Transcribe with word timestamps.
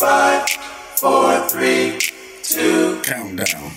five, 0.00 0.48
four, 0.96 1.46
three, 1.48 1.98
two, 2.42 3.02
Countdown. 3.02 3.70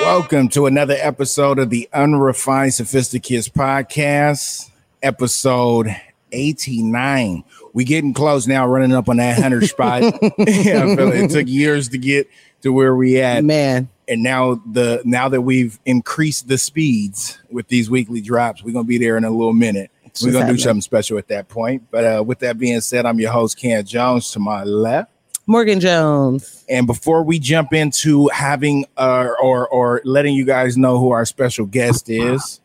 Welcome 0.00 0.48
to 0.48 0.66
another 0.66 0.96
episode 0.98 1.60
of 1.60 1.70
the 1.70 1.88
Unrefined 1.92 2.74
Sophisticates 2.74 3.48
podcast, 3.48 4.68
episode 5.00 5.94
89. 6.32 7.44
We're 7.72 7.86
getting 7.86 8.12
close 8.12 8.48
now, 8.48 8.66
running 8.66 8.92
up 8.92 9.08
on 9.08 9.18
that 9.18 9.34
100 9.34 9.68
spot. 9.68 10.02
yeah, 10.02 10.82
I 10.82 10.96
feel 10.96 11.12
it 11.12 11.30
took 11.30 11.46
years 11.46 11.90
to 11.90 11.98
get 11.98 12.28
to 12.62 12.72
where 12.72 12.96
we 12.96 13.20
at. 13.20 13.44
Man, 13.44 13.88
And 14.08 14.24
now 14.24 14.60
the 14.72 15.02
now 15.04 15.28
that 15.28 15.42
we've 15.42 15.78
increased 15.86 16.48
the 16.48 16.58
speeds 16.58 17.38
with 17.48 17.68
these 17.68 17.88
weekly 17.88 18.20
drops, 18.20 18.64
we're 18.64 18.72
gonna 18.72 18.82
be 18.82 18.98
there 18.98 19.16
in 19.16 19.22
a 19.22 19.30
little 19.30 19.52
minute. 19.52 19.92
We're 20.22 20.32
gonna 20.32 20.52
do 20.52 20.58
something 20.58 20.80
special 20.80 21.18
at 21.18 21.28
that 21.28 21.48
point. 21.48 21.84
But 21.90 22.04
uh, 22.04 22.22
with 22.22 22.40
that 22.40 22.58
being 22.58 22.80
said, 22.80 23.06
I'm 23.06 23.18
your 23.18 23.32
host 23.32 23.58
Ken 23.58 23.84
Jones 23.84 24.30
to 24.32 24.38
my 24.38 24.64
left. 24.64 25.10
Morgan 25.46 25.80
Jones. 25.80 26.64
And 26.68 26.86
before 26.86 27.22
we 27.22 27.38
jump 27.38 27.72
into 27.72 28.28
having 28.28 28.86
uh, 28.96 29.28
or 29.42 29.68
or 29.68 30.00
letting 30.04 30.34
you 30.34 30.44
guys 30.44 30.76
know 30.76 30.98
who 30.98 31.10
our 31.10 31.24
special 31.24 31.66
guest 31.66 32.08
is, 32.08 32.60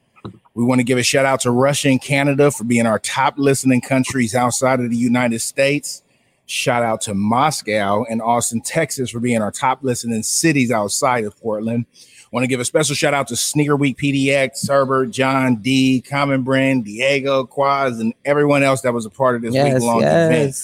we 0.54 0.64
want 0.64 0.80
to 0.80 0.84
give 0.84 0.98
a 0.98 1.04
shout 1.04 1.26
out 1.26 1.42
to 1.42 1.52
Russia 1.52 1.90
and 1.90 2.02
Canada 2.02 2.52
for 2.52 2.64
being 2.64 2.86
our 2.86 3.00
top 3.00 3.36
listening 3.38 3.82
countries 3.82 4.36
outside 4.36 4.80
of 4.80 4.90
the 4.90 4.98
United 4.98 5.40
States. 5.40 6.04
Shout 6.46 6.84
out 6.84 7.02
to 7.02 7.14
Moscow 7.14 8.06
and 8.10 8.22
Austin, 8.22 8.62
Texas 8.62 9.12
for 9.12 9.20
being 9.20 9.42
our 9.42 9.52
top 9.52 9.84
listening 9.84 10.24
cities 10.24 10.72
outside 10.72 11.24
of 11.26 11.40
Portland. 11.40 11.86
Want 12.32 12.44
to 12.44 12.48
give 12.48 12.60
a 12.60 12.66
special 12.66 12.96
shout 12.96 13.16
out 13.16 13.28
to 13.30 13.36
Sneaker 13.36 13.76
Week 13.76 13.98
PDX, 13.98 14.68
Herbert, 14.68 15.08
John 15.08 15.56
D, 15.58 16.02
Common 16.02 16.44
Brand, 16.44 16.86
Diego, 16.86 17.46
Quaz, 17.46 18.00
and 18.00 18.14
everyone 18.24 18.62
else 18.62 18.82
that 18.82 18.94
was 18.94 19.08
a 19.08 19.10
part 19.10 19.36
of 19.36 19.42
this 19.42 19.56
Yes, 19.56 19.74
week 19.74 19.84
long 19.84 20.04
event 20.04 20.56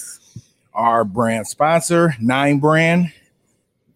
our 0.76 1.04
brand 1.04 1.48
sponsor, 1.48 2.14
Nine 2.20 2.60
Brand. 2.60 3.12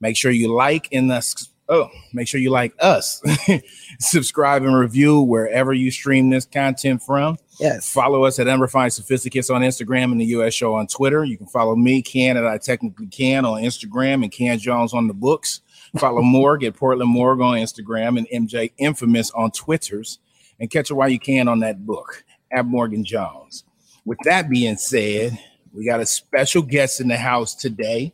Make 0.00 0.16
sure 0.16 0.30
you 0.30 0.52
like 0.52 0.88
in 0.92 1.08
the 1.08 1.46
oh, 1.70 1.88
make 2.12 2.28
sure 2.28 2.38
you 2.38 2.50
like 2.50 2.74
us. 2.78 3.22
Subscribe 4.00 4.62
and 4.64 4.76
review 4.76 5.20
wherever 5.20 5.72
you 5.72 5.90
stream 5.90 6.30
this 6.30 6.44
content 6.44 7.02
from. 7.02 7.36
Yes. 7.60 7.92
Follow 7.92 8.24
us 8.24 8.38
at 8.38 8.48
Unrefined 8.48 8.92
Sophisticates 8.92 9.54
on 9.54 9.62
Instagram 9.62 10.12
and 10.12 10.20
the 10.20 10.26
US 10.26 10.54
Show 10.54 10.74
on 10.74 10.86
Twitter. 10.86 11.24
You 11.24 11.36
can 11.38 11.46
follow 11.46 11.76
me, 11.76 12.02
Ken, 12.02 12.36
at 12.36 12.46
I 12.46 12.58
Technically 12.58 13.06
Can 13.06 13.44
on 13.44 13.62
Instagram 13.62 14.22
and 14.22 14.32
Ken 14.32 14.58
Jones 14.58 14.92
on 14.94 15.06
the 15.08 15.14
books. 15.14 15.60
Follow 15.98 16.22
Morg 16.22 16.64
at 16.64 16.74
Portland 16.76 17.10
Morg 17.10 17.40
on 17.40 17.56
Instagram 17.58 18.18
and 18.18 18.48
MJ 18.48 18.72
Infamous 18.78 19.30
on 19.30 19.50
Twitters. 19.52 20.18
And 20.60 20.70
catch 20.70 20.90
it 20.90 20.94
while 20.94 21.08
you 21.08 21.18
can 21.18 21.48
on 21.48 21.60
that 21.60 21.84
book 21.84 22.24
at 22.52 22.64
Morgan 22.66 23.04
Jones. 23.04 23.64
With 24.04 24.18
that 24.24 24.48
being 24.48 24.76
said, 24.76 25.38
we 25.72 25.84
got 25.84 26.00
a 26.00 26.06
special 26.06 26.62
guest 26.62 27.00
in 27.00 27.08
the 27.08 27.16
house 27.16 27.54
today, 27.54 28.12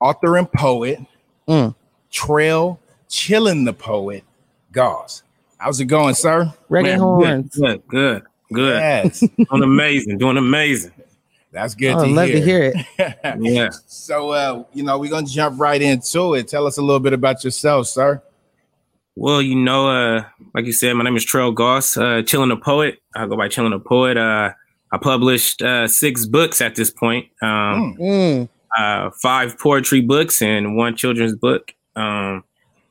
author 0.00 0.36
and 0.36 0.50
poet, 0.52 0.98
Mm. 1.48 1.74
Trell 2.12 2.78
Chillin' 3.08 3.64
the 3.64 3.72
Poet, 3.72 4.22
Goss. 4.82 5.24
How's 5.58 5.80
it 5.80 5.86
going, 5.86 6.14
sir? 6.14 6.54
Reggae 6.70 6.82
Man, 6.84 6.98
horns. 7.00 7.56
Good, 7.56 7.82
good, 7.88 8.22
good. 8.52 8.76
Yes, 8.78 9.20
Doing 9.50 9.62
amazing, 9.64 10.18
doing 10.18 10.36
amazing. 10.36 10.92
that's 11.50 11.74
good 11.74 11.94
Oh, 11.94 12.04
to 12.04 12.04
I'd 12.04 12.12
love 12.12 12.28
hear. 12.28 12.38
to 12.38 12.44
hear 12.44 12.72
it. 12.96 13.38
Yeah. 13.40 13.70
So, 13.88 14.30
uh, 14.30 14.64
you 14.72 14.84
know, 14.84 14.96
we're 15.00 15.10
gonna 15.10 15.26
jump 15.26 15.58
right 15.58 15.82
into 15.82 16.34
it. 16.34 16.46
Tell 16.46 16.64
us 16.68 16.78
a 16.78 16.82
little 16.82 17.00
bit 17.00 17.12
about 17.12 17.42
yourself, 17.42 17.88
sir. 17.88 18.22
Well, 19.16 19.42
you 19.42 19.56
know, 19.56 19.88
uh, 19.90 20.24
like 20.54 20.66
you 20.66 20.72
said, 20.72 20.94
my 20.94 21.02
name 21.02 21.16
is 21.16 21.26
Trell 21.26 21.52
Goss, 21.52 21.96
uh, 21.96 22.22
Chilling 22.24 22.50
the 22.50 22.56
Poet. 22.56 23.00
I 23.16 23.26
go 23.26 23.36
by 23.36 23.48
Chilling 23.48 23.72
the 23.72 23.80
Poet. 23.80 24.16
Uh, 24.16 24.52
I 24.92 24.98
published 24.98 25.60
uh, 25.60 25.88
six 25.88 26.24
books 26.24 26.60
at 26.60 26.76
this 26.76 26.90
point. 26.92 27.26
Um, 27.42 27.96
Mm. 27.98 28.48
uh, 28.78 29.10
five 29.20 29.58
poetry 29.58 30.02
books 30.02 30.40
and 30.40 30.76
one 30.76 30.94
children's 30.94 31.34
book. 31.34 31.74
Um, 31.96 32.44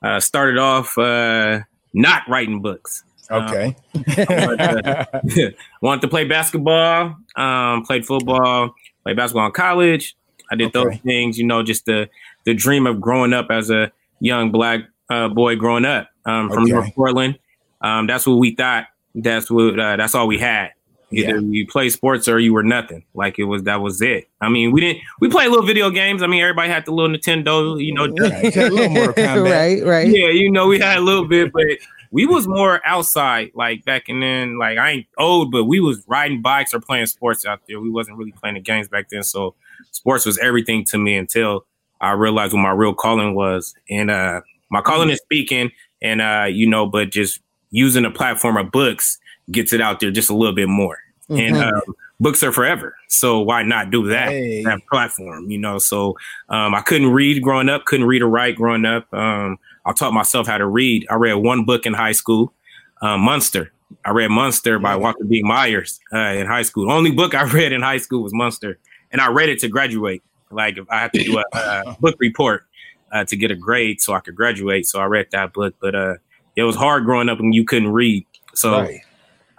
uh, 0.04 0.20
started 0.20 0.58
off 0.60 0.98
uh, 0.98 1.62
not 1.98 2.22
writing 2.30 2.62
books. 2.62 3.04
Okay. 3.30 3.76
But, 3.94 4.62
uh, 4.62 5.06
wanted 5.82 6.02
to 6.02 6.08
play 6.08 6.24
basketball, 6.26 7.18
um, 7.36 7.84
played 7.84 8.06
football, 8.06 8.74
played 9.04 9.18
basketball 9.18 9.48
in 9.48 9.52
college. 9.52 10.16
I 10.50 10.56
did 10.56 10.74
Okay. 10.76 10.92
those 10.96 11.02
things, 11.02 11.38
you 11.38 11.46
know, 11.46 11.62
just 11.64 11.86
the 11.86 12.10
the 12.46 12.54
dream 12.54 12.88
of 12.88 13.02
growing 13.02 13.34
up 13.34 13.48
as 13.52 13.70
a 13.70 13.92
young 14.22 14.52
black 14.52 14.82
uh, 15.10 15.28
boy 15.28 15.56
growing 15.58 15.84
up 15.84 16.08
um, 16.26 16.50
from 16.50 16.64
Okay. 16.64 16.72
North 16.72 16.96
Portland. 16.96 17.38
Um, 17.82 18.08
that's 18.08 18.26
what 18.26 18.36
we 18.36 18.56
thought. 18.56 18.86
That's 19.14 19.52
what. 19.52 19.78
Uh, 19.78 19.98
that's 19.98 20.16
all 20.16 20.28
we 20.28 20.38
had. 20.38 20.70
Either 21.12 21.36
Yeah. 21.36 21.40
you 21.40 21.66
play 21.68 21.90
sports 21.90 22.28
or 22.28 22.38
you 22.40 22.54
were 22.54 22.64
nothing. 22.64 23.04
Like 23.14 23.40
it 23.40 23.46
was. 23.46 23.64
That 23.64 23.82
was 23.82 24.02
it. 24.02 24.28
I 24.42 24.50
mean, 24.50 24.72
we 24.72 24.82
didn't. 24.82 25.02
We 25.22 25.30
played 25.30 25.50
little 25.50 25.66
video 25.66 25.90
games. 25.90 26.22
I 26.22 26.28
mean, 26.28 26.42
everybody 26.42 26.70
had 26.70 26.86
the 26.86 26.92
little 26.92 27.16
Nintendo. 27.16 27.82
You 27.84 27.94
know, 27.94 28.08
Right. 28.08 28.56
A 28.58 28.70
little 28.70 28.90
Mortal 28.90 29.44
right, 29.44 29.84
right. 29.86 30.08
yeah, 30.08 30.28
you 30.28 30.52
know, 30.52 30.68
we 30.68 30.80
had 30.80 30.98
a 30.98 31.02
little 31.02 31.26
bit, 31.26 31.54
but 31.54 31.66
we 32.12 32.26
was 32.26 32.48
more 32.48 32.82
outside, 32.86 33.52
like 33.56 33.86
back 33.86 34.10
and 34.10 34.22
then. 34.22 34.58
Like 34.58 34.78
I 34.78 34.90
ain't 34.92 35.08
old, 35.18 35.52
but 35.52 35.64
we 35.66 35.80
was 35.80 36.04
riding 36.08 36.42
bikes 36.42 36.74
or 36.74 36.82
playing 36.82 37.06
sports 37.06 37.46
out 37.46 37.62
there. 37.70 37.80
We 37.80 37.90
wasn't 37.90 38.18
really 38.18 38.34
playing 38.34 38.56
the 38.56 38.62
games 38.62 38.88
back 38.90 39.08
then, 39.10 39.24
so 39.24 39.56
sports 39.92 40.26
was 40.26 40.38
everything 40.40 40.84
to 40.86 40.98
me 40.98 41.16
until 41.16 41.66
I 42.02 42.12
realized 42.12 42.54
what 42.54 42.60
my 42.60 42.72
real 42.72 42.94
calling 42.94 43.34
was. 43.34 43.74
And 43.90 44.12
uh 44.12 44.42
my 44.70 44.82
calling 44.82 45.10
is 45.10 45.20
speaking, 45.20 45.72
and 46.02 46.22
uh, 46.22 46.48
you 46.50 46.68
know, 46.68 46.86
but 46.86 47.12
just 47.12 47.40
using 47.72 48.04
the 48.04 48.12
platform 48.12 48.58
of 48.58 48.72
books 48.72 49.18
gets 49.52 49.74
it 49.74 49.82
out 49.82 50.00
there 50.00 50.12
just 50.12 50.30
a 50.30 50.34
little 50.36 50.56
bit 50.56 50.68
more. 50.70 50.98
And 51.30 51.56
Mhm. 51.58 51.74
um, 51.74 51.96
books 52.22 52.42
are 52.44 52.52
forever, 52.54 52.96
so 53.10 53.42
why 53.42 53.62
not 53.64 53.92
do 53.92 54.08
that? 54.08 54.30
Hey. 54.30 54.64
That 54.64 54.80
platform, 54.90 55.50
you 55.52 55.58
know. 55.58 55.78
So 55.78 56.18
um, 56.50 56.74
I 56.74 56.82
couldn't 56.82 57.12
read 57.12 57.42
growing 57.44 57.68
up, 57.70 57.86
couldn't 57.86 58.08
read 58.08 58.22
or 58.22 58.30
write 58.30 58.56
growing 58.56 58.86
up. 58.86 59.14
Um, 59.14 59.58
I 59.86 59.92
taught 59.94 60.14
myself 60.14 60.48
how 60.48 60.58
to 60.58 60.66
read. 60.66 61.06
I 61.10 61.16
read 61.16 61.34
one 61.36 61.66
book 61.66 61.86
in 61.86 61.94
high 61.94 62.14
school, 62.14 62.54
uh, 63.02 63.18
Monster. 63.18 63.72
I 64.06 64.12
read 64.12 64.30
Monster 64.32 64.80
by 64.80 64.92
Yeah. 64.92 64.96
Walter 64.98 65.24
B. 65.26 65.42
Myers 65.44 66.00
uh, 66.14 66.18
in 66.18 66.46
high 66.48 66.62
school. 66.62 66.88
The 66.88 66.94
only 66.94 67.12
book 67.12 67.36
I 67.36 67.44
read 67.52 67.72
in 67.74 67.82
high 67.82 67.98
school 67.98 68.24
was 68.24 68.34
Monster, 68.34 68.78
and 69.12 69.20
I 69.22 69.28
read 69.30 69.50
it 69.50 69.60
to 69.60 69.68
graduate. 69.68 70.24
Like 70.50 70.78
if 70.78 70.90
I 70.90 71.00
had 71.00 71.12
to 71.14 71.24
do 71.24 71.40
a, 71.40 71.44
a 71.58 71.98
book 72.00 72.16
report 72.20 72.66
uh, 73.12 73.26
to 73.26 73.36
get 73.36 73.52
a 73.52 73.56
grade 73.56 74.00
so 74.00 74.14
I 74.14 74.22
could 74.22 74.36
graduate, 74.36 74.88
so 74.88 75.00
I 75.02 75.06
read 75.06 75.28
that 75.32 75.52
book. 75.52 75.76
But 75.82 75.94
uh, 75.94 76.16
it 76.56 76.64
was 76.64 76.78
hard 76.78 77.04
growing 77.04 77.28
up 77.28 77.40
when 77.42 77.52
you 77.52 77.66
couldn't 77.66 77.92
read. 77.92 78.26
So 78.56 78.72
Right. 78.80 79.02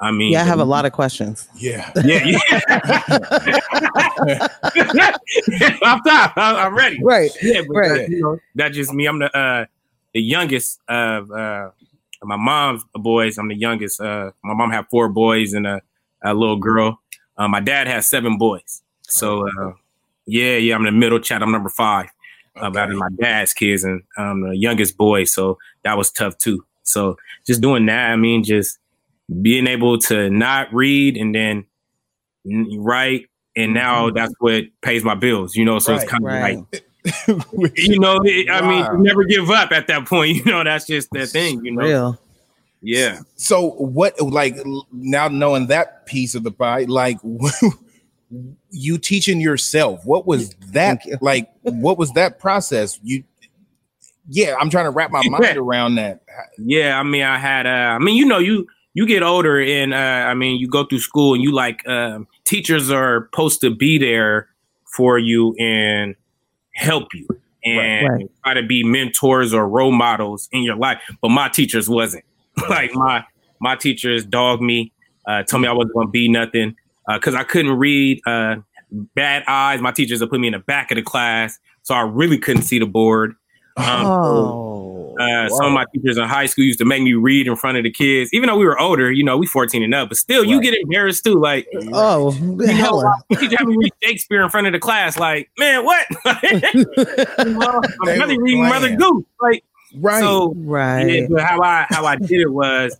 I 0.00 0.12
mean, 0.12 0.32
Yeah, 0.32 0.42
I 0.42 0.44
have 0.44 0.60
a 0.60 0.64
lot 0.64 0.84
of 0.86 0.92
questions. 0.92 1.48
Yeah. 1.56 1.90
Yeah, 2.04 2.24
yeah. 2.24 2.38
I'm 5.82 6.00
top. 6.02 6.32
I- 6.36 6.64
I'm 6.64 6.76
ready. 6.76 6.98
Right. 7.02 7.30
Yeah, 7.42 7.62
but 7.66 7.76
Right. 7.76 7.88
that, 8.02 8.08
you 8.10 8.22
know, 8.22 8.38
that's 8.54 8.74
just 8.76 8.92
me. 8.92 9.06
I'm 9.06 9.18
the 9.18 9.36
uh, 9.36 9.66
the 10.14 10.20
youngest 10.22 10.80
of 10.88 11.30
uh, 11.30 11.70
my 12.22 12.36
mom's 12.36 12.84
boys. 12.94 13.38
I'm 13.38 13.48
the 13.48 13.54
youngest. 13.56 14.00
Uh, 14.00 14.30
my 14.42 14.54
mom 14.54 14.70
had 14.70 14.86
four 14.90 15.08
boys 15.08 15.52
and 15.52 15.66
a, 15.66 15.82
a 16.22 16.34
little 16.34 16.56
girl. 16.56 17.00
Uh, 17.36 17.48
my 17.48 17.60
dad 17.60 17.86
has 17.86 18.08
seven 18.08 18.38
boys. 18.38 18.82
So 19.02 19.46
uh, 19.48 19.72
yeah, 20.26 20.56
yeah. 20.56 20.74
I'm 20.74 20.84
the 20.84 20.92
middle 20.92 21.20
child. 21.20 21.42
I'm 21.42 21.52
number 21.52 21.70
five. 21.70 22.08
Uh, 22.56 22.66
out 22.76 22.90
of 22.90 22.96
my 22.96 23.08
dad's 23.20 23.54
kids, 23.54 23.84
and 23.84 24.02
I'm 24.16 24.40
the 24.48 24.56
youngest 24.56 24.96
boy. 24.96 25.24
So 25.24 25.58
that 25.84 25.96
was 25.96 26.10
tough 26.10 26.36
too. 26.38 26.64
So 26.82 27.16
just 27.46 27.60
doing 27.60 27.86
that. 27.86 28.10
I 28.10 28.16
mean, 28.16 28.42
just 28.42 28.78
being 29.42 29.66
able 29.66 29.98
to 29.98 30.30
not 30.30 30.72
read 30.72 31.16
and 31.16 31.34
then 31.34 31.66
write. 32.76 33.26
And 33.56 33.74
now 33.74 34.10
that's 34.10 34.32
what 34.38 34.64
pays 34.82 35.02
my 35.04 35.14
bills, 35.16 35.56
you 35.56 35.64
know. 35.64 35.78
So 35.80 35.92
Right, 35.92 36.02
it's 36.02 36.10
kind 36.10 36.22
of 36.24 36.26
right. 36.32 36.58
like 36.58 36.84
you 37.76 37.98
know, 37.98 38.20
it, 38.24 38.48
I 38.50 38.60
mean, 38.60 38.80
Wow. 38.84 38.92
you 38.92 38.98
never 38.98 39.24
give 39.24 39.50
up 39.50 39.72
at 39.72 39.86
that 39.88 40.06
point. 40.06 40.36
You 40.44 40.52
know, 40.52 40.62
that's 40.64 40.86
just 40.86 41.10
the 41.10 41.26
thing. 41.26 41.64
You 41.64 41.72
know, 41.72 41.82
Real. 41.84 42.20
yeah. 42.82 43.20
so 43.36 43.70
what 43.72 44.20
like 44.20 44.56
now 44.92 45.28
knowing 45.28 45.66
that 45.68 46.06
piece 46.06 46.34
of 46.34 46.42
the 46.44 46.50
pie, 46.52 46.84
like 46.84 47.18
you 48.70 48.98
teaching 48.98 49.40
yourself, 49.40 50.04
what 50.04 50.26
was 50.26 50.50
that 50.72 51.04
you. 51.04 51.16
like 51.20 51.50
what 51.62 51.98
was 51.98 52.12
that 52.12 52.38
process? 52.38 53.00
You 53.02 53.24
yeah, 54.30 54.54
I'm 54.60 54.68
trying 54.70 54.84
to 54.84 54.90
wrap 54.90 55.10
my 55.10 55.22
mind 55.26 55.56
around 55.56 55.94
that. 55.94 56.20
Yeah, 56.58 56.98
I 57.00 57.02
mean, 57.02 57.22
I 57.22 57.38
had. 57.38 57.66
Uh, 57.66 57.70
I 57.70 57.98
mean, 57.98 58.14
you 58.16 58.26
know, 58.26 58.38
you 58.38 58.66
you 58.94 59.06
get 59.06 59.22
older, 59.22 59.60
and 59.60 59.92
uh, 59.94 59.96
I 59.96 60.34
mean, 60.34 60.58
you 60.60 60.68
go 60.68 60.84
through 60.84 61.00
school, 61.00 61.34
and 61.34 61.42
you 61.42 61.52
like 61.52 61.86
um, 61.88 62.26
teachers 62.44 62.90
are 62.90 63.28
supposed 63.32 63.60
to 63.62 63.74
be 63.74 63.98
there 63.98 64.48
for 64.96 65.18
you 65.18 65.54
and 65.58 66.14
help 66.74 67.12
you 67.14 67.26
and 67.64 68.08
Right. 68.08 68.30
try 68.44 68.54
to 68.54 68.62
be 68.62 68.82
mentors 68.84 69.52
or 69.52 69.68
role 69.68 69.92
models 69.92 70.48
in 70.52 70.62
your 70.62 70.76
life. 70.76 71.00
But 71.20 71.30
my 71.30 71.48
teachers 71.48 71.88
wasn't 71.88 72.24
like 72.70 72.94
my 72.94 73.24
my 73.60 73.76
teachers 73.76 74.24
dogged 74.24 74.62
me, 74.62 74.92
uh, 75.26 75.42
told 75.42 75.62
me 75.62 75.68
I 75.68 75.72
wasn't 75.72 75.94
going 75.94 76.06
to 76.08 76.12
be 76.12 76.28
nothing 76.28 76.76
because 77.12 77.34
I 77.34 77.44
couldn't 77.44 77.78
read. 77.78 78.20
Uh, 78.26 78.56
bad 79.14 79.44
eyes. 79.46 79.80
My 79.82 79.90
teachers 79.92 80.20
would 80.20 80.30
put 80.30 80.40
me 80.40 80.46
in 80.48 80.54
the 80.54 80.58
back 80.60 80.90
of 80.90 80.96
the 80.96 81.02
class 81.02 81.58
so 81.82 81.94
I 81.94 82.00
really 82.02 82.38
couldn't 82.38 82.62
see 82.62 82.78
the 82.78 82.86
board. 82.86 83.34
Um, 83.76 84.06
oh, 84.06 84.77
uh, 85.18 85.48
some 85.48 85.66
of 85.66 85.72
my 85.72 85.84
teachers 85.92 86.16
in 86.16 86.24
high 86.24 86.46
school 86.46 86.64
used 86.64 86.78
to 86.78 86.84
make 86.84 87.02
me 87.02 87.14
read 87.14 87.46
in 87.46 87.56
front 87.56 87.76
of 87.78 87.84
the 87.84 87.90
kids, 87.90 88.32
even 88.32 88.46
though 88.48 88.56
we 88.56 88.64
were 88.64 88.78
older. 88.78 89.10
You 89.10 89.24
know, 89.24 89.36
we 89.36 89.46
fourteen 89.46 89.82
and 89.82 89.94
up, 89.94 90.08
but 90.08 90.18
still, 90.18 90.44
you 90.44 90.56
Right. 90.58 90.64
get 90.64 90.74
embarrassed 90.74 91.24
too. 91.24 91.40
Like, 91.40 91.66
oh, 91.92 92.32
you 92.34 92.56
know, 92.56 92.66
hella. 92.74 93.16
the 93.30 93.36
teacher 93.36 93.56
had 93.58 93.66
me 93.68 93.76
read 93.78 93.92
Shakespeare 94.02 94.42
in 94.42 94.48
front 94.50 94.66
of 94.66 94.72
the 94.72 94.78
class. 94.78 95.18
Like, 95.18 95.50
man, 95.58 95.84
what? 95.84 96.06
They 97.38 98.14
I'm 98.14 98.18
really 98.20 98.38
reading 98.38 98.62
Mother. 98.68 98.94
Goose. 98.96 99.24
Like, 99.40 99.64
right. 99.96 100.20
so 100.20 100.54
right. 100.56 101.06
yeah, 101.22 101.26
but 101.30 101.42
how 101.42 101.60
I 101.62 101.86
how 101.90 102.04
I 102.06 102.16
did 102.16 102.40
it 102.40 102.52
was, 102.52 102.96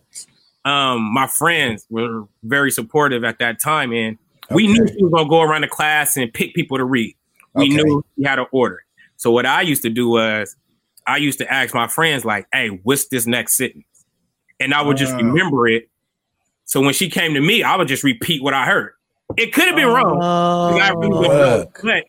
um, 0.65 1.01
my 1.13 1.27
friends 1.27 1.85
were 1.89 2.25
very 2.43 2.71
supportive 2.71 3.23
at 3.23 3.39
that 3.39 3.59
time, 3.61 3.93
and 3.93 4.17
we 4.51 4.67
knew 4.67 4.87
she 4.87 5.03
was 5.03 5.11
gonna 5.11 5.29
go 5.29 5.41
around 5.41 5.61
the 5.61 5.67
class 5.67 6.17
and 6.17 6.33
pick 6.33 6.53
people 6.53 6.77
to 6.77 6.85
read. 6.85 7.15
We 7.53 7.65
Okay. 7.65 7.75
knew 7.83 8.03
we 8.17 8.23
had 8.25 8.39
an 8.39 8.45
order. 8.51 8.83
So 9.17 9.31
what 9.31 9.45
I 9.45 9.61
used 9.61 9.81
to 9.83 9.89
do 9.89 10.09
was, 10.09 10.55
I 11.07 11.17
used 11.17 11.39
to 11.39 11.51
ask 11.51 11.73
my 11.73 11.87
friends 11.87 12.25
like, 12.25 12.47
"Hey, 12.53 12.69
what's 12.83 13.07
this 13.07 13.25
next 13.27 13.57
sentence?" 13.57 13.85
And 14.59 14.73
I 14.73 14.81
would 14.81 14.97
just 14.97 15.13
remember 15.13 15.67
it. 15.67 15.89
So 16.65 16.81
when 16.81 16.93
she 16.93 17.09
came 17.09 17.33
to 17.33 17.41
me, 17.41 17.63
I 17.63 17.75
would 17.77 17.87
just 17.87 18.03
repeat 18.03 18.43
what 18.43 18.53
I 18.53 18.65
heard. 18.65 18.93
It 19.37 19.53
could 19.53 19.65
have 19.67 19.75
been 19.75 19.87
wrong. 19.87 20.17
Oh, 20.21 20.69
'cause 20.71 20.81
I 20.81 20.89
really 20.91 21.17
oh. 21.17 21.21
didn't 21.21 21.37
know, 21.37 21.65
but 21.83 22.03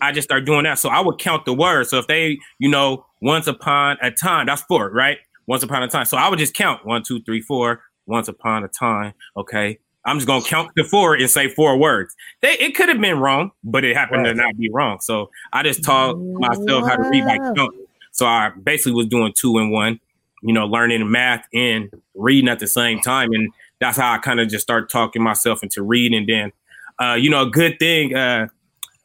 I 0.00 0.12
just 0.12 0.28
started 0.28 0.44
doing 0.46 0.64
that. 0.64 0.78
So 0.78 0.88
I 0.88 1.00
would 1.00 1.18
count 1.18 1.44
the 1.46 1.54
words. 1.54 1.90
So 1.90 1.98
if 1.98 2.06
they, 2.06 2.38
you 2.58 2.68
know, 2.68 3.04
once 3.22 3.46
upon 3.46 3.96
a 4.02 4.10
time, 4.10 4.46
that's 4.46 4.62
four, 4.62 4.90
right? 4.90 5.18
Once 5.46 5.62
upon 5.62 5.82
a 5.82 5.88
time. 5.88 6.04
So 6.04 6.16
I 6.16 6.28
would 6.28 6.38
just 6.38 6.54
count 6.54 6.84
one, 6.86 7.02
two, 7.02 7.20
three, 7.22 7.40
four. 7.40 7.82
Once 8.06 8.28
upon 8.28 8.62
a 8.62 8.68
time. 8.68 9.14
Okay. 9.36 9.78
I'm 10.04 10.18
just 10.18 10.28
gonna 10.28 10.44
count 10.44 10.70
to 10.76 10.84
four 10.84 11.14
and 11.14 11.28
say 11.28 11.48
four 11.48 11.76
words. 11.76 12.14
They, 12.40 12.52
it 12.58 12.76
could 12.76 12.88
have 12.88 13.00
been 13.00 13.18
wrong, 13.18 13.50
but 13.64 13.84
it 13.84 13.96
happened 13.96 14.22
Right. 14.22 14.28
to 14.28 14.34
not 14.34 14.56
be 14.56 14.70
wrong. 14.70 15.00
So 15.00 15.30
I 15.52 15.64
just 15.64 15.82
taught 15.82 16.14
myself 16.16 16.86
how 16.86 16.94
to 16.96 17.08
read 17.10 17.24
by 17.24 17.38
Wow. 17.38 17.54
count. 17.56 17.74
So 18.16 18.24
I 18.24 18.50
basically 18.62 18.92
was 18.92 19.06
doing 19.06 19.34
two 19.36 19.58
and 19.58 19.70
one, 19.70 20.00
you 20.42 20.54
know, 20.54 20.66
learning 20.66 21.10
math 21.10 21.44
and 21.52 21.90
reading 22.14 22.48
at 22.48 22.58
the 22.60 22.66
same 22.66 22.98
time. 23.00 23.30
And 23.32 23.52
that's 23.78 23.98
how 23.98 24.10
I 24.12 24.18
kind 24.18 24.40
of 24.40 24.48
just 24.48 24.62
started 24.62 24.88
talking 24.88 25.22
myself 25.22 25.62
into 25.62 25.82
reading. 25.82 26.18
And 26.18 26.26
then, 26.26 26.52
uh, 26.98 27.14
you 27.14 27.28
know, 27.28 27.42
a 27.42 27.50
good 27.50 27.78
thing, 27.78 28.14
uh, 28.14 28.46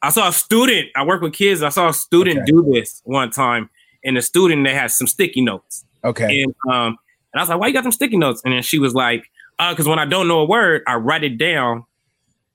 I 0.00 0.08
saw 0.08 0.28
a 0.28 0.32
student, 0.32 0.88
I 0.96 1.04
work 1.04 1.20
with 1.20 1.34
kids, 1.34 1.62
I 1.62 1.68
saw 1.68 1.90
a 1.90 1.92
student 1.94 2.38
Okay. 2.38 2.46
do 2.46 2.72
this 2.72 3.02
one 3.04 3.30
time. 3.30 3.68
And 4.02 4.16
the 4.16 4.22
student, 4.22 4.64
they 4.64 4.72
had 4.74 4.90
some 4.90 5.06
sticky 5.06 5.42
notes. 5.42 5.84
okay. 6.02 6.42
And 6.42 6.54
um, 6.72 6.96
and 7.32 7.40
I 7.40 7.42
was 7.42 7.48
like, 7.50 7.60
why 7.60 7.66
you 7.66 7.72
got 7.74 7.82
some 7.84 7.92
sticky 7.92 8.16
notes? 8.16 8.40
And 8.44 8.54
then 8.54 8.62
she 8.62 8.78
was 8.78 8.94
like, 8.94 9.30
uh, 9.58 9.72
because 9.72 9.86
when 9.86 9.98
I 9.98 10.06
don't 10.06 10.26
know 10.26 10.40
a 10.40 10.44
word, 10.46 10.82
I 10.86 10.94
write 10.94 11.22
it 11.22 11.36
down 11.38 11.84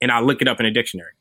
and 0.01 0.11
I 0.11 0.21
look 0.21 0.41
it 0.41 0.47
up 0.47 0.59
in 0.59 0.65
a 0.65 0.71
dictionary. 0.71 1.11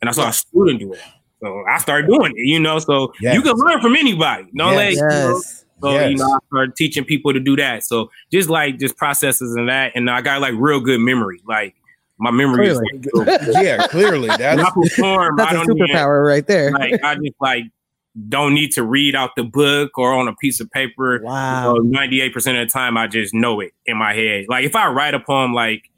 And 0.00 0.08
I 0.08 0.12
saw 0.12 0.28
a 0.28 0.32
student 0.32 0.80
do 0.80 0.92
it. 0.94 1.00
So 1.42 1.64
I 1.68 1.78
started 1.78 2.06
doing 2.08 2.32
it, 2.36 2.46
you 2.46 2.60
know. 2.60 2.78
So 2.78 3.12
Yes. 3.20 3.34
you 3.34 3.42
can 3.42 3.54
learn 3.54 3.80
from 3.80 3.96
anybody. 3.96 4.44
Don't 4.56 4.74
Yes. 4.74 4.76
let 4.76 4.92
you 4.92 5.02
know, 5.08 5.34
yes. 5.34 5.64
so 5.82 5.90
Yes. 5.92 6.10
you 6.10 6.16
know, 6.16 6.32
I 6.32 6.38
started 6.48 6.76
teaching 6.76 7.04
people 7.04 7.32
to 7.32 7.40
do 7.40 7.56
that. 7.56 7.84
So 7.84 8.10
just 8.30 8.48
like 8.48 8.78
just 8.78 8.96
processes 8.96 9.54
and 9.56 9.68
that, 9.68 9.92
and 9.94 10.08
I 10.08 10.20
got 10.20 10.40
like 10.40 10.54
real 10.56 10.80
good 10.80 11.00
memory. 11.00 11.40
Like 11.46 11.74
my 12.18 12.30
memory 12.30 12.68
is 12.68 12.78
like, 12.78 13.00
good. 13.12 13.40
yeah, 13.60 13.86
clearly 13.88 14.28
that's 14.28 14.62
I 14.62 14.70
perform, 14.70 15.34
That's 15.36 15.50
a 15.50 15.54
don't 15.54 15.76
even, 15.76 15.88
superpower 15.88 16.24
right 16.26 16.46
there. 16.46 16.70
like 16.70 17.02
I 17.02 17.14
just 17.16 17.34
like 17.40 17.64
don't 18.28 18.52
need 18.54 18.70
to 18.72 18.82
read 18.84 19.16
out 19.16 19.30
the 19.36 19.42
book 19.42 19.96
or 19.98 20.12
on 20.12 20.28
a 20.28 20.34
piece 20.36 20.60
of 20.60 20.70
paper. 20.70 21.20
wow. 21.24 21.74
Ninety 21.82 22.20
eight 22.20 22.32
percent 22.32 22.58
of 22.58 22.68
the 22.68 22.70
time, 22.72 22.96
I 22.96 23.06
just 23.08 23.34
know 23.34 23.58
it 23.60 23.72
in 23.86 23.96
my 23.96 24.12
head. 24.14 24.44
Like 24.48 24.64
if 24.64 24.76
I 24.76 24.88
write 24.88 25.14
a 25.14 25.20
poem 25.20 25.52
like 25.54 25.90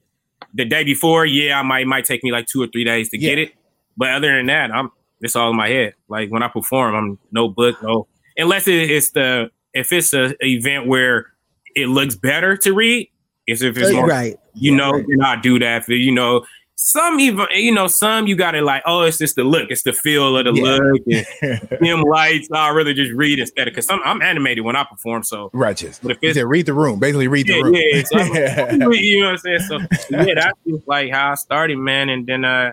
the 0.55 0.64
day 0.64 0.85
before, 0.85 1.26
yeah, 1.26 1.58
I 1.58 1.62
might 1.62 1.81
it 1.81 1.87
might 1.88 2.05
take 2.06 2.23
me 2.25 2.31
like 2.32 2.47
two 2.47 2.62
or 2.62 2.69
three 2.69 2.85
days 2.85 3.11
to 3.11 3.19
get 3.19 3.38
it. 3.38 3.52
But 3.97 4.11
other 4.12 4.35
than 4.35 4.47
that, 4.47 4.70
I'm 4.70 4.90
it's 5.20 5.37
all 5.37 5.50
in 5.50 5.56
my 5.56 5.69
head. 5.69 5.94
Like 6.08 6.31
when 6.31 6.43
I 6.43 6.49
perform, 6.49 6.94
I'm 6.94 7.19
no 7.32 7.49
book, 7.49 7.82
no 7.82 8.06
unless 8.37 8.69
it, 8.69 8.90
it's 8.90 9.11
the 9.11 9.50
if 9.72 9.93
it's 9.93 10.12
a 10.14 10.34
event 10.44 10.87
where 10.87 11.32
it 11.75 11.87
looks 11.88 12.14
better 12.14 12.56
to 12.58 12.72
read. 12.72 13.11
It's 13.46 13.62
if 13.62 13.76
it's 13.76 13.93
more 13.93 14.06
right. 14.06 14.38
you 14.55 14.75
know, 14.75 14.93
then 14.93 15.20
I 15.22 15.37
do 15.40 15.58
that 15.58 15.88
you 15.88 16.12
know. 16.12 16.44
Some 16.76 17.20
even 17.20 17.46
you 17.52 17.72
know, 17.72 17.87
some 17.87 18.26
you 18.26 18.34
gotta 18.37 18.61
like, 18.61 18.82
oh, 18.84 19.02
it's 19.02 19.16
just 19.16 19.37
the 19.37 19.44
look, 19.44 19.70
it's 19.70 19.84
the 19.84 19.93
feel 19.93 20.37
of 20.37 20.44
the 20.44 20.52
Yeah. 20.52 20.64
look, 20.64 21.62
and 21.70 21.78
dim 21.82 22.00
lights. 22.02 22.49
I'd 22.52 22.72
rather 22.72 22.93
just 22.93 23.12
read 23.12 23.38
instead 23.38 23.69
of 23.69 23.72
because 23.72 23.87
some 23.87 24.00
I'm 24.05 24.20
animated 24.20 24.64
when 24.64 24.75
I 24.75 24.82
perform, 24.84 25.22
so 25.22 25.50
righteous. 25.55 26.00
but 26.02 26.11
if 26.12 26.19
it's 26.20 26.34
said, 26.37 26.46
read 26.46 26.66
the 26.66 26.75
room. 26.75 26.99
Basically, 26.99 27.28
read 27.28 27.46
the 27.46 27.62
room. 27.62 27.75
yeah, 27.76 28.02
so 28.05 28.19
I'm- 28.19 28.93
you 28.93 29.20
know 29.20 29.26
what 29.26 29.32
I'm 29.32 29.38
saying? 29.38 29.61
So 29.61 29.78
yeah, 30.11 30.34
that's 30.34 30.58
just 30.66 30.88
like 30.88 31.12
how 31.12 31.31
I 31.31 31.34
started, 31.37 31.78
man. 31.78 32.08
And 32.11 32.26
then 32.26 32.44
uh, 32.44 32.72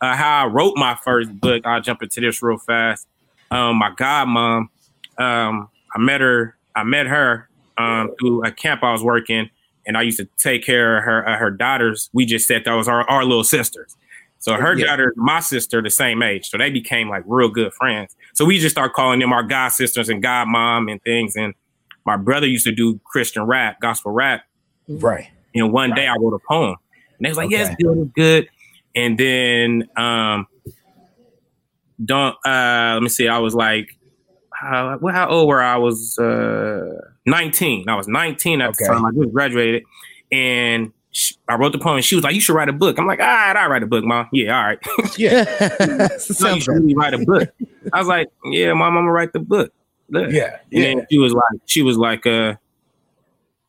uh 0.00 0.16
how 0.16 0.44
I 0.44 0.46
wrote 0.46 0.74
my 0.76 0.96
first 1.04 1.30
book. 1.40 1.64
I'll 1.66 1.80
jump 1.80 2.02
into 2.02 2.20
this 2.20 2.42
real 2.42 2.58
fast. 2.58 3.06
Um, 3.50 3.76
my 3.76 3.90
godmom, 3.90 4.66
um, 5.18 5.68
I 5.94 5.98
met 5.98 6.20
her, 6.20 6.56
I 6.74 6.84
met 6.84 7.06
her 7.06 7.48
um 7.78 8.10
through 8.20 8.44
a 8.44 8.52
camp 8.52 8.82
I 8.82 8.92
was 8.92 9.02
working, 9.02 9.50
and 9.86 9.96
I 9.96 10.02
used 10.02 10.18
to 10.18 10.28
take 10.38 10.64
care 10.64 10.98
of 10.98 11.04
her 11.04 11.28
uh, 11.28 11.36
her 11.36 11.50
daughters. 11.50 12.10
We 12.12 12.26
just 12.26 12.46
said 12.46 12.62
that 12.64 12.74
was 12.74 12.88
our, 12.88 13.08
our 13.10 13.24
little 13.24 13.44
sisters. 13.44 13.96
So 14.38 14.54
her 14.54 14.74
Yeah. 14.74 14.86
daughter, 14.86 15.12
my 15.16 15.40
sister, 15.40 15.82
the 15.82 15.90
same 15.90 16.22
age. 16.22 16.48
So 16.48 16.56
they 16.56 16.70
became 16.70 17.10
like 17.10 17.24
real 17.26 17.48
good 17.50 17.74
friends. 17.74 18.16
So 18.34 18.46
we 18.46 18.58
just 18.58 18.74
start 18.74 18.94
calling 18.94 19.20
them 19.20 19.34
our 19.34 19.42
god 19.42 19.68
sisters 19.68 20.08
and 20.08 20.22
god 20.22 20.48
mom 20.48 20.88
and 20.88 21.02
things. 21.02 21.36
And 21.36 21.52
my 22.06 22.16
brother 22.16 22.46
used 22.46 22.64
to 22.64 22.72
do 22.72 22.98
Christian 23.04 23.42
rap, 23.42 23.80
gospel 23.80 24.12
rap. 24.12 24.44
right. 24.88 25.26
And 25.54 25.72
one 25.72 25.94
day 25.94 26.06
I 26.06 26.14
wrote 26.16 26.32
a 26.32 26.38
poem. 26.48 26.76
And 27.18 27.26
they 27.26 27.28
was 27.28 27.36
like, 27.36 27.50
yeah, 27.50 27.64
Okay. 27.64 27.76
good, 27.82 27.98
it's 27.98 28.12
good. 28.12 28.48
And 28.94 29.18
then 29.18 29.88
um 29.96 30.46
don't 32.04 32.34
uh 32.46 32.92
let 32.94 33.02
me 33.02 33.08
see, 33.08 33.28
I 33.28 33.38
was 33.38 33.54
like 33.54 33.96
how, 34.52 34.98
well, 35.00 35.14
how 35.14 35.28
old 35.28 35.48
were 35.48 35.62
I? 35.62 35.74
I 35.74 35.76
was 35.78 36.18
uh 36.18 36.90
19. 37.26 37.88
I 37.88 37.94
was 37.96 38.08
19 38.08 38.60
at 38.60 38.76
the 38.76 38.84
time. 38.84 39.04
I 39.06 39.10
just 39.12 39.32
graduated. 39.32 39.84
And 40.32 40.92
sh 41.12 41.32
I 41.48 41.54
wrote 41.56 41.72
the 41.72 41.78
poem 41.78 41.96
and 41.96 42.04
she 42.04 42.14
was 42.14 42.24
like, 42.24 42.34
You 42.34 42.40
should 42.40 42.54
write 42.54 42.68
a 42.68 42.72
book. 42.72 42.98
I'm 42.98 43.06
like, 43.06 43.20
all 43.20 43.26
right, 43.26 43.56
I'll 43.56 43.70
write 43.70 43.82
a 43.82 43.86
book, 43.86 44.04
mom. 44.04 44.28
Yeah, 44.32 44.58
all 44.58 44.66
right. 44.66 44.78
Yeah. 45.18 45.44
no, 46.40 46.54
you 46.54 46.60
should 46.60 46.74
really 46.74 46.94
write 46.94 47.14
a 47.14 47.18
book. 47.18 47.48
I 47.92 47.98
was 47.98 48.08
like, 48.08 48.28
Yeah, 48.44 48.72
mom, 48.74 48.96
I'm 48.96 49.02
gonna 49.04 49.12
write 49.12 49.32
the 49.32 49.40
book. 49.40 49.72
Look. 50.10 50.30
Yeah. 50.32 50.58
And 50.72 50.72
Yeah. 50.72 50.82
then 50.82 51.06
she 51.10 51.18
was 51.18 51.32
like, 51.32 51.60
she 51.66 51.82
was 51.82 51.96
like, 51.96 52.26
uh, 52.26 52.54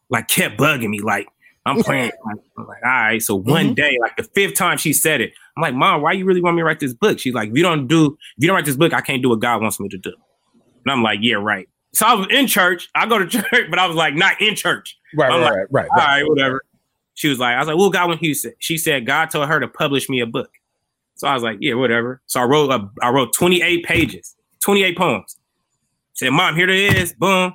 like 0.09 0.27
kept 0.27 0.57
bugging 0.59 0.89
me. 0.89 0.99
Like 0.99 1.27
I'm 1.65 1.81
playing. 1.83 2.11
I'm 2.57 2.65
like, 2.67 2.83
all 2.83 2.89
right. 2.91 3.21
So 3.21 3.35
one 3.35 3.71
Mhm. 3.71 3.75
day, 3.75 3.97
like 4.01 4.15
the 4.17 4.23
fifth 4.23 4.55
time 4.55 4.77
she 4.77 4.93
said 4.93 5.21
it, 5.21 5.31
I'm 5.55 5.61
like, 5.61 5.75
Mom, 5.75 6.01
why 6.01 6.13
you 6.13 6.25
really 6.25 6.41
want 6.41 6.55
me 6.55 6.61
to 6.61 6.65
write 6.65 6.79
this 6.79 6.93
book? 6.93 7.19
She's 7.19 7.33
like, 7.33 7.49
if 7.49 7.55
you 7.55 7.61
don't 7.63 7.87
do, 7.87 8.05
if 8.07 8.43
you 8.43 8.47
don't 8.47 8.55
write 8.55 8.65
this 8.65 8.75
book, 8.77 8.93
I 8.93 9.01
can't 9.01 9.21
do 9.21 9.29
what 9.29 9.39
God 9.39 9.61
wants 9.61 9.79
me 9.79 9.87
to 9.89 9.97
do. 9.97 10.11
And 10.85 10.91
I'm 10.91 11.03
like, 11.03 11.19
yeah, 11.21 11.35
right. 11.35 11.67
So 11.93 12.05
I 12.07 12.13
was 12.15 12.27
in 12.31 12.47
church. 12.47 12.89
I 12.95 13.05
go 13.05 13.19
to 13.19 13.27
church, 13.27 13.67
but 13.69 13.77
I 13.77 13.85
was 13.85 13.95
like 13.95 14.15
not 14.15 14.41
in 14.41 14.55
church. 14.55 14.97
Right, 15.15 15.29
right, 15.29 15.39
like, 15.39 15.51
right, 15.53 15.65
right, 15.71 15.89
All 15.91 15.97
right. 15.97 16.21
right, 16.21 16.27
whatever. 16.27 16.63
She 17.13 17.27
was 17.27 17.37
like, 17.37 17.55
I 17.55 17.59
was 17.59 17.67
like, 17.67 17.77
well, 17.77 17.89
God, 17.91 18.09
when 18.09 18.17
he 18.17 18.33
said, 18.33 18.53
she 18.57 18.77
said, 18.77 19.05
God 19.05 19.29
told 19.29 19.47
her 19.47 19.59
to 19.59 19.67
publish 19.67 20.09
me 20.09 20.21
a 20.21 20.25
book. 20.25 20.49
So 21.15 21.27
I 21.27 21.33
was 21.35 21.43
like, 21.43 21.57
yeah, 21.59 21.75
whatever. 21.75 22.21
So 22.25 22.39
I 22.39 22.45
wrote, 22.45 22.71
a, 22.71 22.89
I 23.03 23.09
wrote 23.11 23.33
28 23.33 23.83
pages, 23.85 24.35
28 24.63 24.97
poems. 24.97 25.37
Said, 26.13 26.31
Mom, 26.31 26.55
here 26.55 26.67
it 26.67 26.75
is. 26.75 27.13
Boom. 27.13 27.53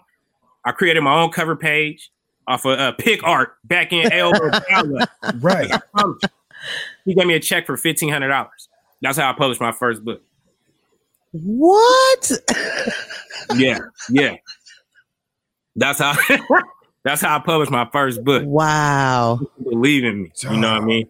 I 0.65 0.73
created 0.73 1.01
my 1.03 1.21
own 1.21 1.31
cover 1.33 1.57
page 1.57 2.11
off 2.49 2.65
of 2.65 2.79
uh, 2.79 2.93
pick 2.93 3.23
art 3.25 3.57
back 3.65 3.93
in 3.93 4.11
Elbow. 4.13 4.51
Right. 5.41 5.71
he 7.05 7.15
gave 7.15 7.27
me 7.27 7.35
a 7.35 7.41
check 7.41 7.67
for 7.67 7.77
fifteen 7.77 8.11
hundred 8.11 8.29
dollars. 8.29 8.69
That's 9.03 9.19
how 9.19 9.31
I 9.31 9.33
published 9.35 9.61
my 9.61 9.73
first 9.73 10.05
book. 10.05 10.23
What? 11.33 12.33
Yeah, 13.55 13.79
yeah. 14.11 14.35
That's 15.77 16.01
how. 16.01 16.15
that's 17.05 17.21
how 17.21 17.37
I 17.37 17.39
published 17.39 17.71
my 17.71 17.89
first 17.93 18.25
book. 18.25 18.43
wow. 18.45 19.39
Believe 19.63 20.03
in 20.05 20.25
me. 20.25 20.33
You 20.43 20.57
know 20.57 20.73
what 20.73 20.83
I 20.83 20.85
mean? 20.85 21.09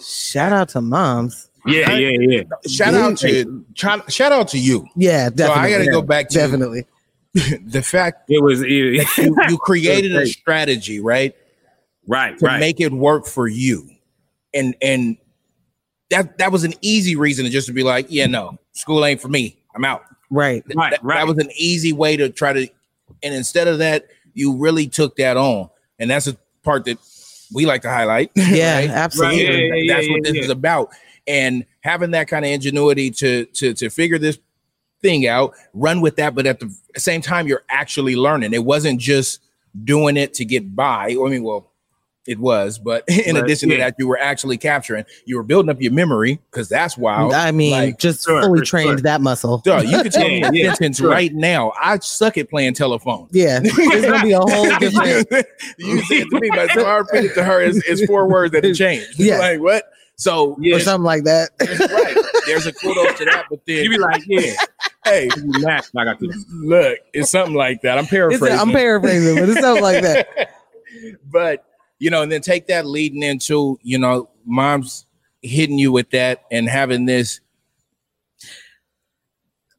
Shout 0.00 0.52
out 0.52 0.70
to 0.70 0.80
moms. 0.80 1.48
Yeah, 1.64 1.92
yeah, 1.96 2.18
yeah. 2.18 2.42
Shout 2.66 2.94
out 2.94 3.16
to 3.18 3.64
shout 3.74 4.10
shout 4.12 4.32
out 4.32 4.48
to 4.48 4.58
you. 4.58 4.84
Yeah, 4.96 5.28
So 5.28 5.34
definitely. 5.36 5.74
I 5.74 5.78
got 5.78 5.84
to 5.84 5.90
go 5.92 6.02
back 6.02 6.28
to 6.30 6.34
Definitely. 6.38 6.84
the 7.66 7.82
fact 7.82 8.28
It 8.28 8.42
was 8.42 8.60
it, 8.60 8.68
you, 8.68 9.36
you 9.48 9.58
created 9.62 10.14
a 10.14 10.26
strategy, 10.26 11.00
right, 11.00 11.34
right, 12.06 12.38
to 12.38 12.46
right. 12.46 12.60
make 12.60 12.80
it 12.80 12.92
work 12.92 13.26
for 13.26 13.48
you, 13.48 13.88
and 14.52 14.76
and 14.82 15.16
that 16.10 16.38
that 16.38 16.52
was 16.52 16.64
an 16.64 16.74
easy 16.82 17.16
reason 17.16 17.44
to 17.44 17.50
just 17.50 17.66
to 17.68 17.72
be 17.72 17.82
like, 17.82 18.06
yeah, 18.10 18.26
no, 18.26 18.58
school 18.72 19.04
ain't 19.04 19.20
for 19.20 19.28
me. 19.28 19.58
I'm 19.74 19.84
out. 19.84 20.02
Right. 20.30 20.62
Right, 20.74 20.90
that, 20.90 21.02
right. 21.02 21.16
that 21.16 21.26
was 21.26 21.38
an 21.38 21.50
easy 21.56 21.92
way 21.92 22.16
to 22.16 22.28
try 22.28 22.52
to, 22.52 22.68
and 23.22 23.34
instead 23.34 23.68
of 23.68 23.78
that, 23.78 24.06
you 24.34 24.56
really 24.56 24.86
took 24.86 25.16
that 25.16 25.36
on, 25.36 25.68
and 25.98 26.10
that's 26.10 26.26
a 26.26 26.36
part 26.62 26.84
that 26.84 26.98
we 27.54 27.66
like 27.66 27.82
to 27.82 27.90
highlight. 27.90 28.30
Yeah, 28.36 28.78
right? 28.78 28.90
absolutely. 28.90 29.46
Right, 29.46 29.54
yeah, 29.54 29.74
yeah, 29.74 29.94
that's 29.94 30.06
yeah, 30.06 30.12
what 30.12 30.22
this 30.24 30.34
yeah. 30.34 30.42
is 30.42 30.50
about, 30.50 30.90
and 31.26 31.64
having 31.80 32.10
that 32.12 32.28
kind 32.28 32.44
of 32.44 32.50
ingenuity 32.50 33.10
to 33.10 33.46
to 33.46 33.74
to 33.74 33.90
figure 33.90 34.18
this 34.18 34.38
thing 35.02 35.26
out, 35.26 35.54
run 35.74 36.00
with 36.00 36.16
that, 36.16 36.34
but 36.34 36.46
at 36.46 36.60
the 36.60 36.74
same 36.96 37.20
time, 37.20 37.46
you're 37.48 37.64
actually 37.68 38.16
learning. 38.16 38.52
It 38.54 38.64
wasn't 38.64 39.00
just 39.00 39.40
doing 39.84 40.16
it 40.16 40.34
to 40.34 40.44
get 40.44 40.74
by. 40.76 41.10
I 41.10 41.28
mean, 41.28 41.42
well, 41.42 41.68
It 42.24 42.38
was, 42.38 42.78
but 42.78 43.02
in 43.08 43.34
But, 43.34 43.42
addition 43.44 43.68
to 43.70 43.76
that, 43.78 43.96
you 43.98 44.06
were 44.06 44.18
actually 44.18 44.56
capturing. 44.56 45.04
You 45.24 45.36
were 45.38 45.42
building 45.42 45.68
up 45.70 45.82
your 45.82 45.90
memory 45.92 46.38
because 46.50 46.68
that's 46.68 46.96
wild. 46.96 47.34
I 47.34 47.50
mean, 47.50 47.72
Like, 47.72 47.98
just 47.98 48.24
sure, 48.24 48.40
fully 48.42 48.60
for 48.60 48.64
trained 48.64 48.88
sure. 48.90 49.00
that 49.00 49.20
muscle. 49.20 49.58
duh, 49.58 49.78
you 49.80 50.00
could 50.04 50.12
tell 50.12 50.28
me 50.28 50.38
Yeah, 50.40 50.48
a 50.48 50.52
yeah, 50.52 50.68
sentence 50.74 50.98
sure. 50.98 51.10
right 51.10 51.34
now. 51.34 51.72
I 51.82 51.98
suck 51.98 52.38
at 52.38 52.48
playing 52.48 52.74
telephone. 52.74 53.26
Yeah, 53.32 53.58
it's 53.64 54.06
gonna 54.06 54.22
be 54.22 54.30
a 54.32 54.38
whole 54.38 54.68
different. 54.78 55.26
you 55.78 56.00
said 56.04 56.18
it 56.18 56.30
to 56.30 56.38
me, 56.40 56.48
but 56.54 56.70
so 56.70 56.84
I 56.84 56.98
repeat 56.98 57.24
it 57.24 57.34
to 57.34 57.42
her 57.42 57.60
is, 57.60 57.82
is 57.84 58.04
four 58.06 58.28
words 58.28 58.52
that 58.52 58.62
have 58.62 58.76
changed. 58.76 59.18
Yeah. 59.18 59.38
like 59.40 59.60
what? 59.60 59.84
So 60.14 60.56
Yeah. 60.60 60.76
or 60.76 60.80
something 60.80 61.04
like 61.04 61.24
that. 61.24 61.50
there's, 61.58 61.80
right, 61.80 62.16
there's 62.46 62.66
a 62.66 62.72
kudos 62.72 63.18
to 63.18 63.24
that, 63.24 63.46
but 63.50 63.58
then 63.66 63.82
You 63.82 63.90
be 63.90 63.98
like, 63.98 64.22
yeah, 64.28 64.52
hey, 65.04 65.28
you. 65.36 65.66
I 65.68 66.04
got 66.04 66.18
to. 66.20 66.32
look, 66.50 66.98
it's 67.12 67.30
something 67.30 67.54
like 67.54 67.82
that. 67.82 67.98
I'm 67.98 68.06
paraphrasing. 68.06 68.58
I'm 68.58 68.70
paraphrasing, 68.70 69.36
but 69.36 69.48
it's 69.48 69.60
something 69.60 69.82
like 69.82 70.02
that. 70.02 70.50
but 71.30 71.64
you 71.98 72.10
know, 72.10 72.22
and 72.22 72.32
then 72.32 72.40
take 72.40 72.66
that 72.68 72.86
leading 72.86 73.22
into 73.22 73.78
you 73.82 73.98
know, 73.98 74.28
mom's 74.44 75.06
hitting 75.42 75.78
you 75.78 75.92
with 75.92 76.10
that 76.10 76.44
and 76.50 76.68
having 76.68 77.04
this. 77.06 77.40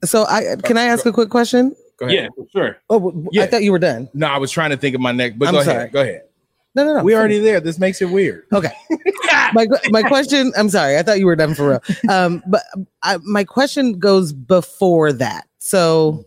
So 0.04 0.26
I 0.26 0.56
can 0.64 0.78
I 0.78 0.86
ask 0.86 1.06
a 1.06 1.14
quick 1.14 1.30
question? 1.30 1.76
Go 1.98 2.08
ahead. 2.08 2.30
Yeah, 2.38 2.44
sure. 2.52 2.78
Oh, 2.90 3.28
Yeah. 3.32 3.44
I 3.44 3.48
thought 3.48 3.64
you 3.64 3.72
were 3.72 3.80
done. 3.80 4.10
No, 4.14 4.28
I 4.28 4.38
was 4.38 4.52
trying 4.52 4.72
to 4.72 4.78
think 4.78 4.96
of 4.96 5.02
my 5.02 5.12
neck, 5.12 5.34
but 5.38 5.48
I'm 5.48 5.54
go 5.54 5.64
sorry. 5.64 5.78
ahead. 5.78 5.92
Go 5.92 6.02
ahead. 6.02 6.24
No, 6.76 6.84
no, 6.86 6.98
no. 6.98 7.04
we 7.04 7.16
already 7.16 7.40
there. 7.40 7.60
This 7.60 7.78
makes 7.78 8.02
it 8.02 8.10
weird. 8.10 8.46
Okay. 8.52 8.72
my 9.54 9.68
my 9.90 10.02
question. 10.02 10.52
I'm 10.58 10.70
sorry. 10.70 10.98
I 10.98 11.04
thought 11.04 11.20
you 11.20 11.28
were 11.28 11.36
done 11.36 11.54
for 11.54 11.70
real. 11.70 11.84
Um, 12.10 12.42
but 12.48 12.64
I, 13.04 13.18
my 13.18 13.44
question 13.44 14.00
goes 14.00 14.34
before 14.34 15.14
that. 15.14 15.48
So, 15.60 16.26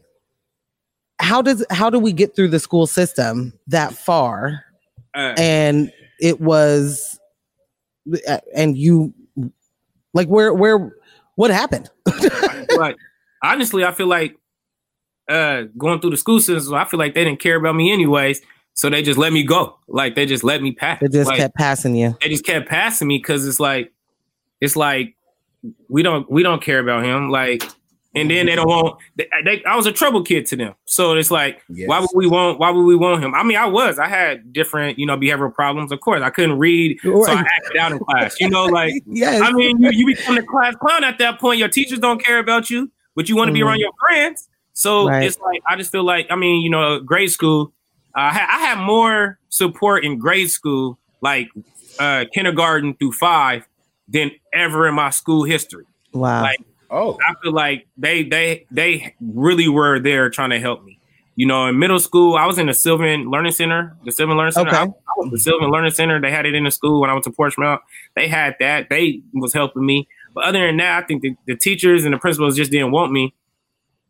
how 1.18 1.42
does 1.42 1.64
how 1.70 1.90
do 1.90 1.98
we 1.98 2.12
get 2.12 2.36
through 2.36 2.48
the 2.48 2.60
school 2.60 2.86
system 2.86 3.52
that 3.66 3.92
far? 3.92 4.64
Uh, 5.14 5.34
And 5.36 5.92
it 6.20 6.40
was, 6.40 7.18
uh, 8.28 8.38
and 8.54 8.76
you, 8.78 9.12
like, 10.14 10.28
where 10.28 10.54
where 10.54 10.92
what 11.34 11.50
happened? 11.50 11.90
like 12.76 12.96
honestly, 13.42 13.84
I 13.84 13.92
feel 13.92 14.06
like 14.06 14.36
uh 15.28 15.62
going 15.76 16.00
through 16.00 16.10
the 16.10 16.16
school 16.16 16.40
system, 16.40 16.74
I 16.74 16.84
feel 16.84 16.98
like 16.98 17.14
they 17.14 17.24
didn't 17.24 17.40
care 17.40 17.56
about 17.56 17.74
me 17.74 17.92
anyways. 17.92 18.40
So 18.76 18.90
they 18.90 19.02
just 19.02 19.18
let 19.18 19.32
me 19.32 19.42
go. 19.42 19.78
Like 19.88 20.14
they 20.14 20.26
just 20.26 20.44
let 20.44 20.60
me 20.62 20.70
pass. 20.72 21.00
They 21.00 21.08
just 21.08 21.28
like, 21.28 21.38
kept 21.38 21.54
passing 21.56 21.96
you. 21.96 22.14
they 22.22 22.28
just 22.28 22.44
kept 22.44 22.68
passing 22.68 23.08
me 23.08 23.16
because 23.18 23.46
it's 23.48 23.58
like 23.58 23.90
it's 24.60 24.76
like 24.76 25.16
we 25.88 26.02
don't 26.02 26.30
we 26.30 26.42
don't 26.42 26.62
care 26.62 26.78
about 26.78 27.02
him. 27.04 27.30
Like 27.30 27.62
and 28.14 28.30
then 28.30 28.44
they 28.46 28.54
don't 28.54 28.68
want 28.68 28.98
they, 29.16 29.28
they, 29.44 29.64
I 29.64 29.76
was 29.76 29.86
a 29.86 29.92
trouble 29.92 30.22
kid 30.22 30.44
to 30.48 30.56
them. 30.56 30.74
So 30.84 31.14
it's 31.16 31.30
like 31.30 31.62
Yes. 31.70 31.88
why 31.88 32.00
would 32.00 32.10
we 32.14 32.26
want 32.26 32.58
why 32.58 32.68
would 32.70 32.82
we 32.84 32.96
want 32.96 33.24
him? 33.24 33.34
I 33.34 33.42
mean, 33.42 33.56
I 33.56 33.64
was. 33.64 33.98
I 33.98 34.08
had 34.08 34.52
different, 34.52 34.98
you 34.98 35.06
know, 35.06 35.16
behavioral 35.16 35.54
problems. 35.54 35.90
Of 35.90 36.00
course, 36.00 36.20
I 36.20 36.28
couldn't 36.28 36.58
read, 36.58 36.98
so 37.02 37.26
I 37.26 37.34
Right. 37.36 37.46
acted 37.56 37.76
out 37.78 37.92
in 37.92 37.98
class. 37.98 38.36
You 38.40 38.50
know, 38.50 38.66
like 38.66 38.92
Yes. 39.06 39.40
I 39.42 39.52
mean, 39.52 39.80
you, 39.82 39.90
you 39.90 40.06
become 40.06 40.34
the 40.34 40.42
class 40.42 40.74
clown 40.76 41.02
at 41.02 41.18
that 41.18 41.40
point. 41.40 41.58
Your 41.58 41.68
teachers 41.68 41.98
don't 41.98 42.22
care 42.22 42.38
about 42.38 42.68
you, 42.68 42.90
but 43.14 43.26
you 43.30 43.36
want 43.36 43.48
to 43.48 43.52
be 43.52 43.60
Mhm. 43.60 43.66
around 43.68 43.78
your 43.80 43.92
friends. 44.06 44.48
So 44.74 45.08
Right. 45.08 45.24
it's 45.24 45.38
like 45.40 45.62
I 45.66 45.76
just 45.76 45.90
feel 45.90 46.04
like 46.04 46.26
I 46.30 46.36
mean, 46.36 46.60
you 46.62 46.68
know, 46.68 47.00
grade 47.00 47.30
school. 47.30 47.72
Uh, 48.16 48.20
I, 48.20 48.32
had, 48.32 48.46
I 48.50 48.58
had 48.74 48.78
more 48.86 49.38
support 49.50 50.04
in 50.04 50.18
grade 50.18 50.50
school, 50.50 50.98
like 51.20 51.48
uh, 51.98 52.24
kindergarten 52.32 52.94
through 52.94 53.12
five, 53.12 53.66
than 54.08 54.30
ever 54.54 54.88
in 54.88 54.94
my 54.94 55.10
school 55.10 55.44
history. 55.44 55.84
wow. 56.12 56.42
like- 56.42 56.60
Oh, 56.88 57.18
I 57.28 57.34
feel 57.42 57.50
like 57.52 57.88
they 57.98 58.22
they 58.22 58.64
they 58.70 59.12
really 59.20 59.66
were 59.68 59.98
there 59.98 60.30
trying 60.30 60.50
to 60.50 60.60
help 60.60 60.84
me. 60.84 61.00
You 61.34 61.44
know, 61.44 61.66
in 61.66 61.80
middle 61.80 61.98
school, 61.98 62.36
I 62.36 62.46
was 62.46 62.58
in 62.58 62.66
the 62.68 62.74
Sylvan 62.74 63.28
Learning 63.28 63.50
Center. 63.50 63.96
The 64.04 64.12
Sylvan 64.12 64.36
Learning 64.36 64.52
Center. 64.52 64.70
Okay. 64.70 64.78
I, 64.78 64.84
I 64.84 65.12
was 65.16 65.30
the 65.32 65.38
Sylvan 65.40 65.72
Learning 65.72 65.90
Center. 65.90 66.20
They 66.20 66.30
had 66.30 66.46
it 66.46 66.54
in 66.54 66.62
the 66.62 66.70
school 66.70 67.00
when 67.00 67.10
I 67.10 67.12
went 67.12 67.24
to 67.24 67.32
Portsmouth. 67.32 67.80
They 68.14 68.28
had 68.28 68.54
that. 68.60 68.88
They 68.88 69.20
was 69.34 69.52
helping 69.52 69.84
me. 69.84 70.06
But 70.32 70.44
other 70.44 70.64
than 70.64 70.76
that, 70.76 71.02
I 71.02 71.06
think 71.08 71.22
the, 71.22 71.34
the 71.48 71.56
teachers 71.56 72.04
and 72.04 72.14
the 72.14 72.18
principals 72.18 72.54
just 72.56 72.70
didn't 72.70 72.92
want 72.92 73.10
me. 73.10 73.34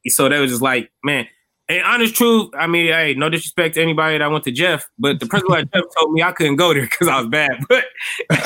So 0.08 0.28
they 0.28 0.38
was 0.38 0.50
just 0.50 0.62
like, 0.62 0.90
man. 1.02 1.26
And 1.68 1.82
honest 1.82 2.14
truth, 2.14 2.50
I 2.56 2.68
mean, 2.68 2.86
hey, 2.92 3.14
no 3.14 3.28
disrespect 3.28 3.74
to 3.74 3.82
anybody 3.82 4.18
that 4.18 4.30
went 4.30 4.44
to 4.44 4.52
Jeff, 4.52 4.88
but 5.00 5.18
the 5.18 5.26
principal 5.26 5.56
at 5.56 5.72
Jeff 5.72 5.82
told 5.98 6.12
me 6.12 6.22
I 6.22 6.30
couldn't 6.30 6.56
go 6.56 6.72
there 6.72 6.82
because 6.82 7.08
I 7.08 7.18
was 7.20 7.28
bad. 7.28 7.50
But 7.68 7.84
they 8.28 8.40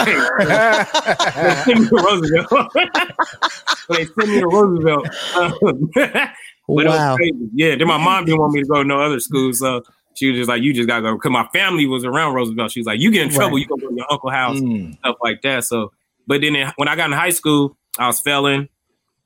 sent 1.65 1.81
me 1.81 1.89
to 1.89 1.97
Roosevelt. 1.97 2.73
they 3.91 4.05
sent 4.07 4.29
me 4.29 4.41
to 4.41 4.47
Roosevelt. 4.47 5.09
Um, 5.37 5.91
but 5.95 6.07
it 6.17 6.33
was 6.69 6.87
wow. 6.87 7.17
crazy. 7.17 7.37
Yeah, 7.55 7.77
then 7.77 7.89
my 7.89 7.99
mom 8.03 8.25
didn't 8.25 8.41
want 8.41 8.55
me 8.55 8.63
to 8.63 8.67
go 8.69 8.83
to 8.83 8.85
no 8.89 9.01
other 9.01 9.21
school, 9.21 9.53
so 9.53 9.83
she 10.15 10.31
was 10.31 10.39
just 10.39 10.49
like, 10.49 10.63
"You 10.63 10.73
just 10.73 10.89
gotta 10.89 11.03
go." 11.03 11.15
Because 11.15 11.31
my 11.31 11.47
family 11.53 11.87
was 11.87 12.05
around 12.05 12.35
Roosevelt. 12.35 12.73
She 12.73 12.81
was 12.81 12.87
like, 12.87 13.01
"You 13.01 13.11
get 13.11 13.23
in 13.23 13.31
trouble, 13.31 13.57
Right. 13.57 13.61
you 13.63 13.67
go 13.69 13.77
to 13.77 13.95
your 13.95 14.07
uncle's 14.11 14.33
house, 14.33 14.61
Mm. 14.61 14.97
stuff 14.99 15.17
like 15.23 15.43
that." 15.43 15.65
So, 15.65 15.93
but 16.27 16.41
then 16.41 16.57
in- 16.57 16.73
when 16.77 16.89
I 16.89 16.97
got 16.97 17.07
in 17.11 17.17
high 17.17 17.31
school, 17.31 17.77
I 17.99 18.07
was 18.07 18.21
failing. 18.21 18.69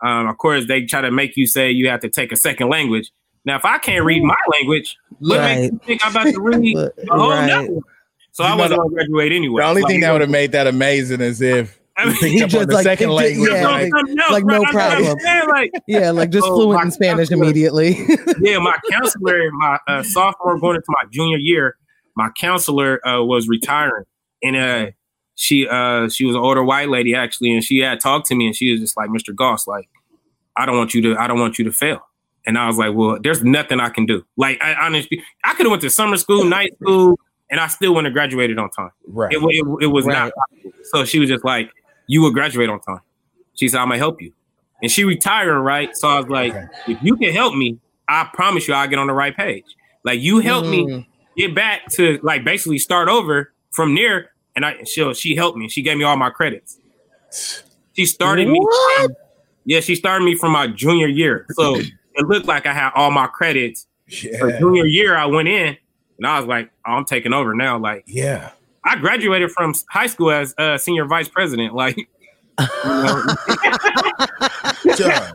Um, 0.03 0.27
of 0.29 0.37
course, 0.39 0.67
they 0.67 0.85
try 0.85 1.01
to 1.01 1.11
make 1.11 1.37
you 1.37 1.47
say 1.47 1.71
you 1.71 1.89
have 1.89 2.01
to 2.01 2.09
take 2.09 2.33
a 2.33 2.37
second 2.37 2.69
language. 2.71 3.11
Now, 3.45 3.57
if 3.57 3.65
I 3.65 3.79
can't 3.79 4.05
read 4.05 4.23
my 4.23 4.35
language, 4.53 4.97
what 5.19 5.39
Right. 5.39 5.57
makes 5.61 5.73
you 5.73 5.79
think 5.87 6.07
I'm 6.07 6.11
about 6.13 6.33
to 6.33 6.41
read 6.41 6.75
But- 6.75 6.95
a 7.11 7.19
whole 7.19 7.31
right. 7.31 7.47
nother? 7.47 7.79
So 8.33 8.43
You 8.45 8.51
I 8.53 8.57
wasn't 8.57 8.81
gonna 8.81 8.91
graduate 8.95 9.33
anyway. 9.33 9.63
The 9.63 9.69
only 9.69 9.83
Like, 9.83 9.91
thing 9.91 10.01
that 10.01 10.13
would 10.13 10.21
have 10.23 10.31
made 10.31 10.53
that 10.53 10.67
amazing 10.67 11.21
is 11.21 11.41
if 11.41 11.79
I 11.97 12.07
mean, 12.07 12.15
He 12.17 12.45
just 12.47 12.69
like 12.71 12.83
second 12.83 13.11
picked 13.11 13.17
language. 13.17 13.51
yeah, 13.53 13.69
like, 13.69 13.93
something 13.97 14.19
else, 14.19 14.31
like, 14.33 14.45
no 14.45 14.61
That's 14.63 14.75
what 14.75 14.83
I'm 14.83 15.17
problem. 15.17 15.49
Like, 15.49 15.71
Yeah, 15.87 16.11
like 16.11 16.31
just 16.31 16.45
So 16.47 16.55
fluent 16.55 16.83
in 16.87 16.91
Spanish 16.91 17.31
immediately. 17.31 17.97
yeah, 18.41 18.59
my 18.59 18.75
counselor, 18.91 19.51
my 19.53 19.79
uh, 19.87 20.03
sophomore 20.03 20.59
going 20.59 20.75
into 20.75 20.87
my 20.89 21.09
junior 21.13 21.39
year, 21.39 21.77
my 22.17 22.31
counselor 22.41 23.07
uh, 23.07 23.23
was 23.23 23.47
retiring, 23.49 24.05
and 24.43 24.57
uh, 24.57 24.87
she 25.37 25.69
uh, 25.69 26.09
she 26.09 26.25
was 26.25 26.35
an 26.35 26.43
older 26.43 26.65
white 26.65 26.89
lady 26.89 27.15
actually, 27.15 27.53
and 27.53 27.63
she 27.63 27.79
had 27.79 28.01
talked 28.01 28.27
to 28.27 28.35
me, 28.35 28.47
and 28.47 28.57
she 28.57 28.73
was 28.73 28.81
just 28.81 28.97
like, 28.97 29.11
"Mr. 29.11 29.33
Goss, 29.35 29.69
like, 29.69 29.89
I 30.57 30.67
don't 30.67 30.77
want 30.77 30.95
you 30.95 31.03
to, 31.03 31.17
I 31.17 31.29
don't 31.29 31.39
want 31.39 31.59
you 31.61 31.65
to 31.67 31.73
fail." 31.73 32.01
And 32.47 32.59
I 32.59 32.67
was 32.67 32.77
like, 32.77 32.95
"Well, 32.95 33.19
there's 33.23 33.43
nothing 33.43 33.81
I 33.81 33.89
can 33.89 34.05
do. 34.07 34.25
Like, 34.37 34.63
I 34.63 34.75
honestly, 34.75 35.23
I 35.45 35.55
could 35.55 35.65
have 35.67 35.71
went 35.71 35.83
to 35.83 35.91
summer 35.91 36.17
school, 36.19 36.45
night 36.45 36.75
school, 36.83 37.19
and 37.51 37.59
I 37.59 37.69
still 37.69 37.93
wouldn't 37.95 38.07
have 38.07 38.13
graduated 38.15 38.59
on 38.59 38.69
time. 38.71 38.91
right. 39.09 39.33
It, 39.33 39.39
it, 39.43 39.67
it 39.85 39.87
was 39.87 40.05
Right. 40.07 40.13
not. 40.15 40.33
possible. 40.35 40.73
So 40.85 41.05
she 41.07 41.19
was 41.19 41.29
just 41.31 41.45
like, 41.45 41.71
"You 42.07 42.21
will 42.23 42.33
graduate 42.33 42.69
on 42.69 42.81
time." 42.81 43.01
She 43.55 43.69
said, 43.69 43.79
"I'm 43.81 43.89
gonna 43.89 43.99
help 43.99 44.21
you," 44.21 44.33
and 44.83 44.91
she 44.91 45.05
retiring, 45.05 45.59
right? 45.63 45.91
So 45.97 46.09
I 46.09 46.19
was 46.19 46.29
like, 46.29 46.53
Okay. 46.55 46.65
"If 46.89 46.99
you 47.03 47.17
can 47.17 47.33
help 47.33 47.55
me, 47.55 47.79
I 48.09 48.29
promise 48.35 48.69
you, 48.69 48.75
I'll 48.75 48.89
get 48.89 48.99
on 48.99 49.07
the 49.07 49.15
right 49.15 49.35
page. 49.35 49.65
Like 50.05 50.21
you 50.21 50.41
help 50.41 50.67
me 50.67 50.85
Mm. 50.87 51.07
get 51.39 51.55
back 51.55 51.87
to 51.93 52.19
like 52.23 52.45
basically 52.45 52.79
start 52.79 53.09
over 53.09 53.53
from 53.71 53.95
there." 53.95 54.31
And 54.57 54.67
I, 54.67 54.83
she 54.85 55.15
she 55.15 55.35
helped 55.35 55.57
me. 55.57 55.69
She 55.71 55.81
gave 55.83 55.97
me 55.97 56.05
all 56.05 56.17
my 56.19 56.29
credits. 56.31 56.79
She 57.95 58.07
started 58.07 58.49
me. 58.49 58.61
What? 58.61 59.03
From, 59.07 59.17
yeah, 59.65 59.81
she 59.81 59.95
started 59.95 60.25
me 60.27 60.37
from 60.37 60.53
my 60.53 60.67
junior 60.67 61.07
year. 61.07 61.47
So 61.53 61.81
it 62.15 62.27
looked 62.27 62.47
like 62.47 62.67
I 62.67 62.73
had 62.73 62.91
all 62.95 63.11
my 63.11 63.27
credits. 63.27 63.87
For 64.39 64.51
Yeah. 64.51 64.59
junior 64.59 64.85
year, 64.85 65.17
I 65.17 65.25
went 65.27 65.49
in, 65.49 65.77
and 66.19 66.27
I 66.27 66.39
was 66.39 66.47
like, 66.47 66.71
oh, 66.87 66.93
"I'm 66.93 67.05
taking 67.07 67.33
over 67.33 67.55
now." 67.55 67.79
Like. 67.79 68.05
yeah. 68.07 68.51
I 68.87 68.97
graduated 68.97 69.51
from 69.51 69.75
high 69.89 70.07
school 70.09 70.31
as 70.31 70.55
uh, 70.59 70.77
senior 70.77 71.07
vice 71.07 71.27
president. 71.27 71.75
Like, 71.75 71.97
you 71.97 72.07
know, 72.85 73.25
John, 74.95 75.33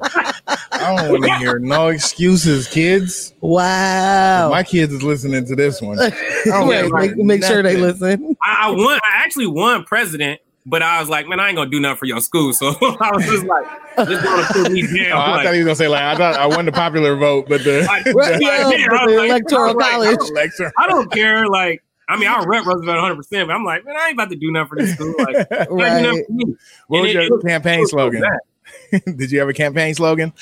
I 0.71 0.95
don't 0.95 1.09
want 1.11 1.23
to 1.23 1.33
hear 1.39 1.57
no 1.57 1.87
excuses, 1.87 2.67
kids. 2.67 3.33
Wow. 3.41 4.49
My 4.51 4.61
kids 4.63 4.93
is 4.93 5.01
listening 5.01 5.45
to 5.45 5.55
this 5.55 5.81
one. 5.81 5.97
Right, 6.45 6.89
like 6.91 7.15
make, 7.17 7.25
make 7.25 7.43
sure 7.43 7.61
they 7.63 7.75
listen. 7.75 8.35
I, 8.43 8.67
I 8.67 8.69
won. 8.69 8.99
I 9.03 9.23
actually 9.23 9.47
won 9.47 9.83
president, 9.83 10.39
but 10.69 10.81
I 10.83 10.99
was 10.99 11.09
like, 11.09 11.27
man, 11.27 11.39
I 11.39 11.47
ain't 11.47 11.55
gonna 11.57 11.69
do 11.69 11.79
nothing 11.79 11.97
for 11.97 12.05
your 12.05 12.21
school. 12.21 12.53
So 12.53 12.67
I 13.01 13.11
was 13.11 13.25
just 13.25 13.43
like, 13.45 13.65
just 14.07 14.23
gonna 14.23 14.47
put 14.51 14.71
me 14.71 14.83
Oh. 15.11 15.15
I 15.17 15.31
like, 15.31 15.45
thought 15.45 15.53
he 15.53 15.59
was 15.59 15.65
gonna 15.65 15.75
say 15.75 15.87
like 15.87 16.03
I 16.03 16.15
thought 16.15 16.35
I 16.35 16.45
won 16.47 16.65
the 16.65 16.71
popular 16.71 17.15
vote, 17.15 17.47
but 17.49 17.63
the, 17.63 17.83
like, 17.87 18.03
the 18.05 18.13
like, 18.13 18.39
yeah, 18.41 18.69
yeah, 18.69 18.85
but 18.89 18.97
I 18.99 19.05
was 19.05 19.13
the 19.13 19.17
like- 19.19 19.29
electoral 19.29 19.73
like, 19.75 19.91
college. 19.91 20.09
I 20.09 20.47
don't- 20.57 20.73
I 20.77 20.87
don't 20.87 21.11
care. 21.11 21.47
Like, 21.47 21.83
I 22.07 22.17
mean, 22.17 22.27
I'll 22.29 22.45
rep 22.45 22.65
Roosevelt 22.65 22.87
100, 22.97 23.15
percent 23.15 23.47
but 23.47 23.53
I'm 23.55 23.63
like, 23.63 23.85
man, 23.85 23.95
I 23.97 24.05
ain't 24.07 24.13
about 24.13 24.29
to 24.29 24.35
do 24.35 24.51
nothing 24.51 24.69
for 24.69 24.75
this 24.77 24.93
school. 24.93 25.13
Like, 25.17 25.47
they 25.49 25.57
ain't 25.59 25.69
do 25.69 25.75
Right. 25.75 26.25
for 26.25 26.31
me. 26.33 26.55
What 26.87 27.01
was 27.01 27.09
it- 27.11 27.13
your 27.13 27.37
it- 27.39 27.45
campaign 27.45 27.79
was 27.81 27.89
slogan? 27.91 28.23
Did 28.91 29.31
you 29.31 29.39
have 29.39 29.49
a 29.49 29.53
campaign 29.53 29.93
slogan? 29.95 30.33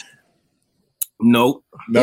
Nope. 1.19 1.63
No. 1.89 2.01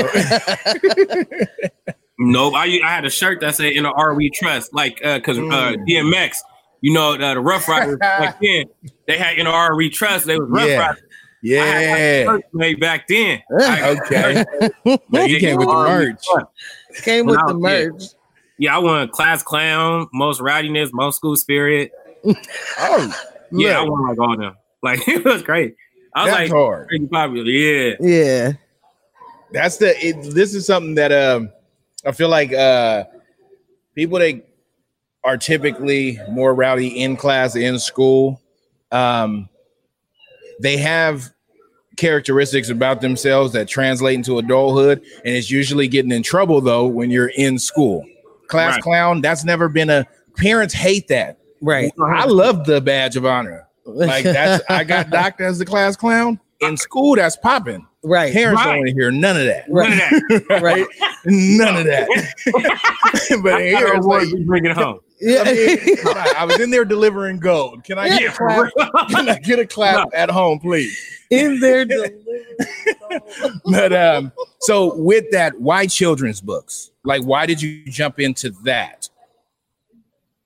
Nope. 2.18 2.54
I 2.54 2.80
I 2.84 2.88
had 2.90 3.04
a 3.04 3.10
shirt 3.10 3.40
that 3.40 3.54
said 3.56 3.72
"In 3.72 3.82
the 3.84 3.90
R 3.90 4.14
We 4.14 4.30
Trust," 4.30 4.72
like 4.74 4.96
because 5.02 5.38
uh, 5.38 5.42
Mm. 5.42 5.86
DMX, 5.88 6.36
you 6.84 6.92
know, 6.92 7.14
uh, 7.14 7.32
the 7.32 7.40
Ruff 7.40 7.66
Ryders 7.66 7.96
back 7.96 8.38
then, 8.42 8.66
they 9.06 9.16
had 9.16 9.38
"In 9.38 9.46
the 9.46 9.50
R 9.50 9.74
We 9.74 9.88
Trust." 9.88 10.26
They 10.26 10.36
was 10.38 10.48
Rough 10.50 10.68
Yeah. 10.68 10.78
Riders. 10.78 11.02
I 11.46 11.48
had 11.48 11.90
like 11.90 11.98
a 11.98 11.98
yeah. 11.98 12.24
shirt 12.24 12.44
made 12.52 12.80
back 12.80 13.08
then. 13.08 13.42
I- 13.60 13.96
Okay. 13.96 14.44
But 15.10 15.30
you 15.30 15.38
came 15.40 15.56
with 15.56 15.66
the 15.68 15.72
merch. 15.74 16.24
Came 17.02 17.24
with 17.26 17.38
I 17.38 17.46
the 17.52 17.58
was 17.58 17.72
a 17.72 17.90
merch. 17.90 18.02
Yeah, 18.58 18.76
I 18.76 18.78
won 18.80 19.08
class 19.08 19.42
clown, 19.42 20.08
most 20.12 20.40
rowdiness, 20.40 20.90
most 20.92 21.16
school 21.16 21.36
spirit. 21.36 21.90
Oh, 22.78 23.14
Yeah, 23.50 23.80
I 23.80 23.82
won 23.82 24.06
like 24.08 24.18
all 24.18 24.36
them. 24.36 24.54
Like 24.82 25.08
it 25.08 25.24
was 25.24 25.42
great. 25.42 25.74
I 26.14 26.24
was 26.24 26.32
that's 26.32 26.40
like 26.42 26.50
hard. 26.50 26.88
pretty 26.88 27.06
popular. 27.06 27.44
Yeah. 27.50 27.94
Yeah. 28.00 28.52
That's 29.52 29.78
the. 29.78 29.94
It, 30.06 30.34
this 30.34 30.54
is 30.54 30.66
something 30.66 30.94
that 30.96 31.12
um, 31.12 31.50
I 32.06 32.12
feel 32.12 32.28
like 32.28 32.52
uh, 32.52 33.04
people 33.94 34.18
that 34.18 34.42
are 35.24 35.36
typically 35.36 36.18
more 36.30 36.54
rowdy 36.54 36.88
in 37.00 37.16
class 37.16 37.56
in 37.56 37.78
school. 37.78 38.40
Um, 38.92 39.48
they 40.60 40.76
have 40.76 41.30
characteristics 41.96 42.68
about 42.68 43.00
themselves 43.00 43.52
that 43.52 43.68
translate 43.68 44.14
into 44.16 44.38
adulthood, 44.38 44.98
and 45.24 45.34
it's 45.34 45.50
usually 45.50 45.88
getting 45.88 46.12
in 46.12 46.22
trouble 46.22 46.60
though 46.60 46.86
when 46.86 47.10
you're 47.10 47.30
in 47.36 47.58
school. 47.58 48.04
Class 48.48 48.74
Right. 48.74 48.82
clown, 48.82 49.20
that's 49.20 49.44
never 49.44 49.68
been 49.68 49.90
a 49.90 50.06
parents 50.36 50.74
hate 50.74 51.08
that. 51.08 51.38
Right. 51.60 51.92
I 52.04 52.26
love 52.26 52.66
the 52.66 52.80
badge 52.80 53.16
of 53.16 53.24
honor. 53.24 53.66
Like 53.86 54.24
that's 54.24 54.62
I 54.68 54.84
got 54.84 55.10
docked 55.10 55.40
as 55.40 55.58
the 55.58 55.64
class 55.64 55.96
clown. 55.96 56.38
In 56.60 56.76
school, 56.76 57.16
that's 57.16 57.36
popping. 57.36 57.86
Right. 58.04 58.32
Parents 58.32 58.58
Right. 58.60 58.64
don't 58.72 58.78
want 58.78 58.88
to 58.88 58.94
hear 58.94 59.10
none 59.10 59.36
of 59.36 59.44
that. 59.46 59.68
None 59.68 59.92
of 59.92 59.98
that. 60.48 60.62
Right. 60.62 60.86
None 61.24 61.76
of 61.76 61.84
that. 61.86 62.08
but 63.42 63.54
I 63.54 63.62
here 63.62 63.80
got 63.86 63.96
it's 63.96 64.04
award, 64.04 64.24
like, 64.24 64.34
we 64.34 64.44
bring 64.44 64.64
it 64.66 64.72
home. 64.76 65.00
Yeah. 65.20 65.42
I, 65.46 65.52
mean, 65.54 65.96
come 65.96 66.16
I 66.36 66.44
was 66.44 66.60
in 66.60 66.70
there 66.70 66.84
delivering 66.84 67.38
gold. 67.38 67.84
Can 67.84 67.98
I 67.98 68.08
get 68.18 68.34
a 68.34 68.36
clap? 68.36 69.08
Can 69.08 69.28
I 69.28 69.38
get 69.38 69.58
a 69.58 69.66
clap 69.66 70.08
at 70.14 70.30
home, 70.30 70.58
please? 70.58 70.96
in 71.30 71.58
there. 71.60 71.86
But 73.64 73.92
um, 73.92 74.32
so 74.60 74.94
with 74.96 75.30
that, 75.32 75.58
why 75.60 75.86
children's 75.86 76.40
books? 76.40 76.90
Like, 77.04 77.22
why 77.22 77.46
did 77.46 77.62
you 77.62 77.84
jump 77.86 78.20
into 78.20 78.50
that? 78.64 79.08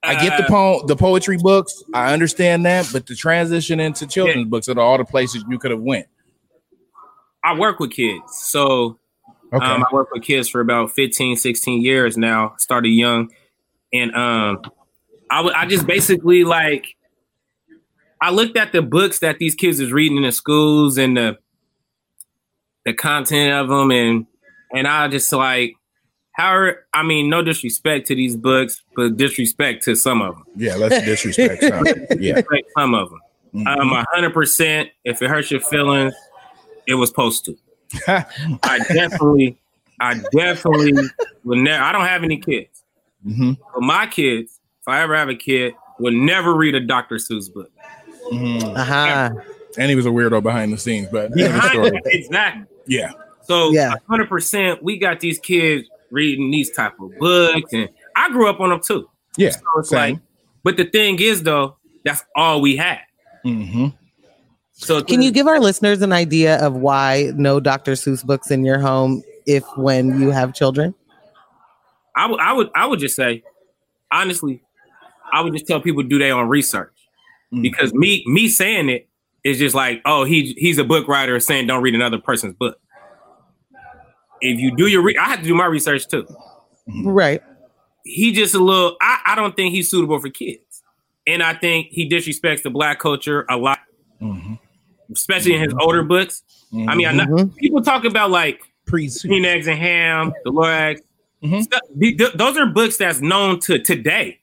I 0.02 0.14
get 0.14 0.38
the 0.38 0.44
Uh, 0.44 0.48
po- 0.48 0.86
the 0.86 0.96
poetry 0.96 1.38
books. 1.38 1.82
I 1.92 2.12
understand 2.12 2.64
that, 2.66 2.88
but 2.92 3.06
the 3.06 3.14
transition 3.16 3.80
into 3.80 4.06
children's 4.06 4.46
books 4.48 4.68
are 4.68 4.78
all 4.78 4.96
the 4.98 5.04
places 5.04 5.44
you 5.48 5.58
could 5.58 5.70
have 5.72 5.80
went. 5.80 6.06
I 7.44 7.54
work 7.58 7.78
with 7.80 7.92
kids. 7.92 8.22
So 8.36 8.98
Okay. 9.52 9.64
um, 9.64 9.82
I 9.82 9.94
work 9.94 10.10
with 10.12 10.22
kids 10.22 10.48
for 10.48 10.60
about 10.60 10.90
15, 10.92 11.36
16 11.36 11.82
years 11.82 12.18
now. 12.18 12.54
Started 12.58 12.90
young. 12.90 13.30
And 13.94 14.14
um, 14.14 14.60
I 15.30 15.64
just 15.66 15.86
basically 15.86 16.44
like, 16.44 16.96
I 18.20 18.30
looked 18.30 18.58
at 18.58 18.72
the 18.72 18.82
books 18.82 19.20
that 19.20 19.38
these 19.38 19.54
kids 19.54 19.80
is 19.80 19.90
reading 19.92 20.18
in 20.18 20.24
the 20.24 20.32
schools 20.32 20.98
and 20.98 21.16
the 21.16 21.38
the 22.84 22.92
content 22.94 23.52
of 23.52 23.68
them, 23.68 23.90
and 23.90 24.26
and 24.74 24.86
I 24.88 25.08
just 25.08 25.30
like, 25.32 25.74
how 26.32 26.48
are, 26.54 26.84
I 26.94 27.02
mean, 27.02 27.28
no 27.30 27.42
disrespect 27.42 28.06
to 28.08 28.14
these 28.14 28.34
books, 28.36 28.82
but 28.96 29.16
disrespect 29.16 29.84
to 29.84 29.94
some 29.94 30.20
of 30.22 30.34
them. 30.34 30.44
yeah, 30.56 30.74
let's 30.76 31.04
disrespect. 31.04 31.62
some. 31.62 31.84
Yeah. 32.20 32.40
Some 32.76 32.94
of 32.94 33.10
them. 33.10 33.20
Mhm. 33.54 33.78
Um, 33.80 33.92
a 33.92 34.04
hundred 34.12 34.32
percent. 34.34 34.88
If 35.04 35.20
it 35.22 35.28
hurts 35.30 35.50
your 35.50 35.60
feelings, 35.60 36.14
it 36.88 36.94
was 36.94 37.10
supposed 37.10 37.44
to. 37.44 37.56
I 38.08 38.78
definitely, 38.92 39.56
I 40.00 40.20
definitely 40.32 40.92
would 41.44 41.58
never. 41.58 41.82
I 41.84 41.92
don't 41.92 42.06
have 42.06 42.24
any 42.24 42.38
kids, 42.38 42.82
Mhm. 43.26 43.56
but 43.72 43.82
my 43.82 44.06
kids, 44.06 44.58
if 44.80 44.88
I 44.88 45.02
ever 45.02 45.14
have 45.16 45.28
a 45.28 45.34
kid, 45.34 45.74
would 46.00 46.14
never 46.14 46.54
read 46.54 46.74
a 46.74 46.80
Dr. 46.80 47.16
Seuss 47.16 47.52
book. 47.52 47.70
Mhm. 48.32 48.76
Uh-huh. 48.76 49.30
And 49.78 49.90
he 49.90 49.94
was 49.96 50.06
a 50.06 50.10
weirdo 50.10 50.42
behind 50.42 50.72
the 50.72 50.78
scenes, 50.78 51.08
but 51.12 51.30
yeah, 51.36 51.48
the 51.48 51.68
story. 51.70 52.00
exactly. 52.06 52.66
yeah. 52.86 53.12
So, 53.42 53.70
Yeah. 53.72 53.94
hundred 54.08 54.28
percent, 54.28 54.82
we 54.82 54.98
got 54.98 55.20
these 55.20 55.38
kids 55.38 55.88
reading 56.10 56.50
these 56.50 56.70
type 56.70 56.98
of 57.00 57.16
books, 57.18 57.72
and 57.72 57.88
I 58.16 58.30
grew 58.30 58.48
up 58.48 58.60
on 58.60 58.70
them 58.70 58.80
too. 58.86 59.08
Yeah. 59.36 59.50
So 59.50 59.60
it's 59.78 59.92
like, 59.92 60.18
but 60.64 60.76
the 60.76 60.84
thing 60.84 61.20
is, 61.20 61.42
though, 61.42 61.76
that's 62.04 62.24
all 62.36 62.60
we 62.60 62.76
had. 62.76 63.00
hmm 63.44 63.88
So 64.80 65.02
Can 65.02 65.22
you 65.22 65.32
give 65.32 65.48
our 65.48 65.58
listeners 65.58 66.02
an 66.02 66.12
idea 66.12 66.56
of 66.64 66.74
why 66.74 67.32
no 67.34 67.58
Dr. 67.58 67.92
Seuss 67.92 68.24
books 68.24 68.50
in 68.52 68.64
your 68.64 68.78
home 68.78 69.22
if 69.44 69.64
when 69.76 70.20
you 70.20 70.30
have 70.30 70.54
children? 70.54 70.94
I 72.14 72.26
would, 72.26 72.38
I 72.40 72.52
would, 72.52 72.70
I 72.76 72.86
would 72.86 73.00
just 73.00 73.16
say, 73.16 73.42
honestly, 74.12 74.62
I 75.32 75.40
would 75.40 75.52
just 75.52 75.66
tell 75.66 75.80
people 75.80 76.04
to 76.04 76.08
do 76.08 76.18
their 76.18 76.34
own 76.34 76.48
research 76.48 76.92
Mm. 77.52 77.62
because 77.62 77.94
me, 77.94 78.22
me 78.26 78.46
saying 78.46 78.90
it 78.90 79.08
is 79.42 79.58
just 79.58 79.74
like, 79.74 80.02
oh, 80.04 80.24
he, 80.24 80.52
he's 80.58 80.76
a 80.76 80.84
book 80.84 81.08
writer 81.08 81.40
saying 81.40 81.66
don't 81.66 81.82
read 81.82 81.94
another 81.94 82.18
person's 82.18 82.52
book. 82.54 82.78
If 84.42 84.60
you 84.60 84.76
do 84.76 84.86
your, 84.86 85.00
re- 85.02 85.16
I 85.16 85.24
have 85.30 85.38
to 85.38 85.44
do 85.46 85.54
my 85.54 85.64
research 85.64 86.06
too. 86.08 86.26
Right. 87.04 87.42
He 88.04 88.32
just 88.32 88.54
a 88.54 88.58
little. 88.58 88.96
I, 89.00 89.20
I 89.28 89.34
don't 89.34 89.56
think 89.56 89.74
he's 89.74 89.90
suitable 89.90 90.20
for 90.20 90.28
kids, 90.28 90.82
and 91.26 91.42
I 91.42 91.54
think 91.54 91.88
he 91.90 92.08
disrespects 92.08 92.62
the 92.62 92.70
black 92.70 92.98
culture 93.00 93.44
a 93.50 93.56
lot, 93.56 93.78
Mhm. 94.22 94.58
Especially 95.12 95.54
in 95.54 95.60
his 95.62 95.74
older 95.80 96.02
books. 96.02 96.42
I 96.72 96.94
mean, 96.94 97.06
I 97.06 97.12
know 97.12 97.24
Mhm. 97.26 97.56
people 97.56 97.82
talk 97.82 98.04
about 98.04 98.30
like 98.30 98.60
pre 98.86 99.10
Green 99.22 99.44
Eggs 99.44 99.66
and 99.66 99.78
Ham, 99.78 100.32
The 100.44 100.50
Lorax. 100.52 101.00
Mhm. 101.42 101.62
Stuff- 101.62 101.80
th- 102.00 102.18
th- 102.18 102.32
those 102.34 102.56
are 102.56 102.66
books 102.66 102.96
that's 102.96 103.20
known 103.20 103.60
to 103.60 103.78
today. 103.78 104.38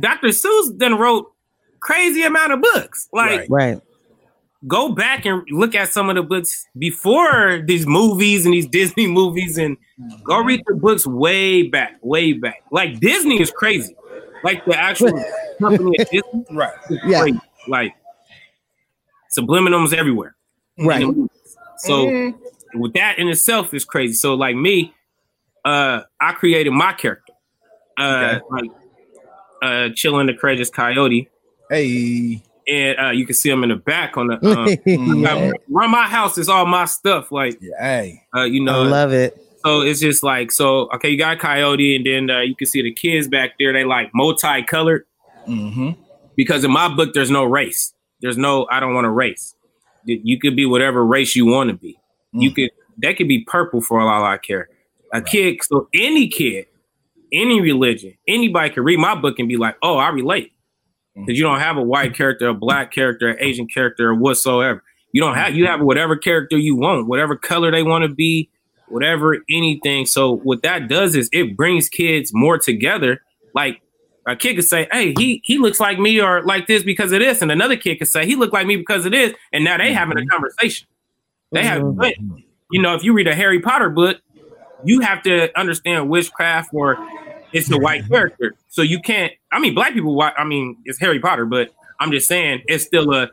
Dr. 0.00 0.28
Seuss 0.28 0.76
then 0.78 0.96
wrote 0.98 1.32
crazy 1.80 2.22
amount 2.22 2.52
of 2.52 2.60
books. 2.60 3.08
Like, 3.12 3.46
Right. 3.48 3.80
Go 4.66 4.88
back 4.88 5.24
and 5.24 5.42
look 5.52 5.76
at 5.76 5.88
some 5.92 6.10
of 6.10 6.16
the 6.16 6.22
books 6.22 6.66
before 6.76 7.62
these 7.64 7.86
movies 7.86 8.44
and 8.44 8.52
these 8.52 8.66
Disney 8.78 9.06
movies, 9.06 9.56
and 9.56 9.76
go 10.24 10.40
read 10.42 10.62
the 10.66 10.74
books 10.74 11.06
way 11.06 11.62
back, 11.62 11.96
way 12.02 12.32
back. 12.32 12.64
Like 12.72 12.98
Disney 12.98 13.40
is 13.40 13.52
crazy. 13.52 13.94
Like 14.42 14.64
the 14.64 14.76
actual 14.76 15.12
company 15.60 15.96
Disney 15.98 16.44
right. 16.50 16.72
Yeah. 17.06 17.24
Like 17.68 17.92
subliminals 19.38 19.92
everywhere. 19.92 20.34
Right. 20.78 21.02
in 21.02 21.08
the 21.08 21.14
movies. 21.14 21.56
So 21.78 22.32
with 22.74 22.92
that 22.94 23.18
in 23.18 23.28
itself 23.28 23.72
is 23.74 23.84
crazy. 23.84 24.14
So 24.14 24.34
like 24.34 24.54
me, 24.56 24.94
uh, 25.64 26.02
I 26.20 26.32
created 26.32 26.70
my 26.72 26.92
character. 26.92 27.32
Uh, 27.98 28.38
Okay. 28.40 28.40
like 28.50 28.70
uh, 29.62 29.88
chilling 29.94 30.26
the 30.28 30.34
courageous 30.34 30.70
coyote, 30.70 31.28
Hey. 31.68 32.40
and 32.68 32.96
uh, 33.00 33.10
you 33.10 33.26
can 33.26 33.34
see 33.34 33.50
him 33.50 33.64
in 33.64 33.70
the 33.70 33.76
back 33.76 34.16
on 34.16 34.28
the. 34.28 34.34
Um, 34.46 34.68
Yeah. 35.20 35.50
run 35.68 35.90
my 35.90 36.06
house 36.06 36.38
is 36.38 36.48
all 36.48 36.64
my 36.66 36.84
stuff. 36.84 37.32
Like 37.32 37.58
Yeah. 37.60 37.72
Hey. 37.80 38.22
uh, 38.36 38.44
you 38.44 38.62
I 38.62 38.64
know, 38.66 38.82
love 38.84 39.12
it. 39.12 39.36
so 39.64 39.80
it's 39.80 39.98
just 40.00 40.22
like 40.22 40.52
so. 40.52 40.88
Okay, 40.94 41.10
you 41.10 41.18
got 41.18 41.40
coyote, 41.40 41.96
and 41.96 42.06
then 42.06 42.30
uh, 42.30 42.40
you 42.42 42.54
can 42.54 42.68
see 42.68 42.82
the 42.82 42.92
kids 42.94 43.26
back 43.26 43.54
there. 43.58 43.72
They 43.72 43.84
like 43.84 44.10
multicolored 44.14 45.04
Mm-hmm. 45.48 45.90
because 46.36 46.62
in 46.62 46.70
my 46.70 46.86
book 46.94 47.14
there's 47.14 47.30
no 47.30 47.42
race. 47.44 47.92
There's 48.20 48.36
no. 48.38 48.66
I 48.70 48.80
don't 48.80 48.94
want 48.94 49.04
to 49.04 49.10
race. 49.10 49.54
You- 50.04 50.20
You 50.22 50.38
could 50.38 50.56
be 50.56 50.66
whatever 50.66 51.04
race 51.04 51.36
you 51.36 51.46
want 51.46 51.70
to 51.70 51.76
be. 51.76 51.98
You 52.32 52.50
Mm. 52.50 52.54
could. 52.54 52.70
That 52.98 53.16
could 53.16 53.28
be 53.28 53.44
purple 53.44 53.80
for 53.80 54.00
all 54.00 54.24
I 54.24 54.38
care. 54.38 54.68
A 55.12 55.22
kid. 55.22 55.58
So 55.62 55.88
any 55.94 56.28
kid, 56.28 56.66
any 57.32 57.60
religion, 57.60 58.14
anybody 58.26 58.70
can 58.70 58.82
read 58.84 58.98
my 58.98 59.14
book 59.14 59.38
and 59.38 59.48
be 59.48 59.56
like, 59.56 59.76
"Oh, 59.82 59.96
I 59.96 60.08
relate." 60.10 60.52
Because 61.14 61.36
you 61.38 61.44
don't 61.44 61.60
have 61.60 61.76
a 61.76 61.82
white 61.82 62.14
character, 62.14 62.48
a 62.48 62.54
black 62.54 62.92
character, 62.92 63.28
an 63.28 63.36
Asian 63.40 63.66
character, 63.66 64.08
or 64.10 64.14
whatsoever. 64.14 64.82
You 65.12 65.20
don't 65.20 65.34
have. 65.34 65.54
You 65.56 65.66
have 65.66 65.80
whatever 65.80 66.16
character 66.16 66.56
you 66.56 66.76
want, 66.76 67.06
whatever 67.08 67.34
color 67.36 67.70
they 67.70 67.82
want 67.82 68.02
to 68.02 68.08
be, 68.08 68.50
whatever 68.88 69.38
anything. 69.50 70.06
So 70.06 70.36
what 70.36 70.62
that 70.62 70.88
does 70.88 71.16
is 71.16 71.28
it 71.32 71.56
brings 71.56 71.88
kids 71.88 72.30
more 72.34 72.58
together. 72.58 73.20
Like 73.54 73.80
a 74.28 74.36
kid 74.36 74.54
could 74.54 74.64
say, 74.64 74.86
"Hey, 74.92 75.14
he 75.18 75.40
he 75.44 75.58
looks 75.58 75.80
like 75.80 75.98
me 75.98 76.20
or 76.20 76.42
like 76.42 76.66
this 76.66 76.82
because 76.82 77.12
of 77.12 77.20
this," 77.20 77.42
and 77.42 77.50
another 77.50 77.76
kid 77.76 77.98
could 77.98 78.08
say, 78.08 78.26
"He 78.26 78.36
looked 78.36 78.52
like 78.52 78.66
me 78.66 78.76
because 78.76 79.06
of 79.06 79.12
this," 79.12 79.34
and 79.52 79.64
now 79.64 79.78
they 79.78 79.92
having 79.92 80.18
a 80.18 80.20
mm-hmm. 80.20 80.28
conversation. 80.28 80.86
They 81.50 81.64
have, 81.64 81.80
Mhm. 81.80 81.96
but, 81.96 82.14
you 82.70 82.82
know, 82.82 82.94
if 82.94 83.02
you 83.02 83.14
read 83.14 83.26
a 83.26 83.34
Harry 83.34 83.58
Potter 83.58 83.88
book, 83.88 84.18
you 84.84 85.00
have 85.00 85.22
to 85.22 85.56
understand 85.58 86.10
witchcraft 86.10 86.70
or 86.74 86.98
it's 87.52 87.68
the 87.68 87.78
white 87.78 88.02
mm-hmm. 88.02 88.12
character. 88.12 88.54
So 88.68 88.82
you 88.82 89.00
can't. 89.00 89.32
I 89.50 89.58
mean, 89.58 89.74
black 89.74 89.94
people. 89.94 90.20
I 90.20 90.44
mean, 90.44 90.76
it's 90.84 90.98
Harry 91.00 91.20
Potter, 91.20 91.46
but 91.46 91.70
I'm 92.00 92.10
just 92.10 92.28
saying 92.28 92.62
it's 92.66 92.84
still 92.84 93.14
a 93.14 93.30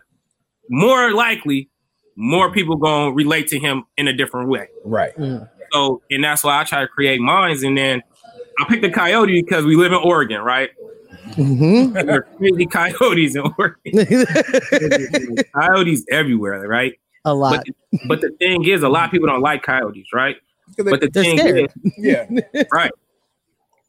more 0.70 1.12
likely 1.12 1.70
more 2.16 2.52
people 2.52 2.78
gonna 2.78 3.12
relate 3.12 3.48
to 3.50 3.60
him 3.60 3.84
in 3.98 4.08
a 4.08 4.14
different 4.14 4.50
way. 4.50 4.70
Right. 4.86 5.16
Mm. 5.18 5.50
So, 5.74 6.02
and 6.10 6.24
that's 6.24 6.44
why 6.44 6.62
I 6.62 6.64
try 6.64 6.82
to 6.82 6.88
create 6.88 7.20
minds. 7.20 7.64
And 7.64 7.78
then 7.78 8.02
I 8.60 8.66
picked 8.70 8.82
the 8.84 8.90
coyote 8.92 9.42
because 9.42 9.66
we 9.66 9.76
live 9.76 9.92
in 9.92 10.00
Oregon, 10.00 10.42
right? 10.42 10.70
Mhm. 11.32 11.94
There 11.94 12.12
are 12.12 12.22
crazy 12.38 12.66
coyotes 12.66 13.36
in 13.36 13.44
Oregon. 13.58 15.46
coyotes 15.54 16.06
everywhere, 16.10 16.68
right? 16.68 16.94
a 17.28 17.34
lot. 17.34 17.64
But, 17.92 18.00
but 18.08 18.22
the 18.22 18.30
thing 18.38 18.66
is, 18.68 18.84
a 18.84 18.90
lot 18.90 19.06
of 19.06 19.12
people 19.12 19.28
don't 19.28 19.42
like 19.42 19.64
coyotes, 19.64 20.08
right? 20.14 20.36
But 20.78 21.02
the 21.02 21.10
They're 21.12 21.24
thing 21.24 21.38
scared. 21.40 21.72
is, 21.84 21.94
Yeah. 21.98 22.28
right? 22.72 22.92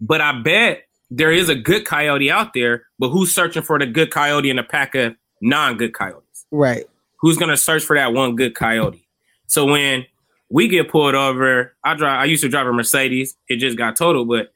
But 0.01 0.21
I 0.23 0.41
bet 0.41 0.85
there 1.11 1.31
is 1.31 1.49
a 1.51 1.55
good 1.55 1.85
coyote 1.85 2.31
out 2.31 2.55
there. 2.55 2.85
But 2.99 3.11
who's 3.11 3.35
searching 3.35 3.63
for 3.63 3.79
the 3.79 3.87
good 3.87 4.11
coyote 4.11 4.49
in 4.49 4.59
a 4.59 4.63
pack 4.63 4.95
of 4.95 5.15
non-good 5.43 5.93
coyotes? 5.93 6.47
Right. 6.51 6.87
Who's 7.21 7.37
gonna 7.37 7.57
search 7.59 7.83
for 7.85 7.95
that 7.97 8.13
one 8.15 8.37
good 8.37 8.55
coyote? 8.55 9.07
So 9.47 9.67
when 9.67 10.07
we 10.49 10.69
get 10.69 10.91
pulled 10.91 11.15
over, 11.15 11.75
I 11.85 11.95
drive. 11.95 12.21
I 12.21 12.25
used 12.25 12.43
to 12.43 12.49
drive 12.49 12.67
a 12.67 12.73
Mercedes. 12.73 13.37
It 13.49 13.57
just 13.57 13.77
got 13.77 13.97
totaled, 13.97 14.29
but 14.29 14.53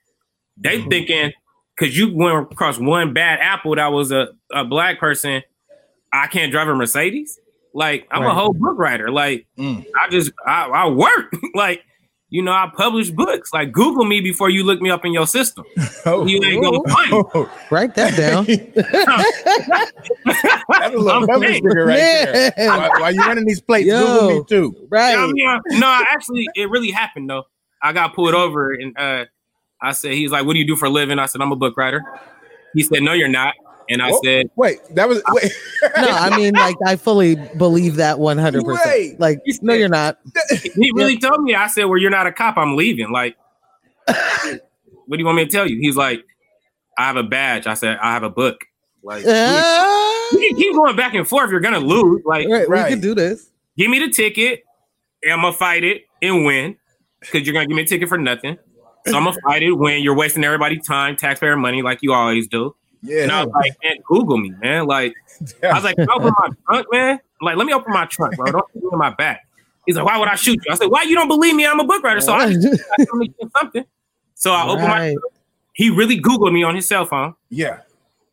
they 0.56 0.78
Mm-hmm. 0.80 0.88
thinking 0.88 1.32
because 1.78 1.96
you 1.96 2.14
went 2.14 2.52
across 2.52 2.78
one 2.78 3.12
bad 3.14 3.38
apple 3.40 3.74
that 3.76 3.88
was 3.88 4.12
a, 4.12 4.28
a 4.52 4.64
black 4.64 4.98
person, 5.00 5.42
I 6.12 6.26
can't 6.26 6.52
drive 6.52 6.68
a 6.68 6.74
Mercedes. 6.74 7.38
Like 7.72 8.06
I'm 8.10 8.24
a 8.24 8.34
whole 8.34 8.52
book 8.52 8.76
writer. 8.78 9.10
Like 9.10 9.46
Mm. 9.58 9.86
I 9.98 10.08
just 10.10 10.32
I, 10.46 10.64
I 10.66 10.88
work. 10.88 11.32
like 11.54 11.82
you 12.32 12.42
know, 12.42 12.52
I 12.52 12.70
publish 12.76 13.10
books. 13.10 13.52
Like 13.52 13.72
Google 13.72 14.04
me 14.04 14.20
before 14.20 14.50
you 14.50 14.62
look 14.62 14.80
me 14.80 14.88
up 14.90 15.04
in 15.04 15.12
your 15.12 15.26
system. 15.26 15.64
Oh, 16.06 16.24
You 16.26 16.42
ain't 16.42 16.62
gonna 16.64 16.80
find 16.88 17.10
me. 17.12 17.22
oh, 17.34 17.52
Write 17.70 17.94
that 17.96 18.16
down. 18.16 18.46
that's 19.66 20.94
a 20.94 20.98
little 20.98 21.10
I'm 21.10 21.26
bumper 21.26 21.40
right 21.44 21.62
there. 21.62 21.86
Man. 21.86 22.52
While, 22.56 23.00
while 23.00 23.14
you 23.14 23.20
running 23.20 23.44
these 23.46 23.60
plates, 23.60 23.86
Yo. 23.86 24.00
Google 24.00 24.30
me 24.38 24.44
too. 24.48 24.86
right. 24.90 25.12
Yeah, 25.12 25.24
I 25.24 25.60
mean, 25.70 25.80
no, 25.80 25.86
I 25.86 26.04
actually, 26.08 26.46
it 26.54 26.70
really 26.70 26.90
happened 26.90 27.28
though. 27.28 27.44
I 27.82 27.92
got 27.92 28.14
pulled 28.14 28.34
over 28.34 28.72
and 28.72 28.96
uh, 28.98 29.24
I 29.82 29.92
said, 29.92 30.12
he's 30.12 30.30
like, 30.30 30.44
"What 30.44 30.52
do 30.54 30.58
you 30.58 30.66
do 30.66 30.76
for 30.76 30.86
a 30.86 30.90
living?" 30.90 31.18
I 31.18 31.26
said, 31.26 31.40
"I'm 31.40 31.52
a 31.52 31.56
book 31.56 31.76
writer." 31.76 32.02
He 32.74 32.82
said, 32.82 33.02
"No, 33.02 33.12
you're 33.12 33.28
not." 33.28 33.54
And 33.88 34.00
I 34.00 34.10
Oh, 34.12 34.20
said, 34.22 34.48
wait, 34.54 34.78
that 34.94 35.08
was 35.08 35.20
wait. 35.32 35.50
no, 35.96 36.08
I 36.08 36.36
mean, 36.36 36.54
like, 36.54 36.76
I 36.86 36.94
fully 36.94 37.34
believe 37.56 37.96
that 37.96 38.18
100%. 38.18 38.62
Wait. 38.86 39.18
Like, 39.18 39.40
no, 39.62 39.74
you're 39.74 39.88
not. 39.88 40.18
he 40.74 40.92
really 40.94 41.18
told 41.18 41.42
me. 41.42 41.54
I 41.56 41.66
said, 41.66 41.84
"Well, 41.86 41.98
you're 41.98 42.10
not 42.10 42.26
a 42.28 42.32
cop. 42.32 42.56
I'm 42.56 42.76
leaving." 42.76 43.10
Like, 43.10 43.36
what 44.06 45.16
do 45.16 45.18
you 45.18 45.24
want 45.24 45.36
me 45.36 45.44
to 45.44 45.50
tell 45.50 45.68
you? 45.68 45.78
He's 45.80 45.96
like, 45.96 46.24
"I 46.98 47.06
have 47.06 47.16
a 47.16 47.22
badge." 47.24 47.66
I 47.66 47.74
said, 47.74 47.98
"I 48.00 48.12
have 48.12 48.22
a 48.22 48.30
book." 48.30 48.60
Like, 49.02 49.24
Uh, 49.26 50.28
you 50.32 50.38
can 50.38 50.56
keep 50.56 50.74
going 50.74 50.94
back 50.94 51.14
and 51.14 51.26
forth. 51.26 51.50
You're 51.50 51.60
gonna 51.60 51.78
lose. 51.80 52.22
Like, 52.24 52.48
right, 52.48 52.68
Right. 52.68 52.84
We 52.84 52.90
can 52.90 53.00
do 53.00 53.14
this. 53.14 53.50
give 53.76 53.90
me 53.90 53.98
the 53.98 54.10
ticket. 54.10 54.62
And 55.22 55.32
I'm 55.32 55.40
gonna 55.42 55.52
fight 55.56 55.84
it 55.84 56.02
and 56.22 56.44
win 56.44 56.76
because 57.20 57.46
you're 57.46 57.52
gonna 57.54 57.66
give 57.66 57.76
me 57.76 57.82
a 57.82 57.86
ticket 57.86 58.08
for 58.08 58.18
nothing. 58.18 58.56
So 59.06 59.16
I'm 59.16 59.24
gonna 59.24 59.36
fight 59.44 59.62
it, 59.62 59.72
win. 59.72 60.02
You're 60.02 60.14
wasting 60.16 60.44
everybody's 60.44 60.86
time, 60.86 61.16
taxpayer 61.16 61.56
money, 61.56 61.82
like 61.82 61.98
you 62.02 62.12
always 62.12 62.46
do. 62.48 62.74
Yeah. 63.02 63.22
And 63.22 63.32
I 63.32 63.38
Yeah, 63.40 63.44
was 63.46 63.54
like, 63.54 63.72
man, 63.82 63.96
Google 64.06 64.36
me, 64.38 64.50
man. 64.60 64.86
Like, 64.86 65.14
I 65.62 65.72
was 65.74 65.84
like, 65.84 65.96
can 65.96 66.08
open 66.10 66.32
my 66.38 66.48
trunk, 66.66 66.86
man. 66.92 67.18
Like, 67.40 67.56
let 67.56 67.66
me 67.66 67.72
open 67.72 67.92
my 67.94 68.04
trunk, 68.04 68.36
bro. 68.36 68.52
Don't 68.52 68.64
shoot 68.74 68.82
me 68.82 68.88
in 68.92 68.98
my 68.98 69.10
back. 69.14 69.40
He's 69.86 69.96
like, 69.96 70.04
why 70.04 70.18
would 70.18 70.28
I 70.28 70.34
shoot 70.34 70.60
you? 70.66 70.70
I 70.72 70.74
said, 70.74 70.88
why 70.88 71.04
you 71.04 71.14
don't 71.14 71.28
believe 71.28 71.54
me? 71.54 71.66
I'm 71.66 71.80
a 71.80 71.84
book 71.84 72.02
writer, 72.02 72.20
so 72.20 72.34
I 72.34 72.52
just 72.52 72.66
I 72.98 73.04
told 73.06 73.20
me 73.20 73.32
something. 73.58 73.84
So 74.34 74.52
I 74.52 74.66
opened 74.68 74.88
my. 74.88 74.98
Right. 74.98 75.16
He 75.72 75.88
really 75.88 76.20
Googled 76.20 76.52
me 76.52 76.62
on 76.62 76.74
his 76.74 76.86
cell 76.86 77.06
phone. 77.06 77.34
yeah, 77.48 77.80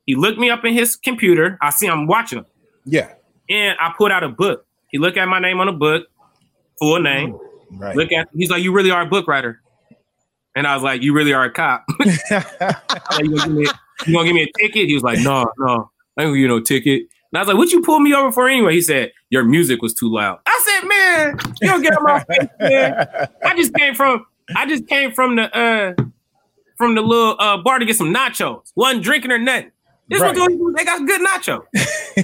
He 0.06 0.15
looked 0.15 0.38
me 0.38 0.49
up 0.49 0.65
in 0.65 0.73
his 0.73 0.97
computer. 0.97 1.58
I 1.62 1.69
see 1.69 1.88
I'm 1.88 2.06
watching 2.08 2.39
him, 2.39 2.45
yeah. 2.84 3.13
and 3.49 3.77
I 3.80 3.93
put 3.97 4.12
out 4.12 4.23
a 4.23 4.30
book. 4.30 4.65
He 4.89 4.97
looked 4.97 5.17
at 5.17 5.27
my 5.30 5.39
name 5.39 5.62
on 5.62 5.67
the 5.67 5.71
book, 5.73 6.08
full 6.77 6.99
name. 6.99 7.38
Right. 7.71 7.95
Look 7.95 8.12
at. 8.12 8.27
He's 8.36 8.49
like, 8.49 8.63
you 8.63 8.73
really 8.73 8.91
are 8.91 9.01
a 9.03 9.06
book 9.06 9.27
writer, 9.27 9.62
and 10.58 10.65
I 10.67 10.74
was 10.74 10.82
like, 10.84 11.02
you 11.04 11.13
really 11.13 11.34
are 11.34 11.43
a 11.46 11.52
cop. 11.52 11.86
Like, 12.32 13.24
you, 13.24 13.36
gonna 13.36 13.46
give 13.46 13.52
me, 13.52 13.67
you 14.06 14.13
gonna 14.13 14.26
give 14.26 14.36
me 14.36 14.43
a 14.43 14.52
ticket? 14.60 14.88
He 14.88 14.93
was 14.93 15.04
like, 15.04 15.20
no, 15.20 15.46
no, 15.60 15.91
I 16.17 16.24
ain't 16.24 16.28
gonna 16.28 16.28
give 16.32 16.38
you 16.38 16.48
no 16.48 16.60
ticket. 16.60 17.02
And 17.32 17.38
I 17.38 17.39
was 17.41 17.48
like, 17.48 17.58
what 17.58 17.72
you 17.72 17.82
pull 17.82 18.00
me 18.00 18.13
over 18.13 18.32
for 18.32 18.48
anyway? 18.50 18.74
He 18.74 18.82
said, 18.82 19.12
your 19.30 19.43
music 19.43 19.82
was 19.82 19.93
too 19.93 20.12
loud. 20.13 20.39
I 20.46 20.62
said, 20.80 20.88
man, 20.88 21.39
you 21.62 21.67
don't 21.67 21.82
get 21.82 21.96
on 21.98 22.04
my 22.04 22.24
face, 22.30 22.48
man. 22.60 23.08
I 23.46 23.56
just 23.56 23.74
came 23.76 23.93
from, 23.96 24.26
I 24.56 24.65
just 24.67 24.88
came 24.88 25.12
from 25.13 25.36
the, 25.36 25.56
uh, 25.56 25.93
from 26.78 26.96
the 26.96 27.02
little 27.02 27.36
uh, 27.39 27.58
bar 27.58 27.80
to 27.80 27.86
get 27.86 27.96
some 27.96 28.13
nachos. 28.13 28.72
Wasn't 28.76 29.04
drinking 29.04 29.32
or 29.32 29.38
nothing. 29.39 29.72
This 30.10 30.22
Right. 30.22 30.38
one, 30.38 30.74
they 30.74 30.86
got 30.86 31.06
good 31.06 31.22
nachos. 31.22 31.65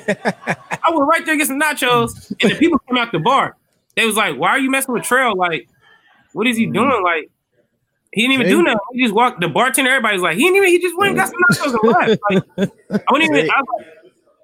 I 0.07 0.89
went 0.91 1.07
right 1.07 1.25
there 1.25 1.33
to 1.35 1.37
get 1.37 1.47
some 1.47 1.59
nachos, 1.59 2.33
and 2.41 2.51
the 2.51 2.55
people 2.55 2.79
came 2.87 2.97
out 2.97 3.11
the 3.11 3.19
bar. 3.19 3.57
They 3.95 4.05
was 4.05 4.15
like, 4.15 4.37
"Why 4.37 4.49
are 4.49 4.59
you 4.59 4.71
messing 4.71 4.93
with 4.93 5.03
Trell? 5.03 5.35
Like, 5.35 5.67
what 6.31 6.47
is 6.47 6.55
he 6.57 6.65
doing? 6.65 7.03
Like, 7.03 7.29
he 8.13 8.21
didn't 8.21 8.33
even 8.33 8.45
See? 8.45 8.51
do 8.51 8.63
nothing. 8.63 8.79
He 8.93 9.03
just 9.03 9.13
walked. 9.13 9.41
The 9.41 9.49
bartender, 9.49 9.91
everybody's 9.91 10.21
like, 10.21 10.37
he 10.37 10.43
didn't 10.43 10.57
even. 10.57 10.69
He 10.69 10.79
just 10.79 10.97
went 10.97 11.09
and 11.09 11.17
got 11.17 11.29
some 11.29 11.39
nachos 11.49 11.79
and 11.81 11.91
left. 11.91 12.21
Like, 12.57 13.03
I 13.07 13.11
wouldn't 13.11 13.35
even. 13.35 13.49
I 13.49 13.59
was 13.59 13.67
like, 13.79 13.87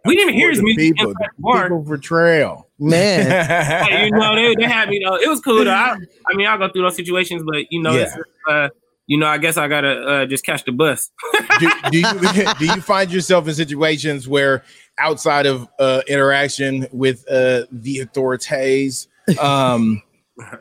we 0.06 0.16
didn't 0.16 0.30
even 0.30 0.40
hear 0.40 0.50
his 0.50 0.62
music 0.62 0.96
people, 0.96 1.10
inside 1.10 1.20
the 1.20 1.30
the 1.38 1.42
bar. 1.42 1.64
people 1.64 1.86
for 1.86 1.98
Trell. 1.98 2.66
Man. 2.80 3.30
Like, 3.90 4.06
you 4.06 4.12
know, 4.12 4.36
they, 4.36 4.56
they 4.56 4.68
had 4.68 4.90
me 4.90 5.02
though. 5.04 5.16
It 5.16 5.28
was 5.28 5.42
cool 5.42 5.64
though. 5.64 5.72
I, 5.72 5.98
I 6.28 6.36
mean, 6.36 6.48
I'll 6.48 6.58
go 6.58 6.70
through 6.70 6.84
those 6.84 6.96
situations, 6.96 7.44
but 7.46 7.72
you 7.72 7.82
know, 7.82 7.94
it's, 7.94 8.16
uh, 8.50 8.70
you 9.08 9.18
know, 9.18 9.28
I 9.28 9.38
guess 9.38 9.58
I 9.58 9.68
gotta 9.68 10.02
uh, 10.02 10.26
just 10.26 10.46
catch 10.46 10.64
the 10.66 10.72
bus. 10.72 11.12
do, 11.60 11.70
do 11.92 11.98
you 12.00 12.54
do 12.60 12.66
you 12.66 12.82
find 12.82 13.12
yourself 13.12 13.48
in 13.48 13.54
situations 13.54 14.28
where 14.28 14.64
outside 14.98 15.46
of 15.46 15.68
uh, 15.80 16.02
interaction 16.08 16.88
with 16.92 17.26
uh, 17.30 17.66
the 17.72 18.00
authorities, 18.00 19.08
um, 19.42 20.02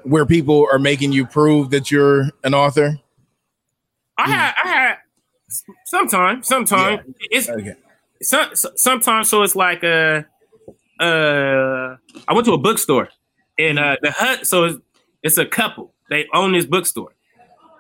where 0.03 0.27
people 0.27 0.67
are 0.73 0.79
making 0.79 1.13
you 1.13 1.27
prove 1.27 1.71
that 1.71 1.91
you're 1.91 2.31
an 2.45 2.55
author? 2.55 2.99
I 4.17 4.29
had, 4.29 4.55
I 4.65 4.69
had, 4.69 4.97
sometimes, 5.87 6.47
sometimes 6.49 7.03
it's 7.31 7.49
Okay. 7.49 7.75
some, 8.23 8.51
sometimes 8.55 9.29
so 9.29 9.43
it's 9.43 9.55
like 9.55 9.85
uh 9.85 10.23
uh 11.01 11.97
I 12.27 12.33
went 12.33 12.45
to 12.47 12.53
a 12.53 12.59
bookstore 12.59 13.09
and 13.59 13.79
uh 13.79 13.97
the 14.03 14.11
hut 14.11 14.47
so 14.47 14.65
it's, 14.65 14.79
it's 15.23 15.39
a 15.39 15.47
couple. 15.47 15.95
They 16.11 16.27
own 16.35 16.53
this 16.53 16.67
bookstore. 16.67 17.13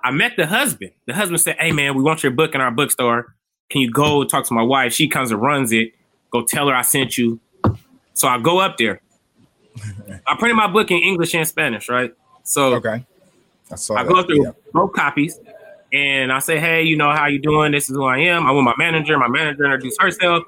I 0.04 0.12
met 0.12 0.32
the 0.36 0.46
husband. 0.46 0.92
The 1.06 1.14
husband 1.14 1.40
said 1.40 1.56
hey 1.58 1.72
man 1.72 1.96
we 1.96 2.02
want 2.02 2.22
your 2.22 2.32
book 2.32 2.54
in 2.54 2.60
our 2.60 2.70
bookstore. 2.70 3.34
Can 3.70 3.80
you 3.80 3.90
go 3.90 4.24
talk 4.24 4.46
to 4.46 4.54
my 4.54 4.62
wife? 4.62 4.92
She 4.92 5.08
comes 5.08 5.30
and 5.32 5.42
runs 5.42 5.72
it. 5.72 5.92
Go 6.30 6.44
tell 6.44 6.68
her 6.68 6.74
I 6.74 6.82
sent 6.82 7.18
you. 7.18 7.40
So 8.14 8.28
I 8.28 8.38
go 8.38 8.60
up 8.60 8.78
there 8.78 9.00
I 10.26 10.36
printed 10.38 10.56
my 10.56 10.66
book 10.66 10.90
in 10.90 10.98
English 10.98 11.34
and 11.34 11.46
Spanish 11.46 11.88
right 11.88 12.12
so 12.42 12.74
Okay. 12.74 13.04
I 13.70 13.94
I 13.96 14.04
go 14.04 14.22
through 14.22 14.44
Yeah. 14.44 14.52
both 14.72 14.92
copies 14.94 15.38
and 15.92 16.32
I 16.32 16.38
say, 16.38 16.58
hey, 16.58 16.82
you 16.82 16.96
know, 16.96 17.10
how 17.12 17.26
you 17.26 17.38
doing? 17.38 17.72
This 17.72 17.88
is 17.88 17.96
who 17.96 18.04
I 18.04 18.18
am. 18.18 18.46
I'm 18.46 18.56
with 18.56 18.64
my 18.64 18.74
manager. 18.78 19.16
My 19.18 19.28
manager 19.28 19.64
introduced 19.64 20.00
herself. 20.00 20.44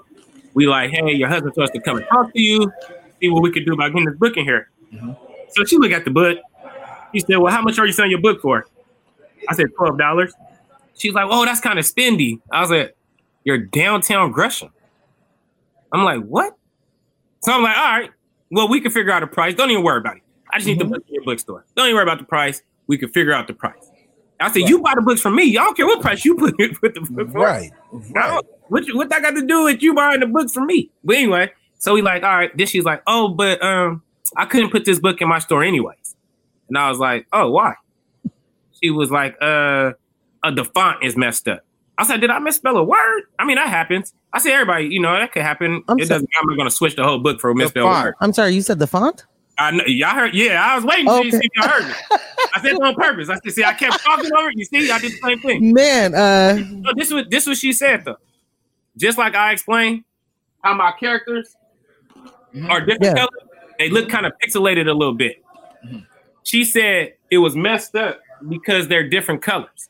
We 0.55 0.67
like, 0.67 0.91
hey, 0.91 1.13
your 1.13 1.29
husband 1.29 1.55
told 1.55 1.69
us 1.69 1.73
to 1.73 1.81
come 1.81 1.99
and 1.99 2.07
talk 2.09 2.33
to 2.33 2.41
you, 2.41 2.71
see 3.21 3.29
what 3.29 3.43
we 3.43 3.51
could 3.53 3.65
do 3.65 3.73
about 3.75 3.89
getting 3.93 4.07
this 4.07 4.17
book 4.19 4.37
in 4.37 4.45
here. 4.45 4.69
Mm-hmm. 4.93 5.13
So 5.51 5.65
she 5.65 5.79
looked 5.79 5.95
at 5.95 6.05
the 6.05 6.11
book. 6.11 6.39
She 7.15 7.21
said, 7.21 7.37
well, 7.37 7.53
how 7.53 7.63
much 7.63 7.79
are 7.79 7.87
you 7.87 7.93
selling 7.93 8.11
your 8.11 8.21
book 8.21 8.41
for? 8.43 8.67
I 9.49 9.55
said, 9.55 9.67
$12. 9.79 10.31
She's 10.95 11.15
like, 11.15 11.27
oh, 11.29 11.45
that's 11.45 11.61
kind 11.61 11.79
of 11.79 11.85
spendy. 11.85 12.41
I 12.51 12.61
was 12.61 12.71
like, 12.71 12.97
you're 13.45 13.59
downtown 13.59 14.33
Gresham. 14.33 14.71
I'm 15.93 16.05
like, 16.05 16.23
what? 16.23 16.57
So 17.43 17.53
I'm 17.53 17.63
like, 17.63 17.77
all 17.77 17.99
right, 17.99 18.11
well, 18.51 18.69
we 18.69 18.81
can 18.81 18.91
figure 18.91 19.13
out 19.13 19.23
a 19.23 19.27
price. 19.27 19.55
Don't 19.55 19.71
even 19.71 19.85
worry 19.85 19.99
about 19.99 20.17
it. 20.17 20.23
I 20.53 20.59
just 20.59 20.67
need 20.67 20.81
the 20.81 20.85
book 20.85 21.05
in 21.07 21.15
your 21.15 21.25
bookstore. 21.25 21.65
Don't 21.77 21.87
even 21.87 21.97
worry 21.97 22.03
about 22.03 22.19
the 22.19 22.25
price. 22.25 22.63
We 22.87 22.99
can 22.99 23.09
figure 23.09 23.33
out 23.33 23.47
the 23.47 23.55
price. 23.55 23.91
I 24.41 24.51
said, 24.51 24.69
you 24.69 24.81
buy 24.81 24.95
the 24.95 25.03
books 25.03 25.21
from 25.21 25.37
me. 25.37 25.57
I 25.57 25.65
don't 25.65 25.77
care 25.77 25.87
what 25.87 26.01
price 26.01 26.25
you 26.25 26.35
put, 26.37 26.57
put 26.81 26.95
the 26.95 27.01
book 27.03 27.31
for. 27.31 27.39
Right. 27.39 27.71
Right. 27.93 28.43
What, 28.69 28.85
what 28.95 29.09
that 29.11 29.23
got 29.23 29.33
to 29.33 29.47
do 29.47 29.65
with 29.65 29.83
you 29.83 29.95
buying 29.95 30.21
the 30.21 30.27
books 30.27 30.53
from 30.53 30.67
me? 30.67 30.91
But 31.05 31.17
anyway, 31.17 31.53
so 31.79 31.95
we 31.95 32.03
like, 32.03 32.23
all 32.23 32.37
right. 32.37 32.57
Then 32.57 32.67
she's 32.67 32.85
like, 32.85 33.03
oh, 33.07 33.29
but 33.29 33.63
um, 33.63 34.03
I 34.37 34.47
couldn't 34.47 34.71
put 34.71 34.85
this 34.85 34.99
book 34.99 35.21
in 35.21 35.29
my 35.29 35.39
store 35.41 35.63
anyways. 35.63 36.17
And 36.69 36.79
I 36.79 36.89
was 36.89 36.99
like, 36.99 37.27
oh, 37.33 37.51
why? 37.51 37.75
She 38.83 38.91
was 38.91 39.11
like, 39.11 39.37
uh, 39.43 39.93
uh 40.43 40.51
the 40.55 40.65
font 40.65 41.05
is 41.05 41.17
messed 41.17 41.49
up. 41.49 41.65
I 42.01 42.05
said, 42.07 42.21
did 42.23 42.31
I 42.31 42.39
misspell 42.39 42.77
a 42.79 42.83
word? 42.85 43.23
I 43.39 43.45
mean, 43.45 43.57
that 43.57 43.69
happens. 43.69 44.15
I 44.33 44.39
said, 44.39 44.53
everybody, 44.53 44.87
you 44.87 45.01
know, 45.01 45.13
that 45.13 45.33
could 45.33 45.43
happen. 45.43 45.83
I'm 45.87 45.99
it 45.99 46.05
so- 46.07 46.15
doesn't. 46.15 46.29
I'm 46.41 46.49
not 46.49 46.57
going 46.57 46.69
to 46.69 46.75
switch 46.75 46.97
the 46.97 47.05
whole 47.05 47.19
book 47.19 47.41
for 47.41 47.51
a 47.51 47.55
misspelled 47.55 47.91
word. 47.91 48.15
I'm 48.21 48.33
sorry, 48.33 48.53
you 48.55 48.63
said 48.63 48.79
the 48.79 48.87
font? 48.87 49.25
I 49.59 49.71
know 49.73 49.85
y'all 49.87 50.15
heard. 50.15 50.35
Yeah, 50.35 50.65
I 50.65 50.75
was 50.77 50.85
waiting 50.87 51.05
to 51.05 51.13
Okay. 51.13 51.31
see 51.33 51.37
if 51.43 51.51
y'all 51.57 51.69
heard 51.69 51.87
me. 51.87 51.95
I 52.55 52.61
said 52.63 52.73
it 52.73 52.83
on 52.83 52.95
purpose. 52.95 53.29
I 53.29 53.35
said, 53.45 53.53
see, 53.53 53.63
I 53.65 53.75
kept 53.75 54.03
talking 54.03 54.31
over 54.35 54.49
it. 54.49 54.55
You 54.57 54.65
see, 54.65 54.91
I 54.91 54.99
did 54.99 55.13
the 55.13 55.19
same 55.23 55.39
thing. 55.41 55.75
Man, 55.75 56.15
uh 56.15 56.55
No, 56.71 56.91
this 56.97 57.11
was 57.13 57.27
this 57.29 57.47
was 57.47 57.59
she 57.59 57.75
said 57.75 58.07
though. 58.07 58.17
Just 58.97 59.19
like 59.19 59.35
I 59.35 59.53
explained 59.53 60.05
how 60.63 60.73
my 60.73 60.93
characters 60.99 61.55
are 62.71 62.81
different 62.81 63.03
Yeah. 63.05 63.15
colors, 63.15 63.31
they 63.79 63.91
look 63.91 64.09
kind 64.09 64.25
of 64.25 64.33
pixelated 64.43 64.89
a 64.89 64.95
little 64.95 65.15
bit. 65.15 65.45
She 66.43 66.65
said 66.65 67.15
it 67.31 67.39
was 67.39 67.55
messed 67.55 67.95
up 67.95 68.21
because 68.49 68.89
they're 68.89 69.09
different 69.09 69.43
colors. 69.43 69.89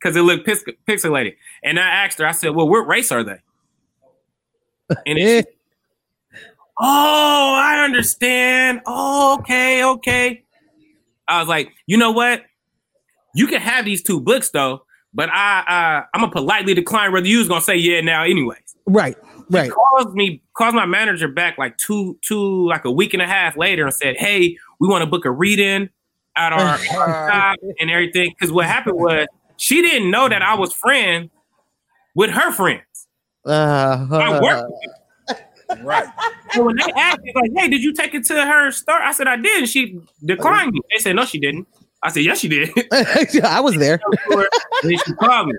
Because 0.00 0.16
it 0.16 0.22
looked 0.22 0.46
pix- 0.46 0.64
pixelated. 0.88 1.36
And 1.64 1.80
I 1.80 1.88
asked 1.88 2.18
her, 2.18 2.26
I 2.26 2.32
said, 2.32 2.54
Well, 2.54 2.68
what 2.68 2.86
race 2.86 3.10
are 3.10 3.24
they? 3.24 3.38
And 5.06 5.18
she 5.18 5.42
Oh, 6.78 7.58
I 7.58 7.82
understand. 7.84 8.82
Oh, 8.86 9.38
okay, 9.38 9.82
okay. 9.82 10.44
I 11.26 11.40
was 11.40 11.48
like, 11.48 11.72
you 11.86 11.96
know 11.96 12.12
what? 12.12 12.42
You 13.34 13.46
can 13.46 13.60
have 13.60 13.84
these 13.84 14.02
two 14.02 14.20
books 14.20 14.50
though, 14.50 14.84
but 15.14 15.30
I 15.30 15.60
uh, 15.60 16.06
I'm 16.14 16.20
gonna 16.20 16.32
politely 16.32 16.74
decline 16.74 17.12
whether 17.12 17.26
you 17.26 17.38
was 17.38 17.48
gonna 17.48 17.62
say 17.62 17.76
yeah 17.76 18.00
now 18.00 18.24
anyways. 18.24 18.76
right, 18.86 19.16
right. 19.50 19.70
Calls 19.70 20.14
me, 20.14 20.42
calls 20.56 20.74
my 20.74 20.86
manager 20.86 21.28
back 21.28 21.58
like 21.58 21.76
two, 21.78 22.18
two, 22.22 22.66
like 22.68 22.84
a 22.84 22.90
week 22.90 23.14
and 23.14 23.22
a 23.22 23.26
half 23.26 23.56
later 23.56 23.84
and 23.84 23.94
said, 23.94 24.16
Hey, 24.18 24.56
we 24.78 24.88
want 24.88 25.02
to 25.02 25.06
book 25.06 25.24
a 25.24 25.30
read-in 25.30 25.90
at 26.36 26.52
our, 26.52 26.60
our 26.60 26.78
shop 27.30 27.56
and 27.80 27.90
everything. 27.90 28.34
Cause 28.40 28.52
what 28.52 28.66
happened 28.66 28.96
was 28.96 29.26
she 29.56 29.82
didn't 29.82 30.10
know 30.10 30.28
that 30.28 30.42
I 30.42 30.54
was 30.54 30.72
friend 30.72 31.30
with 32.14 32.30
her 32.30 32.52
friends. 32.52 32.82
Uh, 33.44 34.06
I 34.10 34.40
worked 34.40 34.70
with 34.70 34.80
them. 34.80 35.84
Right. 35.84 36.06
So 36.52 36.64
when 36.64 36.76
they 36.76 36.92
asked 36.96 37.20
me, 37.22 37.32
like, 37.34 37.50
hey, 37.56 37.68
did 37.68 37.82
you 37.82 37.92
take 37.92 38.14
it 38.14 38.24
to 38.26 38.34
her 38.34 38.70
store? 38.70 39.02
I 39.02 39.12
said, 39.12 39.26
I 39.26 39.36
did. 39.36 39.58
And 39.58 39.68
she 39.68 39.98
declined 40.24 40.72
me. 40.72 40.80
They 40.94 41.00
said, 41.00 41.16
no, 41.16 41.24
she 41.24 41.38
didn't. 41.38 41.66
I 42.02 42.10
said, 42.10 42.22
yes, 42.22 42.38
she 42.38 42.48
did. 42.48 42.70
I 43.44 43.60
was 43.60 43.76
there. 43.76 44.00
and 44.30 44.48
then 44.82 44.98
she 45.04 45.12
called 45.14 45.48
me. 45.48 45.54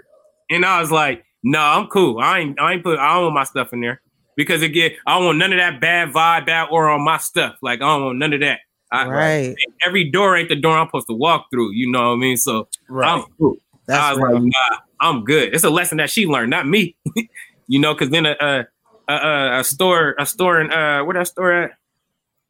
And 0.50 0.66
I 0.66 0.80
was 0.80 0.92
like, 0.92 1.26
no, 1.44 1.60
I'm 1.60 1.88
cool. 1.88 2.20
I 2.20 2.40
ain't 2.40 2.60
I 2.60 2.74
ain't 2.74 2.84
put 2.84 3.00
I 3.00 3.16
don't 3.16 3.24
want 3.24 3.36
my 3.36 3.44
stuff 3.44 3.74
in 3.74 3.82
there. 3.82 4.02
Because 4.36 4.62
again, 4.62 4.92
I 5.06 5.18
don't 5.18 5.26
want 5.26 5.38
none 5.40 5.52
of 5.52 5.60
that 5.60 5.82
bad 5.82 6.10
vibe, 6.14 6.46
bad 6.46 6.70
aura 6.72 6.94
on 6.96 7.04
my 7.04 7.18
stuff. 7.18 7.56
Like 7.62 7.82
I 7.82 7.86
don't 7.86 8.06
want 8.06 8.18
none 8.20 8.34
of 8.34 8.40
that. 8.42 8.60
I, 8.92 9.08
right. 9.08 9.56
Every 9.86 10.10
door 10.10 10.38
ain't 10.38 10.48
the 10.48 10.56
door 10.56 10.78
I'm 10.78 10.88
supposed 10.88 11.08
to 11.08 11.14
walk 11.14 11.48
through. 11.52 11.74
You 11.74 11.92
know 11.92 12.10
what 12.10 12.16
I 12.16 12.18
mean? 12.18 12.38
So 12.38 12.70
Right. 12.88 13.10
I'm 13.10 13.26
cool. 13.38 13.58
I 13.90 13.94
That's 13.94 14.18
was 14.20 14.24
real. 14.30 14.34
like, 14.42 14.44
nah, 14.44 14.78
I'm 15.02 15.24
good. 15.24 15.54
It's 15.54 15.64
a 15.64 15.70
lesson 15.70 15.98
that 16.00 16.10
she 16.10 16.26
learned, 16.26 16.50
not 16.50 16.68
me. 16.68 16.96
you 17.68 17.80
know, 17.80 17.94
because 17.94 18.10
then 18.10 18.26
a, 18.26 18.36
a 18.40 18.66
a 19.14 19.60
a 19.60 19.64
store 19.64 20.16
a 20.20 20.26
store 20.26 20.60
in 20.62 20.72
uh 20.72 21.04
where 21.04 21.14
that 21.16 21.28
store 21.28 21.52
at 21.52 21.72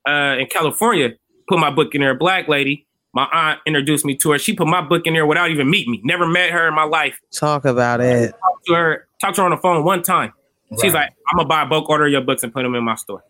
uh 0.09 0.37
in 0.39 0.47
California 0.47 1.11
put 1.47 1.59
my 1.59 1.69
book 1.69 1.93
in 1.93 2.01
there. 2.01 2.11
A 2.11 2.15
black 2.15 2.47
lady, 2.47 2.87
my 3.13 3.25
aunt 3.31 3.59
introduced 3.67 4.05
me 4.05 4.15
to 4.17 4.31
her. 4.31 4.39
She 4.39 4.53
put 4.53 4.67
my 4.67 4.81
book 4.81 5.05
in 5.05 5.13
there 5.13 5.25
without 5.25 5.51
even 5.51 5.69
meeting 5.69 5.91
me. 5.91 6.01
Never 6.03 6.25
met 6.27 6.49
her 6.51 6.67
in 6.67 6.73
my 6.73 6.83
life. 6.83 7.19
Talk 7.31 7.65
about 7.65 8.01
it. 8.01 8.31
Talked 8.31 8.65
to 8.67 8.73
her, 8.73 9.07
talked 9.21 9.35
to 9.35 9.41
her 9.41 9.45
on 9.45 9.51
the 9.51 9.57
phone 9.61 9.83
one 9.83 10.01
time. 10.01 10.33
She's 10.81 10.93
like, 10.93 11.11
I'm 11.29 11.37
gonna 11.37 11.47
buy 11.47 11.61
a 11.61 11.65
bulk 11.65 11.89
order 11.89 12.05
of 12.07 12.11
your 12.11 12.21
books 12.21 12.43
and 12.43 12.51
put 12.51 12.63
them 12.63 12.75
in 12.75 12.83
my 12.83 12.95
store. 12.95 13.23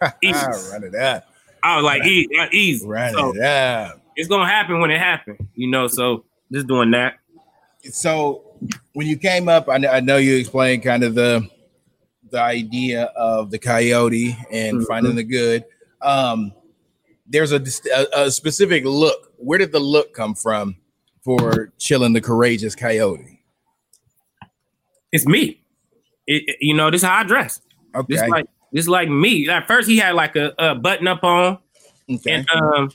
Easy. 0.22 0.32
Run 0.72 0.82
it 0.84 0.94
up. 0.94 1.24
I 1.62 1.76
was 1.76 1.84
like, 1.84 2.04
easy, 2.06 2.26
uh, 2.38 2.46
easy. 2.52 2.86
Run 2.88 3.12
So 3.12 3.34
it 3.36 3.42
up. 3.42 4.00
it's 4.16 4.28
gonna 4.28 4.48
happen 4.48 4.80
when 4.80 4.90
it 4.90 4.98
happens, 4.98 5.38
you 5.54 5.70
know. 5.70 5.86
So 5.88 6.24
just 6.50 6.66
doing 6.66 6.90
that. 6.92 7.18
So 7.84 8.56
when 8.92 9.06
you 9.06 9.16
came 9.16 9.48
up, 9.48 9.68
I 9.68 9.78
know, 9.78 9.88
I 9.88 10.00
know 10.00 10.16
you 10.18 10.36
explained 10.36 10.82
kind 10.82 11.02
of 11.04 11.14
the 11.14 11.48
the 12.30 12.40
idea 12.40 13.04
of 13.16 13.50
the 13.50 13.58
coyote 13.58 14.36
and 14.52 14.78
Mhm. 14.80 14.86
finding 14.86 15.16
the 15.16 15.24
good. 15.24 15.64
Um, 16.00 16.52
there's 17.26 17.52
a, 17.52 17.60
a 17.94 18.06
a 18.26 18.30
specific 18.30 18.84
look. 18.84 19.32
Where 19.36 19.58
did 19.58 19.72
the 19.72 19.80
look 19.80 20.14
come 20.14 20.34
from 20.34 20.76
for 21.24 21.72
chilling 21.78 22.12
the 22.12 22.20
courageous 22.20 22.74
coyote? 22.74 23.40
It's 25.12 25.26
me. 25.26 25.62
It, 26.26 26.44
it- 26.46 26.56
you 26.60 26.74
know, 26.74 26.90
this 26.90 27.02
is 27.02 27.08
how 27.08 27.16
I 27.18 27.22
dress. 27.24 27.60
Okay, 27.94 28.14
This 28.14 28.28
like 28.28 28.46
this 28.72 28.86
like 28.88 29.08
me. 29.08 29.48
At 29.48 29.66
first, 29.66 29.88
he 29.88 29.96
had 29.96 30.14
like 30.14 30.36
a, 30.36 30.52
a 30.58 30.74
button 30.76 31.08
up 31.08 31.24
on, 31.24 31.58
okay. 32.08 32.32
and 32.34 32.48
um, 32.50 32.92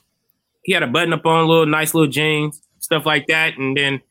he 0.64 0.72
had 0.72 0.84
a 0.84 0.88
button 0.88 1.12
up 1.12 1.26
on, 1.26 1.46
little 1.48 1.66
nice 1.66 1.94
little 1.94 2.10
jeans, 2.10 2.62
stuff 2.80 3.06
like 3.06 3.28
that, 3.28 3.58
and 3.58 3.76
then 3.76 4.02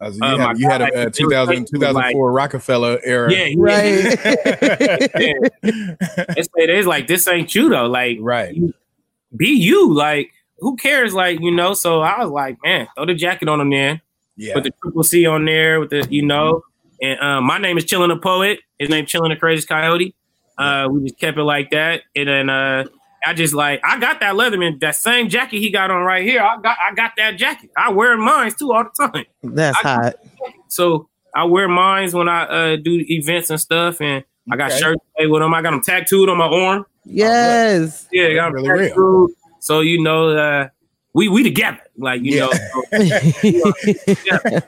So 0.00 0.06
you, 0.08 0.20
uh, 0.22 0.28
had, 0.28 0.38
my 0.38 0.54
you 0.56 0.68
had 0.68 0.78
guy, 0.80 0.88
a, 0.94 0.98
uh 0.98 1.02
it 1.02 1.06
was 1.06 1.16
2000, 1.16 1.54
like- 1.56 1.66
2004 1.70 2.32
Roc-A-Fella 2.32 2.98
era. 3.02 3.32
yeah, 3.32 3.44
he, 3.46 3.56
Right. 3.56 3.84
it's, 5.62 6.48
it 6.56 6.70
is 6.70 6.86
like 6.86 7.08
this 7.08 7.26
ain't 7.26 7.54
you 7.54 7.68
though. 7.68 7.86
Like 7.86 8.18
right. 8.20 8.56
be 9.36 9.48
you. 9.48 9.92
Like 9.92 10.30
who 10.58 10.76
cares? 10.76 11.14
Like 11.14 11.40
you 11.40 11.50
know. 11.50 11.74
So 11.74 12.00
I 12.00 12.20
was 12.20 12.30
like, 12.30 12.58
man, 12.62 12.86
throw 12.94 13.06
the 13.06 13.14
jacket 13.14 13.48
on 13.48 13.60
him 13.60 13.70
then. 13.70 14.00
Yeah. 14.36 14.54
Put 14.54 14.64
the 14.64 14.70
triple 14.82 15.02
C 15.02 15.26
on 15.26 15.44
there 15.44 15.80
with 15.80 15.90
the 15.90 16.06
you 16.10 16.24
know. 16.24 16.62
And 17.02 17.18
um, 17.20 17.44
my 17.44 17.58
name 17.58 17.78
is 17.78 17.84
Chillin' 17.84 18.08
the 18.08 18.16
Poet. 18.18 18.60
His 18.78 18.88
name 18.88 19.06
Chillin' 19.06 19.30
the 19.30 19.36
Crazy 19.36 19.66
Coyote. 19.66 20.14
Uh, 20.56 20.88
we 20.90 21.02
just 21.04 21.18
kept 21.20 21.38
it 21.38 21.44
like 21.44 21.70
that, 21.70 22.02
and 22.16 22.28
then 22.28 22.50
uh, 22.50 22.84
I 23.26 23.34
just 23.34 23.54
like 23.54 23.80
I 23.84 23.98
got 23.98 24.20
that 24.20 24.34
Letterman, 24.34 24.80
that 24.80 24.96
same 24.96 25.28
jacket 25.28 25.58
he 25.58 25.70
got 25.70 25.90
on 25.90 26.02
right 26.04 26.24
here. 26.24 26.40
I 26.40 26.60
got 26.60 26.76
I 26.80 26.94
got 26.94 27.12
that 27.16 27.36
jacket. 27.36 27.70
I 27.76 27.90
wear 27.90 28.16
mine 28.16 28.52
too 28.58 28.72
all 28.72 28.84
the 28.84 29.08
time. 29.08 29.24
That's 29.42 29.76
I- 29.78 29.82
hot. 29.82 30.14
So 30.68 31.08
I 31.34 31.44
wear 31.44 31.68
mines 31.68 32.14
when 32.14 32.28
I 32.28 32.42
uh, 32.44 32.76
do 32.76 33.04
events 33.08 33.50
and 33.50 33.60
stuff, 33.60 34.00
and 34.00 34.24
I 34.50 34.56
got 34.56 34.70
Okay. 34.70 34.80
shirts 34.80 35.00
made 35.18 35.26
with 35.26 35.42
them. 35.42 35.52
I 35.54 35.62
got 35.62 35.70
them 35.72 35.82
tattooed 35.82 36.28
on 36.28 36.38
my 36.38 36.46
arm. 36.46 36.86
Yes. 37.04 38.06
Yeah, 38.12 38.28
I 38.28 38.34
got 38.34 38.46
'em 38.48 38.54
Really 38.64 38.92
real. 38.96 39.28
So 39.60 39.80
you 39.80 40.02
know, 40.02 40.30
uh, 40.36 40.68
we 41.14 41.28
we 41.28 41.42
together, 41.42 41.80
like 41.96 42.22
you 42.22 42.36
Yeah. 42.36 42.46
know. 42.92 43.02
so- 44.14 44.60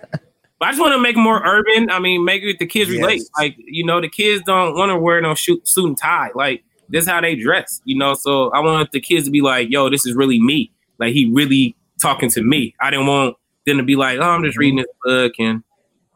But 0.59 0.69
I 0.69 0.73
just 0.73 0.81
want 0.81 0.93
to 0.93 0.99
make 1.01 1.17
it 1.17 1.21
more 1.21 1.41
urban. 1.43 1.89
I 1.91 1.99
mean, 2.01 2.23
make 2.23 2.43
it 2.43 2.59
the 2.59 2.67
kids 2.67 2.91
relate. 2.91 3.23
Like, 3.39 3.57
you 3.59 3.83
know, 3.83 3.99
the 4.03 4.11
kids 4.11 4.43
don't 4.45 4.75
want 4.77 4.91
to 4.91 4.97
wear 4.99 5.19
no 5.23 5.35
shoot, 5.35 5.67
suit 5.67 5.87
and 5.87 5.97
tie. 5.97 6.29
Like, 6.35 6.63
this 6.91 7.05
is 7.05 7.09
how 7.11 7.21
they 7.21 7.35
dress, 7.37 7.81
you 7.85 7.97
know? 7.97 8.15
So 8.15 8.51
I 8.51 8.61
want 8.61 8.91
the 8.93 9.01
kids 9.01 9.25
to 9.27 9.31
be 9.31 9.41
like, 9.41 9.69
yo, 9.71 9.89
this 9.91 10.07
is 10.07 10.15
really 10.15 10.41
me. 10.41 10.71
Like, 10.99 11.13
he 11.15 11.31
really 11.33 11.77
talking 12.03 12.31
to 12.31 12.43
me. 12.43 12.75
I 12.81 12.91
didn't 12.91 13.07
want 13.07 13.37
them 13.67 13.79
to 13.79 13.83
be 13.83 13.97
like, 13.97 14.19
oh, 14.19 14.23
I'm 14.23 14.43
just 14.45 14.59
reading 14.59 14.77
this 14.79 14.87
book 15.05 15.33
and 15.39 15.63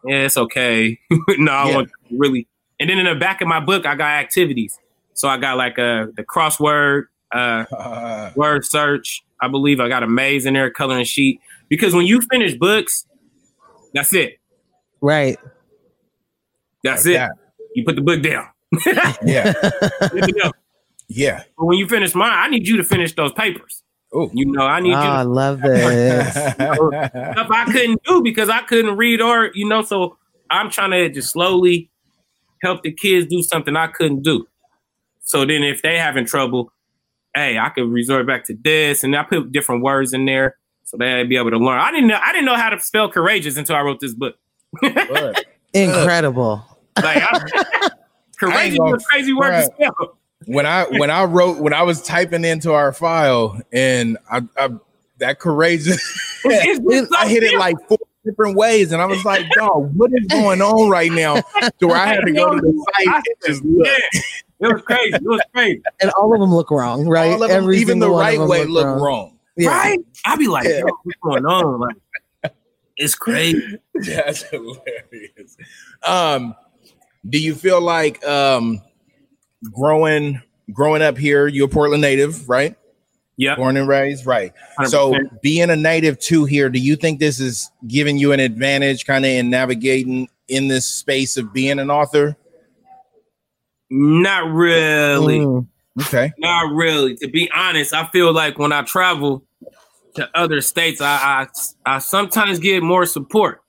yeah, 0.04 0.24
it's 0.24 0.36
okay. 0.36 0.98
no, 1.38 1.52
I 1.52 1.68
Yeah. 1.68 1.74
want 1.76 1.90
really. 2.10 2.46
And 2.80 2.90
then 2.90 2.98
in 2.98 3.06
the 3.06 3.14
back 3.14 3.40
of 3.40 3.48
my 3.48 3.60
book, 3.60 3.86
I 3.86 3.94
got 3.94 4.08
activities. 4.10 4.78
So 5.14 5.28
I 5.28 5.36
got 5.38 5.56
like 5.56 5.78
uh, 5.78 6.06
the 6.16 6.24
crossword, 6.24 7.04
uh, 7.32 7.64
Uh, 7.72 8.30
word 8.36 8.64
search. 8.64 9.24
I 9.40 9.48
believe 9.48 9.78
I 9.80 9.88
got 9.88 10.02
a 10.02 10.08
maze 10.08 10.44
in 10.46 10.54
there, 10.54 10.70
coloring 10.70 11.04
sheet. 11.04 11.40
Because 11.68 11.94
when 11.94 12.06
you 12.06 12.20
finish 12.20 12.54
books, 12.54 13.06
that's 13.94 14.12
it. 14.14 14.38
right. 15.00 15.38
That's 16.82 17.04
like 17.06 17.14
it. 17.14 17.18
that. 17.18 17.30
You 17.74 17.84
put 17.84 17.96
the 17.96 18.02
book 18.02 18.22
down. 18.22 18.48
Yeah. 19.24 19.52
Everything 21.10 21.28
else. 21.34 21.38
Yeah. 21.40 21.42
but 21.58 21.64
when 21.66 21.78
you 21.78 21.86
finish 21.88 22.14
mine, 22.14 22.32
I 22.32 22.48
need 22.48 22.66
you 22.66 22.76
to 22.76 22.84
finish 22.84 23.14
those 23.14 23.32
papers. 23.32 23.82
Oh. 24.12 24.30
You 24.32 24.46
know, 24.46 24.62
I 24.64 24.80
need 24.80 24.94
Oh, 24.94 24.96
I 24.98 25.22
love 25.22 25.60
this. 25.62 26.34
to 26.34 26.50
stuff 26.52 27.48
I 27.50 27.64
couldn't 27.72 28.02
do 28.04 28.22
because 28.22 28.48
I 28.48 28.62
couldn't 28.62 28.96
read 28.96 29.20
or 29.20 29.50
you 29.54 29.68
know. 29.68 29.82
So 29.82 30.16
I'm 30.50 30.70
trying 30.70 30.92
to 30.92 31.08
just 31.08 31.32
slowly 31.32 31.90
help 32.62 32.82
the 32.82 32.92
kids 32.92 33.26
do 33.26 33.42
something 33.42 33.74
I 33.76 33.88
couldn't 33.88 34.22
do. 34.22 34.46
So 35.20 35.44
then, 35.44 35.62
if 35.64 35.82
they 35.82 35.98
having 35.98 36.26
trouble, 36.26 36.70
hey, 37.34 37.58
I 37.58 37.70
could 37.70 37.88
resort 37.90 38.26
back 38.26 38.44
to 38.44 38.54
this, 38.62 39.02
and 39.02 39.16
I 39.16 39.24
put 39.24 39.50
different 39.50 39.82
words 39.82 40.12
in 40.12 40.26
there 40.26 40.56
so 40.84 40.96
they'd 40.96 41.28
be 41.28 41.36
able 41.36 41.50
to 41.50 41.58
learn. 41.58 41.78
I 41.80 41.90
didn't 41.90 42.06
know 42.06 42.18
I 42.22 42.30
didn't 42.32 42.44
know 42.46 42.54
how 42.56 42.70
to 42.70 42.78
spell 42.78 43.10
courageous 43.10 43.56
until 43.56 43.74
I 43.74 43.80
wrote 43.80 43.98
this 44.00 44.14
book. 44.14 44.36
Incredible. 45.72 46.62
Like 47.02 47.20
I, 47.20 47.88
courageous 48.38 48.78
is 48.86 49.02
a 49.02 49.06
crazy 49.08 49.32
word 49.32 49.50
to 49.50 49.62
spell. 49.64 50.18
When 50.46 50.66
I 50.66 50.84
when 50.84 51.10
I 51.10 51.24
wrote 51.24 51.58
when 51.58 51.72
I 51.72 51.82
was 51.82 52.02
typing 52.02 52.44
into 52.44 52.72
our 52.72 52.92
file 52.92 53.60
and 53.72 54.18
I, 54.30 54.42
I 54.58 54.70
that 55.18 55.38
courageous 55.38 55.96
It's- 56.44 56.78
it's 56.84 57.08
so 57.10 57.16
I 57.16 57.28
hit 57.28 57.42
it 57.42 57.58
like 57.58 57.76
four 57.88 57.98
different 58.24 58.56
ways 58.56 58.92
and 58.92 59.00
I 59.02 59.06
was 59.06 59.24
like, 59.24 59.46
dog, 59.50 59.94
what 59.96 60.10
is 60.14 60.26
going 60.28 60.60
on 60.62 60.88
right 60.90 61.12
now? 61.12 61.42
To 61.80 61.86
where 61.88 61.96
I 61.96 62.06
had 62.06 62.20
to 62.20 62.32
go 62.32 62.54
to 62.54 62.60
the 62.60 62.86
site 62.96 63.14
and 63.16 63.24
just 63.46 63.64
look. 63.64 63.86
Yeah, 63.86 64.20
it 64.68 64.72
was 64.74 64.82
crazy. 64.82 65.14
It 65.14 65.22
was 65.22 65.40
crazy. 65.52 65.82
And 66.00 66.10
all 66.12 66.32
of 66.34 66.40
them 66.40 66.54
look 66.54 66.70
wrong, 66.70 67.06
right? 67.08 67.32
All 67.32 67.42
of 67.42 67.48
them, 67.50 67.64
even 67.72 67.98
the 67.98 68.06
single 68.06 68.12
one 68.12 68.34
of 68.34 68.38
right 68.40 68.48
way 68.48 68.64
look 68.64 68.86
wrong. 69.00 69.38
Yeah. 69.56 69.68
Right? 69.68 69.98
I'd 70.24 70.38
be 70.38 70.46
like, 70.48 70.64
Yeah. 70.68 70.78
yo, 70.80 70.86
what's 71.02 71.18
going 71.22 71.46
on? 71.46 71.80
Like, 71.80 72.54
it's 72.96 73.14
crazy. 73.14 73.78
That's 73.94 74.42
hilarious. 74.42 75.56
Um, 76.02 76.54
do 77.28 77.38
you 77.38 77.54
feel 77.54 77.80
like 77.80 78.24
um 78.24 78.80
growing 79.72 80.42
growing 80.72 81.02
up 81.02 81.18
here, 81.18 81.46
you're 81.46 81.66
a 81.66 81.68
Portland 81.68 82.00
native, 82.00 82.48
right? 82.48 82.76
Yeah. 83.36 83.56
Born 83.56 83.76
and 83.76 83.88
raised, 83.88 84.26
right? 84.26 84.52
So 84.86 85.12
100%. 85.12 85.40
being 85.42 85.68
a 85.68 85.76
native 85.76 86.18
too 86.20 86.44
here, 86.44 86.70
do 86.70 86.78
you 86.78 86.94
think 86.94 87.18
this 87.18 87.40
is 87.40 87.70
giving 87.86 88.16
you 88.16 88.32
an 88.32 88.40
advantage 88.40 89.06
kind 89.06 89.24
of 89.24 89.30
in 89.30 89.50
navigating 89.50 90.28
in 90.46 90.68
this 90.68 90.86
space 90.86 91.36
of 91.36 91.52
being 91.52 91.78
an 91.78 91.90
author? 91.90 92.36
not 93.90 94.50
really. 94.50 95.38
Mm. 95.38 95.66
Okay. 96.02 96.32
Not 96.38 96.72
really. 96.72 97.14
To 97.16 97.28
be 97.28 97.50
honest, 97.54 97.94
I 97.94 98.06
feel 98.08 98.32
like 98.32 98.58
when 98.58 98.72
I 98.72 98.82
travel 98.82 99.44
to 100.14 100.28
other 100.34 100.60
states, 100.60 101.00
I 101.00 101.46
I, 101.86 101.94
I 101.94 101.98
sometimes 101.98 102.58
get 102.58 102.82
more 102.82 103.06
support. 103.06 103.62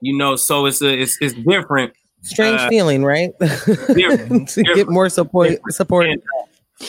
You 0.00 0.16
know, 0.16 0.36
so 0.36 0.66
it's 0.66 0.82
a, 0.82 0.92
it's 0.92 1.16
it's 1.20 1.34
different. 1.34 1.94
Strange 2.22 2.60
Uh, 2.60 2.68
feeling, 2.68 3.04
right? 3.04 3.32
to 3.40 4.62
get 4.74 4.88
more 4.88 5.08
support. 5.08 5.58
Support. 5.70 6.06
And, 6.06 6.22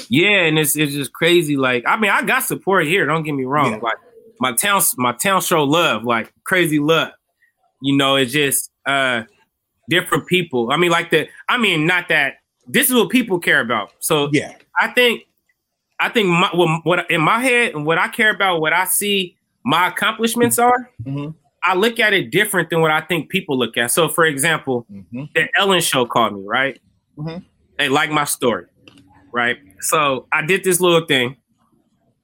yeah, 0.09 0.41
and 0.45 0.57
it's 0.57 0.75
it's 0.75 0.93
just 0.93 1.13
crazy. 1.13 1.57
Like, 1.57 1.83
I 1.87 1.97
mean, 1.97 2.11
I 2.11 2.21
got 2.23 2.43
support 2.43 2.85
here. 2.85 3.05
Don't 3.05 3.23
get 3.23 3.33
me 3.33 3.45
wrong. 3.45 3.73
Yeah. 3.73 3.79
Like 3.79 3.97
my 4.39 4.53
town, 4.53 4.81
my 4.97 5.11
town 5.13 5.41
show 5.41 5.63
love, 5.63 6.03
like 6.03 6.33
crazy 6.45 6.79
love. 6.79 7.11
You 7.81 7.95
know, 7.97 8.15
it's 8.15 8.31
just 8.31 8.71
uh 8.85 9.23
different 9.89 10.27
people. 10.27 10.71
I 10.71 10.77
mean, 10.77 10.91
like 10.91 11.09
the. 11.11 11.27
I 11.49 11.57
mean, 11.57 11.85
not 11.85 12.07
that 12.09 12.35
this 12.67 12.89
is 12.89 12.95
what 12.95 13.09
people 13.09 13.39
care 13.39 13.59
about. 13.59 13.91
So 13.99 14.29
Yeah. 14.31 14.55
I 14.79 14.87
think, 14.89 15.23
I 15.99 16.09
think 16.09 16.29
my, 16.29 16.49
what, 16.53 16.85
what 16.85 17.11
in 17.11 17.21
my 17.21 17.39
head 17.39 17.75
and 17.75 17.85
what 17.85 17.97
I 17.97 18.07
care 18.07 18.29
about, 18.31 18.61
what 18.61 18.71
I 18.73 18.85
see 18.85 19.35
my 19.65 19.87
accomplishments 19.87 20.57
are. 20.59 20.89
Mhm. 21.03 21.35
I 21.63 21.75
look 21.75 21.99
at 21.99 22.13
it 22.13 22.29
different 22.31 22.69
than 22.69 22.81
what 22.81 22.91
I 22.91 23.01
think 23.01 23.29
people 23.29 23.57
look 23.57 23.77
at. 23.77 23.91
So, 23.91 24.09
for 24.09 24.25
example, 24.25 24.85
Mhm. 24.91 25.29
the 25.33 25.47
Ellen 25.57 25.81
Show 25.81 26.05
called 26.05 26.35
me, 26.35 26.43
right? 26.45 26.79
Mhm. 27.17 27.43
They 27.77 27.89
like 27.89 28.11
my 28.11 28.25
story, 28.25 28.65
right? 29.31 29.57
So 29.79 30.27
I 30.33 30.41
did 30.45 30.63
this 30.63 30.79
little 30.81 31.05
thing. 31.05 31.37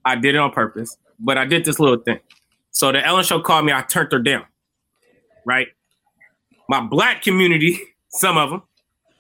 I 0.06 0.16
did 0.16 0.36
it 0.36 0.38
on 0.40 0.52
purpose, 0.52 0.98
but 1.20 1.38
I 1.38 1.46
did 1.46 1.66
this 1.66 1.80
little 1.80 1.98
thing. 2.00 2.20
So 2.72 2.92
the 2.92 3.06
Ellen 3.06 3.24
Show 3.24 3.40
called 3.42 3.66
me. 3.66 3.72
I 3.74 3.82
turned 3.82 4.12
her 4.12 4.20
down, 4.20 4.46
right? 5.46 5.68
My 6.68 6.82
black 6.82 7.22
community, 7.22 7.80
some 8.10 8.38
of 8.38 8.50
them, 8.52 8.62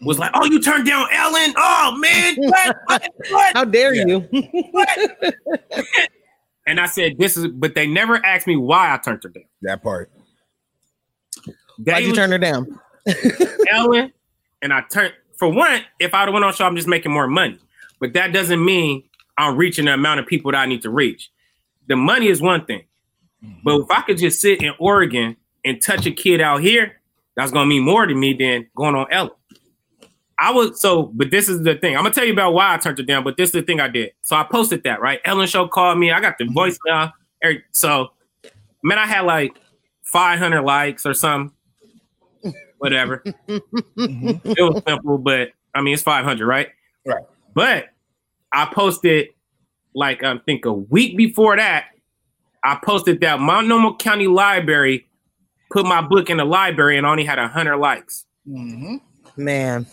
was 0.01 0.17
like, 0.19 0.32
"Oh, 0.34 0.45
you 0.45 0.62
turned 0.62 0.86
down 0.86 1.08
Ellen? 1.12 1.53
Oh 1.58 1.97
man, 1.97 2.36
what? 2.38 2.77
what? 2.86 3.08
what?" 3.32 3.53
How 3.55 3.65
dare 3.65 3.93
Yeah. 3.93 4.05
you? 4.08 4.27
And 6.69 6.79
I 6.79 6.86
said, 6.86 7.17
"This 7.17 7.36
is," 7.36 7.47
but 7.47 7.73
they 7.75 7.88
never 7.88 8.23
asked 8.25 8.45
me 8.47 8.55
why 8.55 8.93
I 8.93 8.97
turned 8.97 9.23
her 9.23 9.29
down. 9.29 9.43
That 9.63 9.82
part. 9.82 10.12
They 11.79 11.91
Why'd 11.93 12.03
you 12.03 12.10
was- 12.10 12.17
turn 12.17 12.32
her 12.32 12.38
down? 12.38 12.79
Ellen, 13.71 14.13
and 14.62 14.71
I 14.73 14.82
turned 14.91 15.13
for 15.38 15.49
one. 15.49 15.82
If 15.99 16.13
I'd 16.13 16.25
have 16.25 16.34
went 16.34 16.45
on 16.45 16.53
show, 16.53 16.65
I'm 16.65 16.75
just 16.75 16.88
making 16.88 17.12
more 17.12 17.27
money. 17.27 17.58
But 17.99 18.13
that 18.13 18.34
doesn't 18.34 18.63
mean 18.63 19.03
I'm 19.38 19.58
reaching 19.58 19.86
the 19.86 19.93
amount 19.93 20.19
of 20.19 20.27
people 20.27 20.51
that 20.51 20.58
I 20.60 20.65
need 20.65 20.82
to 20.84 20.89
reach. 20.89 21.32
The 21.88 21.95
money 21.95 22.27
is 22.27 22.41
one 22.41 22.65
thing, 22.65 22.84
but 23.63 23.79
if 23.82 23.89
I 23.89 24.01
could 24.01 24.17
just 24.17 24.39
sit 24.41 24.62
in 24.62 24.73
Oregon 24.77 25.38
and 25.65 25.82
touch 25.82 26.05
a 26.05 26.12
kid 26.12 26.39
out 26.41 26.62
here, 26.62 27.01
that's 27.36 27.51
gonna 27.51 27.65
mean 27.65 27.84
more 27.84 28.05
to 28.05 28.13
me 28.13 28.34
than 28.34 28.67
going 28.75 28.95
on 28.95 29.08
Ellen. 29.12 29.32
I 30.41 30.52
was 30.52 30.80
so, 30.82 31.04
but 31.13 31.32
this 31.32 31.49
is 31.49 31.63
the 31.63 31.75
thing. 31.75 31.95
I'm 31.97 32.04
gonna 32.04 32.13
tell 32.13 32.25
you 32.25 32.34
about 32.34 32.54
why 32.54 32.73
I 32.73 32.78
turned 32.78 32.99
it 32.99 33.06
down, 33.08 33.23
but 33.23 33.36
this 33.38 33.49
is 33.49 33.54
the 33.54 33.62
thing 33.62 33.80
I 33.82 33.88
did. 33.89 34.12
So 34.21 34.36
I 34.36 34.43
posted 34.43 34.84
that, 34.84 35.02
right? 35.02 35.19
Ellen 35.25 35.47
Show 35.47 35.67
called 35.67 35.97
me. 35.99 36.12
I 36.12 36.19
got 36.21 36.38
the 36.38 36.45
voicemail. 36.45 37.12
every- 37.41 37.63
So, 37.71 38.10
man, 38.84 38.97
I 38.97 39.06
had 39.06 39.21
like 39.21 39.58
500 40.04 40.62
likes 40.62 41.06
or 41.06 41.13
something. 41.13 41.56
Whatever. 42.78 43.23
It 43.47 44.62
was 44.62 44.82
simple, 44.88 45.17
but 45.17 45.49
I 45.75 45.82
mean, 45.82 45.93
it's 45.93 46.04
500, 46.04 46.45
right? 46.47 46.69
Right. 47.06 47.23
But 47.54 47.89
I 48.54 48.65
posted 48.73 49.28
like 49.93 50.23
I 50.23 50.38
think 50.45 50.65
a 50.65 50.71
week 50.73 51.17
before 51.17 51.58
that. 51.58 51.86
I 52.63 52.80
posted 52.84 53.21
that 53.21 53.39
Multnomah 53.39 53.95
County 53.97 54.28
Library 54.28 55.08
put 55.71 55.86
my 55.86 56.02
book 56.02 56.30
in 56.30 56.38
the 56.38 56.45
library 56.45 56.97
and 56.97 57.06
only 57.06 57.23
had 57.25 57.38
100 57.39 57.78
likes. 57.78 58.25
Mhm. 58.47 59.02
Man, 59.38 59.86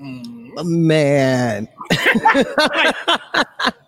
Mhm. 0.00 0.64
man. 0.64 1.68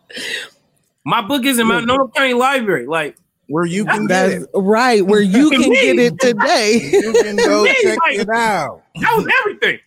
My 1.04 1.22
book 1.22 1.44
is 1.44 1.58
in 1.58 1.66
Multnomah 1.66 2.08
County 2.08 2.34
Library. 2.34 2.86
Like, 2.86 3.16
Where 3.48 3.64
you 3.64 3.84
can 3.84 4.06
get 4.06 4.28
That's 4.30 4.44
it. 4.44 4.50
right. 4.54 5.04
Where 5.04 5.20
you 5.22 5.50
can 5.56 5.72
get 5.72 5.98
it 5.98 6.18
today. 6.20 6.80
You 6.92 7.12
can 7.12 7.36
go 7.36 7.64
Me, 7.64 7.74
check 7.82 7.98
like- 7.98 8.18
it 8.18 8.28
out. 8.28 8.82
that 8.96 9.12
was 9.16 9.26
everything. 9.40 9.78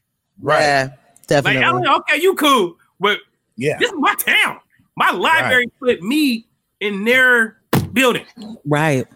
Right. 0.42 0.60
Yeah, 0.62 0.84
Like, 0.84 1.28
definitely. 1.28 1.64
Ellen, 1.64 1.88
okay, 1.88 2.18
you 2.22 2.36
cool, 2.36 2.76
but 3.00 3.20
Yeah. 3.56 3.78
this 3.80 3.90
is 3.92 3.96
my 4.00 4.16
town. 4.16 4.60
My 4.96 5.12
library 5.12 5.68
put 5.80 6.02
me 6.02 6.48
in 6.80 7.04
their 7.06 7.58
building. 7.94 8.26
right. 8.66 9.08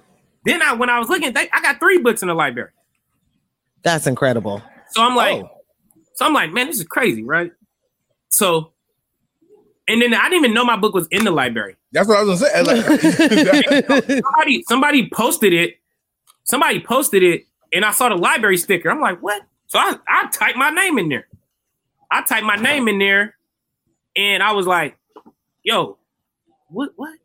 Then 0.45 0.61
I, 0.61 0.73
when 0.73 0.89
I 0.89 0.97
was 0.99 1.09
looking, 1.09 1.33
they, 1.33 1.49
I 1.51 1.61
got 1.61 1.77
three 1.79 1.97
books 1.97 2.21
in 2.21 2.29
the 2.29 2.33
library. 2.33 2.69
That's 3.83 4.07
incredible. 4.07 4.61
So 4.91 5.01
I'm 5.03 5.13
like, 5.15 5.43
Oh. 5.43 5.49
So 6.17 6.25
I'm 6.25 6.33
like, 6.33 6.51
man, 6.51 6.67
this 6.67 6.79
is 6.79 6.85
crazy, 6.85 7.23
right? 7.23 7.51
So, 8.29 8.73
and 9.87 10.01
then 10.01 10.13
I 10.15 10.29
didn't 10.29 10.45
even 10.45 10.55
know 10.55 10.65
my 10.65 10.75
book 10.77 10.95
was 10.95 11.07
in 11.11 11.23
the 11.23 11.31
library. 11.31 11.75
That's 11.91 12.07
what 12.07 12.17
I 12.17 12.23
was 12.23 12.41
gonna 12.41 12.51
say. 12.51 12.63
Like, 12.63 14.23
Somebody, 14.23 14.63
somebody 14.67 15.09
posted 15.13 15.53
it. 15.53 15.75
Somebody 16.43 16.81
posted 16.81 17.23
it, 17.23 17.45
and 17.71 17.85
I 17.85 17.91
saw 17.91 18.09
the 18.09 18.15
library 18.15 18.57
sticker. 18.57 18.89
I'm 18.89 18.99
like, 18.99 19.21
what? 19.21 19.43
So 19.67 19.77
I, 19.79 19.97
I 20.07 20.27
typed 20.31 20.57
my 20.57 20.71
name 20.71 20.97
in 20.97 21.09
there. 21.09 21.27
I 22.11 22.23
typed 22.23 22.45
my 22.45 22.55
name 22.55 22.87
in 22.87 22.99
there, 22.99 23.35
and 24.15 24.41
I 24.41 24.53
was 24.53 24.65
like, 24.65 24.97
yo, 25.63 25.97
what, 26.69 26.91
what? 26.95 27.19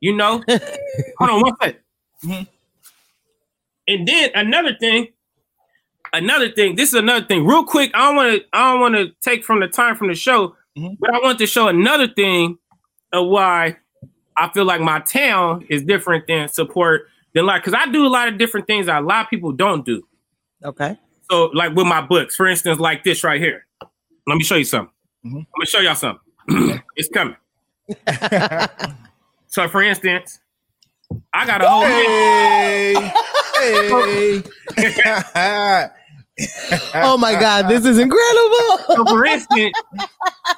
You 0.00 0.16
know? 0.16 0.42
Hold 1.18 1.30
on 1.30 1.40
one 1.42 1.56
second. 1.62 1.80
Mhm. 2.24 2.48
And 3.88 4.06
then 4.06 4.30
another 4.34 4.76
thing, 4.78 5.08
another 6.12 6.50
thing. 6.50 6.76
This 6.76 6.88
is 6.90 6.94
another 6.94 7.24
thing. 7.26 7.46
Real 7.46 7.64
quick, 7.64 7.90
I 7.94 8.06
don't 8.06 8.16
want 8.16 8.40
to. 8.40 8.46
I 8.52 8.72
don't 8.72 8.80
want 8.80 8.94
to 8.96 9.12
take 9.20 9.44
from 9.44 9.60
the 9.60 9.68
time 9.68 9.96
from 9.96 10.08
the 10.08 10.14
show, 10.14 10.54
Mhm. 10.76 10.96
but 11.00 11.14
I 11.14 11.18
want 11.20 11.38
to 11.38 11.46
show 11.46 11.68
another 11.68 12.08
thing 12.08 12.58
of 13.12 13.26
why 13.28 13.76
I 14.36 14.48
feel 14.52 14.64
like 14.64 14.80
my 14.80 15.00
town 15.00 15.66
is 15.68 15.82
different 15.82 16.26
than 16.26 16.48
support 16.48 17.08
than 17.34 17.46
like 17.46 17.62
because 17.64 17.74
I 17.74 17.90
do 17.90 18.06
a 18.06 18.08
lot 18.08 18.28
of 18.28 18.38
different 18.38 18.66
things 18.66 18.86
that 18.86 19.02
a 19.02 19.04
lot 19.06 19.24
of 19.24 19.30
people 19.30 19.52
don't 19.52 19.84
do. 19.84 20.06
okay. 20.64 20.98
So 21.30 21.46
like 21.54 21.74
with 21.74 21.86
my 21.86 22.00
books, 22.00 22.34
for 22.36 22.46
instance, 22.46 22.78
like 22.80 23.04
this 23.04 23.22
right 23.24 23.40
here. 23.40 23.66
Let 24.26 24.36
me 24.38 24.44
show 24.44 24.56
you 24.56 24.64
something. 24.64 24.92
Mhm. 25.26 25.36
I'm 25.40 25.46
gonna 25.56 25.66
show 25.66 25.80
y'all 25.80 25.94
something. 25.94 26.80
it's 26.96 27.08
coming. 27.08 27.36
So 29.50 29.66
for 29.66 29.82
instance, 29.82 30.40
I 31.32 31.46
got 31.46 31.62
a 31.64 31.68
whole 31.68 31.82
hey, 31.84 32.94
hey. 35.34 35.88
Oh 36.94 37.16
my 37.18 37.32
God, 37.38 37.68
this 37.68 37.84
is 37.84 37.98
incredible. 37.98 38.78
so 38.96 39.06
for 39.06 39.24
instance, 39.26 39.74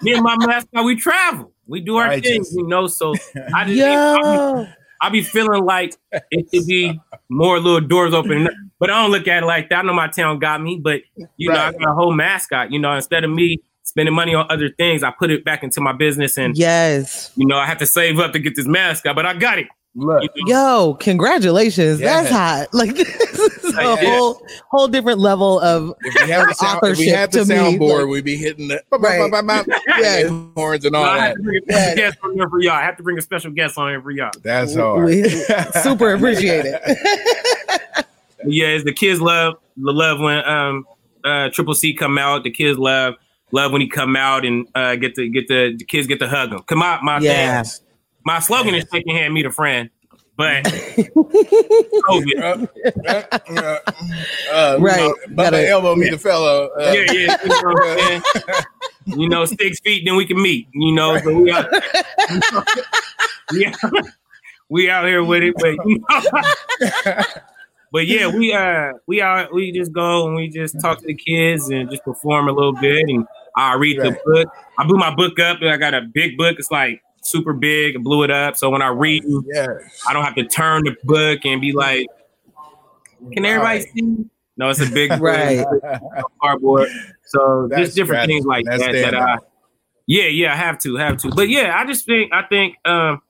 me 0.02 0.12
and 0.12 0.22
my 0.22 0.36
mascot, 0.36 0.84
we 0.84 0.96
travel. 0.96 1.52
We 1.66 1.80
do 1.80 1.96
our 1.96 2.08
Righteous. 2.08 2.28
things, 2.30 2.54
you 2.54 2.66
know. 2.66 2.86
So 2.86 3.14
I 3.54 3.64
just 3.64 3.80
I 3.80 4.20
Yo. 4.26 4.64
be, 4.64 4.70
I 5.02 5.08
be 5.10 5.22
feeling 5.22 5.64
like 5.64 5.94
it 6.30 6.46
should 6.52 6.66
be 6.66 7.00
more 7.28 7.58
little 7.60 7.80
doors 7.80 8.12
open. 8.14 8.48
But 8.78 8.90
I 8.90 9.02
don't 9.02 9.10
look 9.10 9.28
at 9.28 9.42
it 9.42 9.46
like 9.46 9.68
that. 9.70 9.80
I 9.80 9.82
know 9.82 9.92
my 9.92 10.08
town 10.08 10.38
got 10.38 10.60
me, 10.62 10.80
but 10.82 11.00
you 11.36 11.48
know, 11.50 11.58
I 11.60 11.66
Right. 11.70 11.78
got 11.78 11.90
a 11.90 11.94
whole 11.94 12.12
mascot. 12.12 12.72
You 12.72 12.78
know, 12.78 12.92
instead 12.94 13.24
of 13.24 13.30
me 13.30 13.58
spending 13.84 14.14
money 14.14 14.34
on 14.34 14.46
other 14.50 14.68
things, 14.70 15.02
I 15.02 15.10
put 15.10 15.30
it 15.30 15.44
back 15.44 15.62
into 15.62 15.80
my 15.80 15.92
business 15.92 16.36
and 16.38 16.56
Yes. 16.56 17.30
you 17.36 17.46
know, 17.46 17.56
I 17.56 17.66
have 17.66 17.78
to 17.78 17.86
save 17.86 18.18
up 18.18 18.32
to 18.32 18.38
get 18.38 18.56
this 18.56 18.66
mascot, 18.66 19.14
but 19.14 19.26
I 19.26 19.34
got 19.34 19.58
it. 19.58 19.66
Look, 19.96 20.22
Yo, 20.46 20.96
congratulations. 21.00 21.98
That's 21.98 22.31
hot. 22.31 22.68
Like 22.72 22.94
this 22.94 23.09
is 23.64 23.74
a 23.76 23.83
Yeah. 23.83 23.96
whole 23.96 24.40
whole 24.70 24.87
different 24.87 25.18
level 25.18 25.59
of 25.61 25.92
if 26.03 26.14
we 26.14 26.31
had 26.31 26.48
the, 26.48 26.55
sound, 26.55 26.79
if 26.85 26.98
we 26.98 27.12
Authorship 27.12 27.14
had 27.16 27.33
the 27.33 27.38
to 27.40 27.44
me, 27.46 27.55
soundboard, 27.57 27.98
like- 28.03 28.07
we'd 28.09 28.24
be 28.24 28.37
hitting 28.37 28.68
the 28.68 28.81
Right. 28.92 29.66
yeah, 30.00 30.29
horns 30.55 30.85
and 30.85 30.94
all 30.94 31.05
I 31.05 31.35
that. 31.35 31.37
have 31.37 31.37
to 31.37 31.42
bring 31.42 31.59
a 31.59 31.62
special 31.62 31.96
guest 31.96 32.18
on 32.22 32.35
here 32.35 32.48
for 32.48 32.61
y'all. 32.61 32.72
I 32.72 32.83
have 32.83 32.96
to 32.98 33.03
bring 33.03 33.18
a 33.18 33.22
special 33.22 33.50
guest 33.50 33.79
on 33.79 33.88
here 33.90 34.00
for 34.03 34.11
y'all. 34.12 34.31
That's 34.42 34.76
hard. 34.76 35.05
we 35.07 35.29
super 35.83 36.14
appreciate 36.14 36.66
it. 36.66 38.07
Yeah, 38.46 38.68
it's 38.68 38.85
the 38.85 38.92
kids 38.92 39.20
love 39.20 39.55
the 39.76 39.92
love 39.92 40.20
when 40.20 40.38
um 40.48 40.87
uh 41.24 41.48
Triple 41.53 41.74
C 41.74 41.94
come 41.94 42.16
out. 42.16 42.44
The 42.44 42.50
kids 42.53 42.79
love 42.79 43.14
love 43.53 43.72
when 43.72 43.81
he 43.81 43.88
come 43.88 44.14
out 44.16 44.44
and 44.46 44.66
uh 44.74 44.94
get 44.96 45.16
the 45.16 45.29
get 45.29 45.48
the, 45.48 45.74
the 45.76 45.85
kids 45.85 46.07
get 46.07 46.20
to 46.20 46.29
hug 46.29 46.53
him. 46.53 46.61
Come 46.61 46.81
out, 46.83 47.03
my 47.03 47.18
Yeah. 47.18 47.62
thing- 47.64 47.72
my 48.24 48.38
slogan 48.40 48.74
is 48.74 48.87
shaking 48.92 49.14
hand, 49.16 49.35
meet 49.35 49.46
a 49.46 49.50
friend. 49.50 49.90
But 50.37 50.64
COVID, 50.64 52.40
Uh, 52.40 52.66
uh, 53.09 53.22
uh, 53.48 53.78
uh, 54.52 54.76
Right. 54.80 55.00
You 55.00 55.09
know, 55.09 55.14
bump 55.26 55.37
Gotta- 55.37 55.56
the 55.59 55.68
elbow, 55.68 55.94
meet 55.96 56.11
the 56.12 56.18
fellow. 56.18 56.70
Uh, 56.78 56.92
yeah, 56.94 57.12
yeah, 57.12 57.37
you 57.42 57.48
know, 57.48 57.61
what 57.62 58.12
I'm 59.06 59.18
you 59.20 59.28
know, 59.28 59.44
six 59.44 59.80
feet, 59.80 60.04
then 60.06 60.16
we 60.16 60.24
can 60.24 60.40
meet. 60.40 60.68
You 60.72 60.92
know, 60.92 61.18
so 61.18 61.38
we 61.40 61.50
out, 61.50 61.66
yeah, 63.52 63.74
we 64.68 64.88
out 64.88 65.06
here 65.06 65.22
with 65.24 65.42
it, 65.42 65.54
but 65.59 65.74
you 65.87 66.02
know. 66.09 67.22
But 67.92 68.06
yeah, 68.06 68.28
we 68.28 68.52
uh 68.52 68.92
we 69.09 69.20
out 69.20 69.52
we 69.52 69.72
just 69.72 69.92
go 69.92 70.28
and 70.28 70.37
we 70.37 70.48
just 70.48 70.78
talk 70.80 71.00
to 71.00 71.06
the 71.06 71.14
kids 71.14 71.70
and 71.70 71.90
just 71.90 72.04
perform 72.04 72.46
a 72.48 72.52
little 72.52 72.72
bit 72.72 73.04
and 73.09 73.26
I 73.56 73.74
read 73.74 73.98
the 73.98 74.16
book. 74.24 74.48
I 74.78 74.85
blew 74.87 74.96
my 74.96 75.12
book 75.12 75.40
up 75.40 75.61
and 75.61 75.70
I 75.70 75.76
got 75.76 75.92
a 75.94 76.02
big 76.02 76.38
book. 76.38 76.54
It's 76.61 76.70
like 76.70 77.02
super 77.22 77.52
big. 77.52 77.96
I 77.96 77.98
blew 78.00 78.22
it 78.22 78.30
up. 78.30 78.56
So 78.56 78.70
when 78.70 78.83
I 78.83 78.88
read, 78.88 79.24
yeah. 79.52 79.66
I 80.09 80.12
don't 80.12 80.24
have 80.24 80.35
to 80.37 80.44
turn 80.44 80.85
the 80.85 80.96
book 81.04 81.40
and 81.44 81.61
be 81.61 81.72
like, 81.72 82.06
Can 83.33 83.44
everybody 83.44 83.78
Right. 83.80 83.87
see? 83.94 84.24
No, 84.56 84.68
it's 84.70 84.80
a 84.80 84.90
big 84.90 85.11
Right. 85.20 85.64
cardboard. 86.42 86.88
So 87.26 87.68
That's 87.70 87.83
just 87.83 87.96
different 87.96 88.18
strategy. 88.24 88.33
things 88.35 88.46
like 88.46 88.64
That's 88.66 88.83
that. 88.83 88.92
That 88.92 89.14
I, 89.14 89.37
yeah, 90.06 90.24
yeah, 90.24 90.52
I 90.52 90.56
have 90.56 90.78
to, 90.80 90.96
have 90.96 91.18
to. 91.18 91.30
But 91.30 91.48
yeah, 91.48 91.74
I 91.76 91.87
just 91.87 92.04
think 92.06 92.33
I 92.33 92.42
think 92.42 92.76
um, 92.85 93.22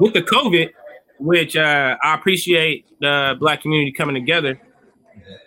with 0.00 0.12
the 0.12 0.22
COVID, 0.22 0.70
which 1.18 1.56
uh, 1.56 1.96
I 2.02 2.14
appreciate 2.14 2.86
the 3.00 3.34
black 3.40 3.62
community 3.62 3.90
coming 3.92 4.14
together, 4.14 4.60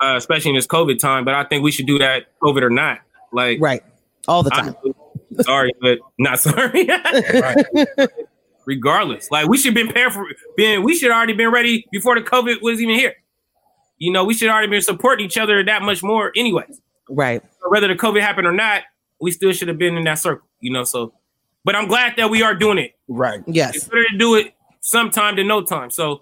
uh, 0.01 0.15
especially 0.17 0.49
in 0.49 0.55
this 0.55 0.65
COVID 0.67 0.97
time. 0.99 1.25
But 1.25 1.35
I 1.35 1.43
think 1.43 1.63
we 1.63 1.71
should 1.71 1.85
do 1.85 1.99
that, 1.99 2.25
COVID 2.41 2.63
or 2.63 2.69
not. 2.71 2.99
Like, 3.31 3.59
Right. 3.61 3.83
All 4.27 4.41
the 4.43 4.49
I- 4.53 4.61
time. 4.61 4.75
Sorry, 5.41 5.71
but 5.81 5.99
not 6.17 6.39
sorry. 6.39 6.87
Regardless, 8.65 9.31
like 9.31 9.47
we 9.47 9.57
should 9.57 9.73
been 9.73 9.87
prepared 9.87 10.13
for 10.13 10.25
being. 10.55 10.83
We 10.83 10.95
should 10.95 11.11
already 11.11 11.33
been 11.33 11.49
ready 11.51 11.87
before 11.91 12.15
the 12.15 12.21
COVID 12.21 12.61
was 12.61 12.79
even 12.81 12.93
here. 12.95 13.15
You 13.97 14.11
know, 14.13 14.23
we 14.23 14.33
should 14.33 14.49
already 14.49 14.67
been 14.67 14.81
supporting 14.81 15.25
each 15.25 15.37
other 15.37 15.63
that 15.63 15.81
much 15.81 16.03
more, 16.03 16.31
anyways. 16.35 16.79
Right. 17.09 17.41
whether 17.67 17.87
the 17.87 17.95
COVID 17.95 18.21
happened 18.21 18.45
or 18.45 18.51
not, 18.53 18.83
we 19.19 19.31
still 19.31 19.51
should 19.53 19.67
have 19.69 19.79
been 19.79 19.97
in 19.97 20.03
that 20.03 20.19
circle, 20.19 20.47
you 20.59 20.71
know. 20.71 20.83
So, 20.83 21.13
but 21.65 21.75
I'm 21.75 21.87
glad 21.87 22.13
that 22.17 22.29
we 22.29 22.43
are 22.43 22.53
doing 22.53 22.77
it. 22.77 22.93
Right. 23.07 23.39
It's 23.47 23.55
Yes. 23.55 23.83
better 23.87 24.03
to 24.11 24.17
do 24.17 24.35
it 24.35 24.53
sometime 24.81 25.35
than 25.37 25.47
no 25.47 25.63
time. 25.63 25.89
So, 25.89 26.21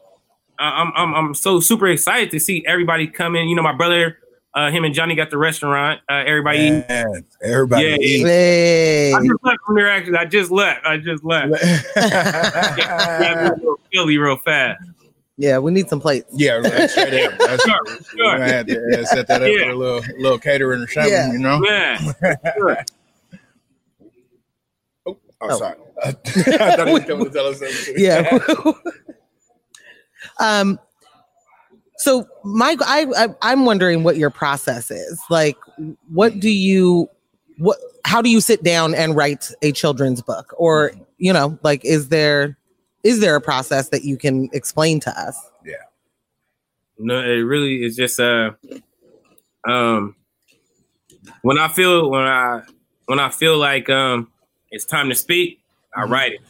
I'm 0.60 0.92
I'm 0.96 1.14
I'm 1.14 1.34
so 1.36 1.60
super 1.60 1.88
excited 1.88 2.32
to 2.32 2.40
see 2.40 2.64
everybody 2.66 3.08
come 3.08 3.36
in. 3.36 3.48
You 3.50 3.56
know, 3.56 3.62
my 3.62 3.74
brother, 3.76 4.20
uh, 4.58 4.72
him 4.72 4.84
and 4.86 4.94
Johnny 4.94 5.14
got 5.16 5.30
the 5.30 5.38
restaurant. 5.38 6.02
Uh, 6.10 6.24
everybody. 6.26 6.58
eat. 6.60 6.88
Man, 6.90 7.24
everybody 7.44 7.86
Yeah. 7.86 7.96
eat. 8.00 8.26
Hey. 8.26 9.14
I 9.14 9.20
just 9.20 9.44
left 9.44 9.60
from 9.66 9.76
there. 9.76 9.90
Actually, 9.90 10.18
I 10.18 10.26
just 10.26 10.52
left. 10.52 10.86
I 10.86 10.98
just 10.98 11.24
left. 11.24 11.52
Grab 11.94 13.38
me 13.38 13.48
a 13.50 13.54
little 13.56 13.80
Philly 13.94 14.18
real 14.18 14.38
fast. 14.38 14.82
Yeah, 15.40 15.60
we 15.60 15.72
need 15.72 15.88
some 15.88 16.02
plates. 16.02 16.26
yeah, 16.34 16.54
right, 16.54 16.90
straight 16.90 17.24
up. 17.26 17.34
That's 17.40 17.64
Sure, 17.64 17.80
We're 17.86 18.02
sure. 18.02 18.32
gonna 18.40 18.52
have 18.52 18.66
to 18.66 19.02
uh, 19.02 19.06
set 19.06 19.28
that 19.28 19.44
up 19.44 19.48
Yeah. 19.52 19.66
for 19.66 19.70
a 19.70 19.76
little 19.76 20.02
little 20.18 20.40
catering 20.40 20.82
or 20.82 20.88
something, 20.88 21.14
Yeah. 21.14 21.32
you 21.32 21.38
know. 21.38 21.62
Yeah. 21.64 22.00
Oh, 25.06 25.18
Oh. 25.42 25.58
sorry. 25.60 25.76
I 26.04 26.12
thought 26.12 26.88
he 26.88 26.94
was 26.94 27.04
coming 27.08 27.26
to 27.26 27.32
tell 27.32 27.46
us 27.46 27.60
something. 27.60 27.94
Yeah. 27.98 28.40
um 30.40 30.80
so 32.08 32.26
Mike, 32.46 32.80
I, 32.84 33.06
I 33.18 33.28
I'm 33.42 33.66
wondering 33.66 34.04
what 34.04 34.16
your 34.16 34.30
process 34.30 34.92
is. 34.92 35.20
Like 35.30 35.58
what 36.08 36.40
do 36.40 36.50
you 36.50 37.10
what 37.58 37.78
how 38.06 38.22
do 38.22 38.30
you 38.30 38.40
sit 38.40 38.64
down 38.64 38.96
and 38.96 39.14
write 39.14 39.52
a 39.62 39.74
children's 39.74 40.22
book 40.22 40.54
or 40.58 40.94
you 41.18 41.34
know 41.34 41.60
like 41.64 41.84
is 41.84 42.08
there 42.08 42.58
is 43.04 43.20
there 43.20 43.36
a 43.36 43.42
process 43.42 43.90
that 43.90 44.06
you 44.06 44.16
can 44.16 44.50
explain 44.54 45.02
to 45.02 45.20
us 45.20 45.38
Yeah. 45.66 45.74
No, 46.98 47.20
it 47.20 47.44
really 47.44 47.84
is 47.84 47.98
just 47.98 48.22
uh 48.22 48.52
um 49.68 50.16
when 51.42 51.58
I 51.58 51.68
feel 51.68 52.10
when 52.10 52.22
I 52.22 52.62
when 53.08 53.20
I 53.20 53.28
feel 53.30 53.58
like 53.58 53.90
um 53.90 54.32
it's 54.72 54.86
time 54.86 55.10
to 55.10 55.16
speak, 55.16 55.60
I 55.94 56.04
write 56.04 56.34
it. 56.34 56.42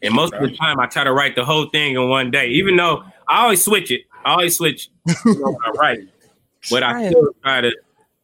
And 0.00 0.14
most 0.14 0.32
of 0.32 0.42
the 0.48 0.56
time 0.56 0.78
I 0.78 0.86
try 0.86 1.02
to 1.02 1.12
write 1.12 1.34
the 1.34 1.44
whole 1.44 1.66
thing 1.70 1.94
in 1.94 2.08
one 2.08 2.30
day, 2.30 2.50
even 2.50 2.76
though 2.76 3.02
I 3.28 3.42
always 3.42 3.64
switch 3.64 3.90
it. 3.90 4.02
I 4.24 4.30
always 4.32 4.56
switch 4.56 4.88
you 5.06 5.14
know, 5.38 5.50
when 5.52 5.56
I 5.64 5.70
write. 5.70 6.08
But 6.70 6.82
I 6.82 7.08
still 7.08 7.28
try 7.42 7.60
to 7.60 7.72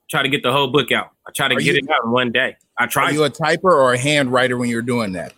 try 0.09 0.23
to 0.23 0.29
get 0.29 0.43
the 0.43 0.53
whole 0.53 0.69
book 0.69 0.93
out. 0.93 1.11
I 1.27 1.31
try 1.35 1.49
to 1.49 1.55
Are 1.57 1.59
get 1.61 1.75
you- 1.75 1.81
it 1.85 1.91
out 1.91 2.05
in 2.05 2.11
one 2.11 2.33
day. 2.33 2.57
I 2.81 2.87
try 2.87 3.07
Are 3.07 3.13
you 3.13 3.25
a 3.25 3.31
typer 3.31 3.65
or 3.65 3.93
a 3.93 3.99
hand 3.99 4.33
writer 4.33 4.57
when 4.57 4.69
you're 4.69 4.83
doing 4.83 5.13
that? 5.13 5.33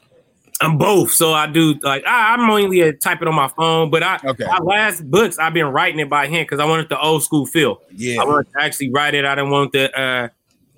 I'm 0.61 0.76
both. 0.76 1.11
So 1.12 1.32
I 1.32 1.46
do 1.46 1.74
like 1.82 2.04
I, 2.06 2.34
I'm 2.34 2.46
mainly 2.46 2.82
a 2.82 2.92
type 2.92 3.22
it 3.22 3.28
on 3.28 3.34
my 3.34 3.48
phone, 3.48 3.88
but 3.88 4.02
I 4.02 4.18
Okay. 4.22 4.44
my 4.44 4.58
last 4.58 5.11
books 5.11 5.38
I've 5.38 5.54
been 5.54 5.68
writing 5.68 6.00
it 6.00 6.11
by 6.11 6.26
hand 6.26 6.46
because 6.46 6.61
I 6.61 6.66
wanted 6.66 6.90
the 6.90 7.00
old 7.00 7.22
school 7.22 7.46
feel. 7.46 7.80
Yeah. 7.96 8.20
I 8.20 8.24
wanted 8.26 8.52
to 8.52 8.62
actually 8.62 8.90
write 8.90 9.14
it. 9.14 9.24
I 9.24 9.34
didn't 9.34 9.50
want 9.50 9.72
the 9.72 9.98
uh 9.98 10.28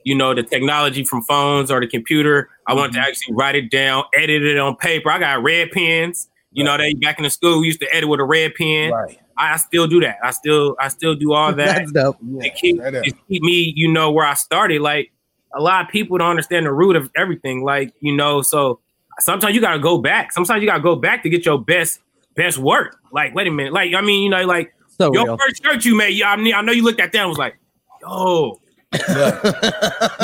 you 0.05 0.15
know 0.15 0.35
the 0.35 0.45
technology 0.45 1.03
from 1.05 1.23
phones 1.23 1.69
or 1.73 1.81
the 1.81 1.89
computer. 1.89 2.49
I 2.69 2.75
wanted 2.75 2.93
Mm-hmm. 2.93 3.01
to 3.03 3.09
actually 3.09 3.35
write 3.35 3.57
it 3.57 3.71
down, 3.73 4.05
edit 4.17 4.43
it 4.45 4.57
on 4.57 4.77
paper. 4.77 5.11
I 5.11 5.19
got 5.19 5.43
red 5.43 5.73
pens. 5.73 6.29
You 6.53 6.63
know, 6.63 6.77
they 6.79 6.95
back 6.95 7.19
in 7.19 7.25
the 7.25 7.31
school 7.31 7.61
we 7.61 7.67
used 7.67 7.81
to 7.81 7.93
edit 7.93 8.09
with 8.09 8.21
a 8.21 8.25
red 8.25 8.55
pen. 8.55 8.93
Right. 8.93 9.19
I, 9.39 9.55
I 9.55 9.57
still 9.57 9.87
do 9.87 10.01
that. 10.01 10.17
I 10.23 10.31
still 10.31 10.77
I 10.81 10.89
still 10.89 11.15
do 11.15 11.33
all 11.33 11.53
that 11.55 11.77
that's 11.79 11.93
dope 11.93 12.17
Yeah, 12.23 12.43
to 12.43 12.51
keep, 12.51 12.79
that 12.79 12.95
is. 12.95 13.03
to 13.13 13.19
keep 13.29 13.43
me, 13.43 13.73
you 13.77 13.91
know, 13.93 14.11
where 14.11 14.27
I 14.27 14.35
started. 14.35 14.81
Like 14.83 15.13
a 15.55 15.61
lot 15.61 15.85
of 15.85 15.91
people 15.91 16.19
don't 16.19 16.31
understand 16.31 16.67
the 16.67 16.73
root 16.73 16.97
of 16.97 17.11
everything. 17.17 17.63
Like, 17.65 17.93
you 18.01 18.15
know, 18.17 18.43
so 18.43 18.81
sometimes 19.21 19.55
you 19.55 19.61
gotta 19.61 19.79
go 19.81 19.99
back. 19.99 20.33
Sometimes 20.33 20.63
you 20.63 20.69
gotta 20.69 20.83
go 20.83 20.97
back 20.97 21.23
to 21.25 21.29
get 21.29 21.45
your 21.47 21.61
best 21.63 22.01
best 22.37 22.59
work. 22.59 22.97
Like, 23.13 23.35
wait 23.35 23.47
a 23.47 23.51
minute. 23.51 23.73
Like, 23.73 23.93
I 23.95 24.01
mean, 24.01 24.23
you 24.23 24.31
know, 24.31 24.45
like 24.47 24.73
so 24.89 25.13
your 25.13 25.25
real 25.25 25.37
first 25.39 25.63
shirt 25.63 25.85
you 25.85 25.97
made, 25.97 26.11
yeah, 26.11 26.31
I, 26.33 26.37
mean, 26.37 26.55
I 26.55 26.61
know 26.63 26.73
you 26.73 26.83
looked 26.83 27.01
at 27.01 27.13
that 27.13 27.19
and 27.19 27.29
was 27.29 27.39
like, 27.39 27.57
yo, 28.01 28.59
Look, 28.93 29.03
you 29.09 29.15
know 29.15 29.31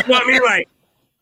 what 0.07 0.23
I 0.23 0.27
mean? 0.27 0.43
Like, 0.43 0.69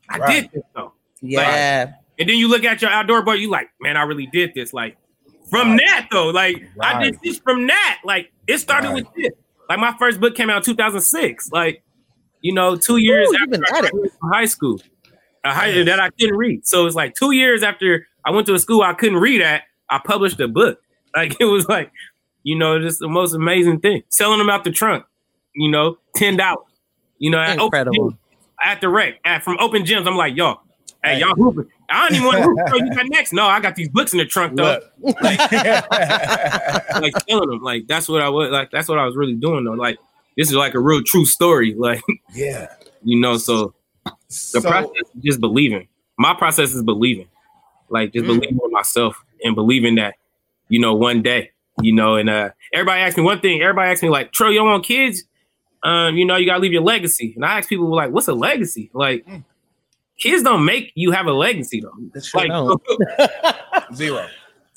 I 0.09 0.19
Right. 0.19 0.43
did 0.43 0.51
this 0.53 0.63
though. 0.75 0.93
yeah 1.21 1.93
And 2.19 2.29
then 2.29 2.37
you 2.39 2.49
look 2.49 2.65
at 2.65 2.81
your 2.83 2.91
outdoor 2.91 3.23
boy, 3.23 3.35
you 3.35 3.51
like, 3.51 3.69
man, 3.81 3.97
I 3.97 4.03
really 4.03 4.27
did 4.27 4.53
this. 4.55 4.73
Like 4.73 4.97
from 5.51 5.71
Right. 5.73 5.81
that 5.87 6.09
though, 6.11 6.29
like 6.29 6.63
I 6.81 7.03
did 7.05 7.19
this 7.23 7.39
from 7.39 7.67
that. 7.69 8.01
Like 8.05 8.33
it 8.47 8.59
started 8.59 8.89
Right. 8.89 8.95
with 8.97 9.15
this. 9.15 9.33
Like 9.69 9.79
my 9.79 9.95
first 9.99 10.21
book 10.21 10.35
came 10.35 10.51
out 10.51 10.59
in 10.59 10.63
2006. 10.63 11.51
Like 11.53 11.83
you 12.43 12.53
know, 12.55 12.77
two 12.77 12.97
years 12.99 13.29
you've 13.33 13.43
after 13.43 13.55
I 13.75 13.79
at 13.79 13.85
it. 13.85 13.91
graduated 13.91 14.13
from 14.21 14.31
high 14.33 14.45
school, 14.45 14.81
a 15.45 15.53
high, 15.53 15.83
that 15.83 15.99
I 16.01 16.11
couldn't 16.11 16.37
read. 16.37 16.67
So 16.67 16.87
it's 16.87 16.95
like 16.95 17.15
two 17.15 17.33
years 17.33 17.63
after 17.63 18.07
I 18.25 18.31
went 18.31 18.47
to 18.49 18.55
a 18.55 18.59
school 18.59 18.83
I 18.83 18.93
couldn't 18.95 19.19
read 19.19 19.41
at, 19.41 19.63
I 19.91 20.01
published 20.05 20.39
a 20.41 20.49
book. 20.49 20.79
Like 21.17 21.41
it 21.41 21.47
was 21.47 21.67
like, 21.67 21.91
you 22.43 22.59
know, 22.59 22.79
just 22.79 22.99
the 22.99 23.09
most 23.09 23.33
amazing 23.33 23.81
thing. 23.81 24.03
Selling 24.11 24.39
them 24.39 24.51
out 24.51 24.65
the 24.65 24.71
trunk, 24.71 25.07
you 25.55 25.71
know, 25.71 25.97
ten 26.15 26.37
dollars. 26.37 26.67
You 27.19 27.31
know, 27.31 27.39
at 27.39 27.59
Incredible. 27.59 28.19
at 28.63 28.83
the 28.83 28.91
rec, 28.91 29.15
at 29.25 29.43
from 29.43 29.57
open 29.59 29.85
gyms. 29.85 30.07
I'm 30.07 30.17
like, 30.17 30.37
yo, 30.37 30.61
hey, 31.03 31.15
Hey. 31.15 31.21
y'all 31.21 31.35
hooping. 31.35 31.71
I 31.89 32.09
don't 32.09 32.17
even 32.17 32.27
want 32.27 32.69
to 32.75 32.85
you 32.85 32.95
got 32.95 33.07
next? 33.09 33.33
No, 33.33 33.47
I 33.47 33.61
got 33.61 33.77
these 33.77 33.89
books 33.89 34.13
in 34.13 34.19
the 34.19 34.25
trunk 34.25 34.57
though. 34.57 34.81
look. 35.01 35.17
Like 37.01 37.13
selling 37.29 37.49
them. 37.51 37.63
Like 37.63 37.87
that's 37.87 38.09
what 38.09 38.23
I 38.23 38.29
was 38.29 38.51
like. 38.51 38.71
That's 38.71 38.89
what 38.89 38.99
I 38.99 39.05
was 39.05 39.17
really 39.17 39.35
doing 39.35 39.65
though. 39.65 39.73
Like 39.73 39.99
this 40.37 40.49
is 40.49 40.55
like 40.55 40.75
a 40.75 40.81
real 40.81 41.03
true 41.03 41.25
story. 41.27 41.75
Like 41.79 42.03
yeah. 42.35 42.69
you 43.05 43.21
know, 43.21 43.37
so 43.37 43.75
the 44.05 44.13
So, 44.29 44.61
process 44.63 44.91
is 45.15 45.23
just 45.23 45.41
believing. 45.41 45.89
My 46.19 46.35
process 46.35 46.75
is 46.75 46.83
believing. 46.83 47.29
Like 47.89 48.13
just 48.13 48.25
Mm. 48.25 48.41
believing 48.41 48.59
in 48.65 48.71
myself 48.73 49.23
and 49.45 49.55
believing 49.55 49.95
that, 49.97 50.15
you 50.69 50.81
know, 50.81 50.95
one 50.95 51.23
day, 51.23 51.51
you 51.83 51.93
know, 51.95 52.17
and 52.17 52.29
uh 52.31 52.51
everybody 52.73 53.03
asked 53.03 53.17
me 53.17 53.23
one 53.23 53.41
thing, 53.41 53.61
everybody 53.63 53.91
asked 53.93 54.03
me 54.03 54.09
like, 54.09 54.33
Tro, 54.33 54.49
you 54.51 54.59
don't 54.59 54.69
want 54.69 54.85
kids? 54.85 55.23
Um, 55.83 56.17
you 56.17 56.25
know, 56.25 56.37
you 56.37 56.47
gotta 56.47 56.61
leave 56.61 56.73
your 56.73 56.83
legacy. 56.83 57.33
And 57.37 57.45
I 57.45 57.59
ask 57.59 57.69
people 57.69 57.95
like, 57.95 58.11
what's 58.11 58.27
a 58.29 58.35
legacy? 58.35 58.91
Like 58.93 59.25
Mm. 59.27 59.45
Kids 60.19 60.43
don't 60.43 60.65
make 60.65 60.93
you 60.95 61.11
have 61.13 61.27
a 61.27 61.33
legacy 61.33 61.81
though. 61.81 62.21
Sure 62.21 62.41
like 62.41 62.51
don't. 62.51 62.83
zero. 63.95 64.27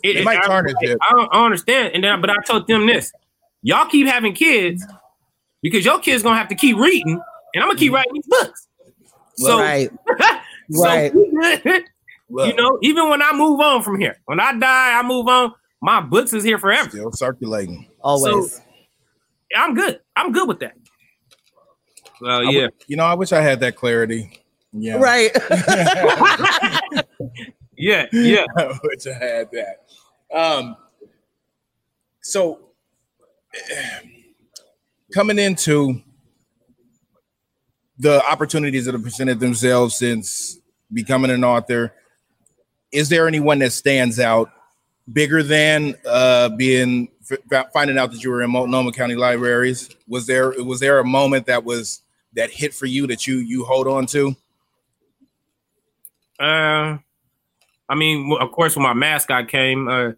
it, 0.04 0.18
It 0.18 0.24
might 0.24 0.40
I, 0.40 0.48
tarnish 0.48 0.74
I, 0.82 0.86
it. 0.86 0.98
I 1.08 1.14
don't 1.14 1.30
I 1.32 1.36
don't 1.36 1.46
understand. 1.46 1.94
And 1.94 2.04
then 2.04 2.22
but 2.22 2.30
I 2.30 2.36
told 2.46 2.68
them 2.68 2.88
this. 2.88 3.12
Y'all 3.62 3.88
keep 3.88 4.08
having 4.08 4.34
kids 4.34 4.86
because 5.62 5.84
your 5.84 6.00
kids 6.00 6.24
gonna 6.24 6.38
have 6.38 6.48
to 6.50 6.56
keep 6.56 6.78
reading 6.78 7.22
and 7.54 7.64
I'm 7.64 7.70
gonna 7.70 7.80
keep 7.80 7.88
mm-hmm. 7.88 7.96
writing 7.96 8.14
these 8.14 8.28
books. 8.28 8.68
So 9.36 9.60
right 9.60 9.90
so, 10.72 10.84
Right. 10.84 11.84
You 12.32 12.54
know, 12.54 12.78
even 12.84 13.10
when 13.10 13.24
I 13.24 13.32
move 13.34 13.60
on 13.60 13.82
from 13.82 14.00
here, 14.00 14.22
when 14.26 14.40
I 14.40 14.54
die, 14.54 15.00
I 15.00 15.02
move 15.02 15.28
on. 15.28 15.52
My 15.82 16.00
books 16.00 16.32
is 16.32 16.44
here 16.44 16.60
forever. 16.60 16.88
still 16.88 17.12
circulating. 17.12 17.90
always 18.02 18.62
I'm 19.56 19.74
good. 19.74 20.00
I'm 20.16 20.32
good 20.32 20.48
with 20.48 20.60
that. 20.60 20.74
Well, 22.22 22.44
yeah. 22.44 22.52
w- 22.52 22.70
you 22.88 22.98
know, 22.98 23.06
I 23.06 23.16
wish 23.16 23.32
I 23.32 23.42
had 23.42 23.60
that 23.62 23.76
clarity. 23.76 24.40
Yeah. 24.72 24.97
right 24.97 25.32
Yeah, 27.80 28.07
yeah. 28.11 28.45
I 28.57 28.78
wish 28.84 29.07
I 29.07 29.13
had 29.13 29.49
that. 29.51 29.86
Um, 30.36 30.76
so 32.22 32.59
coming 35.13 35.39
into 35.39 36.01
the 37.97 38.22
opportunities 38.30 38.86
that 38.86 38.93
have 38.93 39.01
presented 39.03 39.39
themselves 39.39 39.95
since 39.97 40.59
becoming 40.91 41.32
an 41.32 41.43
author, 41.43 41.93
is 42.91 43.07
there 43.07 43.28
anyone 43.28 43.59
that 43.59 43.72
stands 43.72 44.20
out 44.20 44.51
bigger 45.13 45.41
than 45.41 45.95
uh, 46.05 46.49
being 46.49 47.07
f- 47.32 47.72
finding 47.72 47.97
out 47.97 48.11
that 48.11 48.24
you 48.24 48.30
were 48.30 48.41
in 48.41 48.51
Multnomah 48.51 48.91
County 48.91 49.15
Libraries? 49.15 49.89
Was 50.07 50.28
there 50.28 50.51
was 50.63 50.82
there 50.82 50.99
a 50.99 51.05
moment 51.05 51.45
that 51.45 51.63
was 51.63 52.01
that 52.34 52.51
hit 52.51 52.74
for 52.74 52.88
you 52.88 53.07
that 53.07 53.26
you 53.26 53.38
you 53.38 53.63
hold 53.63 53.88
on 53.88 54.05
to? 54.07 54.36
Uh, 56.40 56.98
I 57.90 57.96
mean, 57.96 58.36
of 58.40 58.52
course, 58.52 58.76
when 58.76 58.84
my 58.84 58.94
mascot 58.94 59.48
came, 59.48 59.88
uh, 59.88 60.12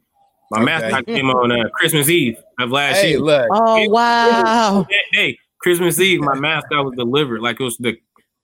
my 0.52 0.60
Okay. 0.60 0.66
mascot 0.66 1.06
came 1.08 1.30
on 1.30 1.52
uh, 1.52 1.70
Christmas 1.74 2.10
Eve 2.10 2.38
of 2.60 2.72
last 2.72 3.02
Hey, 3.02 3.12
year. 3.12 3.20
look, 3.20 3.48
oh 3.50 3.90
wow 3.90 4.86
that 4.90 5.04
day, 5.14 5.38
Christmas 5.60 6.00
Eve, 6.00 6.20
my 6.20 6.36
mascot 6.36 6.84
was 6.86 6.94
delivered. 6.98 7.42
Like 7.42 7.60
it 7.60 7.64
was 7.64 7.78
the 7.78 7.98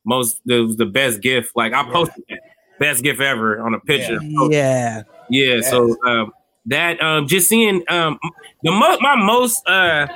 most, 0.05 0.39
it 0.47 0.61
was 0.61 0.77
the 0.77 0.85
best 0.85 1.21
gift. 1.21 1.51
Like 1.55 1.73
I 1.73 1.83
posted 1.91 2.23
that 2.29 2.39
best 2.79 3.03
gift 3.03 3.19
ever 3.19 3.59
on 3.59 3.73
a 3.73 3.79
picture. 3.81 4.19
yeah 4.49 5.03
Yeah, 5.29 5.59
so 5.61 5.97
um, 6.05 6.31
that 6.67 7.01
um, 7.01 7.27
just 7.27 7.49
seeing 7.49 7.83
um, 7.89 8.17
the 8.63 8.71
mo- 8.71 8.97
my 9.01 9.15
most 9.15 9.61
uh, 9.67 10.07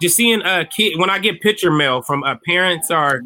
just 0.00 0.16
seeing 0.16 0.40
a 0.42 0.64
kid 0.64 0.98
when 0.98 1.10
I 1.10 1.18
get 1.18 1.42
picture 1.42 1.70
mail 1.70 2.00
from 2.00 2.24
uh, 2.24 2.36
parents 2.46 2.90
or 2.90 3.22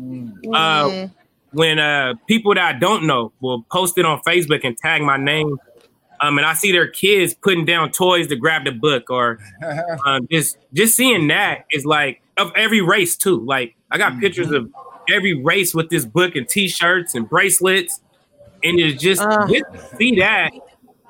uh, 0.52 0.88
Mm. 0.88 1.10
When 1.54 1.78
uh, 1.78 2.14
people 2.26 2.54
that 2.54 2.74
I 2.74 2.78
don't 2.78 3.06
know 3.06 3.32
will 3.40 3.62
post 3.70 3.96
it 3.98 4.04
on 4.04 4.20
Facebook 4.20 4.60
and 4.64 4.76
tag 4.76 5.02
my 5.02 5.16
name. 5.16 5.56
Um, 6.20 6.38
and 6.38 6.46
I 6.46 6.54
see 6.54 6.72
their 6.72 6.88
kids 6.88 7.34
putting 7.34 7.64
down 7.64 7.90
toys 7.90 8.28
to 8.28 8.36
grab 8.36 8.64
the 8.64 8.72
book, 8.72 9.10
or 9.10 9.38
um, 10.06 10.26
just 10.30 10.58
just 10.72 10.96
seeing 10.96 11.28
that 11.28 11.64
is 11.72 11.84
like 11.84 12.22
of 12.36 12.52
every 12.56 12.80
race 12.80 13.16
too. 13.16 13.44
Like 13.44 13.74
I 13.90 13.98
got 13.98 14.18
pictures 14.20 14.50
of 14.50 14.70
every 15.10 15.34
race 15.34 15.74
with 15.74 15.90
this 15.90 16.04
book 16.04 16.34
and 16.36 16.48
T-shirts 16.48 17.14
and 17.14 17.28
bracelets, 17.28 18.00
and 18.62 18.78
it's 18.78 19.02
just, 19.02 19.20
Ah. 19.22 19.46
just 19.46 19.96
see 19.96 20.16
that 20.18 20.52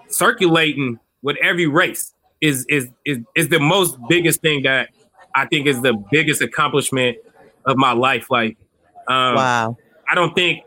circulating 0.09 0.99
with 1.23 1.37
every 1.43 1.67
race 1.67 2.13
is 2.41 2.67
is 2.69 2.89
is 3.05 3.19
is 3.37 3.49
the 3.51 3.61
most 3.61 3.97
biggest 4.09 4.41
thing 4.41 4.63
that 4.63 4.89
I 5.35 5.47
think 5.47 5.67
is 5.67 5.81
the 5.83 5.95
biggest 6.11 6.43
accomplishment 6.43 7.19
of 7.67 7.77
my 7.77 7.93
life. 7.93 8.31
Like, 8.31 8.57
um, 9.07 9.35
wow 9.37 9.77
I 10.11 10.15
don't 10.15 10.35
think. 10.35 10.65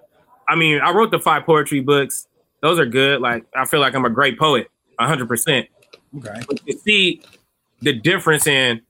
I 0.50 0.56
mean, 0.56 0.80
I 0.80 0.92
wrote 0.92 1.12
the 1.12 1.20
five 1.20 1.46
poetry 1.46 1.82
books. 1.82 2.28
Those 2.62 2.80
are 2.80 2.86
good. 2.86 3.22
Like, 3.22 3.46
I 3.56 3.66
feel 3.66 3.80
like 3.80 3.94
I'm 3.94 4.06
a 4.06 4.10
great 4.10 4.40
poet, 4.40 4.70
hundred 5.00 5.28
percent. 5.28 5.68
okay. 6.18 6.42
But 6.48 6.66
to 6.66 6.78
see 6.78 7.22
the 7.82 7.94
difference 7.94 8.48
in 8.48 8.82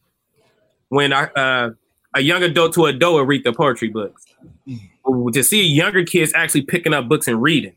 when 0.90 1.14
I 1.14 1.26
uh, 1.36 1.72
a 2.14 2.22
young 2.22 2.44
adult 2.44 2.74
to 2.74 2.86
adult 2.86 3.16
will 3.16 3.26
read 3.26 3.44
the 3.44 3.54
poetry 3.54 3.90
books, 3.90 4.26
to 5.34 5.44
see 5.44 5.64
younger 5.64 6.04
kids 6.04 6.32
actually 6.36 6.62
picking 6.64 6.94
up 6.94 7.08
books 7.08 7.28
and 7.28 7.42
reading. 7.42 7.74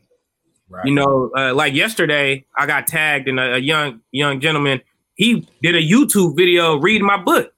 Right. 0.69 0.85
You 0.85 0.93
know, 0.93 1.31
uh, 1.37 1.53
like 1.53 1.73
yesterday, 1.73 2.45
I 2.57 2.65
got 2.65 2.87
tagged 2.87 3.27
and 3.27 3.39
a, 3.39 3.55
a 3.55 3.57
young 3.57 3.99
young 4.11 4.39
gentleman. 4.39 4.81
He 5.15 5.47
did 5.61 5.75
a 5.75 5.81
YouTube 5.81 6.37
video 6.37 6.77
reading 6.77 7.05
my 7.05 7.17
book, 7.17 7.53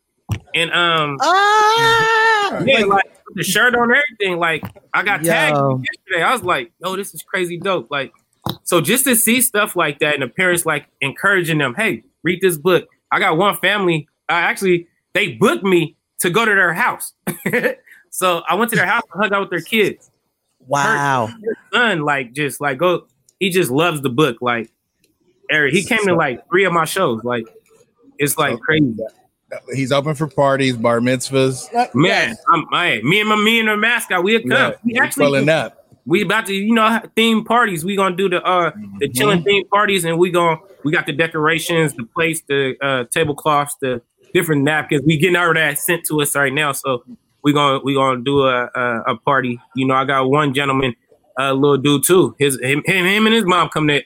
and 0.56 0.72
um, 0.72 1.18
ah 1.22 2.64
yeah, 2.66 2.86
like 2.86 3.06
the 3.36 3.44
shirt 3.44 3.76
on 3.76 3.92
everything. 3.92 4.40
Like 4.40 4.64
I 4.94 5.04
got 5.04 5.24
tagged 5.24 5.56
Yo. 5.56 5.82
yesterday. 5.82 6.24
I 6.24 6.32
was 6.32 6.44
like, 6.44 6.72
"Oh, 6.84 6.96
this 6.96 7.14
is 7.14 7.22
crazy 7.24 7.58
dope!" 7.58 7.90
Like, 7.90 8.14
so 8.64 8.82
just 8.82 9.06
to 9.06 9.16
see 9.16 9.42
stuff 9.42 9.76
like 9.76 10.00
that, 10.00 10.16
and 10.16 10.24
the 10.24 10.28
parents 10.28 10.66
like 10.66 10.88
encouraging 11.02 11.58
them, 11.58 11.76
"Hey, 11.76 12.04
read 12.24 12.42
this 12.42 12.58
book." 12.58 12.88
I 13.12 13.20
got 13.20 13.38
one 13.38 13.56
family. 13.58 14.08
I 14.30 14.42
actually 14.42 14.88
they 15.14 15.34
booked 15.34 15.64
me 15.64 15.98
to 16.20 16.30
go 16.30 16.46
to 16.46 16.52
their 16.52 16.74
house, 16.74 17.14
so 18.10 18.42
I 18.48 18.56
went 18.56 18.72
to 18.72 18.76
their 18.76 18.86
house 18.86 19.04
and 19.14 19.24
hung 19.24 19.34
out 19.34 19.42
with 19.42 19.50
their 19.50 19.62
kids. 19.62 20.10
Wow. 20.68 21.30
son 21.74 22.02
like 22.02 22.34
just 22.34 22.62
like 22.62 22.78
go 22.78 23.08
he 23.40 23.50
just 23.50 23.70
loves 23.70 24.02
the 24.02 24.10
book 24.10 24.38
like 24.42 24.72
Eric 25.52 25.74
he 25.74 25.84
came 25.84 26.06
to 26.06 26.16
like 26.16 26.48
three 26.48 26.64
of 26.64 26.72
my 26.72 26.86
shows 26.86 27.24
like 27.24 27.46
it's 28.18 28.38
like 28.38 28.60
crazy 28.62 28.96
He's 29.74 29.92
open 29.92 30.16
for 30.16 30.28
parties, 30.28 30.76
bar 30.78 31.00
mitzvahs. 31.00 31.68
man 31.96 32.36
I'm 32.54 32.66
I, 32.74 33.02
me 33.04 33.20
and 33.20 33.30
my 33.30 33.36
me 33.36 33.60
and 33.60 33.70
the 33.70 33.78
mascot 33.78 34.24
we'll 34.24 34.40
come 34.42 34.50
Yeah, 34.52 34.74
we 34.84 34.92
he's 34.94 35.02
actually 35.02 35.26
pulling 35.26 35.50
up. 35.50 35.78
we 36.06 36.22
about 36.22 36.46
to 36.48 36.54
you 36.54 36.74
know 36.74 37.02
theme 37.16 37.44
parties 37.46 37.84
we 37.86 37.96
gonna 37.96 38.16
do 38.16 38.30
the 38.30 38.42
uh 38.44 38.72
the 39.00 39.08
Mhm. 39.10 39.16
chilling 39.16 39.44
theme 39.44 39.64
parties 39.70 40.04
and 40.06 40.18
we 40.18 40.32
gonna 40.32 40.58
we 40.84 40.92
got 40.92 41.06
the 41.06 41.14
decorations 41.14 41.94
the 41.94 42.06
plates 42.16 42.42
the 42.48 42.76
uh 42.82 43.06
tablecloths 43.12 43.76
the 43.82 44.02
different 44.34 44.64
napkins 44.64 45.02
we 45.06 45.18
getting 45.18 45.36
all 45.36 45.50
of 45.50 45.56
that 45.56 45.78
sent 45.80 46.04
to 46.06 46.20
us 46.22 46.36
right 46.36 46.54
now 46.54 46.72
so 46.72 47.04
we 47.44 47.54
gonna 47.54 47.80
we 47.84 47.94
gonna 47.94 48.22
do 48.22 48.42
a 48.44 48.66
a, 48.76 49.02
a 49.14 49.18
party 49.18 49.60
you 49.76 49.86
know 49.88 49.94
i 49.94 50.04
got 50.06 50.30
one 50.30 50.54
gentleman 50.54 50.94
uh 51.40 51.52
little 51.54 51.78
dude 51.78 52.04
too 52.04 52.36
his 52.40 52.60
him 52.62 52.82
him, 52.86 53.06
him 53.06 53.26
and 53.28 53.34
his 53.36 53.46
mom 53.46 53.70
come 53.70 53.88
to 53.88 54.02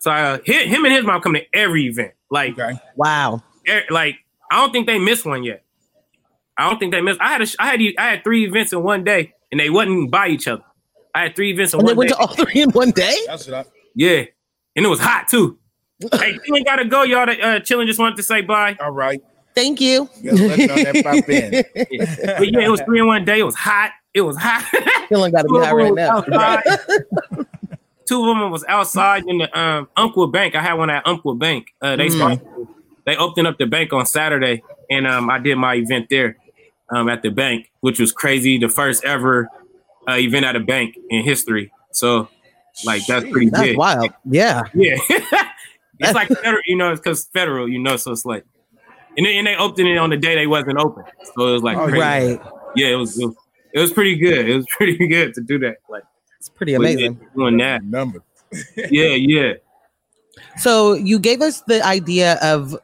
so 0.00 0.10
uh, 0.12 0.38
him, 0.44 0.68
him 0.68 0.84
and 0.84 0.94
his 0.94 1.04
mom 1.04 1.20
come 1.20 1.34
to 1.34 1.42
every 1.54 1.86
event 1.86 2.12
like 2.30 2.58
Okay. 2.58 2.78
Wow. 2.96 3.42
er, 3.68 3.82
like 3.90 4.16
I 4.50 4.56
don't 4.60 4.72
think 4.72 4.86
they 4.86 4.98
missed 4.98 5.24
one 5.24 5.42
yet. 5.44 5.62
I 6.56 6.68
don't 6.68 6.78
think 6.78 6.92
they 6.92 7.00
missed. 7.00 7.20
I 7.20 7.28
had 7.32 7.42
a, 7.42 7.46
I 7.58 7.66
had 7.66 7.80
I 7.98 8.10
had 8.10 8.24
three 8.24 8.44
events 8.44 8.72
in 8.72 8.82
one 8.82 9.02
day, 9.04 9.34
and 9.50 9.58
they 9.60 9.70
wasn't 9.70 10.10
by 10.10 10.28
each 10.28 10.46
other. 10.46 10.62
I 11.14 11.22
had 11.24 11.36
three 11.36 11.50
events 11.52 11.74
in 11.74 11.80
And 11.80 11.88
they 11.88 11.92
one 11.92 11.98
went 11.98 12.10
day. 12.10 12.16
to 12.16 12.20
all 12.20 12.34
three 12.34 12.62
in 12.62 12.70
one 12.70 12.90
day? 12.90 13.16
That's 13.26 13.46
what 13.46 13.54
I, 13.54 13.64
yeah, 13.94 14.24
and 14.76 14.84
it 14.86 14.88
was 14.88 15.00
hot 15.00 15.26
too. 15.28 15.58
hey, 16.12 16.38
you 16.46 16.64
gotta 16.64 16.84
go, 16.84 17.02
y'all. 17.02 17.26
To, 17.26 17.40
uh, 17.40 17.60
chilling 17.60 17.86
just 17.86 17.98
wanted 17.98 18.16
to 18.16 18.22
say 18.22 18.40
bye. 18.42 18.76
all 18.80 18.90
right. 18.90 19.20
Thank 19.54 19.80
you. 19.80 20.08
Yes, 20.20 20.36
that. 20.38 21.64
Yeah. 21.90 22.36
But 22.38 22.52
yeah, 22.52 22.60
it 22.66 22.68
was 22.68 22.80
three 22.82 22.98
in 22.98 23.06
one 23.06 23.24
day. 23.24 23.38
It 23.38 23.44
was 23.44 23.54
hot. 23.54 23.92
It 24.12 24.22
was 24.22 24.36
hot. 24.36 24.64
Feeling 25.08 25.30
got 25.32 25.42
to 25.42 25.48
be 25.48 25.58
high 25.60 25.72
right 25.72 25.94
now. 25.94 26.20
Two 28.06 28.20
of 28.28 28.36
them 28.36 28.50
was 28.50 28.64
outside 28.68 29.24
in 29.26 29.38
the 29.38 29.58
um 29.58 29.88
Umpqua 29.96 30.26
Bank. 30.28 30.54
I 30.54 30.60
had 30.62 30.74
one 30.74 30.90
at 30.90 31.06
Umpqua 31.06 31.34
Bank. 31.36 31.68
Uh, 31.80 31.96
they 31.96 32.08
Mm. 32.08 32.16
started, 32.16 32.40
they 33.06 33.16
opened 33.16 33.46
up 33.46 33.58
the 33.58 33.66
bank 33.66 33.92
on 33.92 34.06
Saturday, 34.06 34.62
and 34.90 35.06
um 35.06 35.30
I 35.30 35.38
did 35.38 35.56
my 35.56 35.74
event 35.74 36.08
there, 36.10 36.36
um 36.90 37.08
at 37.08 37.22
the 37.22 37.30
bank, 37.30 37.70
which 37.80 37.98
was 38.00 38.12
crazy. 38.12 38.58
The 38.58 38.68
first 38.68 39.04
ever 39.04 39.48
uh, 40.08 40.12
event 40.16 40.44
at 40.44 40.56
a 40.56 40.60
bank 40.60 40.96
in 41.10 41.22
history. 41.24 41.72
So 41.92 42.28
like 42.84 43.06
that's 43.06 43.24
pretty 43.30 43.50
That's 43.50 43.62
big. 43.62 43.76
wild. 43.78 44.10
Yeah. 44.24 44.62
Yeah, 46.00 46.08
it's 46.08 46.14
like 46.16 46.26
federal, 46.28 46.60
you 46.66 46.74
know, 46.76 46.90
it's 46.90 47.00
because 47.00 47.26
federal, 47.26 47.68
you 47.68 47.78
know, 47.78 47.96
so 47.96 48.10
it's 48.10 48.24
like. 48.26 48.44
And 49.16 49.24
they, 49.24 49.38
and 49.38 49.46
they 49.46 49.54
opened 49.54 49.86
it 49.86 49.96
on 49.96 50.10
the 50.10 50.16
day 50.16 50.34
they 50.34 50.48
wasn't 50.48 50.76
open, 50.78 51.04
so 51.36 51.48
it 51.50 51.52
was 51.52 51.62
like 51.62 51.78
Oh, 51.78 51.84
crazy. 51.86 52.00
Right. 52.00 52.40
Yeah, 52.74 52.88
it 52.88 52.96
was, 52.96 53.16
it 53.16 53.26
was 53.26 53.36
it 53.74 53.78
was 53.78 53.92
pretty 53.92 54.16
good. 54.16 54.48
It 54.48 54.56
was 54.56 54.66
pretty 54.76 55.06
good 55.06 55.34
to 55.34 55.40
do 55.40 55.56
that. 55.60 55.76
Like 55.88 56.02
It's 56.40 56.48
pretty 56.48 56.76
but 56.76 56.82
yeah, 56.82 56.88
amazing. 56.90 57.20
doing 57.36 57.56
that. 57.58 57.84
Number. 57.84 58.24
Yeah, 58.90 59.10
yeah. 59.10 59.52
So 60.58 60.94
you 60.94 61.20
gave 61.20 61.40
us 61.42 61.60
the 61.62 61.80
idea 61.86 62.38
of 62.42 62.76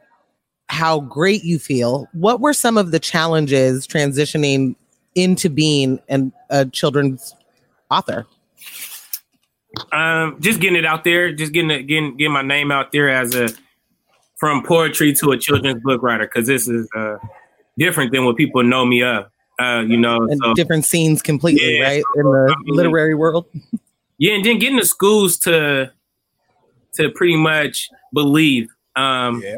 how 0.71 1.01
great 1.01 1.43
you 1.43 1.59
feel. 1.59 2.07
What 2.13 2.39
were 2.39 2.53
some 2.53 2.77
of 2.77 2.91
the 2.91 2.99
challenges 2.99 3.85
transitioning 3.85 4.75
into 5.15 5.49
being 5.49 5.99
an, 6.07 6.31
a 6.49 6.65
children's 6.65 7.35
author? 7.89 8.25
Um, 9.91 10.37
just 10.39 10.61
getting 10.61 10.77
it 10.77 10.85
out 10.85 11.03
there, 11.03 11.33
just 11.33 11.51
getting 11.51 11.71
it, 11.71 11.83
getting 11.83 12.15
getting 12.17 12.31
my 12.33 12.41
name 12.41 12.71
out 12.71 12.91
there 12.93 13.09
as 13.09 13.35
a 13.35 13.49
from 14.37 14.63
poetry 14.63 15.13
to 15.13 15.31
a 15.31 15.37
children's 15.37 15.81
book 15.83 16.01
writer, 16.01 16.25
because 16.25 16.47
this 16.47 16.67
is 16.67 16.87
uh 16.95 17.17
different 17.77 18.11
than 18.11 18.25
what 18.25 18.37
people 18.37 18.63
know 18.63 18.85
me 18.85 19.03
of. 19.03 19.25
Uh, 19.59 19.81
you 19.81 19.97
know, 19.97 20.17
And 20.29 20.39
so 20.43 20.53
different 20.53 20.85
scenes 20.85 21.21
completely, 21.21 21.77
Yeah. 21.77 21.83
right? 21.83 22.03
In 22.15 22.23
the 22.23 22.47
I 22.51 22.55
mean- 22.63 22.75
literary 22.75 23.13
world. 23.15 23.45
yeah, 24.17 24.33
and 24.35 24.43
then 24.45 24.57
getting 24.59 24.77
the 24.77 24.85
schools 24.85 25.37
to 25.39 25.91
to 26.95 27.09
pretty 27.11 27.35
much 27.37 27.89
believe. 28.13 28.69
Um, 28.95 29.41
Yeah. 29.43 29.57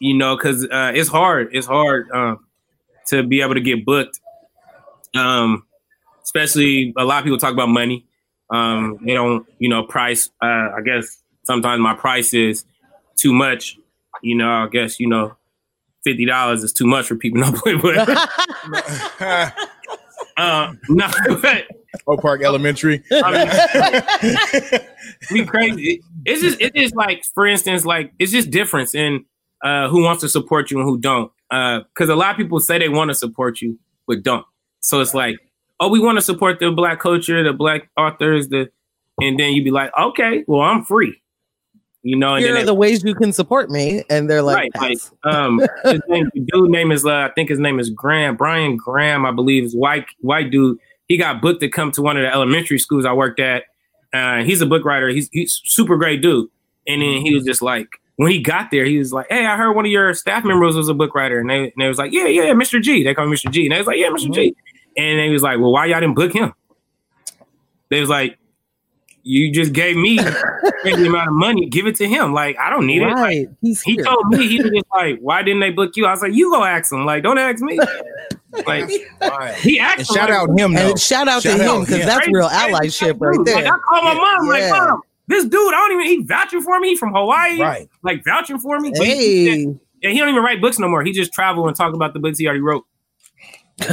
You 0.00 0.16
know, 0.16 0.36
because 0.36 0.64
uh, 0.64 0.92
it's 0.94 1.08
hard. 1.08 1.48
It's 1.52 1.66
hard 1.66 2.10
um, 2.10 2.44
to 3.08 3.22
be 3.22 3.40
able 3.40 3.54
to 3.54 3.60
get 3.60 3.84
booked. 3.84 4.20
Um, 5.14 5.64
especially 6.22 6.92
a 6.96 7.04
lot 7.04 7.18
of 7.18 7.24
people 7.24 7.38
talk 7.38 7.52
about 7.52 7.68
money. 7.68 8.04
Um, 8.50 8.98
they 9.02 9.14
don't, 9.14 9.46
you 9.58 9.68
know, 9.68 9.82
price. 9.82 10.30
Uh, 10.42 10.70
I 10.76 10.80
guess 10.84 11.22
sometimes 11.44 11.80
my 11.80 11.94
price 11.94 12.32
is 12.34 12.64
too 13.16 13.32
much. 13.32 13.78
You 14.22 14.36
know, 14.36 14.50
I 14.50 14.68
guess 14.68 14.98
you 15.00 15.08
know, 15.08 15.36
fifty 16.04 16.24
dollars 16.24 16.62
is 16.62 16.72
too 16.72 16.86
much 16.86 17.06
for 17.06 17.16
people. 17.16 17.40
No, 17.48 17.52
but 17.82 18.08
uh, 20.36 20.72
no, 20.88 21.08
but 21.42 21.66
Oak 22.06 22.20
Park 22.20 22.42
Elementary. 22.42 23.02
we 25.30 25.44
crazy. 25.44 26.02
It's 26.24 26.42
just 26.42 26.60
it's 26.60 26.74
just 26.74 26.96
like 26.96 27.22
for 27.34 27.46
instance, 27.46 27.84
like 27.84 28.12
it's 28.18 28.32
just 28.32 28.50
difference 28.50 28.94
in 28.94 29.24
uh 29.62 29.88
who 29.88 30.02
wants 30.02 30.20
to 30.22 30.28
support 30.28 30.70
you 30.70 30.78
and 30.78 30.88
who 30.88 30.98
don't. 30.98 31.30
Uh 31.50 31.80
because 31.80 32.08
a 32.08 32.16
lot 32.16 32.30
of 32.32 32.36
people 32.36 32.60
say 32.60 32.78
they 32.78 32.88
want 32.88 33.10
to 33.10 33.14
support 33.14 33.60
you, 33.60 33.78
but 34.06 34.22
don't. 34.22 34.46
So 34.80 35.00
it's 35.00 35.14
like, 35.14 35.36
oh, 35.80 35.88
we 35.88 36.00
want 36.00 36.18
to 36.18 36.22
support 36.22 36.60
the 36.60 36.70
black 36.70 37.00
culture, 37.00 37.42
the 37.42 37.52
black 37.52 37.90
authors, 37.96 38.48
the 38.48 38.70
and 39.20 39.38
then 39.38 39.52
you'd 39.52 39.64
be 39.64 39.70
like, 39.72 39.90
okay, 39.98 40.44
well, 40.46 40.60
I'm 40.60 40.84
free. 40.84 41.20
You 42.02 42.16
know, 42.16 42.34
and 42.34 42.44
Here 42.44 42.54
are 42.54 42.58
they- 42.60 42.64
the 42.64 42.74
ways 42.74 43.02
you 43.02 43.14
can 43.14 43.32
support 43.32 43.70
me. 43.70 44.04
And 44.08 44.30
they're 44.30 44.42
like, 44.42 44.70
right, 44.76 44.90
like 45.24 45.34
um, 45.34 45.60
his 45.84 46.00
name, 46.08 46.30
the 46.32 46.40
dude 46.40 46.70
name 46.70 46.92
is 46.92 47.04
uh, 47.04 47.10
I 47.10 47.30
think 47.34 47.48
his 47.48 47.58
name 47.58 47.80
is 47.80 47.90
Graham, 47.90 48.36
Brian 48.36 48.76
Graham, 48.76 49.26
I 49.26 49.32
believe, 49.32 49.64
is 49.64 49.74
white 49.74 50.06
white 50.20 50.50
dude. 50.50 50.78
He 51.08 51.16
got 51.16 51.42
booked 51.42 51.60
to 51.60 51.68
come 51.68 51.90
to 51.92 52.02
one 52.02 52.16
of 52.16 52.22
the 52.22 52.32
elementary 52.32 52.78
schools 52.78 53.04
I 53.04 53.12
worked 53.12 53.40
at. 53.40 53.64
Uh, 54.12 54.42
he's 54.44 54.60
a 54.60 54.66
book 54.66 54.84
writer. 54.84 55.08
He's 55.08 55.28
he's 55.32 55.60
super 55.64 55.96
great 55.96 56.22
dude. 56.22 56.48
And 56.86 57.02
then 57.02 57.20
he 57.20 57.34
was 57.34 57.44
just 57.44 57.60
like, 57.60 57.88
when 58.18 58.32
he 58.32 58.40
got 58.42 58.72
there, 58.72 58.84
he 58.84 58.98
was 58.98 59.12
like, 59.12 59.26
"Hey, 59.30 59.46
I 59.46 59.56
heard 59.56 59.74
one 59.74 59.84
of 59.86 59.92
your 59.92 60.12
staff 60.12 60.44
members 60.44 60.74
was 60.74 60.88
a 60.88 60.94
book 60.94 61.14
writer," 61.14 61.38
and 61.38 61.48
they, 61.48 61.62
and 61.64 61.72
they 61.78 61.86
was 61.86 61.98
like, 61.98 62.12
"Yeah, 62.12 62.26
yeah, 62.26 62.52
Mr. 62.52 62.82
G." 62.82 63.04
They 63.04 63.14
call 63.14 63.26
him 63.26 63.30
Mr. 63.30 63.48
G, 63.48 63.64
and 63.64 63.72
they 63.72 63.78
was 63.78 63.86
like, 63.86 63.96
"Yeah, 63.96 64.10
mister 64.10 64.28
G," 64.28 64.50
mm-hmm. 64.50 65.00
and 65.00 65.20
they 65.20 65.28
was 65.30 65.40
like, 65.42 65.60
"Well, 65.60 65.70
why 65.70 65.86
y'all 65.86 66.00
didn't 66.00 66.16
book 66.16 66.32
him?" 66.32 66.52
They 67.90 68.00
was 68.00 68.10
like, 68.10 68.36
"You 69.22 69.52
just 69.52 69.72
gave 69.72 69.96
me 69.96 70.16
the 70.84 71.04
amount 71.06 71.28
of 71.28 71.34
money, 71.34 71.68
give 71.68 71.86
it 71.86 71.94
to 71.96 72.08
him. 72.08 72.32
Like 72.34 72.58
I 72.58 72.70
don't 72.70 72.86
need 72.88 73.02
it." 73.02 73.06
Like. 73.06 73.50
He's 73.62 73.82
he 73.82 73.96
told 73.96 74.26
me 74.30 74.48
he 74.48 74.60
was 74.60 74.72
just 74.72 74.86
like, 74.92 75.20
"Why 75.20 75.44
didn't 75.44 75.60
they 75.60 75.70
book 75.70 75.92
you?" 75.96 76.06
I 76.06 76.10
was 76.10 76.20
like, 76.20 76.34
"You 76.34 76.50
go 76.50 76.64
ask 76.64 76.92
him. 76.92 77.06
Like, 77.06 77.22
don't 77.22 77.38
ask 77.38 77.62
me." 77.62 77.78
Like 78.66 78.90
Right. 79.20 79.54
he 79.56 79.78
asked. 79.78 79.98
And 79.98 80.08
him, 80.08 80.14
shout 80.16 80.30
like, 80.30 80.38
out 80.38 80.48
him 80.58 80.72
though. 80.72 80.88
and 80.90 80.98
shout 80.98 81.28
out 81.28 81.42
Shout 81.42 81.58
to 81.58 81.62
him 81.62 81.80
because 81.80 82.04
that's 82.06 82.26
real 82.28 82.48
crazy, 82.48 82.72
allyship 82.72 83.12
dude. 83.12 83.20
right 83.20 83.36
Like 83.36 83.44
there. 83.44 83.66
I 83.74 83.78
call 83.78 84.02
my 84.02 84.14
mom. 84.14 84.46
Yeah. 84.46 84.50
Like, 84.50 84.70
mom, 84.70 85.00
this 85.28 85.44
dude, 85.44 85.74
I 85.74 85.76
don't 85.76 85.92
even. 86.00 86.06
He 86.06 86.24
vouching 86.24 86.62
for 86.62 86.80
me 86.80 86.96
from 86.96 87.12
Hawaii. 87.12 87.60
Right. 87.60 87.88
Like 88.02 88.24
vouching 88.24 88.58
for 88.58 88.80
me. 88.80 88.92
Hey, 88.94 89.62
and 89.62 89.78
he 90.12 90.18
don't 90.18 90.30
even 90.30 90.42
write 90.42 90.60
books 90.60 90.78
no 90.78 90.88
more. 90.88 91.02
He 91.04 91.12
just 91.12 91.32
travel 91.32 91.68
and 91.68 91.76
talk 91.76 91.94
about 91.94 92.14
the 92.14 92.18
books 92.18 92.38
he 92.38 92.46
already 92.46 92.60
wrote. 92.60 92.84
he 93.78 93.86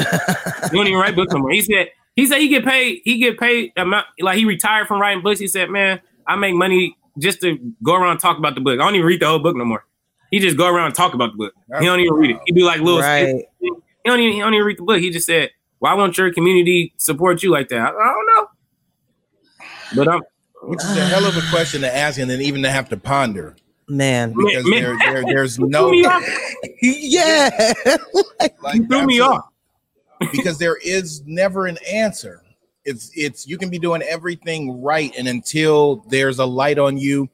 don't 0.71 0.87
even 0.87 0.99
write 0.99 1.15
books 1.15 1.33
no 1.33 1.39
more. 1.39 1.51
He 1.51 1.61
said 1.61 1.89
he 2.15 2.25
said 2.25 2.39
he 2.39 2.47
get 2.47 2.63
paid. 2.63 3.01
He 3.03 3.17
get 3.17 3.37
paid 3.37 3.73
amount 3.75 4.07
like 4.19 4.37
he 4.37 4.45
retired 4.45 4.87
from 4.87 5.01
writing 5.01 5.21
books. 5.21 5.39
He 5.39 5.47
said, 5.47 5.69
"Man, 5.69 6.01
I 6.25 6.35
make 6.37 6.55
money 6.55 6.97
just 7.19 7.41
to 7.41 7.57
go 7.83 7.95
around 7.95 8.11
and 8.11 8.19
talk 8.19 8.37
about 8.37 8.55
the 8.55 8.61
book. 8.61 8.79
I 8.79 8.83
don't 8.83 8.95
even 8.95 9.05
read 9.05 9.21
the 9.21 9.27
whole 9.27 9.39
book 9.39 9.55
no 9.55 9.65
more. 9.65 9.85
He 10.31 10.39
just 10.39 10.57
go 10.57 10.67
around 10.67 10.87
and 10.87 10.95
talk 10.95 11.13
about 11.13 11.33
the 11.33 11.37
book. 11.37 11.53
He 11.79 11.85
don't 11.85 11.99
even 11.99 12.13
read 12.13 12.31
it. 12.31 12.39
He 12.45 12.53
do 12.53 12.65
like 12.65 12.79
little. 12.79 13.01
Right. 13.01 13.45
He 13.59 13.71
don't 14.05 14.19
even. 14.19 14.33
He 14.33 14.39
don't 14.39 14.53
even 14.53 14.65
read 14.65 14.77
the 14.77 14.83
book. 14.83 14.99
He 14.99 15.09
just 15.09 15.25
said, 15.25 15.51
"Why 15.79 15.93
won't 15.93 16.17
your 16.17 16.33
community 16.33 16.93
support 16.97 17.43
you 17.43 17.51
like 17.51 17.67
that?" 17.69 17.79
I, 17.79 17.89
I 17.89 17.91
don't 17.91 18.25
know. 18.27 18.47
But 19.95 20.07
I'm 20.07 20.21
Which 20.63 20.83
is 20.83 20.97
a 20.97 21.05
hell 21.05 21.25
of 21.25 21.37
a 21.37 21.41
question 21.49 21.81
to 21.81 21.95
ask 21.95 22.19
and 22.19 22.29
then 22.29 22.41
even 22.41 22.63
to 22.63 22.71
have 22.71 22.89
to 22.89 22.97
ponder. 22.97 23.55
man. 23.87 24.33
Because 24.35 24.65
Man, 24.67 24.81
there, 24.81 24.97
there, 24.97 25.23
there's 25.25 25.59
no 25.59 25.89
threw 25.89 25.91
me 25.91 26.05
off. 26.05 26.23
yeah. 26.81 27.73
like, 28.63 28.75
You 28.75 28.87
threw 28.87 29.05
me 29.05 29.19
off. 29.19 29.45
because 30.31 30.57
there 30.57 30.77
is 30.77 31.21
never 31.25 31.67
an 31.67 31.77
answer. 31.91 32.41
It's 32.83 33.11
it's 33.15 33.47
you 33.47 33.57
can 33.57 33.69
be 33.69 33.79
doing 33.79 34.01
everything 34.03 34.81
right, 34.83 35.13
and 35.17 35.27
until 35.27 35.97
there's 36.09 36.37
a 36.39 36.45
light 36.45 36.77
on 36.77 36.97
you, 36.97 37.29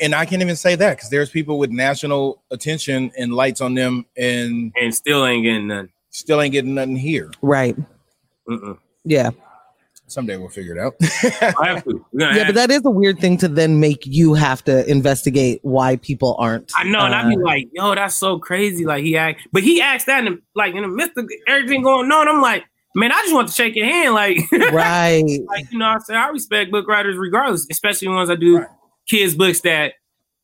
and 0.00 0.14
I 0.14 0.26
can't 0.26 0.42
even 0.42 0.56
say 0.56 0.74
that 0.76 0.96
because 0.96 1.08
there's 1.10 1.30
people 1.30 1.58
with 1.58 1.70
national 1.70 2.42
attention 2.50 3.10
and 3.18 3.32
lights 3.34 3.60
on 3.62 3.74
them, 3.74 4.04
and 4.18 4.72
and 4.80 4.94
still 4.94 5.24
ain't 5.26 5.44
getting 5.44 5.66
none. 5.66 5.88
still 6.10 6.40
ain't 6.42 6.52
getting 6.52 6.74
nothing 6.74 6.96
here. 6.96 7.30
right. 7.42 7.74
Mm-mm. 8.48 8.76
Yeah. 9.04 9.30
Someday 10.10 10.36
we'll 10.36 10.48
figure 10.48 10.76
it 10.76 10.80
out. 10.80 10.94
I 11.58 11.68
have 11.68 11.84
to. 11.84 12.04
Yeah, 12.12 12.46
but 12.46 12.54
that 12.56 12.70
is 12.70 12.84
a 12.84 12.90
weird 12.90 13.18
thing 13.20 13.36
to 13.38 13.48
then 13.48 13.80
make 13.80 14.04
you 14.06 14.34
have 14.34 14.64
to 14.64 14.88
investigate 14.90 15.60
why 15.62 15.96
people 15.96 16.36
aren't. 16.38 16.72
I 16.76 16.84
know, 16.84 17.00
and 17.00 17.14
I'd 17.14 17.28
be 17.28 17.36
uh, 17.36 17.40
like, 17.40 17.68
"Yo, 17.72 17.94
that's 17.94 18.16
so 18.16 18.38
crazy!" 18.38 18.84
Like 18.84 19.04
he 19.04 19.16
asked, 19.16 19.46
but 19.52 19.62
he 19.62 19.80
asked 19.80 20.06
that, 20.06 20.26
in 20.26 20.34
the, 20.34 20.42
like 20.54 20.74
in 20.74 20.82
the 20.82 20.88
midst 20.88 21.16
of 21.16 21.28
everything 21.46 21.82
going 21.82 22.10
on, 22.10 22.28
I'm 22.28 22.40
like, 22.42 22.64
"Man, 22.94 23.12
I 23.12 23.20
just 23.22 23.34
want 23.34 23.48
to 23.48 23.54
shake 23.54 23.76
your 23.76 23.86
hand." 23.86 24.14
Like, 24.14 24.38
right. 24.72 25.40
like 25.46 25.70
you 25.70 25.78
know, 25.78 25.86
I 25.86 25.98
say 25.98 26.14
I 26.14 26.28
respect 26.28 26.70
book 26.70 26.88
writers 26.88 27.16
regardless, 27.16 27.66
especially 27.70 28.08
ones 28.08 28.28
that 28.28 28.40
do 28.40 28.58
Right. 28.58 28.68
kids 29.08 29.34
books 29.34 29.60
that 29.60 29.94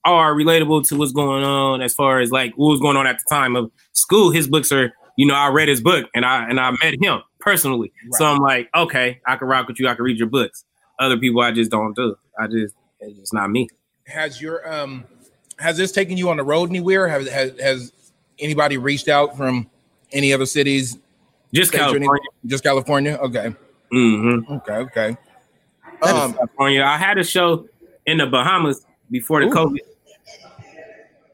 are 0.04 0.34
relatable 0.34 0.86
to 0.88 0.96
what's 0.96 1.12
going 1.12 1.42
on 1.42 1.82
as 1.82 1.92
far 1.92 2.20
as 2.20 2.30
like 2.30 2.54
what 2.54 2.70
was 2.70 2.80
going 2.80 2.96
on 2.96 3.06
at 3.06 3.18
the 3.18 3.24
time 3.28 3.56
of 3.56 3.70
school. 3.92 4.30
His 4.30 4.46
books 4.46 4.70
are, 4.70 4.92
you 5.16 5.26
know, 5.26 5.34
I 5.34 5.48
read 5.48 5.68
his 5.68 5.80
book 5.80 6.08
and 6.14 6.24
I 6.24 6.48
and 6.48 6.60
I 6.60 6.70
met 6.70 6.94
him 7.02 7.22
personally. 7.46 7.92
So 8.10 8.26
I'm 8.26 8.40
like, 8.40 8.68
okay, 8.74 9.20
I 9.24 9.36
can 9.36 9.46
rock 9.46 9.68
with 9.68 9.78
you. 9.78 9.88
I 9.88 9.94
can 9.94 10.04
read 10.04 10.18
your 10.18 10.28
books. 10.28 10.64
Other 10.98 11.16
people, 11.16 11.40
I 11.42 11.52
just 11.52 11.70
don't 11.70 11.94
do. 11.94 12.16
I 12.38 12.48
just 12.48 12.74
it's 13.00 13.18
just 13.18 13.32
not 13.32 13.50
me. 13.50 13.68
Has 14.08 14.42
your 14.42 14.68
um 14.70 15.04
has 15.58 15.76
this 15.76 15.92
taken 15.92 16.16
you 16.16 16.28
on 16.28 16.36
the 16.38 16.42
road 16.42 16.68
anywhere? 16.70 17.06
Have 17.06 17.26
has, 17.28 17.58
has 17.60 17.92
anybody 18.40 18.78
reached 18.78 19.08
out 19.08 19.36
from 19.36 19.70
any 20.12 20.32
other 20.32 20.44
cities? 20.46 20.98
Just 21.54 21.70
states 21.70 21.84
or 21.84 21.96
anything? 21.96 22.00
California. 22.08 22.30
Just 22.46 22.64
California? 22.64 23.12
Okay. 23.22 23.54
hmm 23.92 24.38
Okay, 24.50 24.72
okay. 24.74 25.16
Um, 26.02 26.34
California. 26.34 26.82
I 26.82 26.96
had 26.98 27.16
a 27.18 27.24
show 27.24 27.66
in 28.06 28.18
the 28.18 28.26
Bahamas 28.26 28.84
before 29.10 29.40
the 29.40 29.46
Ooh. 29.46 29.54
COVID. 29.54 29.78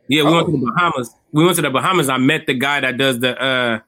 Yeah, 0.08 0.24
we 0.24 0.30
Oh. 0.30 0.34
went 0.34 0.46
to 0.46 0.52
the 0.52 0.66
Bahamas. 0.74 1.14
We 1.32 1.44
went 1.44 1.56
to 1.56 1.62
the 1.62 1.70
Bahamas. 1.70 2.10
I 2.10 2.18
met 2.18 2.46
the 2.46 2.54
guy 2.54 2.80
that 2.80 2.98
does 2.98 3.18
the 3.20 3.40
uh 3.42 3.80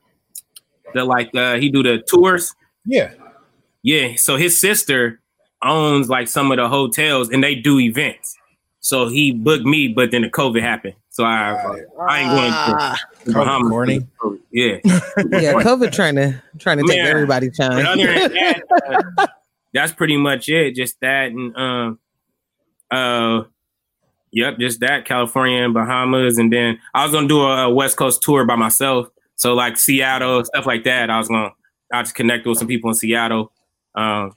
the 0.94 1.04
like 1.04 1.34
uh 1.34 1.56
he 1.56 1.68
do 1.70 1.82
the 1.82 2.02
tours. 2.08 2.54
yeah. 2.86 3.12
Yeah, 3.86 4.14
so 4.16 4.36
his 4.36 4.58
sister 4.58 5.20
owns 5.62 6.08
like 6.08 6.26
some 6.26 6.50
of 6.50 6.56
the 6.56 6.68
hotels 6.68 7.28
and 7.28 7.44
they 7.44 7.54
do 7.54 7.78
events. 7.78 8.34
So 8.80 9.08
he 9.08 9.30
booked 9.32 9.66
me, 9.66 9.88
but 9.88 10.10
then 10.10 10.22
the 10.22 10.30
COVID 10.30 10.62
happened. 10.62 10.94
So 11.10 11.22
I 11.22 11.52
I 12.08 12.20
ain't 12.20 12.30
going 12.30 12.50
to 12.50 12.98
the 13.26 13.32
COVID 13.32 13.34
Bahamas. 13.44 13.68
corny. 13.70 14.06
Yeah. 14.50 14.76
Yeah, 14.84 15.52
COVID 15.62 15.92
trying 15.92 16.14
to 16.16 16.42
trying 16.58 16.78
to 16.78 16.84
take 16.84 16.96
Man. 16.96 17.06
everybody 17.08 17.48
But 17.50 17.56
time. 17.56 17.86
other 17.86 18.06
than 18.06 18.32
that, 18.32 18.62
uh, 19.18 19.26
that's 19.74 19.92
pretty 19.92 20.16
much 20.16 20.48
it. 20.48 20.74
Just 20.74 20.98
that 21.00 21.26
and 21.30 21.54
um 21.54 21.98
uh 22.90 23.42
yep, 24.32 24.58
just 24.58 24.80
that 24.80 25.04
California 25.04 25.62
and 25.62 25.74
Bahamas, 25.74 26.38
and 26.38 26.50
then 26.50 26.78
I 26.94 27.04
was 27.04 27.12
gonna 27.12 27.28
do 27.28 27.42
a, 27.42 27.66
a 27.66 27.70
West 27.70 27.98
Coast 27.98 28.22
tour 28.22 28.46
by 28.46 28.56
myself. 28.56 29.08
So 29.44 29.52
like 29.52 29.76
Seattle 29.76 30.42
stuff 30.42 30.64
like 30.64 30.84
that. 30.84 31.10
I 31.10 31.18
was 31.18 31.28
gonna 31.28 31.50
I 31.92 32.00
just 32.02 32.14
connect 32.14 32.46
with 32.46 32.56
some 32.56 32.66
people 32.66 32.88
in 32.88 32.94
Seattle. 32.94 33.52
Um, 33.94 34.34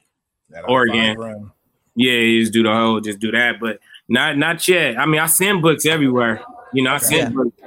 Oregon. 0.67 1.49
yeah, 1.95 2.11
you 2.11 2.41
just 2.41 2.51
do 2.51 2.61
the 2.61 2.73
whole, 2.73 2.99
just 2.99 3.19
do 3.19 3.31
that, 3.31 3.57
but 3.61 3.79
not 4.09 4.37
not 4.37 4.67
yet. 4.67 4.99
I 4.99 5.05
mean, 5.05 5.21
I 5.21 5.27
send 5.27 5.61
books 5.61 5.85
everywhere. 5.85 6.41
You 6.73 6.83
know, 6.83 6.91
I 6.91 6.97
send 6.97 7.33
Yeah. 7.33 7.41
books, 7.41 7.57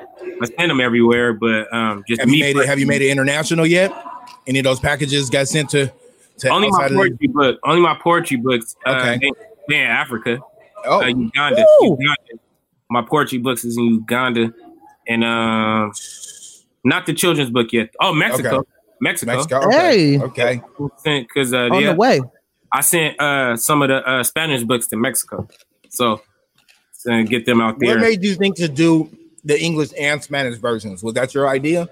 I 0.42 0.46
send 0.58 0.70
them 0.70 0.82
everywhere, 0.82 1.32
but 1.32 1.72
um, 1.72 2.04
just 2.06 2.20
Have 2.20 2.28
me 2.28 2.36
you 2.36 2.44
made 2.44 2.56
it? 2.58 2.66
Have 2.66 2.78
you 2.78 2.86
made 2.86 3.00
it 3.00 3.08
international 3.10 3.64
yet? 3.64 3.90
Any 4.46 4.58
of 4.58 4.64
those 4.64 4.78
packages 4.78 5.30
got 5.30 5.48
sent 5.48 5.70
to 5.70 5.90
to 6.40 6.48
only 6.50 6.68
my 6.68 6.84
of 6.84 6.90
the- 6.90 6.96
poetry 6.96 7.26
book. 7.28 7.58
Only 7.64 7.80
my 7.80 7.94
poetry 8.02 8.36
books. 8.36 8.76
Uh, 8.84 8.90
Okay. 8.90 9.18
they, 9.22 9.32
they 9.70 9.80
in 9.80 9.86
Africa, 9.86 10.40
Oh, 10.84 11.00
uh, 11.02 11.06
Uganda! 11.06 11.64
Uganda. 11.80 12.14
My 12.90 13.00
poetry 13.00 13.38
books 13.38 13.64
is 13.64 13.78
in 13.78 13.84
Uganda, 13.84 14.52
and 15.08 15.24
um, 15.24 15.92
not 16.84 17.06
the 17.06 17.14
children's 17.14 17.50
book 17.50 17.72
yet. 17.72 17.90
Oh, 18.00 18.12
Mexico, 18.12 18.58
Okay. 18.58 18.68
Mexico. 19.00 19.32
Mexico. 19.32 19.66
Okay. 19.66 20.18
Hey. 20.18 20.20
Okay. 20.20 20.62
Because 21.04 21.52
uh, 21.52 21.68
On 21.70 21.80
yeah, 21.82 21.92
the 21.92 21.96
way. 21.96 22.20
I 22.72 22.82
sent 22.82 23.20
uh 23.20 23.56
some 23.56 23.82
of 23.82 23.88
the 23.88 23.96
uh, 24.08 24.22
Spanish 24.22 24.62
books 24.62 24.86
to 24.88 24.96
Mexico, 24.96 25.48
so 25.88 26.22
to 27.04 27.24
get 27.24 27.46
them 27.46 27.60
out 27.60 27.78
there. 27.78 27.96
What 27.96 28.00
made 28.02 28.22
you 28.22 28.34
think 28.34 28.56
to 28.56 28.68
do 28.68 29.10
the 29.44 29.60
English 29.60 29.90
and 29.98 30.22
Spanish 30.22 30.58
versions? 30.58 31.02
Was 31.02 31.14
that 31.14 31.34
your 31.34 31.48
idea? 31.48 31.88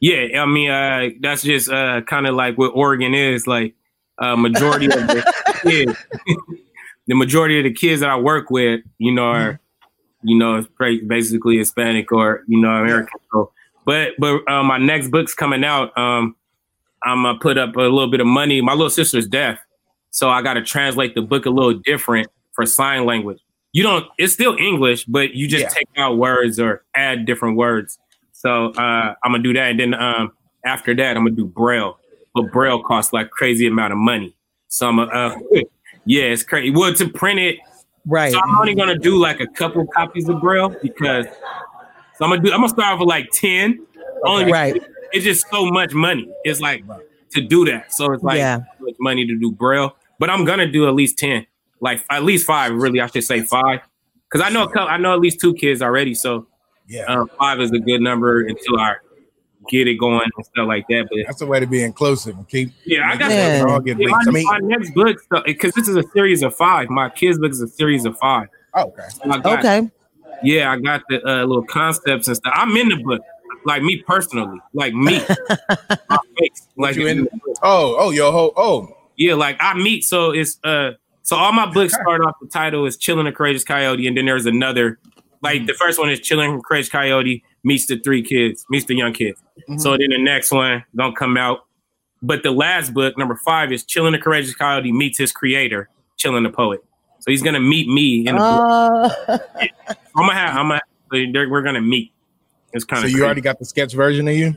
Yeah, 0.00 0.42
I 0.42 0.46
mean, 0.46 0.70
uh, 0.70 1.08
that's 1.20 1.42
just 1.42 1.70
uh, 1.70 2.02
kind 2.02 2.26
of 2.26 2.34
like 2.34 2.58
what 2.58 2.68
Oregon 2.74 3.14
is. 3.14 3.46
Like, 3.46 3.74
uh, 4.18 4.36
majority 4.36 4.86
of 4.86 4.92
the 4.92 5.32
kids, 5.62 5.96
the 7.06 7.14
majority 7.14 7.58
of 7.58 7.64
the 7.64 7.72
kids 7.72 8.00
that 8.00 8.10
I 8.10 8.16
work 8.16 8.50
with, 8.50 8.80
you 8.98 9.12
know, 9.12 9.24
are, 9.24 9.60
you 10.22 10.38
know, 10.38 10.64
basically 10.78 11.58
Hispanic 11.58 12.12
or 12.12 12.42
you 12.46 12.60
know 12.60 12.68
American. 12.70 13.20
So, 13.32 13.52
but 13.86 14.12
but 14.18 14.42
uh, 14.50 14.62
my 14.62 14.76
next 14.76 15.08
book's 15.08 15.32
coming 15.32 15.64
out. 15.64 15.96
Um, 15.96 16.36
I'm 17.04 17.22
gonna 17.22 17.38
put 17.38 17.56
up 17.56 17.74
a 17.76 17.80
little 17.80 18.10
bit 18.10 18.20
of 18.20 18.26
money. 18.26 18.60
My 18.60 18.72
little 18.72 18.90
sister's 18.90 19.26
deaf, 19.26 19.58
so 20.10 20.28
I 20.28 20.42
got 20.42 20.54
to 20.54 20.62
translate 20.62 21.14
the 21.14 21.22
book 21.22 21.46
a 21.46 21.50
little 21.50 21.72
different 21.74 22.28
for 22.52 22.66
sign 22.66 23.06
language. 23.06 23.38
You 23.72 23.82
don't. 23.84 24.06
It's 24.18 24.32
still 24.34 24.56
English, 24.58 25.04
but 25.04 25.34
you 25.34 25.48
just 25.48 25.62
Yeah. 25.62 25.68
take 25.68 25.88
out 25.96 26.18
words 26.18 26.58
or 26.60 26.84
add 26.94 27.24
different 27.26 27.56
words. 27.56 27.98
So 28.32 28.72
uh, 28.72 29.14
I'm 29.24 29.32
gonna 29.32 29.42
do 29.42 29.52
that, 29.54 29.70
and 29.70 29.80
then 29.80 29.94
um, 29.94 30.32
after 30.64 30.94
that, 30.94 31.16
I'm 31.16 31.24
gonna 31.24 31.36
do 31.36 31.46
Braille. 31.46 31.98
But 32.34 32.50
Braille 32.52 32.82
costs 32.82 33.12
like 33.12 33.30
crazy 33.30 33.66
amount 33.66 33.92
of 33.92 33.98
money. 33.98 34.34
So 34.68 34.88
I'm 34.88 34.98
uh, 34.98 35.36
yeah, 36.04 36.24
it's 36.24 36.42
crazy. 36.42 36.70
Well, 36.70 36.92
to 36.94 37.08
print 37.08 37.38
it, 37.40 37.58
Right. 38.04 38.32
so 38.32 38.38
I'm 38.40 38.58
only 38.58 38.74
gonna 38.74 38.98
do 38.98 39.16
like 39.18 39.40
a 39.40 39.46
couple 39.46 39.86
copies 39.86 40.28
of 40.28 40.40
Braille 40.40 40.74
because 40.82 41.26
so 42.18 42.24
I'm 42.24 42.30
gonna 42.30 42.42
do. 42.42 42.50
I'm 42.52 42.58
gonna 42.58 42.68
start 42.68 42.94
off 42.94 43.00
with 43.00 43.08
like 43.08 43.30
ten. 43.32 43.84
Only 44.24 44.50
Right. 44.50 44.82
it's 45.12 45.24
just 45.24 45.46
so 45.50 45.66
much 45.66 45.92
money. 45.92 46.28
It's 46.44 46.60
like 46.60 46.82
to 47.32 47.40
do 47.40 47.64
that. 47.66 47.92
So 47.92 48.12
it's 48.12 48.22
like 48.22 48.38
Yeah. 48.38 48.58
so 48.78 48.84
much 48.86 48.94
money 49.00 49.26
to 49.26 49.36
do 49.38 49.50
Braille. 49.52 49.94
But 50.18 50.30
I'm 50.30 50.44
gonna 50.44 50.66
do 50.70 50.88
at 50.88 50.94
least 50.94 51.18
ten, 51.18 51.46
like 51.80 52.04
at 52.10 52.24
least 52.24 52.46
five. 52.46 52.72
Really, 52.74 53.00
I 53.00 53.06
should 53.06 53.24
say 53.24 53.42
five, 53.42 53.80
because 54.30 54.46
I 54.46 54.50
know 54.52 54.62
a 54.64 54.68
couple, 54.70 54.88
I 54.88 54.96
know 54.96 55.12
at 55.12 55.20
least 55.20 55.40
two 55.40 55.52
kids 55.54 55.82
already. 55.82 56.14
So 56.14 56.46
Yeah. 56.88 57.02
uh, 57.02 57.26
five 57.38 57.60
is 57.60 57.70
a 57.72 57.78
good 57.78 58.00
number 58.00 58.40
until 58.40 58.78
I 58.78 58.94
get 59.68 59.86
it 59.88 59.96
going 59.96 60.22
and 60.36 60.46
stuff 60.46 60.66
like 60.68 60.86
that. 60.88 61.08
But 61.10 61.18
That's 61.26 61.42
a 61.42 61.46
way 61.46 61.60
to 61.60 61.66
be 61.66 61.82
inclusive 61.82 62.36
and 62.36 62.48
keep. 62.48 62.70
yeah, 62.86 63.10
I 63.10 63.16
got 63.16 63.30
Yeah. 63.30 63.64
All 63.68 63.80
get 63.80 63.98
yeah, 63.98 64.06
leaked. 64.06 64.26
my, 64.26 64.30
I 64.30 64.32
mean, 64.32 64.44
my 64.46 64.58
next 64.76 64.94
book 64.94 65.18
because 65.44 65.72
this 65.74 65.88
is 65.88 65.96
a 65.96 66.04
series 66.14 66.42
of 66.42 66.54
five. 66.54 66.88
My 66.88 67.10
kids' 67.10 67.38
book 67.38 67.50
is 67.50 67.60
a 67.60 67.68
series 67.68 68.04
of 68.06 68.16
five. 68.18 68.48
oh, 68.74 68.84
okay. 68.84 69.02
And 69.24 69.32
I 69.32 69.38
got- 69.38 69.58
Okay. 69.58 69.90
Yeah, 70.42 70.70
I 70.72 70.78
got 70.78 71.02
the 71.08 71.26
uh, 71.26 71.44
little 71.44 71.64
concepts 71.64 72.28
and 72.28 72.36
stuff. 72.36 72.52
I'm 72.56 72.76
in 72.76 72.88
the 72.88 72.96
book, 72.96 73.22
like 73.64 73.82
me 73.82 74.02
personally, 74.06 74.60
like 74.72 74.94
me, 74.94 75.18
face, 76.38 76.68
like 76.76 76.96
you 76.96 77.06
in? 77.06 77.28
Oh, 77.62 77.96
oh, 77.98 78.10
yo, 78.10 78.30
ho, 78.30 78.52
oh, 78.56 78.96
yeah, 79.16 79.34
like 79.34 79.56
I 79.60 79.74
meet. 79.74 80.04
So 80.04 80.30
it's 80.30 80.58
uh, 80.64 80.92
so 81.22 81.36
all 81.36 81.52
my 81.52 81.70
books 81.70 81.94
start 81.94 82.20
off. 82.20 82.36
The 82.40 82.48
title 82.48 82.86
is 82.86 82.96
"Chilling 82.96 83.26
a 83.26 83.32
Courageous 83.32 83.64
Coyote," 83.64 84.06
and 84.06 84.16
then 84.16 84.26
there's 84.26 84.46
another, 84.46 84.98
like 85.42 85.66
the 85.66 85.74
first 85.74 85.98
one 85.98 86.10
is 86.10 86.20
"Chilling 86.20 86.54
a 86.54 86.60
Courageous 86.60 86.90
Coyote" 86.90 87.42
meets 87.64 87.86
the 87.86 87.98
three 87.98 88.22
kids, 88.22 88.64
meets 88.70 88.84
the 88.86 88.94
young 88.94 89.12
kids. 89.12 89.42
So 89.78 89.96
then 89.96 90.10
the 90.10 90.18
next 90.18 90.52
one 90.52 90.84
gonna 90.94 91.14
come 91.14 91.36
out. 91.36 91.60
But 92.22 92.42
the 92.42 92.50
last 92.50 92.94
book, 92.94 93.18
number 93.18 93.36
five, 93.44 93.72
is 93.72 93.84
"Chilling 93.84 94.12
the 94.12 94.18
Courageous 94.18 94.54
Coyote" 94.54 94.92
meets 94.92 95.18
his 95.18 95.32
creator, 95.32 95.88
Chilling 96.16 96.42
the 96.42 96.50
Poet. 96.50 96.84
So 97.26 97.32
he's 97.32 97.42
gonna 97.42 97.58
meet 97.58 97.88
me 97.88 98.18
in 98.28 98.36
the 98.36 98.40
book. 98.40 99.12
Uh, 99.28 99.38
I'm 100.16 100.26
gonna 100.28 100.34
have. 100.34 100.56
I'm 100.56 100.68
gonna. 100.68 101.32
they're- 101.32 101.50
We're 101.50 101.62
gonna 101.62 101.80
meet. 101.80 102.12
It's 102.72 102.84
kind 102.84 103.04
of. 103.04 103.10
so 103.10 103.14
of. 103.14 103.18
you 103.18 103.24
already 103.24 103.40
got 103.40 103.58
the 103.58 103.64
sketch 103.64 103.94
version 103.94 104.28
of 104.28 104.34
you? 104.36 104.54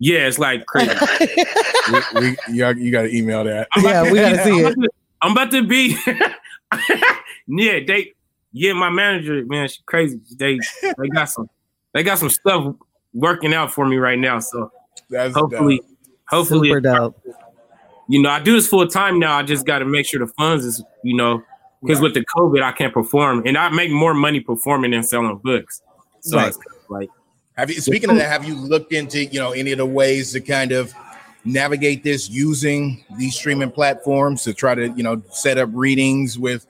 Yeah, 0.00 0.26
it's 0.26 0.38
like 0.38 0.66
crazy. 0.66 0.90
we, 1.92 2.00
we, 2.20 2.26
you, 2.52 2.68
you 2.76 2.92
got 2.92 3.02
to 3.02 3.16
email 3.16 3.42
that. 3.44 3.68
I'm 3.74 3.84
about 3.84 3.90
Yeah, 3.90 4.04
to- 4.04 4.10
we 4.12 4.18
gotta 4.18 4.44
see 4.44 4.50
I'm 4.50 4.58
it. 4.58 4.60
about 4.60 4.74
to- 4.82 4.90
I'm 5.22 5.32
about 5.32 5.50
to 5.52 5.62
be. 5.66 5.96
yeah, 7.46 7.80
they. 7.86 8.12
Yeah, 8.52 8.72
my 8.74 8.90
manager, 8.90 9.42
man, 9.46 9.68
she 9.68 9.80
crazy. 9.86 10.20
They 10.36 10.58
they 10.82 11.08
got 11.08 11.26
some 11.30 11.48
they 11.94 12.02
got 12.02 12.18
some 12.18 12.28
stuff 12.30 12.74
working 13.14 13.54
out 13.54 13.72
for 13.72 13.86
me 13.86 13.96
right 13.96 14.18
now. 14.18 14.40
So 14.40 14.70
That's 15.08 15.32
hopefully, 15.34 15.78
dope. 15.78 15.86
hopefully, 16.28 16.68
super 16.68 16.80
dope. 16.80 17.22
you 18.08 18.20
know, 18.20 18.28
I 18.28 18.40
do 18.40 18.52
this 18.54 18.66
full 18.66 18.86
time 18.88 19.18
now. 19.20 19.38
I 19.38 19.42
just 19.42 19.64
got 19.64 19.78
to 19.78 19.84
make 19.86 20.04
sure 20.04 20.18
the 20.20 20.32
funds 20.34 20.64
is, 20.66 20.82
you 21.04 21.16
know, 21.16 21.42
because 21.82 22.00
with 22.00 22.14
the 22.14 22.24
COVID, 22.24 22.62
I 22.62 22.72
can't 22.72 22.92
perform, 22.92 23.42
and 23.46 23.56
I 23.56 23.68
make 23.70 23.90
more 23.90 24.14
money 24.14 24.40
performing 24.40 24.90
than 24.90 25.02
selling 25.02 25.38
books. 25.38 25.82
So 26.20 26.36
Right. 26.36 26.48
it's 26.48 26.58
like, 26.88 27.08
Have 27.56 27.70
you 27.70 27.80
speaking 27.80 28.10
of 28.10 28.16
that? 28.16 28.28
Have 28.28 28.44
you 28.46 28.54
looked 28.54 28.92
into 28.92 29.24
you 29.24 29.40
know 29.40 29.52
any 29.52 29.72
of 29.72 29.78
the 29.78 29.86
ways 29.86 30.32
to 30.32 30.40
kind 30.40 30.72
of 30.72 30.94
navigate 31.44 32.04
this 32.04 32.28
using 32.28 33.02
these 33.16 33.34
streaming 33.34 33.70
platforms 33.70 34.44
to 34.44 34.52
try 34.52 34.74
to 34.74 34.88
you 34.90 35.02
know 35.02 35.22
set 35.30 35.56
up 35.58 35.70
readings 35.72 36.38
with 36.38 36.66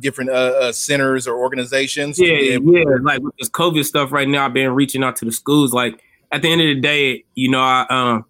different 0.00 0.30
uh, 0.30 0.32
uh 0.32 0.72
centers 0.72 1.26
or 1.26 1.36
organizations? 1.38 2.18
to 2.18 2.26
yeah, 2.26 2.58
be 2.58 2.72
yeah. 2.72 2.84
Like 3.00 3.22
with 3.22 3.36
this 3.38 3.48
COVID 3.48 3.84
stuff 3.84 4.12
right 4.12 4.28
now, 4.28 4.44
I've 4.44 4.54
been 4.54 4.72
reaching 4.72 5.02
out 5.02 5.16
to 5.16 5.24
the 5.24 5.32
schools. 5.32 5.72
Like 5.72 6.02
at 6.32 6.42
the 6.42 6.50
end 6.50 6.60
of 6.60 6.66
the 6.66 6.80
day, 6.80 7.24
you 7.34 7.50
know, 7.50 7.60
I 7.60 7.86
um 7.88 8.24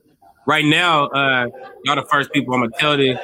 right 0.46 0.64
now, 0.64 1.06
uh 1.08 1.48
y'all 1.84 1.96
the 1.96 2.06
first 2.10 2.32
people 2.32 2.54
I'm 2.54 2.60
gonna 2.60 2.72
tell 2.78 2.96
this. 2.96 3.18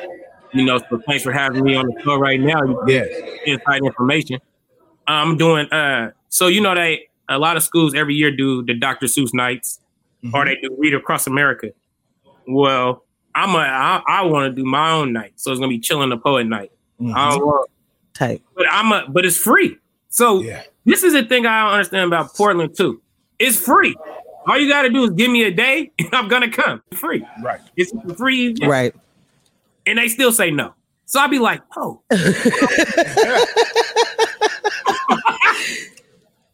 You 0.53 0.65
know, 0.65 0.79
so 0.79 1.01
thanks 1.07 1.23
for 1.23 1.33
having 1.33 1.63
me 1.63 1.75
on 1.77 1.87
the 1.87 2.03
show 2.03 2.17
right 2.17 2.41
now. 2.41 2.63
You 2.65 2.83
yeah. 2.89 3.05
inside 3.47 3.83
information. 3.85 4.41
I'm 5.07 5.37
doing 5.37 5.67
uh 5.73 6.11
so 6.29 6.47
you 6.49 6.61
know 6.61 6.75
they 6.75 7.09
a 7.29 7.39
lot 7.39 7.57
of 7.57 7.63
schools 7.63 7.95
every 7.95 8.15
year 8.15 8.31
do 8.35 8.65
the 8.65 8.75
Dr. 8.75 9.07
Seuss 9.07 9.33
nights 9.33 9.81
or 10.35 10.45
they 10.45 10.57
do 10.57 10.75
Read 10.79 10.95
Across 10.95 11.27
America. 11.29 11.69
Well, 12.47 13.05
I'm 13.35 13.55
a 13.55 13.59
I, 13.59 14.03
I 14.09 14.23
want 14.25 14.51
to 14.55 14.63
do 14.63 14.67
my 14.69 14.91
own 14.93 15.13
night, 15.13 15.33
so 15.37 15.51
it's 15.53 15.61
gonna 15.61 15.69
be 15.71 15.79
chilling 15.79 16.11
the 16.11 16.17
poet 16.19 16.45
night. 16.47 16.73
Mhm. 17.01 17.15
I 17.15 17.31
don't 17.31 17.47
want, 17.47 17.71
Type. 18.15 18.43
but 18.57 18.67
I'm 18.71 18.91
a 18.93 19.07
but 19.09 19.25
it's 19.25 19.37
free. 19.39 19.79
So 20.09 20.41
Yeah. 20.43 20.63
this 20.85 21.03
is 21.05 21.13
the 21.13 21.23
thing 21.25 21.47
I 21.47 21.63
don't 21.65 21.73
understand 21.75 22.07
about 22.13 22.35
Portland 22.35 22.77
too. 22.77 23.01
It's 23.39 23.59
free. 23.59 23.97
All 24.47 24.59
you 24.59 24.69
got 24.69 24.83
to 24.83 24.91
do 24.91 25.05
is 25.05 25.11
give 25.11 25.31
me 25.31 25.45
a 25.45 25.51
day, 25.51 25.91
and 25.99 26.09
I'm 26.13 26.29
gonna 26.29 26.51
come. 26.51 26.83
It's 26.91 27.01
free. 27.01 27.25
Right. 27.43 27.61
It's 27.77 27.93
free, 28.19 28.55
Right. 28.63 28.95
And 29.87 29.99
they 29.99 30.09
still 30.09 30.33
say 30.33 30.51
no. 30.51 30.75
So 31.07 31.21
I'd 31.21 31.31
be 31.31 31.39
like, 31.39 31.61
oh, 31.77 32.03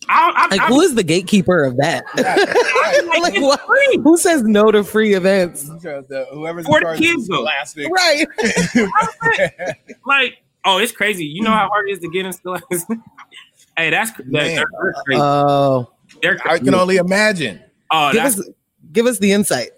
I, 0.08 0.32
I, 0.34 0.48
Like, 0.50 0.60
I, 0.60 0.66
who 0.68 0.80
is 0.80 0.94
the 0.94 1.02
gatekeeper 1.02 1.64
of 1.64 1.76
that? 1.76 2.04
like, 2.16 3.22
like, 3.22 3.34
it's 3.36 3.62
free. 3.64 4.00
who 4.02 4.16
says 4.16 4.42
no 4.44 4.70
to 4.70 4.84
free 4.84 5.14
events? 5.14 5.68
Whoever's 5.82 6.66
For 6.66 6.80
the 6.80 6.84
charge 6.84 6.98
kids, 6.98 7.28
though. 7.28 7.44
Right. 7.44 8.26
like, 10.06 10.38
oh, 10.64 10.78
it's 10.78 10.92
crazy. 10.92 11.24
You 11.24 11.42
know 11.42 11.50
how 11.50 11.68
hard 11.68 11.88
it 11.88 11.92
is 11.92 11.98
to 12.00 12.08
get 12.08 12.24
in 12.24 12.32
Scholastic? 12.32 12.98
hey, 13.76 13.90
that's, 13.90 14.12
that, 14.12 14.26
Man. 14.26 14.54
they're, 14.54 14.64
they're 14.82 14.94
crazy. 15.04 15.20
Oh, 15.20 15.90
they're 16.22 16.38
I 16.46 16.58
can 16.58 16.74
only 16.74 16.96
imagine. 16.96 17.60
oh, 17.90 18.12
give 18.12 18.24
us 18.24 18.48
give 18.92 19.06
us 19.06 19.18
the 19.18 19.32
insight. 19.32 19.72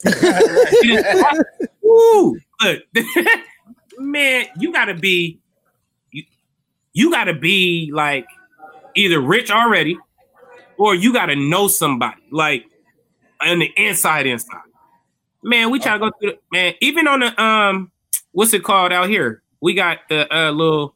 Woo! 1.82 2.38
Look, 2.62 2.82
man, 3.98 4.46
you 4.58 4.72
gotta 4.72 4.94
be 4.94 5.40
you, 6.10 6.24
you 6.92 7.10
gotta 7.10 7.34
be 7.34 7.90
like 7.92 8.26
either 8.94 9.20
rich 9.20 9.50
already 9.50 9.98
or 10.76 10.94
you 10.94 11.12
gotta 11.12 11.36
know 11.36 11.68
somebody 11.68 12.20
like 12.30 12.64
on 13.40 13.60
the 13.60 13.70
inside 13.76 14.26
inside. 14.26 14.62
Man, 15.42 15.70
we 15.70 15.78
try 15.78 15.92
to 15.92 15.98
go 15.98 16.10
through 16.20 16.32
the, 16.32 16.38
man, 16.50 16.74
even 16.80 17.06
on 17.06 17.20
the 17.20 17.42
um 17.42 17.92
what's 18.32 18.52
it 18.54 18.64
called 18.64 18.92
out 18.92 19.08
here? 19.08 19.42
We 19.60 19.74
got 19.74 19.98
the 20.08 20.32
uh 20.34 20.50
little 20.50 20.94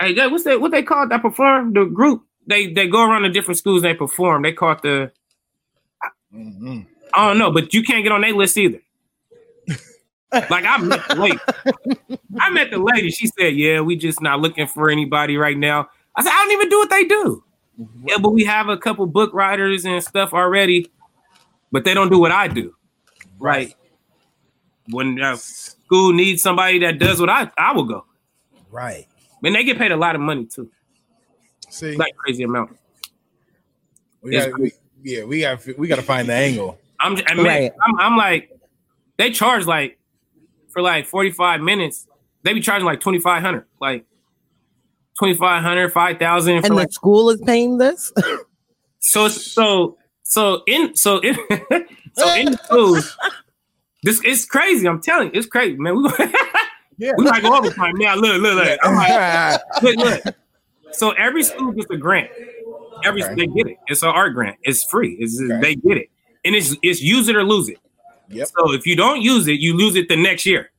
hey 0.00 0.14
what's 0.28 0.44
that 0.44 0.60
what 0.60 0.72
they 0.72 0.82
call 0.82 1.04
it 1.04 1.08
that 1.08 1.22
perform 1.22 1.72
the 1.72 1.84
group 1.86 2.22
they 2.46 2.72
they 2.72 2.86
go 2.86 3.08
around 3.08 3.22
the 3.22 3.30
different 3.30 3.58
schools 3.58 3.82
they 3.82 3.94
perform. 3.94 4.42
They 4.42 4.52
call 4.52 4.72
it 4.72 4.82
the 4.82 5.12
Mhm. 6.34 6.86
I 7.14 7.28
don't 7.28 7.38
know, 7.38 7.50
but 7.50 7.72
you 7.72 7.82
can't 7.82 8.02
get 8.02 8.12
on 8.12 8.20
their 8.20 8.34
list 8.34 8.58
either. 8.58 8.80
Like 10.32 10.64
I 10.64 10.78
met 10.78 11.00
the 11.08 11.14
lady. 11.14 11.38
I 12.40 12.50
met 12.50 12.70
the 12.70 12.78
lady. 12.78 13.10
She 13.10 13.26
said, 13.28 13.56
"Yeah, 13.56 13.80
we 13.80 13.96
just 13.96 14.20
not 14.20 14.40
looking 14.40 14.66
for 14.66 14.90
anybody 14.90 15.36
right 15.36 15.56
now." 15.56 15.88
I 16.16 16.22
said, 16.22 16.30
"I 16.32 16.44
don't 16.44 16.52
even 16.52 16.68
do 16.68 16.78
what 16.78 16.90
they 16.90 17.04
do." 17.04 17.44
Yeah, 18.04 18.18
but 18.18 18.30
we 18.30 18.44
have 18.44 18.68
a 18.68 18.76
couple 18.76 19.06
book 19.06 19.32
writers 19.34 19.84
and 19.84 20.02
stuff 20.02 20.32
already, 20.32 20.90
but 21.70 21.84
they 21.84 21.94
don't 21.94 22.10
do 22.10 22.18
what 22.18 22.32
I 22.32 22.48
do. 22.48 22.74
Right. 23.38 23.74
When 24.90 25.20
uh, 25.20 25.36
school 25.36 26.12
needs 26.12 26.42
somebody 26.42 26.78
that 26.80 26.98
does 26.98 27.20
what 27.20 27.28
I, 27.28 27.50
I 27.58 27.72
will 27.72 27.84
go. 27.84 28.04
Right. 28.70 29.06
And 29.44 29.54
they 29.54 29.62
get 29.62 29.78
paid 29.78 29.92
a 29.92 29.96
lot 29.96 30.14
of 30.14 30.20
money 30.20 30.46
too, 30.46 30.70
See, 31.68 31.96
like 31.96 32.16
crazy 32.16 32.42
amount. 32.42 32.76
we 34.22 34.32
got, 34.32 34.58
we, 34.58 34.72
yeah, 35.04 35.24
we 35.24 35.40
got 35.40 35.64
we 35.78 35.86
got 35.86 35.96
to 35.96 36.02
find 36.02 36.28
the 36.28 36.32
angle. 36.34 36.78
I'm, 36.98 37.16
I 37.26 37.34
mean, 37.34 37.46
Right. 37.46 37.72
I'm, 37.84 38.00
I'm 38.00 38.16
like, 38.16 38.50
they 39.18 39.30
charge 39.30 39.66
like 39.66 39.98
for 40.76 40.82
like 40.82 41.06
45 41.06 41.62
minutes. 41.62 42.06
They 42.42 42.52
be 42.52 42.60
charging 42.60 42.84
like 42.84 43.00
2,500, 43.00 43.64
like 43.80 44.04
2,500, 45.18 45.90
5,000. 45.90 46.60
for 46.60 46.66
and 46.66 46.74
like, 46.76 46.88
the 46.88 46.92
school 46.92 47.30
is 47.30 47.40
paying 47.40 47.78
this. 47.78 48.12
so, 49.00 49.26
so, 49.28 49.96
so 50.22 50.62
in, 50.66 50.94
so 50.94 51.18
in, 51.20 51.34
so 52.12 52.34
in 52.34 52.52
the 52.52 52.58
schools, 52.62 53.16
this 54.02 54.20
it's 54.22 54.44
crazy. 54.44 54.86
I'm 54.86 55.00
telling 55.00 55.28
you, 55.28 55.32
it's 55.38 55.46
crazy, 55.46 55.76
man. 55.78 55.96
We, 56.02 56.10
Yeah. 56.98 57.12
we 57.18 57.24
might 57.24 57.42
go 57.42 57.54
overtime 57.54 57.92
now. 57.96 58.14
Look, 58.14 58.40
look, 58.40 58.54
look. 58.54 58.78
I'm 58.82 58.94
like, 58.94 59.60
look, 59.82 59.96
look. 59.96 60.34
So 60.92 61.10
every 61.10 61.42
school 61.42 61.72
gets 61.72 61.90
a 61.90 61.96
grant. 61.98 62.30
Every 63.04 63.22
Okay. 63.22 63.34
they 63.34 63.46
get 63.48 63.66
it. 63.66 63.76
It's 63.88 64.02
an 64.02 64.08
art 64.08 64.32
grant. 64.32 64.56
It's 64.62 64.82
free. 64.84 65.14
It's 65.20 65.38
Okay. 65.38 65.60
they 65.60 65.74
get 65.74 65.98
it, 65.98 66.08
and 66.42 66.54
it's 66.54 66.74
it's 66.82 67.02
use 67.02 67.28
it 67.28 67.36
or 67.36 67.44
lose 67.44 67.68
it. 67.68 67.76
Yep. 68.28 68.48
So 68.48 68.72
if 68.72 68.86
you 68.86 68.96
don't 68.96 69.22
use 69.22 69.46
it, 69.48 69.60
you 69.60 69.76
lose 69.76 69.96
it 69.96 70.08
the 70.08 70.16
next 70.16 70.46
year. 70.46 70.70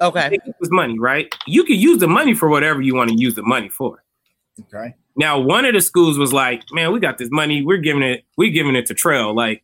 okay. 0.00 0.28
They 0.30 0.38
get 0.38 0.56
money, 0.70 0.98
right? 0.98 1.32
You 1.46 1.64
can 1.64 1.76
use 1.76 1.98
the 1.98 2.08
money 2.08 2.34
for 2.34 2.48
whatever 2.48 2.80
you 2.80 2.94
want 2.94 3.10
to 3.10 3.16
use 3.16 3.34
the 3.34 3.42
money 3.42 3.68
for. 3.68 4.02
Okay. 4.60 4.94
Now, 5.16 5.38
one 5.38 5.64
of 5.64 5.74
the 5.74 5.80
schools 5.80 6.18
was 6.18 6.32
like, 6.32 6.62
"Man, 6.72 6.92
we 6.92 7.00
got 7.00 7.18
this 7.18 7.30
money. 7.30 7.62
We're 7.62 7.78
giving 7.78 8.02
it. 8.02 8.24
We're 8.36 8.52
giving 8.52 8.74
it 8.74 8.86
to 8.86 8.94
Trell. 8.94 9.34
Like, 9.34 9.62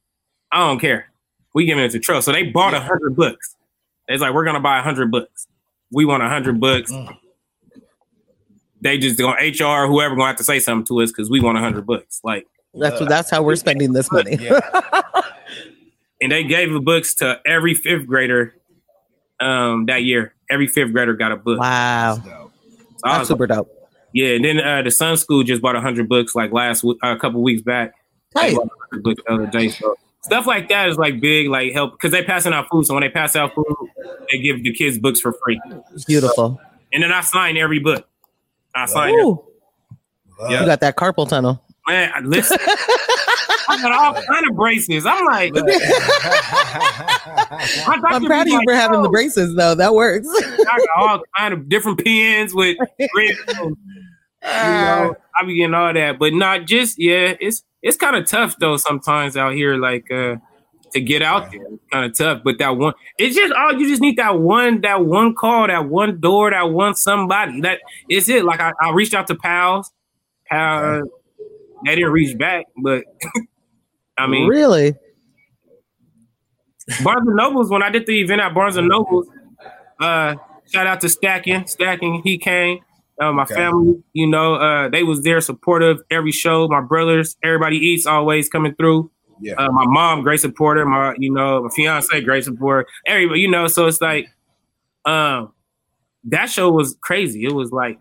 I 0.53 0.59
don't 0.59 0.79
care. 0.79 1.11
We 1.55 1.64
giving 1.64 1.85
it 1.85 1.91
to 1.93 1.99
Trell." 1.99 2.22
So 2.22 2.33
they 2.33 2.45
bought 2.45 2.74
a 2.74 2.81
hundred 2.81 3.16
books. 3.16 3.57
It's 4.09 4.20
like 4.22 4.35
we're 4.35 4.45
gonna 4.45 4.61
buy 4.61 4.79
a 4.79 4.83
hundred 4.83 5.11
books. 5.11 5.47
We 5.91 6.05
want 6.05 6.22
a 6.22 6.29
hundred 6.29 6.61
books. 6.61 6.93
Mm. 6.93 7.16
They 8.81 8.99
just 8.99 9.18
going 9.18 9.35
HR, 9.35 9.87
whoever 9.87 10.14
gonna 10.14 10.29
have 10.29 10.37
to 10.37 10.45
say 10.45 10.61
something 10.61 10.87
to 10.87 11.03
us 11.03 11.11
because 11.11 11.31
we 11.31 11.41
want 11.41 11.59
a 11.59 11.61
hundred 11.61 11.87
books. 11.87 12.20
Like, 12.22 12.47
That's 12.74 13.01
what. 13.01 13.09
That's 13.09 13.31
how 13.31 13.43
we're 13.43 13.57
spending 13.57 13.93
this 13.93 14.12
money. 14.12 14.37
Yeah. 14.41 14.61
and 16.20 16.32
they 16.32 16.44
gave 16.44 16.72
the 16.72 16.80
books 16.80 17.14
to 17.16 17.40
every 17.46 17.74
fifth 17.74 18.06
grader 18.06 18.54
um 19.40 19.86
that 19.86 20.02
year. 20.02 20.34
Every 20.50 20.66
fifth 20.66 20.92
grader 20.92 21.14
got 21.14 21.32
a 21.32 21.36
book. 21.36 21.60
Wow, 21.60 22.14
So, 22.16 22.22
So 22.22 22.50
I 23.04 23.08
that's 23.10 23.18
was 23.20 23.28
super 23.28 23.46
dope. 23.46 23.70
Yeah, 24.14 24.28
and 24.30 24.44
then 24.44 24.58
uh, 24.60 24.82
the 24.82 24.90
Sun 24.90 25.18
School 25.18 25.42
just 25.42 25.60
bought 25.62 25.76
hundred 25.76 26.08
books 26.08 26.34
like 26.34 26.50
last 26.52 26.80
w- 26.80 26.98
uh, 27.02 27.08
a 27.14 27.18
couple 27.18 27.42
weeks 27.42 27.62
back. 27.62 27.92
They 28.34 28.40
Hey, 28.50 28.54
bought 28.54 28.66
100 28.92 29.02
books 29.02 29.22
the 29.26 29.32
other 29.32 29.46
day. 29.46 29.68
So 29.68 29.96
stuff 30.22 30.46
like 30.46 30.68
that 30.70 30.88
is 30.88 30.96
like 30.96 31.20
big, 31.20 31.48
like 31.48 31.72
help 31.72 31.92
because 31.92 32.10
they 32.12 32.22
passing 32.24 32.52
out 32.54 32.68
food. 32.70 32.86
So 32.86 32.94
when 32.94 33.02
they 33.02 33.10
pass 33.10 33.36
out 33.36 33.54
food, 33.54 33.66
they 34.32 34.38
give 34.38 34.62
the 34.64 34.72
kids 34.72 34.98
books 34.98 35.20
for 35.20 35.34
free. 35.44 35.60
beautiful. 36.06 36.58
And 36.92 37.02
then 37.02 37.12
I 37.12 37.20
sign 37.20 37.56
every 37.58 37.78
book. 37.80 38.08
I 38.74 38.86
sign 38.86 39.10
it. 39.10 39.22
Ooh, 39.22 39.44
Yeah. 40.48 40.60
you 40.60 40.66
got 40.66 40.80
that 40.80 40.96
carpal 40.96 41.28
tunnel. 41.28 41.62
Man, 41.86 42.10
I- 42.14 42.20
listen, 42.20 42.56
I 43.68 43.82
got 43.82 43.92
all 43.92 44.14
kind 44.22 44.48
of 44.48 44.56
braces. 44.56 45.04
I'm 45.06 45.24
like, 45.26 45.52
I'm 47.86 48.24
proud 48.24 48.42
of 48.42 48.48
you 48.48 48.56
like, 48.56 48.64
for 48.66 48.74
having 48.74 49.02
the 49.02 49.10
braces, 49.10 49.54
though. 49.54 49.74
That 49.74 49.94
works. 49.94 50.26
I 50.30 50.78
got 50.78 50.88
all 50.96 51.20
kind 51.36 51.54
of 51.54 51.68
different 51.68 52.02
pins 52.02 52.54
with 52.54 52.78
red. 52.98 53.36
you 53.56 53.76
know, 54.42 55.16
I 55.38 55.44
be 55.44 55.56
getting 55.56 55.74
all 55.74 55.92
that, 55.92 56.18
but 56.18 56.32
not 56.32 56.66
just 56.66 56.98
yeah. 56.98 57.34
It's 57.40 57.62
it's 57.82 57.96
kind 57.96 58.16
of 58.16 58.26
tough 58.26 58.56
though 58.58 58.76
sometimes 58.76 59.36
out 59.36 59.52
here, 59.52 59.76
like 59.76 60.10
uh 60.10 60.36
to 60.92 61.00
get 61.00 61.22
out 61.22 61.50
there. 61.50 61.66
Kind 61.92 62.06
of 62.06 62.16
tough, 62.16 62.42
but 62.44 62.58
that 62.58 62.76
one, 62.76 62.94
it's 63.18 63.36
just 63.36 63.52
all 63.52 63.72
you 63.72 63.88
just 63.88 64.00
need 64.00 64.16
that 64.16 64.40
one, 64.40 64.80
that 64.82 65.04
one 65.04 65.34
call, 65.34 65.66
that 65.66 65.88
one 65.88 66.20
door, 66.20 66.50
that 66.50 66.70
one 66.70 66.94
somebody. 66.94 67.60
That 67.60 67.80
is 68.08 68.28
it. 68.28 68.44
Like 68.44 68.60
I, 68.60 68.72
I 68.80 68.92
reached 68.92 69.14
out 69.14 69.26
to 69.28 69.34
Powell's, 69.34 69.90
Powell, 70.50 71.04
they 71.84 71.94
didn't 71.94 72.12
reach 72.12 72.36
back, 72.36 72.66
but 72.82 73.04
I 74.18 74.26
mean, 74.26 74.48
really? 74.48 74.94
Barnes 77.04 77.26
and 77.28 77.36
Nobles, 77.36 77.70
when 77.70 77.82
I 77.82 77.90
did 77.90 78.06
the 78.06 78.20
event 78.20 78.40
at 78.40 78.54
Barnes 78.54 78.76
and 78.76 78.88
Nobles, 78.88 79.26
uh, 80.00 80.34
shout 80.72 80.86
out 80.86 81.00
to 81.02 81.08
Stacking. 81.08 81.66
Stacking, 81.66 82.22
he 82.24 82.38
came. 82.38 82.80
Uh, 83.20 83.32
my 83.32 83.42
Okay. 83.42 83.54
family, 83.56 84.02
you 84.12 84.26
know, 84.28 84.54
uh, 84.54 84.88
they 84.88 85.02
was 85.02 85.22
there 85.22 85.40
supportive 85.40 85.98
every 86.10 86.30
show. 86.32 86.68
My 86.68 86.80
brothers, 86.80 87.36
everybody 87.42 87.76
eats 87.76 88.06
always 88.06 88.48
coming 88.48 88.74
through. 88.76 89.10
yeah. 89.40 89.54
Uh, 89.54 89.70
my 89.70 89.86
mom, 89.86 90.22
great 90.22 90.40
supporter. 90.40 90.84
My, 90.86 91.14
you 91.18 91.32
know, 91.32 91.62
my 91.64 91.68
fiance, 91.74 92.20
great 92.22 92.44
supporter. 92.44 92.88
Everybody, 93.06 93.40
you 93.40 93.50
know, 93.50 93.66
so 93.68 93.86
it's 93.86 94.00
like, 94.00 94.28
um, 95.04 95.52
that 96.24 96.46
show 96.50 96.70
was 96.70 96.96
crazy. 97.02 97.44
It 97.44 97.52
was 97.52 97.70
like 97.72 97.98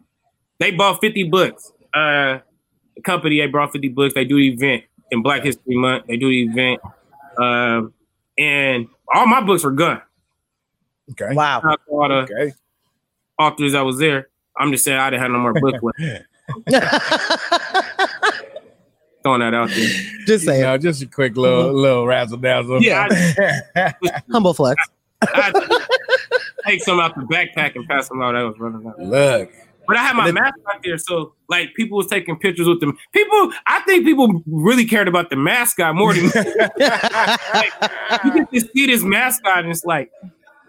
they 0.60 0.72
bought 0.72 1.00
50 1.02 1.26
books. 1.26 1.72
Uh, 1.94 2.40
the 2.96 3.02
company 3.04 3.40
they 3.40 3.48
brought 3.48 3.72
50 3.72 3.90
books. 3.90 4.14
They 4.16 4.26
do 4.26 4.36
the 4.38 4.50
event 4.50 4.84
in 5.12 5.22
Black 5.22 5.44
History 5.44 5.76
Month. 5.76 6.06
They 6.08 6.18
do 6.18 6.30
the 6.30 6.44
event, 6.44 6.82
um, 7.38 7.94
and 8.38 8.88
all 9.14 9.26
my 9.28 9.42
books 9.42 9.64
were 9.64 9.72
gone. 9.72 10.02
okay. 11.12 11.34
Wow. 11.34 11.62
Not 11.64 11.80
all 11.90 12.08
the 12.10 12.16
Okay. 12.16 12.54
authors 13.40 13.74
that 13.74 13.82
was 13.86 13.98
there. 14.00 14.30
I'm 14.58 14.72
just 14.72 14.84
saying 14.84 14.98
I 14.98 15.10
didn't 15.10 15.22
have 15.22 15.32
no 15.32 15.40
more 15.40 15.54
books 15.54 15.80
left. 15.82 16.00
Throwing 19.24 19.42
that 19.42 19.54
out 19.54 19.70
there. 19.70 19.88
Just 20.26 20.30
You 20.30 20.40
saying. 20.40 20.62
know, 20.62 20.78
just 20.78 21.02
a 21.02 21.06
quick 21.08 21.36
little 21.36 21.74
little 21.74 22.06
razzle 22.08 22.38
dazzle. 22.38 22.82
Yeah, 22.82 23.08
I, 23.76 23.94
Humble 24.32 24.54
flex. 24.54 24.82
I 25.22 25.52
take 26.66 26.82
some 26.84 27.00
out 27.00 27.16
the 27.16 27.22
backpack 27.22 27.76
and 27.76 27.86
pass 27.88 28.08
them 28.10 28.22
out. 28.22 28.36
I 28.36 28.44
was 28.44 28.58
running 28.60 28.88
out. 28.88 29.00
Look. 29.00 29.52
But 29.88 29.98
I 29.98 30.02
had 30.02 30.16
my 30.16 30.28
And 30.28 30.36
mascot 30.36 30.84
there, 30.84 30.98
so 30.98 31.34
like 31.48 31.74
people 31.76 31.98
was 31.98 32.08
taking 32.08 32.38
pictures 32.38 32.68
with 32.68 32.82
them. 32.82 32.98
People, 33.14 33.54
I 33.66 33.80
think 33.82 34.04
people 34.04 34.44
really 34.46 34.86
cared 34.86 35.08
about 35.08 35.30
the 35.30 35.38
mascot 35.38 35.96
more 35.96 36.14
than 36.14 36.24
you 36.26 36.30
get 38.34 38.52
to 38.52 38.60
see 38.60 38.86
this 38.88 39.04
mascot, 39.04 39.60
and 39.60 39.70
it's 39.70 39.86
like, 39.86 40.12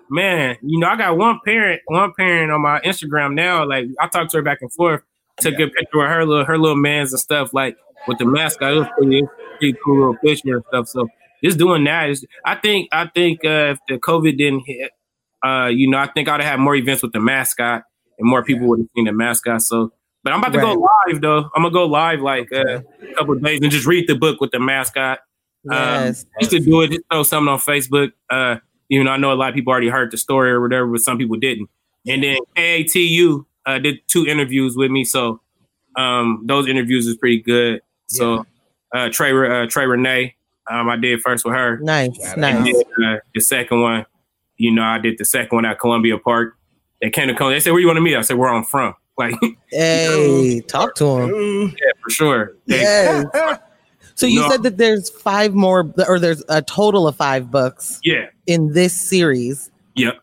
man, 0.09 0.57
you 0.63 0.79
know, 0.79 0.87
I 0.87 0.97
got 0.97 1.17
one 1.17 1.41
parent, 1.45 1.83
one 1.87 2.13
parent 2.17 2.53
on 2.53 2.63
my 2.63 2.81
Instagram 2.81 3.35
now. 3.35 3.67
Like 3.67 3.87
I 4.01 4.07
talked 4.07 4.31
to 4.31 4.37
her 4.39 4.43
back 4.43 4.59
and 4.61 4.73
forth, 4.73 5.03
took 5.41 5.55
a 5.55 5.69
picture 5.69 6.01
of 6.01 6.11
her 6.11 6.25
little 6.25 6.45
her 6.45 6.57
little 6.57 6.77
mans 6.77 7.13
and 7.13 7.21
stuff, 7.21 7.53
like 7.53 7.77
with 8.07 8.19
the 8.19 8.25
mascot. 8.25 8.73
It 8.73 8.79
was 8.79 8.89
pretty, 8.97 9.23
pretty 9.59 9.79
cool 9.85 9.97
little 9.97 10.17
picture 10.17 10.55
and 10.57 10.65
stuff. 10.69 10.89
So 10.89 11.09
just 11.43 11.59
doing 11.59 11.85
that 11.85 12.11
is, 12.11 12.25
I 12.45 12.55
think, 12.55 12.89
I 12.93 13.09
think 13.09 13.45
uh, 13.45 13.75
if 13.75 13.79
the 13.89 13.99
COVID 13.99 14.39
didn't 14.39 14.63
hit, 14.67 14.93
uh, 15.45 15.67
you 15.67 15.89
know, 15.89 15.99
I 15.99 16.07
think 16.07 16.29
I'd 16.29 16.41
have 16.41 16.51
had 16.51 16.61
more 16.61 16.75
events 16.75 17.03
with 17.03 17.13
the 17.13 17.21
mascot 17.21 17.83
and 18.19 18.29
more 18.29 18.43
people 18.45 18.67
would 18.69 18.81
have 18.81 18.89
seen 18.95 19.05
the 19.05 19.13
mascot. 19.13 19.63
So, 19.63 19.93
but 20.25 20.33
I'm 20.33 20.41
about 20.41 20.53
to 20.53 20.61
go 20.61 20.73
live 21.07 21.21
though. 21.21 21.51
I'm 21.55 21.63
gonna 21.63 21.71
go 21.71 21.87
live 21.87 22.21
like 22.21 22.53
uh, 22.53 22.81
a 23.03 23.15
couple 23.15 23.35
of 23.35 23.43
days 23.43 23.61
and 23.63 23.71
just 23.71 23.87
read 23.87 24.09
the 24.09 24.15
book 24.15 24.41
with 24.41 24.51
the 24.51 24.61
mascot. 24.61 25.21
Yes. 25.65 26.25
I 26.37 26.41
used 26.41 26.51
to 26.53 26.61
do 26.61 26.81
it, 26.83 26.89
just 26.89 27.03
throw 27.11 27.23
something 27.23 27.53
on 27.53 27.59
Facebook. 27.59 28.13
Uh, 28.31 28.57
you 28.89 29.03
know, 29.05 29.11
I 29.11 29.17
know 29.17 29.33
a 29.33 29.35
lot 29.35 29.51
of 29.51 29.55
people 29.55 29.71
already 29.71 29.89
heard 29.89 30.11
the 30.11 30.17
story 30.17 30.51
or 30.51 30.61
whatever, 30.61 30.87
but 30.87 31.01
some 31.01 31.19
people 31.19 31.37
didn't. 31.37 31.69
And 32.07 32.23
then 32.23 32.39
KATU 32.57 33.45
uh, 33.67 33.79
did 33.79 33.99
two 34.09 34.27
interviews 34.27 34.77
with 34.77 34.91
me. 34.91 35.05
So 35.05 35.41
Um, 35.97 36.45
those 36.47 36.69
interviews 36.69 37.07
is 37.07 37.17
pretty 37.17 37.41
good. 37.41 37.83
So 38.07 38.47
uh, 38.95 39.09
Trey 39.11 39.33
uh, 39.33 39.67
Trey 39.67 39.85
Renee, 39.87 40.37
um, 40.71 40.89
I 40.89 40.97
did 40.97 41.21
first 41.21 41.45
with 41.45 41.55
her. 41.55 41.79
Nice, 41.79 42.19
nice. 42.37 42.75
uh, 43.05 43.17
the 43.35 43.41
second 43.41 43.83
one, 43.83 44.07
you 44.57 44.71
know, 44.71 44.85
I 44.85 44.99
did 44.99 45.19
the 45.19 45.25
second 45.25 45.57
one 45.57 45.65
at 45.67 45.79
Columbia 45.79 46.17
Park. 46.19 46.57
They 47.01 47.11
came 47.11 47.29
to 47.29 47.35
come. 47.35 47.51
They 47.51 47.61
said, 47.61 47.71
"Where 47.73 47.81
you 47.81 47.87
want 47.87 47.97
to 47.99 48.01
meet?" 48.03 48.17
I 48.17 48.23
said, 48.23 48.37
"Where 48.39 48.49
I'm 48.51 48.65
from." 48.65 48.95
Like, 49.19 49.35
Hey, 49.73 50.61
talk 50.69 50.95
to 50.95 51.05
him. 51.19 51.71
yeah, 51.71 51.91
for 52.01 52.09
sure. 52.11 52.53
They, 52.67 53.25
So 54.15 54.27
you 54.27 54.43
No. 54.43 54.49
said 54.49 54.63
that 54.63 54.77
there's 54.79 55.11
five 55.11 55.55
more, 55.55 55.93
or 56.07 56.21
there's 56.21 56.45
a 56.49 56.63
total 56.63 57.09
of 57.09 57.17
five 57.17 57.51
books 57.51 57.99
Yeah, 58.05 58.27
in 58.47 58.73
this 58.75 58.93
series. 58.95 59.71
yep. 59.97 60.19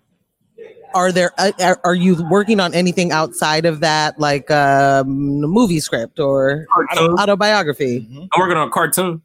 Are 0.93 1.11
there? 1.11 1.33
Uh, 1.37 1.51
are, 1.59 1.77
are 1.83 1.93
you 1.95 2.25
working 2.29 2.61
on 2.61 2.73
anything 2.73 3.11
outside 3.11 3.65
of 3.65 3.81
that, 3.81 4.17
like 4.17 4.49
um, 4.49 5.43
a 5.43 5.47
movie 5.47 5.81
script 5.81 6.17
or 6.21 6.65
Cartoon. 6.73 7.19
autobiography? 7.19 8.07
Mhm. 8.09 8.29
I'm 8.31 8.39
working 8.39 8.55
on 8.55 8.69
a 8.69 8.71
cartoon. 8.71 9.21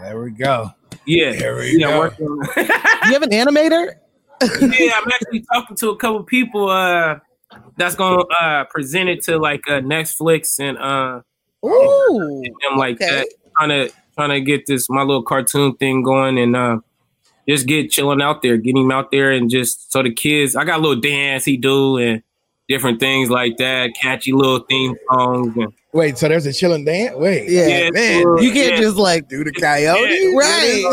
There 0.00 0.20
we 0.20 0.32
go. 0.32 0.70
Yeah, 1.06 1.32
There 1.36 1.54
we 1.54 1.78
yeah, 1.78 1.86
go. 1.88 2.02
on- 2.02 2.14
You 3.06 3.12
have 3.12 3.22
an 3.22 3.30
animator? 3.30 3.94
Yeah, 4.42 4.92
I'm 4.96 5.10
actually 5.12 5.44
talking 5.52 5.76
to 5.76 5.90
a 5.90 5.96
couple 5.96 6.22
people 6.24 6.68
uh 6.68 7.18
that's 7.76 7.94
gonna 7.94 8.22
uh 8.40 8.64
present 8.64 9.08
it 9.08 9.22
to 9.24 9.38
like 9.38 9.60
uh 9.68 9.80
Netflix 9.80 10.58
and 10.60 10.76
uh 10.78 11.20
Ooh, 11.66 12.42
them 12.62 12.76
like 12.78 12.96
Okay. 13.00 13.10
that. 13.10 13.28
Trying 13.58 13.68
to 13.70 13.92
trying 14.16 14.30
to 14.30 14.40
get 14.40 14.66
this 14.66 14.88
my 14.90 15.02
little 15.02 15.22
cartoon 15.22 15.74
thing 15.76 16.02
going 16.02 16.38
and 16.38 16.54
uh 16.56 16.78
just 17.48 17.66
get 17.66 17.90
chilling 17.90 18.22
out 18.22 18.42
there, 18.42 18.56
get 18.56 18.74
him 18.76 18.90
out 18.90 19.10
there 19.10 19.30
and 19.30 19.50
just 19.50 19.92
so 19.92 20.02
the 20.02 20.12
kids 20.12 20.56
I 20.56 20.64
got 20.64 20.78
a 20.78 20.82
little 20.82 21.00
dance 21.00 21.44
he 21.44 21.56
do 21.56 21.96
and 21.98 22.22
different 22.68 22.98
things 23.00 23.28
like 23.30 23.56
that, 23.58 23.90
catchy 24.00 24.32
little 24.32 24.60
theme 24.60 24.94
songs 25.10 25.52
and 25.56 25.72
Wait, 25.92 26.18
so 26.18 26.26
there's 26.28 26.44
a 26.46 26.52
chilling 26.52 26.84
dance? 26.84 27.14
Wait. 27.16 27.48
Yeah. 27.48 27.66
Yeah, 27.68 27.90
man. 27.92 28.20
you 28.42 28.50
can't 28.52 28.72
Yeah. 28.74 28.80
just 28.80 28.96
like 28.96 29.28
Do 29.28 29.44
the 29.44 29.52
coyote? 29.52 30.34
Right. 30.34 30.84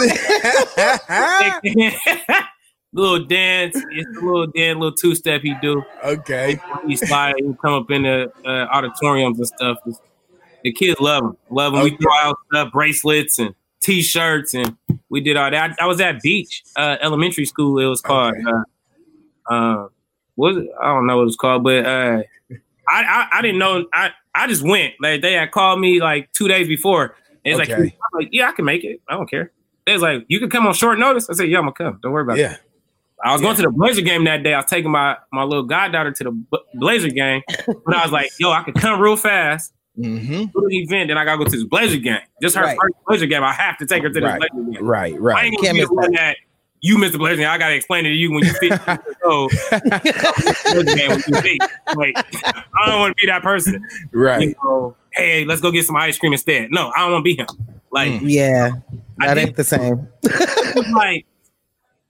little 2.94 3.26
dance, 3.26 3.76
it's 3.76 4.18
a 4.18 4.22
little 4.22 4.48
dance, 4.48 4.78
little 4.78 4.92
two 4.96 5.16
step 5.16 5.42
he 5.42 5.56
do. 5.62 5.84
okay. 6.04 6.60
he 6.88 6.96
slide 6.96 7.36
and 7.38 7.60
come 7.60 7.74
up 7.74 7.89
in 7.92 8.04
the 8.04 8.32
uh, 8.46 8.68
auditoriums 8.74 9.38
and 9.39 9.48
stuff. 9.48 9.78
It's- 9.88 10.02
the 10.64 10.72
kids 10.72 11.00
love 11.00 11.24
him. 11.24 11.38
Love 11.50 11.74
him. 11.74 11.84
We 11.84 11.98
throw 11.98 12.14
out 12.22 12.38
stuff, 12.52 12.72
bracelets 12.72 13.39
and 13.39 13.56
t-shirts, 13.80 14.54
and 14.54 14.78
we 15.10 15.20
did 15.20 15.36
all 15.36 15.50
that. 15.50 15.76
I, 15.80 15.86
I 15.86 15.88
was 15.88 16.00
at 16.00 16.22
Beach 16.22 16.64
uh, 16.76 16.98
Elementary 17.02 17.46
School. 17.46 17.80
It 17.80 17.86
was 17.86 18.00
called. 18.00 18.36
Okay. 18.36 18.44
Uh, 19.50 19.54
uh, 19.54 19.88
what 20.36 20.54
was 20.54 20.64
it? 20.66 20.70
I 20.80 20.86
don't 20.94 21.08
know 21.08 21.16
what 21.18 21.24
it 21.24 21.26
was 21.26 21.36
called, 21.36 21.64
but 21.64 21.84
uh, 21.84 22.22
I, 22.88 23.04
I 23.04 23.28
I 23.39 23.42
didn't 23.42 23.58
know. 23.58 23.86
I 23.92 24.12
I 24.36 24.46
just 24.46 24.62
went. 24.62 24.94
Like 25.02 25.22
they 25.24 25.34
had 25.34 25.50
called 25.50 25.80
me 25.80 26.00
like 26.00 26.32
two 26.32 26.48
days 26.48 26.68
before. 26.68 27.16
And 27.44 27.54
it's 27.54 27.58
like, 27.58 27.72
Okay. 27.72 27.82
I'm 28.14 28.20
like, 28.20 28.30
yeah, 28.32 28.50
I 28.50 28.52
can 28.52 28.66
make 28.66 28.84
it. 28.84 29.02
I 29.10 29.14
don't 29.16 29.28
care. 29.28 29.52
Was 29.88 30.04
like, 30.04 30.26
you 30.28 30.39
can 30.39 30.52
come 30.52 30.68
on 30.68 30.76
short 30.76 31.00
notice. 31.00 31.28
I 31.28 31.34
said, 31.34 31.50
yeah, 31.50 31.58
I'm 31.58 31.64
gonna 31.64 31.74
come. 31.92 32.00
Don't 32.04 32.12
worry 32.12 32.22
about 32.22 32.38
it. 32.38 32.60
Yeah. 33.24 33.30
I 33.30 33.34
was 33.34 33.41
going 33.41 33.55
to 33.55 33.61
the 33.61 33.69
Blazer 33.69 34.01
game 34.01 34.24
that 34.26 34.43
day. 34.43 34.53
I 34.53 34.57
was 34.57 34.65
taking 34.65 34.91
my 34.91 35.17
my 35.32 35.43
little 35.43 35.63
goddaughter 35.63 36.11
to 36.11 36.24
the 36.24 36.43
Blazer 36.76 37.09
game, 37.09 37.41
but 37.86 37.95
I 37.95 38.03
was 38.03 38.11
like, 38.11 38.32
"Yo, 38.39 38.51
I 38.51 38.63
could 38.63 38.76
come 38.76 38.99
real 38.99 39.15
fast 39.17 39.74
Mm-hmm. 39.99 40.43
to 40.45 40.67
the 40.69 40.78
event, 40.78 41.09
then 41.09 41.17
I 41.17 41.26
gotta 41.26 41.38
go 41.38 41.43
to 41.43 41.51
this 41.51 41.65
Blazer 41.65 41.97
game. 41.97 42.22
Just 42.41 42.55
her 42.55 42.63
Right. 42.63 42.78
first 42.82 42.93
Blazer 43.05 43.26
game. 43.26 43.43
I 43.43 43.51
have 43.51 43.78
to 43.80 43.86
take 43.86 44.01
her 44.03 44.09
to 44.09 44.13
this 44.13 44.24
Right. 44.24 44.39
Blazer 44.51 44.72
game. 44.72 44.86
Right, 44.88 45.19
right. 45.19 45.36
I 45.38 45.45
ain't 45.47 45.57
gonna 45.57 45.65
Can't 45.67 45.76
be 45.76 45.82
miss 45.82 45.89
the 45.89 45.95
one 45.95 46.11
that 46.13 46.38
you 46.80 46.97
missed 46.97 47.11
the 47.11 47.19
Blazer 47.19 47.36
game. 47.38 47.49
I 47.49 47.57
gotta 47.57 47.76
explain 47.76 48.05
it 48.05 48.09
to 48.09 48.15
you 48.15 48.32
when 48.32 48.43
you 48.45 48.53
fit 48.53 48.69
years 48.72 48.99
old. 49.26 49.51
Blazer 49.51 50.95
game 50.95 51.11
you. 51.28 51.57
Like, 51.95 52.15
I 52.45 52.88
don't 52.89 52.99
want 53.01 53.17
to 53.17 53.22
be 53.22 53.28
that 53.28 53.41
person. 53.43 53.86
Right. 54.13 54.41
You 54.49 54.55
know, 54.63 54.95
hey, 55.11 55.43
let's 55.45 55.59
go 55.61 55.72
get 55.72 55.86
some 55.86 55.97
ice 55.97 56.17
cream 56.17 56.32
instead. 56.32 56.72
No, 56.72 56.91
I 56.95 57.01
don't 57.01 57.11
want 57.11 57.26
to 57.26 57.36
be 57.36 57.36
him. 57.36 57.47
Like, 57.91 58.11
Mm. 58.13 58.22
yeah, 58.24 58.72
I 59.19 59.28
that 59.28 59.38
ain't 59.38 59.55
the 59.57 59.63
same. 59.65 60.07
like 60.95 61.26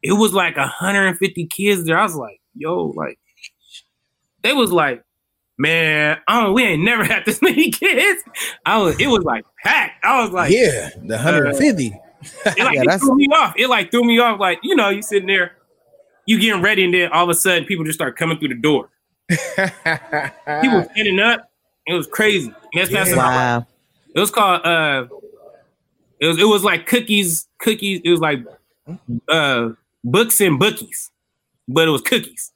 it 0.04 0.14
was 0.14 0.34
like 0.34 0.58
150 0.58 1.46
kids 1.48 1.86
there. 1.86 1.98
I 1.98 2.04
was 2.04 2.16
like, 2.16 2.40
yo, 2.56 2.88
like 2.96 3.20
they 4.44 4.54
was 4.54 4.72
like, 4.72 5.04
man, 5.58 6.18
I 6.28 6.42
don't, 6.42 6.54
we 6.54 6.64
ain't 6.64 6.84
never 6.84 7.04
had 7.14 7.24
this 7.26 7.42
many 7.42 7.70
kids. 7.72 8.24
I 8.66 8.78
was, 8.80 9.00
it 9.00 9.08
was 9.08 9.24
like 9.24 9.46
packed. 9.64 10.04
I 10.04 10.22
was 10.24 10.32
like, 10.32 10.52
yeah, 10.52 10.90
the 11.04 11.16
150. 11.16 11.88
it 11.88 11.94
like 11.94 12.58
Yeah, 12.58 12.72
it 12.72 12.76
that's- 12.86 13.02
threw 13.02 13.16
me 13.16 13.28
off. 13.34 13.54
It 13.58 13.68
like 13.68 13.92
threw 13.92 14.04
me 14.04 14.20
off. 14.20 14.40
Like 14.40 14.60
you 14.64 14.76
know, 14.76 14.90
you 14.90 15.02
sitting 15.02 15.28
there, 15.28 15.54
you 16.26 16.40
getting 16.40 16.62
ready, 16.62 16.84
and 16.86 16.94
then 16.94 17.12
all 17.12 17.24
of 17.24 17.30
a 17.30 17.34
sudden, 17.34 17.66
people 17.66 17.84
just 17.86 17.98
start 17.98 18.18
coming 18.18 18.38
through 18.40 18.50
the 18.50 18.56
door. 18.56 18.90
People 19.30 20.86
standing 20.92 21.20
up. 21.20 21.50
It 21.88 21.94
was 21.94 22.06
crazy. 22.08 22.54
That's 22.74 22.92
Yeah. 22.92 22.98
passing 22.98 23.14
out. 23.18 23.20
Wow. 23.62 23.68
It 24.14 24.20
was 24.20 24.30
called 24.30 24.66
uh 24.66 25.06
it 26.20 26.28
was 26.28 26.38
it 26.40 26.44
was 26.46 26.64
like 26.64 26.86
cookies, 26.86 27.48
cookies, 27.60 28.02
it 28.04 28.10
was 28.10 28.20
like 28.20 28.40
uh 29.30 29.70
books 30.04 30.42
and 30.42 30.60
bookies, 30.60 31.10
but 31.68 31.88
it 31.88 31.92
was 31.92 32.02
cookies. 32.02 32.52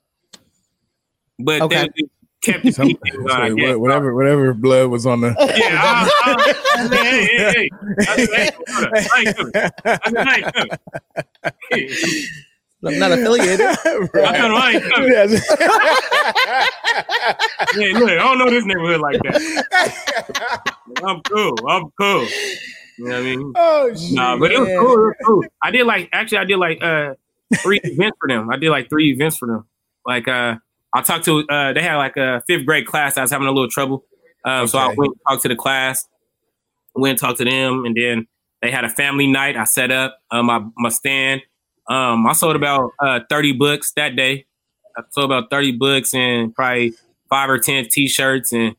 But 1.40 1.62
Okay. 1.64 1.88
they 1.96 2.04
kept 2.42 2.66
it 2.66 2.76
Some- 2.76 2.88
PG, 2.88 3.00
I 3.30 3.50
so 3.50 3.56
guess. 3.56 3.78
whatever, 3.78 4.16
whatever 4.16 4.54
blood 4.54 4.90
was 4.90 5.06
on 5.06 5.22
the. 5.22 5.30
Yeah, 5.40 5.80
I, 5.82 6.10
I, 6.26 6.88
hey, 6.96 7.26
hey, 7.26 7.52
hey. 7.52 7.70
I 8.00 8.16
said, 8.16 8.30
hey, 8.36 8.50
hold 8.68 8.86
up. 8.86 8.94
I 8.94 9.20
ain't 9.20 9.36
coming. 9.36 9.52
I 9.56 9.70
said, 10.10 10.80
I 11.44 11.76
ain't 11.76 12.00
coming. 12.02 12.26
I'm 12.86 13.00
not 13.00 13.12
affiliated. 13.14 13.62
I 13.66 13.74
told 13.84 14.10
him 14.14 14.54
I 14.56 14.72
ain't 14.74 14.84
coming. 14.94 15.12
Hey, 17.74 17.92
look, 17.94 18.10
I 18.10 18.16
don't 18.16 18.38
know 18.38 18.50
this 18.50 18.64
neighborhood 18.66 19.02
like 19.02 19.20
that. 19.24 20.62
I'm 21.04 21.22
cool. 21.24 21.56
I'm 21.68 21.90
cool. 22.00 22.26
You 22.98 23.06
know 23.06 23.06
what 23.10 23.16
I 23.16 23.22
mean? 23.22 23.54
oh 23.56 23.94
shit! 23.96 24.14
Nah, 24.14 24.38
but 24.38 24.52
it 24.52 24.60
was 24.60 24.70
cool. 24.70 24.94
It 24.94 24.98
was 25.00 25.16
cool. 25.26 25.44
I 25.62 25.72
did 25.72 25.86
like 25.86 26.08
actually 26.14 26.38
I 26.38 26.46
did 26.46 26.58
like 26.58 26.82
uh 26.82 27.16
three 27.56 27.80
events 27.84 28.18
for 28.20 28.28
them. 28.28 28.50
I 28.50 28.58
did 28.58 28.70
like 28.70 28.90
three 28.90 29.12
events 29.12 29.38
for 29.38 29.48
them. 29.48 29.66
Like 30.06 30.28
uh 30.28 30.56
I 30.94 31.02
talked 31.02 31.26
to 31.26 31.46
uh 31.50 31.74
they 31.74 31.82
had 31.82 31.96
like 31.98 32.18
a 32.18 32.42
fifth 32.48 32.66
grade 32.66 32.88
class 32.88 33.18
I 33.18 33.22
was 33.22 33.32
having 33.32 33.48
a 33.48 33.52
little 33.52 33.70
trouble. 33.70 34.06
Um 34.44 34.68
so 34.68 34.78
I 34.78 34.88
went 34.88 35.14
and 35.14 35.22
talked 35.28 35.42
to 35.44 35.50
the 35.50 35.56
class, 35.56 36.08
went 36.96 37.12
and 37.12 37.20
talked 37.20 37.40
to 37.40 37.46
them, 37.46 37.86
and 37.86 37.96
then 37.96 38.28
they 38.62 38.72
had 38.72 38.86
a 38.86 38.90
family 38.90 39.28
night. 39.28 39.58
I 39.58 39.66
set 39.66 39.92
up 39.92 40.18
uh, 40.32 40.44
my 40.44 40.66
my 40.78 40.90
stand. 40.90 41.42
Um 41.90 42.26
I 42.28 42.34
sold 42.34 42.56
about 42.56 42.92
uh 43.00 43.20
30 43.30 43.54
books 43.54 43.92
that 43.96 44.16
day. 44.16 44.46
I 44.98 45.02
sold 45.12 45.26
about 45.26 45.50
30 45.50 45.74
books 45.74 46.14
and 46.14 46.54
probably 46.54 46.94
five 47.30 47.50
or 47.50 47.60
ten 47.60 47.86
t-shirts 47.90 48.54
and 48.54 48.76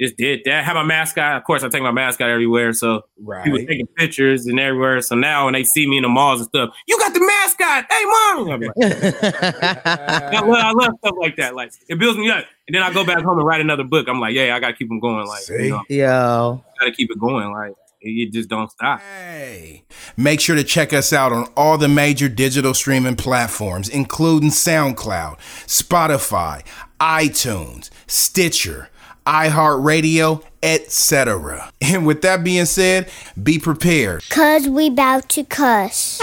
just 0.00 0.16
did 0.16 0.42
that. 0.44 0.64
Have 0.64 0.76
my 0.76 0.84
mascot. 0.84 1.36
Of 1.36 1.44
course 1.44 1.62
I 1.62 1.68
take 1.68 1.82
my 1.82 1.90
mascot 1.90 2.28
everywhere. 2.28 2.72
So 2.72 3.02
right. 3.20 3.44
people 3.44 3.58
right. 3.58 3.68
taking 3.68 3.86
pictures 3.86 4.46
and 4.46 4.58
everywhere. 4.60 5.00
So 5.02 5.14
now 5.14 5.46
when 5.46 5.54
they 5.54 5.64
see 5.64 5.86
me 5.86 5.96
in 5.96 6.02
the 6.02 6.08
malls 6.08 6.40
and 6.40 6.48
stuff, 6.48 6.74
you 6.86 6.98
got 6.98 7.14
the 7.14 7.20
mascot. 7.20 7.86
Hey, 7.90 8.04
mom. 8.04 8.50
I'm 8.50 8.60
like, 8.60 8.72
I, 10.34 10.40
love, 10.44 10.58
I 10.58 10.72
love 10.72 10.94
stuff 10.98 11.14
like 11.18 11.36
that. 11.36 11.54
Like 11.54 11.72
it 11.88 11.98
builds 11.98 12.18
me 12.18 12.30
up. 12.30 12.44
And 12.66 12.74
then 12.74 12.82
I 12.82 12.92
go 12.92 13.04
back 13.04 13.22
home 13.22 13.38
and 13.38 13.46
write 13.46 13.60
another 13.60 13.84
book. 13.84 14.08
I'm 14.08 14.20
like, 14.20 14.34
yeah, 14.34 14.54
I 14.54 14.60
gotta 14.60 14.74
keep 14.74 14.88
them 14.88 15.00
going. 15.00 15.26
Like, 15.26 15.42
See? 15.42 15.64
you 15.64 15.70
know, 15.70 15.82
Yo, 15.88 16.64
gotta 16.78 16.92
keep 16.92 17.10
it 17.10 17.18
going. 17.18 17.50
Like 17.50 17.72
it, 18.00 18.10
it 18.10 18.32
just 18.32 18.48
don't 18.48 18.70
stop. 18.70 19.00
Hey. 19.00 19.84
Make 20.16 20.40
sure 20.40 20.54
to 20.54 20.64
check 20.64 20.92
us 20.92 21.12
out 21.12 21.32
on 21.32 21.48
all 21.56 21.78
the 21.78 21.88
major 21.88 22.28
digital 22.28 22.74
streaming 22.74 23.16
platforms, 23.16 23.88
including 23.88 24.50
SoundCloud, 24.50 25.38
Spotify, 25.66 26.64
iTunes, 27.00 27.90
Stitcher, 28.06 28.90
iHeartRadio, 29.28 30.42
etc. 30.62 31.70
And 31.82 32.06
with 32.06 32.22
that 32.22 32.42
being 32.42 32.64
said, 32.64 33.10
be 33.40 33.58
prepared. 33.58 34.24
Cause 34.30 34.66
we 34.68 34.88
bout 34.90 35.28
to 35.30 35.44
cuss. 35.44 36.18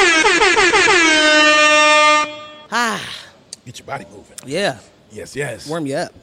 ah, 2.72 3.24
Get 3.66 3.80
your 3.80 3.86
body 3.86 4.06
moving. 4.12 4.38
yeah, 4.46 4.80
Yes, 5.12 5.36
yes. 5.36 5.68
warm 5.70 5.86
you 5.86 5.96
up. 5.96 6.14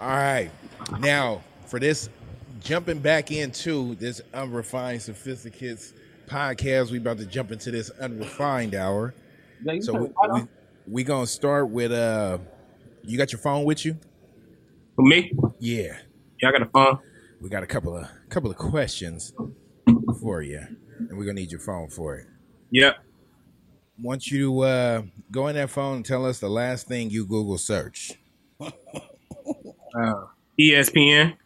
All 0.00 0.08
right. 0.08 0.50
Now, 1.00 1.42
for 1.66 1.80
this, 1.80 2.08
jumping 2.60 2.98
back 3.00 3.30
into 3.32 3.94
this 3.96 4.20
unrefined, 4.34 5.02
sophisticated 5.02 5.78
podcast, 6.26 6.90
we 6.90 6.98
about 6.98 7.18
to 7.18 7.26
jump 7.26 7.50
into 7.50 7.70
this 7.70 7.90
unrefined 7.90 8.74
hour. 8.74 9.14
So 9.80 9.94
we, 9.94 10.08
we, 10.32 10.40
we 10.86 11.04
gonna 11.04 11.26
start 11.26 11.70
with 11.70 11.92
uh, 11.92 12.38
you 13.02 13.16
got 13.16 13.32
your 13.32 13.38
phone 13.40 13.64
with 13.64 13.84
you? 13.86 13.96
For 14.96 15.02
me, 15.02 15.32
Yeah. 15.58 15.96
Y'all 16.40 16.52
got 16.52 16.62
a 16.62 16.66
phone. 16.66 16.98
We 17.40 17.48
got 17.48 17.62
a 17.62 17.66
couple 17.66 17.96
of 17.96 18.08
couple 18.28 18.50
of 18.50 18.56
questions 18.56 19.32
for 20.20 20.42
you, 20.42 20.60
and 20.98 21.16
we're 21.18 21.24
gonna 21.24 21.34
need 21.34 21.50
your 21.50 21.60
phone 21.60 21.88
for 21.88 22.16
it. 22.16 22.26
Yep. 22.70 22.96
Want 24.02 24.26
you 24.30 24.38
to 24.38 24.60
uh, 24.60 25.02
go 25.30 25.46
in 25.48 25.54
that 25.56 25.70
phone 25.70 25.96
and 25.96 26.04
tell 26.04 26.26
us 26.26 26.38
the 26.38 26.50
last 26.50 26.86
thing 26.86 27.10
you 27.10 27.26
Google 27.26 27.58
search. 27.58 28.12
Uh, 28.60 30.26
ESPN. 30.60 31.36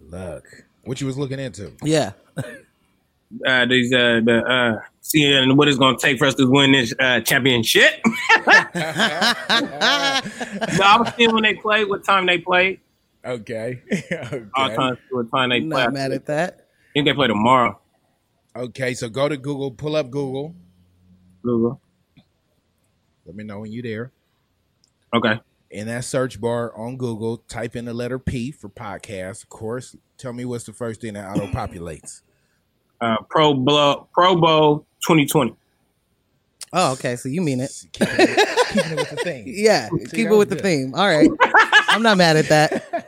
Look, 0.00 0.44
what 0.84 1.00
you 1.00 1.06
was 1.06 1.16
looking 1.16 1.38
into? 1.38 1.72
Yeah, 1.82 2.12
Uh, 3.46 3.64
these 3.66 3.92
uh, 3.92 4.20
the 4.24 4.42
uh, 4.44 4.80
seeing 5.02 5.56
what 5.56 5.68
it's 5.68 5.78
gonna 5.78 5.96
take 5.96 6.18
for 6.18 6.26
us 6.26 6.34
to 6.34 6.50
win 6.50 6.72
this 6.72 6.92
uh, 6.98 7.20
championship. 7.20 8.00
no, 8.04 8.52
I 10.84 10.96
was 10.98 11.12
seeing 11.16 11.32
when 11.32 11.44
they 11.44 11.54
played, 11.54 11.88
what 11.88 12.02
time 12.04 12.26
they 12.26 12.38
played. 12.38 12.80
Okay. 13.24 13.82
All 14.56 14.66
okay. 14.66 14.76
time 14.76 14.98
to 15.10 15.18
a 15.20 15.24
time 15.24 15.50
they 15.50 15.60
play. 15.60 15.84
Not 15.84 15.92
mad 15.92 16.12
at 16.12 16.26
that. 16.26 16.68
I 16.90 16.92
think 16.94 17.06
they 17.06 17.12
play 17.12 17.28
tomorrow. 17.28 17.78
Okay. 18.56 18.94
So 18.94 19.08
go 19.08 19.28
to 19.28 19.36
Google. 19.36 19.70
Pull 19.70 19.96
up 19.96 20.10
Google. 20.10 20.54
Google. 21.42 21.80
Let 23.26 23.36
me 23.36 23.44
know 23.44 23.60
when 23.60 23.72
you're 23.72 23.82
there. 23.82 24.12
Okay. 25.14 25.40
In 25.70 25.86
that 25.86 26.04
search 26.04 26.40
bar 26.40 26.76
on 26.76 26.96
Google, 26.96 27.38
type 27.38 27.76
in 27.76 27.84
the 27.84 27.94
letter 27.94 28.18
P 28.18 28.50
for 28.50 28.68
podcast. 28.68 29.44
Of 29.44 29.50
course. 29.50 29.94
Tell 30.16 30.32
me 30.32 30.44
what's 30.44 30.64
the 30.64 30.72
first 30.72 31.00
thing 31.00 31.14
that 31.14 31.30
auto 31.30 31.46
populates. 31.46 32.22
Uh, 33.00 33.16
Pro 33.28 33.54
Bowl 33.54 34.08
Pro 34.12 34.36
Bowl 34.36 34.86
2020. 35.06 35.54
Oh, 36.72 36.92
okay. 36.92 37.16
So 37.16 37.28
you 37.28 37.40
mean 37.40 37.60
it? 37.60 37.70
Keeping 37.92 38.14
it, 38.18 38.68
keeping 38.68 38.92
it 38.92 38.96
with 38.96 39.10
the 39.10 39.16
thing. 39.16 39.44
Yeah. 39.46 39.88
See, 39.88 40.16
keep 40.16 40.26
it 40.26 40.30
with 40.30 40.50
was 40.50 40.58
the 40.58 40.62
theme. 40.62 40.94
All 40.94 41.06
right. 41.08 41.30
I'm 41.88 42.02
not 42.02 42.16
mad 42.16 42.36
at 42.36 42.48
that. 42.48 42.86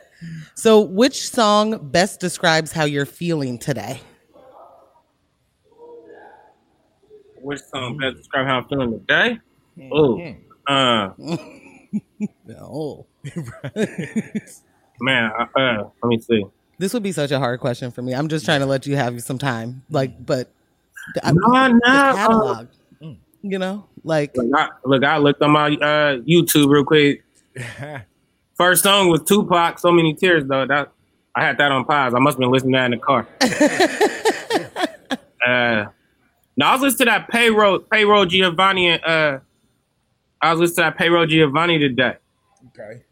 So, 0.62 0.80
which 0.80 1.28
song 1.28 1.90
best 1.90 2.20
describes 2.20 2.70
how 2.70 2.84
you're 2.84 3.04
feeling 3.04 3.58
today? 3.58 4.00
Which 7.40 7.58
song 7.62 7.98
best 7.98 8.18
describe 8.18 8.46
how 8.46 8.58
I'm 8.58 8.68
feeling 8.68 8.92
today? 9.00 9.40
Oh, 9.90 10.22
uh, 10.68 11.08
Oh, 12.60 13.06
man. 15.00 15.32
Uh, 15.36 15.46
uh, 15.58 15.88
let 16.00 16.08
me 16.08 16.20
see. 16.20 16.44
this 16.78 16.94
would 16.94 17.02
be 17.02 17.10
such 17.10 17.32
a 17.32 17.40
hard 17.40 17.58
question 17.58 17.90
for 17.90 18.02
me. 18.02 18.14
I'm 18.14 18.28
just 18.28 18.44
trying 18.44 18.60
to 18.60 18.66
let 18.66 18.86
you 18.86 18.94
have 18.94 19.20
some 19.20 19.38
time. 19.38 19.82
Like, 19.90 20.24
but 20.24 20.52
the, 21.16 21.22
No, 21.24 21.50
the 21.50 21.72
no. 21.72 21.92
uh, 21.92 22.14
catalog, 22.14 22.68
you 23.42 23.58
know, 23.58 23.88
like 24.04 24.36
Look, 24.36 24.46
I, 24.56 24.68
look, 24.84 25.02
I 25.02 25.16
looked 25.16 25.42
on 25.42 25.50
my 25.50 25.66
uh, 25.70 26.18
YouTube 26.18 26.70
real 26.70 26.84
quick. 26.84 27.24
First 28.54 28.82
song 28.82 29.08
was 29.08 29.22
Tupac. 29.22 29.78
So 29.78 29.92
many 29.92 30.14
tears 30.14 30.44
though. 30.46 30.66
That 30.66 30.90
I 31.34 31.44
had 31.44 31.58
that 31.58 31.72
on 31.72 31.84
pause. 31.84 32.14
I 32.14 32.18
must 32.18 32.34
have 32.34 32.40
been 32.40 32.50
listening 32.50 32.72
to 32.74 32.78
that 32.78 32.84
in 32.86 32.90
the 32.92 32.98
car. 32.98 33.26
uh, 35.46 35.86
no, 36.56 36.66
I 36.66 36.72
was 36.72 36.82
listening 36.82 37.06
to 37.06 37.06
that 37.06 37.28
payroll 37.28 37.78
payroll 37.80 38.26
Giovanni. 38.26 38.88
and, 38.88 39.04
Uh, 39.04 39.38
I 40.40 40.50
was 40.52 40.60
listening 40.60 40.76
to 40.76 40.82
that 40.90 40.98
payroll 40.98 41.26
Giovanni 41.26 41.78
today. 41.78 42.16
Okay. 42.68 43.02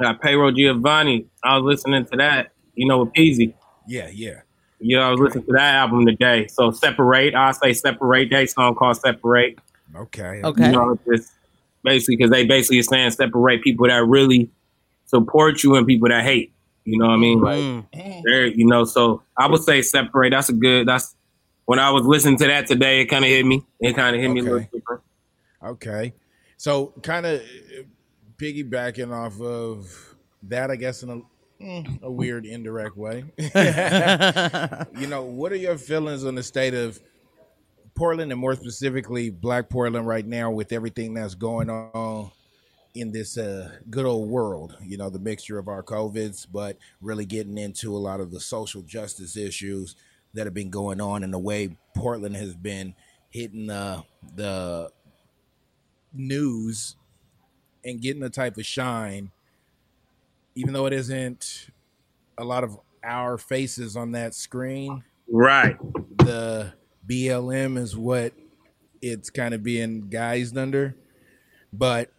That 0.00 0.20
payroll 0.20 0.52
Giovanni. 0.52 1.26
I 1.44 1.56
was 1.58 1.64
listening 1.64 2.04
to 2.06 2.16
that. 2.16 2.52
You 2.74 2.86
know, 2.86 3.04
with 3.04 3.12
Peasy. 3.12 3.54
Yeah, 3.86 4.08
yeah. 4.12 4.40
You 4.80 4.96
know, 4.96 5.02
I 5.02 5.10
was 5.10 5.20
listening 5.20 5.44
to 5.46 5.52
that 5.52 5.74
album 5.74 6.06
today. 6.06 6.46
So 6.46 6.70
separate. 6.70 7.34
I 7.34 7.50
say 7.52 7.72
separate. 7.72 8.30
That 8.30 8.48
song 8.50 8.74
called 8.76 8.96
separate. 8.96 9.58
Okay. 9.96 10.40
okay, 10.44 10.66
You 10.66 10.72
know, 10.72 10.98
it's 11.06 11.32
basically 11.82 12.16
because 12.16 12.30
they 12.30 12.44
basically 12.46 12.78
are 12.78 12.82
saying 12.84 13.10
separate 13.12 13.62
people 13.62 13.88
that 13.88 14.04
really 14.06 14.50
support 15.08 15.62
you 15.62 15.74
and 15.74 15.86
people 15.86 16.08
that 16.08 16.22
hate. 16.24 16.52
You 16.84 16.98
know 16.98 17.06
what 17.08 17.14
I 17.14 17.16
mean? 17.18 17.40
Like, 17.40 17.58
Mm. 17.58 18.22
they're, 18.24 18.46
you 18.46 18.66
know, 18.66 18.84
so 18.84 19.22
I 19.36 19.46
would 19.46 19.62
say 19.62 19.82
separate. 19.82 20.30
That's 20.30 20.48
a 20.48 20.54
good. 20.54 20.88
That's 20.88 21.14
when 21.66 21.78
I 21.78 21.90
was 21.90 22.06
listening 22.06 22.38
to 22.38 22.46
that 22.46 22.66
today. 22.66 23.02
It 23.02 23.06
kind 23.06 23.24
of 23.24 23.30
hit 23.30 23.44
me. 23.44 23.62
It 23.80 23.94
kind 23.94 24.16
of 24.16 24.22
hit 24.22 24.28
me 24.30 24.40
a 24.40 24.42
little 24.42 24.58
Okay. 24.60 24.68
different. 24.72 25.02
Okay. 25.62 26.14
So 26.56 26.94
kind 27.02 27.26
of 27.26 27.42
piggybacking 28.38 29.12
off 29.12 29.40
of 29.40 30.16
that, 30.44 30.70
I 30.70 30.76
guess 30.76 31.02
in 31.02 31.10
a, 31.10 31.62
mm, 31.62 32.02
a 32.02 32.10
weird 32.10 32.46
indirect 32.46 32.96
way. 32.96 33.24
you 34.98 35.06
know, 35.08 35.24
what 35.24 35.52
are 35.52 35.56
your 35.56 35.76
feelings 35.76 36.24
on 36.24 36.34
the 36.36 36.42
state 36.42 36.74
of 36.74 36.98
Portland 37.94 38.30
and 38.32 38.40
more 38.40 38.54
specifically 38.54 39.28
Black 39.30 39.68
Portland 39.68 40.06
right 40.06 40.24
now 40.26 40.50
with 40.50 40.72
everything 40.72 41.14
that's 41.14 41.34
going 41.34 41.68
on 41.68 42.30
in 42.94 43.12
this 43.12 43.36
uh, 43.38 43.72
good 43.90 44.06
old 44.06 44.28
world? 44.28 44.76
You 44.82 44.96
know, 44.96 45.10
the 45.10 45.18
mixture 45.18 45.58
of 45.58 45.68
our 45.68 45.82
COVIDs, 45.82 46.46
but 46.52 46.76
really 47.00 47.24
getting 47.24 47.58
into 47.58 47.96
a 47.96 47.98
lot 47.98 48.20
of 48.20 48.30
the 48.30 48.40
social 48.40 48.82
justice 48.82 49.36
issues 49.36 49.96
that 50.34 50.46
have 50.46 50.54
been 50.54 50.70
going 50.70 51.00
on 51.00 51.22
and 51.22 51.32
the 51.32 51.38
way 51.38 51.76
Portland 51.96 52.36
has 52.36 52.54
been 52.54 52.94
hitting 53.30 53.70
uh, 53.70 54.02
the 54.36 54.90
news 56.12 56.96
and 57.84 58.00
getting 58.00 58.20
the 58.20 58.30
type 58.30 58.56
of 58.56 58.66
shine, 58.66 59.30
even 60.54 60.72
though 60.72 60.86
it 60.86 60.92
isn't 60.92 61.68
a 62.36 62.44
lot 62.44 62.64
of 62.64 62.78
our 63.04 63.38
faces 63.38 63.96
on 63.96 64.12
that 64.12 64.34
screen, 64.34 65.04
Right. 65.30 65.76
the 66.18 66.72
BLM 67.06 67.78
is 67.78 67.96
what 67.96 68.32
it's 69.00 69.30
kind 69.30 69.54
of 69.54 69.62
being 69.62 70.04
guised 70.10 70.56
under. 70.56 70.96
But 71.72 72.12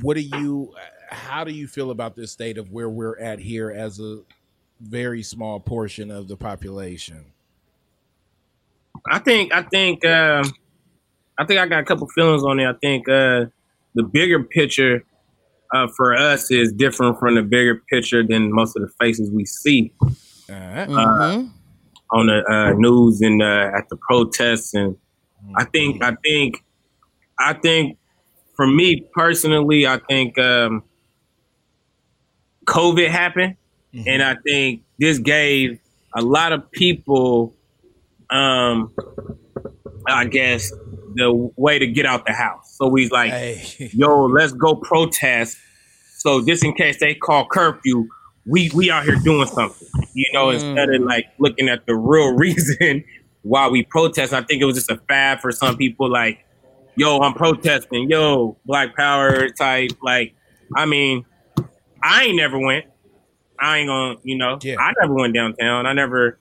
what 0.00 0.14
do 0.14 0.22
you, 0.22 0.74
how 1.10 1.44
do 1.44 1.52
you 1.52 1.66
feel 1.68 1.90
about 1.90 2.14
this 2.16 2.32
state 2.32 2.58
of 2.58 2.70
where 2.72 2.88
we're 2.88 3.18
at 3.18 3.38
here 3.38 3.70
as 3.70 4.00
a 4.00 4.20
very 4.80 5.22
small 5.22 5.60
portion 5.60 6.10
of 6.10 6.28
the 6.28 6.36
population? 6.36 7.24
I 9.10 9.18
think. 9.18 9.52
I 9.54 9.62
think. 9.62 10.04
Um, 10.04 10.44
I 11.38 11.44
think 11.44 11.60
I 11.60 11.66
got 11.66 11.80
a 11.80 11.84
couple 11.84 12.08
feelings 12.08 12.42
on 12.44 12.58
it. 12.58 12.66
I 12.66 12.72
think 12.80 13.08
uh, 13.08 13.44
the 13.94 14.02
bigger 14.02 14.42
picture 14.42 15.04
uh, 15.74 15.86
for 15.94 16.16
us 16.16 16.50
is 16.50 16.72
different 16.72 17.18
from 17.18 17.34
the 17.34 17.42
bigger 17.42 17.82
picture 17.90 18.26
than 18.26 18.50
most 18.50 18.74
of 18.76 18.82
the 18.82 18.88
faces 18.98 19.30
we 19.30 19.44
see. 19.44 19.92
Uh, 20.48 20.86
Mhm. 20.86 21.50
on 22.12 22.26
the 22.28 22.44
uh, 22.50 22.72
news 22.78 23.20
and 23.20 23.42
uh, 23.42 23.70
at 23.76 23.88
the 23.90 23.96
protests, 23.96 24.72
and 24.74 24.96
I 25.56 25.64
think 25.64 26.02
I 26.02 26.14
think 26.24 26.64
I 27.38 27.52
think 27.52 27.98
for 28.56 28.66
me 28.66 29.06
personally, 29.12 29.86
I 29.86 29.98
think 30.08 30.38
um, 30.38 30.82
COVID 32.66 33.08
happened, 33.08 33.56
and 34.06 34.22
I 34.22 34.36
think 34.44 34.82
this 34.98 35.18
gave 35.18 35.78
a 36.14 36.22
lot 36.22 36.52
of 36.52 36.70
people, 36.70 37.54
um, 38.30 38.92
I 40.06 40.24
guess, 40.24 40.70
the 41.14 41.50
way 41.56 41.78
to 41.78 41.86
get 41.86 42.06
out 42.06 42.26
the 42.26 42.32
house. 42.32 42.76
So 42.76 42.88
we 42.88 43.08
like, 43.08 43.30
hey, 43.30 43.62
yo, 43.92 44.26
let's 44.26 44.52
go 44.52 44.74
protest. 44.76 45.56
So 46.18 46.44
just 46.44 46.64
in 46.64 46.74
case 46.74 46.98
they 46.98 47.14
call 47.14 47.46
curfew, 47.46 48.08
we 48.46 48.70
we 48.74 48.90
out 48.90 49.04
here 49.04 49.16
doing 49.16 49.46
something, 49.46 49.88
you 50.14 50.26
know, 50.32 50.50
instead 50.50 50.88
of 50.88 51.02
like 51.02 51.26
looking 51.38 51.68
at 51.68 51.86
the 51.86 51.94
real 51.94 52.32
reason 52.36 53.04
why 53.42 53.68
we 53.68 53.84
protest. 53.84 54.32
I 54.32 54.42
think 54.42 54.62
it 54.62 54.64
was 54.64 54.76
just 54.76 54.90
a 54.90 54.96
fad 55.08 55.40
for 55.40 55.52
some 55.52 55.76
people, 55.76 56.10
like, 56.10 56.44
yo, 56.96 57.18
I'm 57.20 57.34
protesting, 57.34 58.10
yo, 58.10 58.56
Black 58.64 58.96
Power 58.96 59.48
type. 59.50 59.92
Like, 60.02 60.34
I 60.74 60.86
mean, 60.86 61.24
I 62.02 62.24
ain't 62.24 62.36
never 62.36 62.58
went. 62.58 62.86
I 63.58 63.78
ain't 63.78 63.88
gonna, 63.88 64.16
you 64.22 64.36
know, 64.36 64.58
Yeah. 64.62 64.76
I 64.78 64.92
never 65.00 65.14
went 65.14 65.34
downtown. 65.34 65.86
I 65.86 65.92
never, 65.92 66.38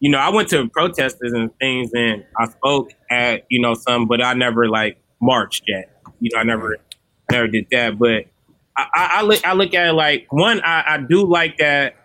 you 0.00 0.10
know, 0.10 0.18
I 0.18 0.30
went 0.30 0.48
to 0.50 0.68
protesters 0.68 1.32
and 1.32 1.56
things, 1.58 1.90
and 1.94 2.24
I 2.38 2.46
spoke 2.48 2.92
at, 3.10 3.44
you 3.48 3.60
know, 3.60 3.74
some, 3.74 4.06
but 4.06 4.22
I 4.22 4.34
never 4.34 4.68
like 4.68 4.98
marched 5.20 5.64
yet. 5.68 5.90
You 6.20 6.30
know, 6.34 6.40
I 6.40 6.42
never, 6.44 6.76
never 7.30 7.46
did 7.46 7.66
that. 7.70 7.98
But 7.98 8.24
I, 8.76 8.86
I, 8.94 9.10
I 9.12 9.22
look, 9.22 9.46
I 9.46 9.52
look 9.52 9.74
at 9.74 9.88
it 9.88 9.92
like 9.92 10.26
one. 10.30 10.60
I, 10.62 10.84
I 10.94 10.98
do 10.98 11.24
like 11.26 11.58
that. 11.58 11.96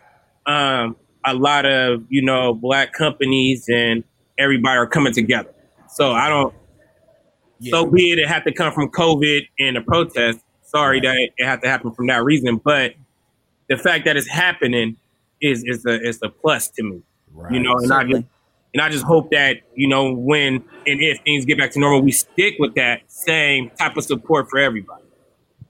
Um, 0.45 0.95
a 1.23 1.35
lot 1.35 1.65
of 1.65 2.03
you 2.09 2.23
know 2.23 2.53
black 2.53 2.93
companies 2.93 3.69
and 3.69 4.03
everybody 4.39 4.77
are 4.77 4.87
coming 4.87 5.13
together. 5.13 5.53
So 5.89 6.11
I 6.11 6.29
don't. 6.29 6.53
Yeah. 7.61 7.71
So 7.71 7.85
be 7.85 8.11
it. 8.11 8.19
It 8.19 8.27
had 8.27 8.43
to 8.45 8.51
come 8.51 8.73
from 8.73 8.89
COVID 8.89 9.47
and 9.59 9.77
a 9.77 9.81
protest. 9.81 10.39
Sorry 10.63 10.99
that 11.01 11.15
it, 11.15 11.33
it 11.37 11.45
had 11.45 11.61
to 11.61 11.69
happen 11.69 11.91
from 11.91 12.07
that 12.07 12.23
reason, 12.23 12.57
but 12.57 12.93
the 13.69 13.77
fact 13.77 14.05
that 14.05 14.17
it's 14.17 14.27
happening 14.27 14.97
is 15.41 15.63
is 15.65 15.85
a 15.85 16.01
is 16.01 16.19
a 16.23 16.29
plus 16.29 16.69
to 16.69 16.83
me. 16.83 17.01
right. 17.33 17.51
You 17.53 17.59
know, 17.59 17.77
and 17.77 17.93
I 17.93 18.03
just 18.03 18.23
and 18.73 18.81
I 18.81 18.89
just 18.89 19.05
hope 19.05 19.31
that 19.31 19.57
you 19.75 19.87
know 19.87 20.11
when 20.11 20.55
and 20.55 21.01
if 21.01 21.21
things 21.23 21.45
get 21.45 21.57
back 21.57 21.71
to 21.71 21.79
normal, 21.79 22.01
we 22.01 22.11
stick 22.11 22.55
with 22.59 22.75
that 22.75 23.01
same 23.07 23.69
type 23.71 23.95
of 23.95 24.03
support 24.03 24.49
for 24.49 24.59
everybody. 24.59 25.03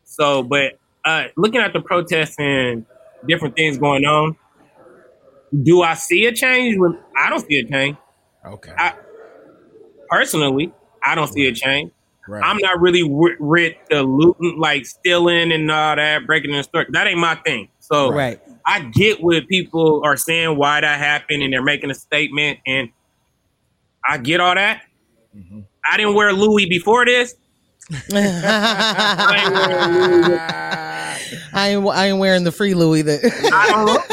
So, 0.04 0.44
but 0.44 0.80
uh, 1.04 1.26
looking 1.36 1.62
at 1.62 1.74
the 1.74 1.82
protests 1.82 2.36
and 2.38 2.86
different 3.28 3.56
things 3.56 3.78
going 3.78 4.06
on, 4.06 4.36
do 5.64 5.82
I 5.82 5.96
see 5.96 6.26
a 6.26 6.32
change? 6.32 6.78
When 6.78 6.98
I 7.18 7.30
don't 7.30 7.46
see 7.46 7.60
a 7.60 7.66
change 7.68 7.98
okay. 8.46 8.74
I- 8.78 8.96
personally. 10.10 10.74
I 11.04 11.16
don't 11.16 11.28
see 11.32 11.48
a 11.48 11.52
change. 11.54 11.92
right. 12.28 12.44
I'm 12.44 12.58
not 12.58 12.80
really 12.80 13.02
wi- 13.02 13.36
with 13.40 13.76
the 13.90 14.04
looting, 14.04 14.58
like 14.60 14.86
stealing 14.86 15.52
and 15.52 15.70
all 15.72 15.96
that, 15.96 16.26
breaking 16.26 16.52
the 16.52 16.64
store. 16.64 16.86
That 16.90 17.08
ain't 17.08 17.20
my 17.20 17.36
thing. 17.36 17.70
So 17.80 18.12
Right. 18.12 18.40
I 18.66 18.82
get 18.82 19.22
what 19.24 19.48
people 19.48 20.02
are 20.06 20.16
saying, 20.18 20.58
why 20.58 20.82
that 20.82 21.00
happened, 21.00 21.42
and 21.44 21.52
they're 21.52 21.64
making 21.64 21.90
a 21.92 21.96
statement, 21.96 22.60
and 22.68 22.90
I 24.08 24.18
get 24.18 24.40
all 24.40 24.54
that. 24.56 24.82
Mhm. 25.36 25.66
I 25.90 25.98
didn't 25.98 26.14
wear 26.14 26.32
Louis 26.34 26.66
before 26.68 27.06
this. 27.06 27.36
I 28.14 29.44
ain't 29.44 29.54
wearing 29.54 30.22
Louis. 30.22 30.38
I 31.54 31.70
ain't, 31.70 31.88
I 31.88 32.06
ain't 32.08 32.20
wearing 32.20 32.44
the 32.44 32.52
free 32.52 32.74
Louis 32.74 33.02
that 33.02 33.20
I 33.54 33.70
don't 33.72 33.86
know. 33.86 34.04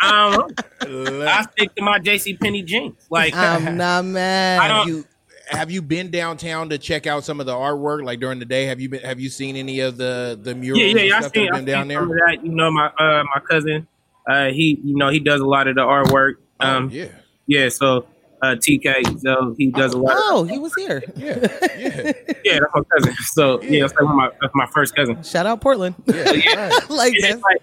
I 0.00 0.36
don't 0.80 1.18
know. 1.20 1.24
I 1.28 1.42
stick 1.52 1.74
to 1.76 1.82
my 1.82 1.98
JC 1.98 2.38
Penney 2.38 2.62
jeans. 2.62 2.94
Like 3.10 3.34
I'm 3.34 3.76
not 3.76 4.04
mad. 4.04 4.60
I 4.60 4.68
don't- 4.68 4.88
you 4.88 5.04
have 5.48 5.70
you 5.70 5.82
been 5.82 6.10
downtown 6.10 6.68
to 6.68 6.78
check 6.78 7.06
out 7.06 7.24
some 7.24 7.40
of 7.40 7.46
the 7.46 7.52
artwork 7.52 8.04
like 8.04 8.20
during 8.20 8.38
the 8.38 8.44
day 8.44 8.64
have 8.64 8.80
you 8.80 8.88
been 8.88 9.00
have 9.02 9.20
you 9.20 9.28
seen 9.28 9.56
any 9.56 9.80
of 9.80 9.96
the 9.96 10.38
the 10.42 10.54
murals 10.54 10.80
yeah, 10.80 10.86
yeah, 10.86 11.00
and 11.00 11.08
yeah. 11.08 11.16
I 11.16 11.20
stuff 11.20 11.34
seen, 11.34 11.44
that 11.46 11.52
I 11.52 11.56
have 11.56 11.66
down 11.66 11.82
seen 11.82 11.88
there 11.88 12.06
that. 12.06 12.38
You 12.44 12.52
know, 12.52 12.70
my 12.70 12.86
uh, 12.98 13.24
my 13.34 13.40
cousin 13.48 13.86
Uh, 14.28 14.46
he, 14.50 14.80
you 14.84 14.96
know, 14.96 15.08
he 15.08 15.18
does 15.18 15.40
a 15.40 15.44
lot 15.44 15.66
of 15.66 15.74
the 15.74 15.80
artwork. 15.82 16.34
Um, 16.60 16.86
oh, 16.86 16.94
yeah, 16.94 17.08
yeah. 17.48 17.68
So 17.68 18.06
uh, 18.40 18.54
TK, 18.54 19.20
so 19.20 19.54
he 19.58 19.66
does 19.72 19.94
a 19.94 19.98
lot. 19.98 20.12
Of, 20.16 20.22
Oh, 20.24 20.44
he 20.44 20.58
was 20.58 20.72
here. 20.76 21.02
yeah, 21.16 21.38
yeah, 21.76 22.12
yeah, 22.44 22.58
that's 22.60 22.72
my 22.74 22.82
cousin. 22.96 23.14
So 23.32 23.60
yeah, 23.62 23.80
that's 23.80 23.94
like 23.94 24.14
my 24.14 24.30
that's 24.40 24.54
my 24.54 24.66
first 24.72 24.94
cousin. 24.94 25.22
Shout 25.24 25.46
out 25.46 25.60
Portland. 25.60 25.96
yeah. 26.06 26.14
right. 26.68 26.90
like 26.90 27.14
And 27.14 27.24
that. 27.24 27.42
like, 27.42 27.62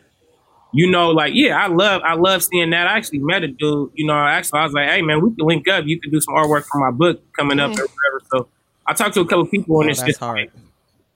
you 0.71 0.89
know, 0.89 1.09
like 1.11 1.33
yeah, 1.35 1.57
I 1.61 1.67
love 1.67 2.01
I 2.03 2.13
love 2.15 2.43
seeing 2.43 2.69
that. 2.71 2.87
I 2.87 2.97
actually 2.97 3.19
met 3.19 3.43
a 3.43 3.47
dude. 3.47 3.91
You 3.95 4.05
know, 4.07 4.13
actually 4.13 4.59
I 4.59 4.63
was 4.65 4.73
like, 4.73 4.89
hey 4.89 5.01
man, 5.01 5.21
we 5.21 5.35
can 5.35 5.45
link 5.47 5.67
up. 5.67 5.85
You 5.85 5.99
can 5.99 6.11
do 6.11 6.21
some 6.21 6.35
artwork 6.35 6.65
for 6.65 6.79
my 6.79 6.91
book 6.91 7.21
coming 7.33 7.59
up 7.59 7.71
or 7.71 7.73
whatever. 7.87 8.21
So 8.31 8.47
I 8.85 8.93
talked 8.93 9.13
to 9.15 9.21
a 9.21 9.25
couple 9.25 9.45
people, 9.47 9.79
and 9.81 9.89
Oh, 9.89 9.91
it's 9.91 9.99
that's 9.99 10.09
just 10.11 10.19
hard. 10.19 10.37
like, 10.37 10.51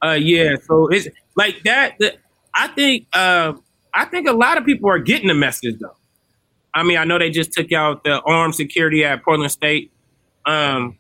uh, 0.04 0.14
yeah. 0.16 0.56
So 0.68 0.88
it's 0.88 1.08
like 1.36 1.64
that. 1.64 1.96
The, 2.00 2.16
I 2.56 2.68
think 2.70 3.08
uh, 3.14 3.54
I 3.94 4.06
think 4.06 4.28
a 4.28 4.34
lot 4.34 4.58
of 4.58 4.66
people 4.66 4.90
are 4.90 5.00
getting 5.00 5.28
the 5.28 5.34
message 5.34 5.76
though. 5.80 5.96
I 6.74 6.82
mean, 6.84 6.98
I 6.98 7.04
know 7.04 7.20
they 7.20 7.30
just 7.30 7.52
took 7.54 7.72
out 7.72 8.04
the 8.04 8.20
armed 8.22 8.56
security 8.56 9.06
at 9.06 9.24
Portland 9.24 9.52
State. 9.52 9.92
Um, 10.46 10.98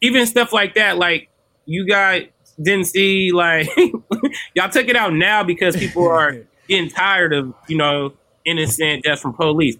even 0.00 0.26
stuff 0.26 0.52
like 0.52 0.74
that, 0.74 0.96
like 0.96 1.28
you 1.66 1.86
guys 1.86 2.28
didn't 2.60 2.86
see, 2.86 3.30
like 3.32 3.68
y'all 4.54 4.70
took 4.70 4.88
it 4.88 4.96
out 4.96 5.12
now 5.12 5.42
because 5.44 5.76
people 5.76 6.08
are 6.08 6.36
getting 6.68 6.88
tired 6.90 7.32
of 7.32 7.52
you 7.68 7.76
know 7.76 8.12
innocent 8.44 9.04
deaths 9.04 9.20
from 9.22 9.32
police. 9.34 9.76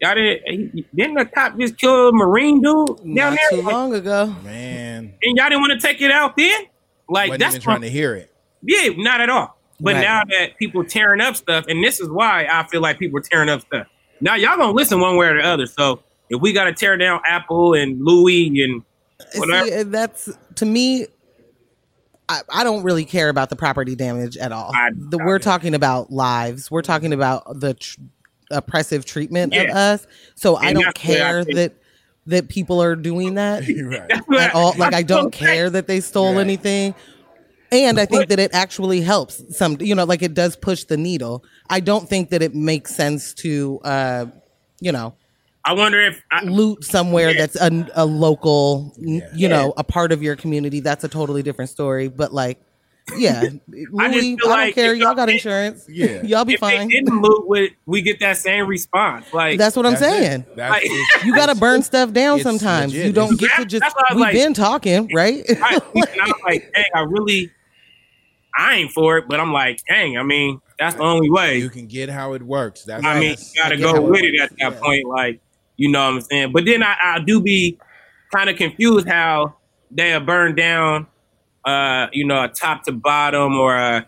Y'all 0.00 0.14
didn't 0.14 0.86
didn't 0.94 1.14
the 1.14 1.24
cop 1.24 1.58
just 1.58 1.78
kill 1.78 2.08
a 2.08 2.12
Marine 2.12 2.60
dude 2.60 2.96
down 2.98 3.14
Not 3.14 3.38
there? 3.50 3.60
too 3.60 3.66
long 3.66 3.94
ago. 3.94 4.26
Man, 4.44 5.14
and 5.22 5.36
y'all 5.36 5.48
didn't 5.48 5.60
want 5.62 5.72
to 5.80 5.86
take 5.86 6.00
it 6.02 6.10
out 6.10 6.36
then? 6.36 6.64
Like 7.08 7.30
wasn't 7.30 7.40
that's 7.40 7.54
even 7.54 7.62
trying 7.62 7.74
what- 7.80 7.86
to 7.86 7.90
hear 7.90 8.14
it. 8.14 8.32
yeah, 8.62 8.90
not 8.96 9.20
at 9.20 9.30
all. 9.30 9.56
But 9.80 9.94
Right. 9.94 10.00
now 10.02 10.22
that 10.24 10.56
people 10.58 10.84
tearing 10.84 11.20
up 11.20 11.36
stuff, 11.36 11.66
and 11.68 11.84
this 11.84 12.00
is 12.00 12.08
why 12.08 12.46
I 12.50 12.66
feel 12.68 12.80
like 12.80 12.98
people 12.98 13.18
are 13.18 13.22
tearing 13.22 13.48
up 13.50 13.60
stuff. 13.60 13.86
Now 14.20 14.34
y'all 14.34 14.56
gonna 14.56 14.72
listen 14.72 15.00
one 15.00 15.16
way 15.16 15.26
or 15.28 15.34
the 15.40 15.46
other. 15.46 15.66
So 15.66 16.02
if 16.30 16.40
we 16.40 16.52
gotta 16.52 16.72
tear 16.72 16.96
down 16.96 17.20
Apple 17.26 17.74
and 17.74 18.02
Louis 18.02 18.62
and 18.62 18.82
whatever, 19.36 19.66
See, 19.66 19.82
that's 19.84 20.30
to 20.56 20.66
me. 20.66 21.06
I, 22.28 22.40
I 22.50 22.64
don't 22.64 22.82
really 22.82 23.04
care 23.04 23.28
about 23.28 23.50
the 23.50 23.56
property 23.56 23.94
damage 23.94 24.36
at 24.36 24.50
all. 24.52 24.72
The, 24.92 25.18
we're 25.18 25.38
talking 25.38 25.74
about 25.74 26.10
lives. 26.10 26.70
We're 26.70 26.82
talking 26.82 27.12
about 27.12 27.60
the 27.60 27.74
tr- 27.74 28.00
oppressive 28.50 29.04
treatment 29.04 29.54
of 29.54 29.66
us. 29.68 30.06
So 30.34 30.56
I 30.56 30.72
don't 30.72 30.84
that's 30.84 30.88
I 30.88 30.92
care 30.92 31.44
think- 31.44 31.56
that 31.56 31.72
that 32.28 32.48
people 32.48 32.82
are 32.82 32.96
doing 32.96 33.34
that 33.34 33.62
right. 34.28 34.40
at 34.40 34.54
all. 34.54 34.74
Like 34.76 34.94
I 34.94 35.02
don't 35.04 35.30
care 35.32 35.70
that 35.70 35.86
they 35.86 36.00
stole 36.00 36.34
Right. 36.34 36.40
anything. 36.40 36.94
And 37.70 38.00
I 38.00 38.06
think 38.06 38.28
that 38.30 38.40
it 38.40 38.52
actually 38.52 39.00
helps 39.00 39.56
some, 39.56 39.76
you 39.80 39.94
know, 39.94 40.04
like 40.04 40.22
it 40.22 40.34
does 40.34 40.56
push 40.56 40.82
the 40.84 40.96
needle. 40.96 41.44
I 41.70 41.78
don't 41.80 42.08
think 42.08 42.30
that 42.30 42.42
it 42.42 42.54
makes 42.54 42.94
sense 42.94 43.32
to, 43.34 43.80
uh, 43.84 44.26
you 44.80 44.90
know, 44.92 45.14
I 45.66 45.72
wonder 45.72 46.00
if 46.00 46.22
I, 46.30 46.44
loot 46.44 46.84
somewhere 46.84 47.30
Yeah. 47.30 47.38
that's 47.46 47.56
a, 47.60 47.88
a 47.94 48.06
local, 48.06 48.94
Yeah. 48.98 49.28
you 49.34 49.48
know, 49.48 49.74
a 49.76 49.82
part 49.84 50.12
of 50.12 50.22
your 50.22 50.36
community. 50.36 50.80
That's 50.80 51.02
a 51.04 51.08
totally 51.08 51.42
different 51.42 51.70
story. 51.70 52.06
But 52.08 52.32
like, 52.32 52.58
yeah, 53.16 53.42
Louis, 53.68 53.86
I, 54.00 54.12
feel 54.12 54.36
don't 54.38 54.50
like 54.50 54.74
care. 54.74 54.94
Y'all 54.94 55.06
y'all 55.08 55.14
got 55.14 55.26
did- 55.26 55.34
insurance. 55.36 55.84
Yeah. 55.88 56.22
y'all 56.24 56.44
be 56.44 56.54
if 56.54 56.60
they 56.60 56.76
fine. 56.78 56.88
didn't 56.88 57.20
loot, 57.20 57.46
with 57.48 57.72
we 57.84 58.00
get 58.02 58.18
that 58.20 58.36
same 58.36 58.66
response. 58.66 59.32
Like 59.32 59.58
That's 59.58 59.76
what 59.76 59.86
I'm 59.86 59.92
That's 59.94 60.04
saying. 60.04 60.46
That's 60.56 60.70
Like- 60.84 61.24
You 61.24 61.34
got 61.34 61.46
to 61.46 61.54
burn 61.56 61.82
stuff 61.82 62.12
down 62.12 62.40
sometimes. 62.40 62.92
legit. 62.92 63.06
You 63.08 63.12
don't 63.12 63.34
It's- 63.34 63.48
get 63.50 63.60
to 63.62 63.66
just. 63.66 63.80
that's 63.82 63.94
why 63.94 64.02
I 64.10 64.14
was 64.14 64.16
We've 64.16 64.22
like- 64.26 64.34
been 64.34 64.54
talking, 64.54 65.10
right? 65.14 65.44
right. 65.48 65.82
and 65.94 66.20
I'm 66.22 66.32
like, 66.44 66.72
dang, 66.74 66.84
I 66.94 67.00
really, 67.00 67.50
I 68.58 68.74
ain't 68.76 68.90
for 68.92 69.18
it, 69.18 69.26
but 69.28 69.38
I'm 69.40 69.52
like, 69.52 69.80
dang, 69.88 70.16
I 70.16 70.22
mean, 70.22 70.60
that's 70.78 70.96
the 70.96 71.02
only 71.02 71.30
way. 71.30 71.58
you 71.58 71.70
can 71.70 71.86
get 71.86 72.08
how 72.08 72.34
it 72.34 72.42
works. 72.42 72.84
That's 72.84 73.04
I 73.04 73.18
mean, 73.20 73.30
you 73.30 73.62
gotta 73.62 73.74
I 73.74 73.78
get 73.78 73.86
how 73.86 73.92
go 73.94 74.02
with 74.02 74.22
it 74.22 74.32
works. 74.40 74.52
at 74.52 74.58
that 74.58 74.72
Yeah. 74.74 74.80
point, 74.80 75.06
like 75.08 75.40
you 75.76 75.90
know 75.90 76.00
what 76.04 76.14
I'm 76.14 76.20
saying. 76.22 76.52
But 76.52 76.64
then 76.66 76.82
I, 76.82 76.96
I 77.02 77.18
do 77.20 77.40
be 77.40 77.78
kind 78.34 78.50
of 78.50 78.56
confused 78.56 79.08
how 79.08 79.56
they 79.90 80.12
are 80.12 80.20
burned 80.20 80.56
down, 80.56 81.06
uh, 81.64 82.06
you 82.12 82.26
know, 82.26 82.44
a 82.44 82.48
top 82.48 82.84
to 82.84 82.92
bottom 82.92 83.54
or 83.56 83.76
uh, 83.76 84.00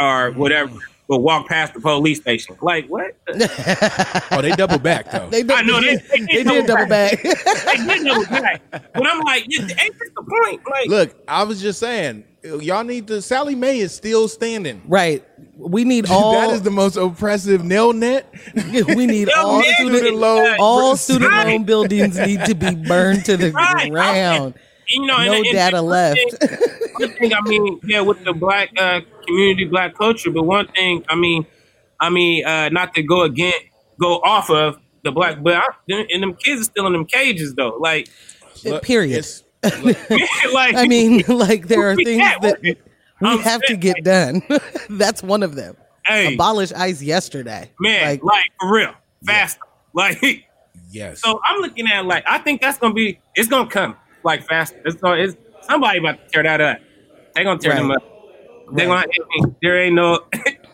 or 0.00 0.32
whatever, 0.32 0.72
but 1.08 1.18
walk 1.20 1.48
past 1.48 1.74
the 1.74 1.80
police 1.80 2.20
station. 2.20 2.56
Like 2.62 2.86
what? 2.88 3.16
Oh, 4.32 4.42
they 4.42 4.50
double 4.52 4.78
back 4.78 5.10
though. 5.10 5.28
They, 5.30 5.42
I 5.48 5.62
know, 5.62 5.80
they- 5.80 5.96
they 5.96 6.02
they 6.18 6.26
did 6.26 6.46
did 6.46 6.66
double 6.66 6.66
double 6.66 6.86
back. 6.88 7.22
They 7.22 7.76
did 7.76 8.02
know 8.02 8.22
that. 8.24 8.60
But 8.70 9.06
I'm 9.06 9.20
like, 9.20 9.44
yeah, 9.48 9.60
ain't 9.62 9.98
this 9.98 10.10
the 10.16 10.22
point? 10.22 10.60
Like, 10.70 10.88
Look, 10.88 11.16
I 11.28 11.44
was 11.44 11.62
just 11.62 11.78
saying, 11.80 12.24
y'all 12.42 12.84
need 12.84 13.06
to. 13.08 13.22
Sallie 13.22 13.54
Mae 13.54 13.78
is 13.78 13.94
still 13.94 14.28
standing. 14.28 14.82
right. 14.86 15.24
We 15.56 15.84
need 15.84 16.08
all. 16.10 16.32
that 16.40 16.50
is 16.50 16.62
the 16.62 16.70
most 16.70 16.96
oppressive 16.96 17.62
Navient. 17.62 18.24
we 18.96 19.06
need 19.06 19.30
all 19.36 19.62
student 19.62 20.16
loan- 20.16 20.56
all 20.60 20.96
student 20.96 21.30
Right. 21.30 21.46
loan 21.48 21.64
buildings 21.64 22.18
need 22.18 22.44
to 22.44 22.54
be 22.54 22.74
burned 22.74 23.24
to 23.26 23.36
the 23.36 23.50
Right. 23.52 23.90
ground. 23.90 24.54
you 24.88 25.04
know, 25.06 25.16
No 25.24 25.32
and- 25.34 25.44
data 25.44 25.78
and 25.78 25.86
one 25.86 25.92
left. 25.92 26.20
thing- 26.40 26.58
One 26.98 27.10
thing, 27.12 27.34
I 27.34 27.40
mean, 27.42 27.80
yeah, 27.84 28.00
with 28.00 28.22
the 28.24 28.32
black 28.32 28.70
uh, 28.78 29.00
community, 29.26 29.64
black 29.64 29.94
culture, 29.96 30.30
but 30.30 30.44
one 30.44 30.66
thing, 30.68 31.04
I 31.10 31.14
mean, 31.14 31.44
I 32.00 32.08
mean, 32.10 32.44
uh, 32.46 32.68
not 32.70 32.94
to 32.94 33.02
go 33.02 33.22
again, 33.22 33.52
go 34.00 34.14
off 34.24 34.48
of 34.50 34.78
the 35.04 35.12
black, 35.12 35.42
but 35.42 35.54
I, 35.56 35.64
and 35.88 36.22
them 36.22 36.34
kids 36.34 36.60
are 36.62 36.64
still 36.64 36.86
in 36.86 36.92
them 36.92 37.04
cages 37.06 37.54
though. 37.54 37.76
Like, 37.80 38.08
Period. 38.82 39.26
look, 39.82 39.96
like 40.52 40.74
I 40.76 40.86
mean, 40.86 41.22
like 41.28 41.68
there 41.68 41.88
are 41.90 41.96
things 41.96 42.22
that 42.42 42.76
we 43.20 43.28
I'm 43.28 43.38
have 43.38 43.60
to 43.62 43.66
saying, 43.68 43.80
get 43.80 43.96
done. 44.04 44.42
That's 44.90 45.22
one 45.22 45.42
of 45.42 45.54
them. 45.54 45.76
hey, 46.06 46.34
Abolish 46.34 46.72
ICE 46.72 47.02
yesterday. 47.02 47.70
man, 47.80 48.02
like, 48.10 48.22
like, 48.22 48.44
for 48.60 48.72
real, 48.72 48.94
fast. 49.26 49.58
Like, 49.94 50.20
yes. 50.90 51.22
so 51.22 51.40
I'm 51.46 51.62
looking 51.62 51.86
at 51.88 52.04
like, 52.04 52.22
I 52.28 52.36
think 52.36 52.60
that's 52.60 52.76
gonna 52.76 52.92
be, 52.92 53.18
it's 53.34 53.48
gonna 53.48 53.70
come 53.70 53.96
like 54.24 54.46
fast. 54.46 54.74
It's 54.84 54.96
gonna, 54.96 55.22
it's 55.22 55.34
somebody 55.62 56.00
about 56.00 56.18
to 56.22 56.28
tear 56.30 56.42
that 56.42 56.60
up. 56.60 56.78
They 57.34 57.42
gonna 57.42 57.58
tear 57.58 57.72
Right. 57.72 57.78
them 57.80 57.92
up. 57.92 58.02
They 58.72 58.84
gonna, 58.84 59.06
there 59.62 59.78
ain't 59.82 59.94
no. 59.94 60.20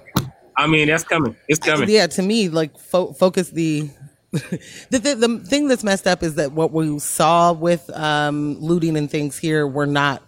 I 0.56 0.66
mean, 0.66 0.88
that's 0.88 1.04
coming. 1.04 1.36
It's 1.46 1.60
coming. 1.60 1.88
yeah, 1.88 2.08
to 2.08 2.22
me, 2.22 2.48
like 2.48 2.76
fo- 2.78 3.12
focus 3.12 3.50
the. 3.50 3.88
the, 4.32 4.58
the 4.90 5.14
the 5.14 5.38
thing 5.46 5.68
that's 5.68 5.84
messed 5.84 6.08
up 6.08 6.22
is 6.24 6.34
that 6.34 6.50
what 6.50 6.72
we 6.72 6.98
saw 6.98 7.52
with 7.52 7.88
um, 7.96 8.58
looting 8.58 8.96
and 8.96 9.08
things 9.08 9.38
here 9.38 9.68
were 9.68 9.86
not 9.86 10.20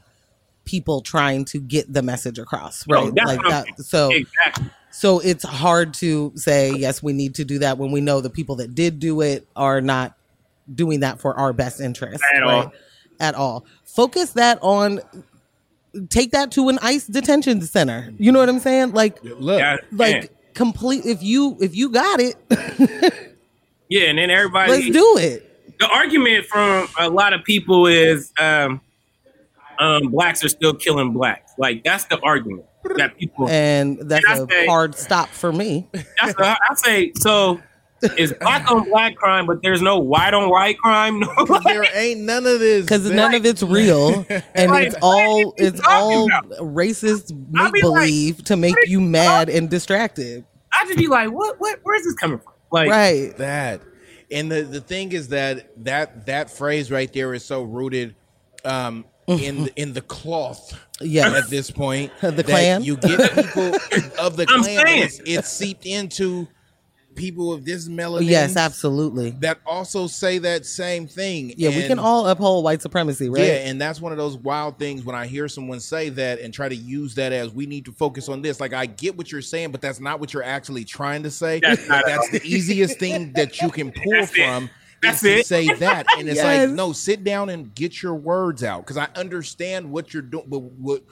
people 0.65 1.01
trying 1.01 1.45
to 1.47 1.61
get 1.61 1.93
the 1.93 2.03
message 2.03 2.39
across, 2.39 2.87
right? 2.89 3.13
that's 3.15 3.27
like 3.37 3.43
that. 3.49 3.67
So 3.85 4.11
Exactly. 4.13 4.67
So 4.91 5.19
it's 5.19 5.43
hard 5.45 5.93
to 5.95 6.31
say, 6.37 6.73
yes, 6.73 7.03
we 7.03 7.13
need 7.13 7.35
to 7.37 7.45
do 7.45 7.59
that 7.59 7.79
when 7.79 7.91
we 7.91 8.01
know 8.01 8.21
the 8.21 8.31
people 8.31 8.57
that 8.57 8.77
did 8.77 9.01
do 9.01 9.23
it 9.23 9.45
are 9.57 9.81
not 9.81 10.17
doing 10.73 11.01
that 11.01 11.21
for 11.21 11.35
our 11.37 11.53
best 11.53 11.81
interest. 11.81 12.23
At 12.33 12.43
all. 12.45 12.73
At 13.19 13.35
all. 13.35 13.67
Focus 13.85 14.31
that 14.33 14.61
on, 14.63 15.01
take 16.11 16.31
that 16.31 16.53
to 16.53 16.69
an 16.69 16.79
ICE 16.81 17.05
detention 17.09 17.61
center. 17.63 18.13
You 18.19 18.31
know 18.31 18.39
what 18.39 18.49
I'm 18.49 18.61
saying? 18.61 18.93
Like, 18.93 19.19
look, 19.25 19.59
Yeah, 19.59 19.79
like 19.91 20.15
man. 20.15 20.29
complete, 20.55 21.05
if 21.05 21.25
you, 21.25 21.57
if 21.61 21.75
you 21.75 21.91
got 21.91 22.21
it, 22.21 22.37
yeah, 23.89 24.03
and 24.05 24.19
then 24.19 24.31
everybody. 24.31 24.71
let's 24.71 24.91
do 24.91 25.19
it. 25.19 25.77
the 25.81 25.89
argument 25.89 26.47
from 26.47 26.87
a 27.01 27.09
lot 27.11 27.33
of 27.33 27.43
people 27.43 27.87
is 27.89 28.33
um, 28.39 28.81
um, 29.79 30.11
blacks 30.11 30.45
are 30.45 30.49
still 30.49 30.75
killing 30.75 31.13
blacks. 31.13 31.53
Like 31.59 31.85
that's 31.85 32.05
the 32.07 32.19
argument 32.21 32.67
that 32.97 33.17
people. 33.17 33.49
And 33.51 33.99
that's 34.09 34.25
And 34.27 34.35
I 34.35 34.45
a 34.45 34.47
say- 34.49 34.67
hard 34.67 34.95
stop 34.97 35.29
for 35.29 35.53
me. 35.53 35.89
That's 35.93 36.35
the, 36.35 36.45
I 36.47 36.75
say 36.75 37.13
so. 37.17 37.61
It's 38.03 38.35
black 38.35 38.71
on 38.71 38.87
black 38.91 39.17
crime, 39.17 39.47
but 39.47 39.63
there's 39.63 39.81
no 39.81 39.99
white 39.99 40.35
on 40.35 40.51
white 40.51 40.77
crime. 40.79 41.21
No, 41.49 41.59
there 41.65 41.87
ain't 41.95 42.21
none 42.21 42.45
of 42.45 42.61
this. 42.61 42.85
because 42.85 43.07
man. 43.07 43.17
none 43.17 43.35
of 43.35 43.47
it's 43.47 43.63
real 43.63 44.27
and 44.55 44.71
Like, 44.71 44.89
it's 44.89 44.97
all 45.01 45.55
it's 45.57 45.81
all 45.89 46.27
about? 46.27 46.51
racist 46.59 47.33
make 47.51 47.73
be 47.73 47.81
like, 47.81 48.01
believe 48.03 48.45
to 48.45 48.57
make 48.57 48.75
you 48.85 48.93
you 48.93 49.01
mad 49.01 49.49
and 49.49 49.71
distracted 49.71 50.45
I 50.79 50.85
just 50.87 50.99
be 50.99 51.07
like, 51.07 51.31
what? 51.31 51.59
What? 51.61 51.79
Where's 51.83 52.03
this 52.03 52.13
coming 52.15 52.41
from? 52.41 52.53
Like, 52.71 52.91
right 52.91 53.35
that 53.39 53.81
and 54.31 54.53
the 54.53 54.63
the 54.65 54.81
thing 54.83 55.13
is 55.13 55.29
that 55.29 55.71
that 55.85 56.27
that 56.27 56.51
phrase 56.51 56.91
right 56.91 57.11
there 57.11 57.33
is 57.33 57.43
so 57.45 57.63
rooted 57.63 58.15
um 58.67 59.07
in 59.27 59.69
in 59.77 59.93
the 59.93 60.01
cloth 60.03 60.79
Yeah, 61.01 61.33
at 61.35 61.49
this 61.51 61.71
point 61.71 62.13
The 62.21 62.45
clan. 62.45 62.83
You 62.85 62.97
get 62.97 63.33
people 63.35 63.75
of 64.19 64.37
the 64.37 64.47
I'm 64.49 64.63
clan 64.63 64.83
but 64.85 64.89
it's, 64.93 65.21
it's 65.25 65.49
seeped 65.49 65.87
into 65.87 66.47
people 67.15 67.53
of 67.53 67.65
this 67.65 67.89
melanin 67.89 68.29
yes 68.29 68.57
absolutely 68.57 69.31
that 69.39 69.59
also 69.65 70.09
say 70.09 70.39
that 70.39 70.67
same 70.67 71.07
thing 71.07 71.55
yeah 71.57 71.69
we 71.69 71.87
can 71.87 72.01
all 72.01 72.27
uphold 72.27 72.65
white 72.65 72.83
supremacy 72.83 73.29
right 73.29 73.41
Yeah, 73.45 73.53
and 73.69 73.81
that's 73.81 74.01
one 74.01 74.11
of 74.11 74.19
those 74.19 74.37
wild 74.37 74.81
things 74.81 75.05
when 75.05 75.15
I 75.15 75.29
hear 75.29 75.47
someone 75.49 75.79
say 75.79 76.09
that 76.09 76.41
and 76.41 76.53
try 76.53 76.69
to 76.69 76.75
use 76.75 77.15
that 77.15 77.33
as 77.33 77.53
we 77.53 77.67
need 77.67 77.85
to 77.85 77.93
focus 77.93 78.29
on 78.29 78.43
this. 78.43 78.59
Like 78.59 78.73
I 78.73 78.87
get 78.87 79.17
what 79.17 79.31
you're 79.31 79.43
saying, 79.43 79.71
but 79.71 79.81
that's 79.81 80.01
not 80.01 80.19
what 80.19 80.35
you're 80.35 80.43
actually 80.43 80.85
trying 80.85 81.23
to 81.23 81.31
say. 81.31 81.61
That's 81.63 81.87
not- 81.89 82.05
that's 82.05 82.31
the 82.31 82.43
easiest 82.45 82.99
thing 82.99 83.33
that 83.35 83.63
you 83.63 83.71
can 83.71 83.93
pull 84.03 84.11
That's 84.13 84.33
it. 84.35 84.41
From 85.05 85.11
That's 85.13 85.23
to 85.23 85.31
it. 85.41 85.47
say 85.47 85.69
that, 85.75 86.07
and 86.19 86.29
it's 86.29 86.37
Yes. 86.37 86.67
like, 86.69 86.75
no, 86.77 86.93
sit 86.93 87.25
down 87.25 87.51
and 87.51 87.75
get 87.75 88.03
your 88.03 88.15
words 88.15 88.63
out 88.65 88.83
because 88.83 88.97
I 88.97 89.09
understand 89.17 89.91
what 89.91 90.13
you're 90.13 90.23
doing, 90.23 90.45
but 90.49 90.59
what 90.61 91.03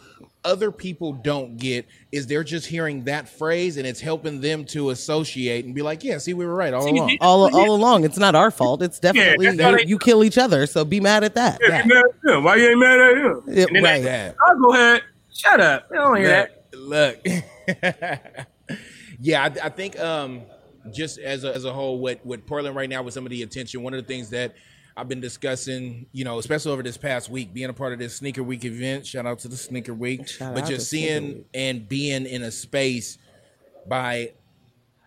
other 0.44 0.72
people 0.72 1.12
don't 1.12 1.56
get 1.56 1.86
is 2.10 2.26
they're 2.26 2.42
just 2.42 2.66
hearing 2.66 3.04
that 3.04 3.28
phrase 3.28 3.76
and 3.76 3.86
it's 3.86 4.00
helping 4.00 4.40
them 4.40 4.64
to 4.64 4.90
associate 4.90 5.64
and 5.64 5.72
be 5.72 5.82
like, 5.82 6.02
yeah, 6.02 6.18
see, 6.18 6.34
we 6.34 6.44
were 6.44 6.54
right 6.56 6.74
all 6.74 6.82
See, 6.82 6.90
along. 6.90 7.10
you- 7.10 7.18
all 7.20 7.54
all 7.54 7.74
along. 7.76 8.04
It's 8.04 8.18
not 8.18 8.34
our 8.34 8.50
fault. 8.50 8.82
It's 8.82 8.98
definitely 8.98 9.46
that's 9.46 9.60
how 9.60 9.70
you, 9.70 9.76
they- 9.76 9.84
you 9.86 9.98
kill 10.00 10.24
each 10.24 10.38
other. 10.38 10.66
So 10.66 10.84
be 10.84 10.98
mad 10.98 11.22
at 11.22 11.36
that. 11.36 11.60
Yeah, 11.62 11.84
you 11.84 11.94
mad 11.94 12.04
at. 12.34 12.42
Why 12.42 12.56
you 12.56 12.70
ain't 12.70 12.78
mad 12.80 13.00
at 13.00 13.16
him? 13.18 13.42
Yeah, 13.46 13.64
And 13.72 13.84
right. 13.84 14.02
they- 14.02 14.04
Yeah. 14.08 14.32
I'll 14.44 14.58
go 14.60 14.72
ahead. 14.72 15.02
Shut 15.32 15.60
up. 15.60 15.86
I 15.92 15.94
don't 15.94 16.16
hear 16.16 16.28
that. 16.28 16.64
look, 16.72 17.18
look. 17.24 18.78
yeah, 19.20 19.42
I, 19.44 19.66
I 19.66 19.68
think 19.68 19.98
um, 20.00 20.42
just 20.90 21.18
as 21.18 21.44
a, 21.44 21.54
as 21.54 21.64
a 21.64 21.72
whole, 21.72 21.98
what 21.98 22.24
what 22.24 22.46
Portland 22.46 22.74
right 22.76 22.88
now 22.88 23.02
with 23.02 23.14
some 23.14 23.24
of 23.26 23.30
the 23.30 23.42
attention, 23.42 23.82
one 23.82 23.94
of 23.94 24.00
the 24.02 24.06
things 24.06 24.30
that 24.30 24.54
I've 24.96 25.08
been 25.08 25.20
discussing, 25.20 26.06
you 26.12 26.24
know, 26.24 26.38
especially 26.38 26.72
over 26.72 26.82
this 26.82 26.96
past 26.98 27.30
week, 27.30 27.54
being 27.54 27.70
a 27.70 27.72
part 27.72 27.92
of 27.92 27.98
this 27.98 28.14
sneaker 28.16 28.42
week 28.42 28.64
event. 28.64 29.06
Shout 29.06 29.24
out 29.26 29.38
to 29.40 29.48
the 29.48 29.56
sneaker 29.56 29.94
week, 29.94 30.28
Shout 30.28 30.54
but 30.54 30.64
out 30.64 30.68
to 30.68 30.74
just 30.76 30.90
seeing 30.90 31.26
Week. 31.36 31.46
and 31.54 31.88
being 31.88 32.26
in 32.26 32.42
a 32.42 32.50
space 32.50 33.16
by 33.88 34.32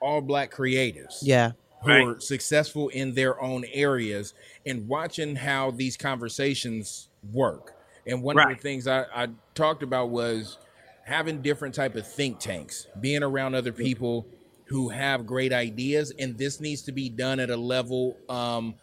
all 0.02 0.22
black 0.22 0.52
creatives 0.52 1.20
Yeah. 1.22 1.52
who 1.84 1.90
Right. 1.90 2.08
are 2.08 2.20
successful 2.20 2.90
in 2.90 3.14
their 3.14 3.40
own 3.42 3.64
areas 3.72 4.34
and 4.66 4.88
watching 4.88 5.36
how 5.36 5.72
these 5.72 5.98
conversations 5.98 7.10
work. 7.32 7.76
And 8.08 8.22
one 8.24 8.40
of 8.40 8.50
the 8.50 8.56
things 8.56 8.88
I, 8.88 9.06
I 9.16 9.28
talked 9.54 9.84
about 9.84 10.10
was 10.10 10.58
having 11.04 11.42
different 11.42 11.76
type 11.76 11.96
of 11.96 12.08
think 12.12 12.40
tanks, 12.40 12.88
being 13.00 13.22
around 13.24 13.54
other 13.56 13.72
people 13.72 14.26
who 14.66 14.90
have 14.90 15.26
great 15.26 15.54
ideas, 15.54 16.12
and 16.20 16.38
this 16.38 16.60
needs 16.60 16.82
to 16.84 16.92
be 16.92 17.10
done 17.10 17.40
at 17.40 17.50
a 17.50 17.58
level 17.58 18.18
um, 18.30 18.76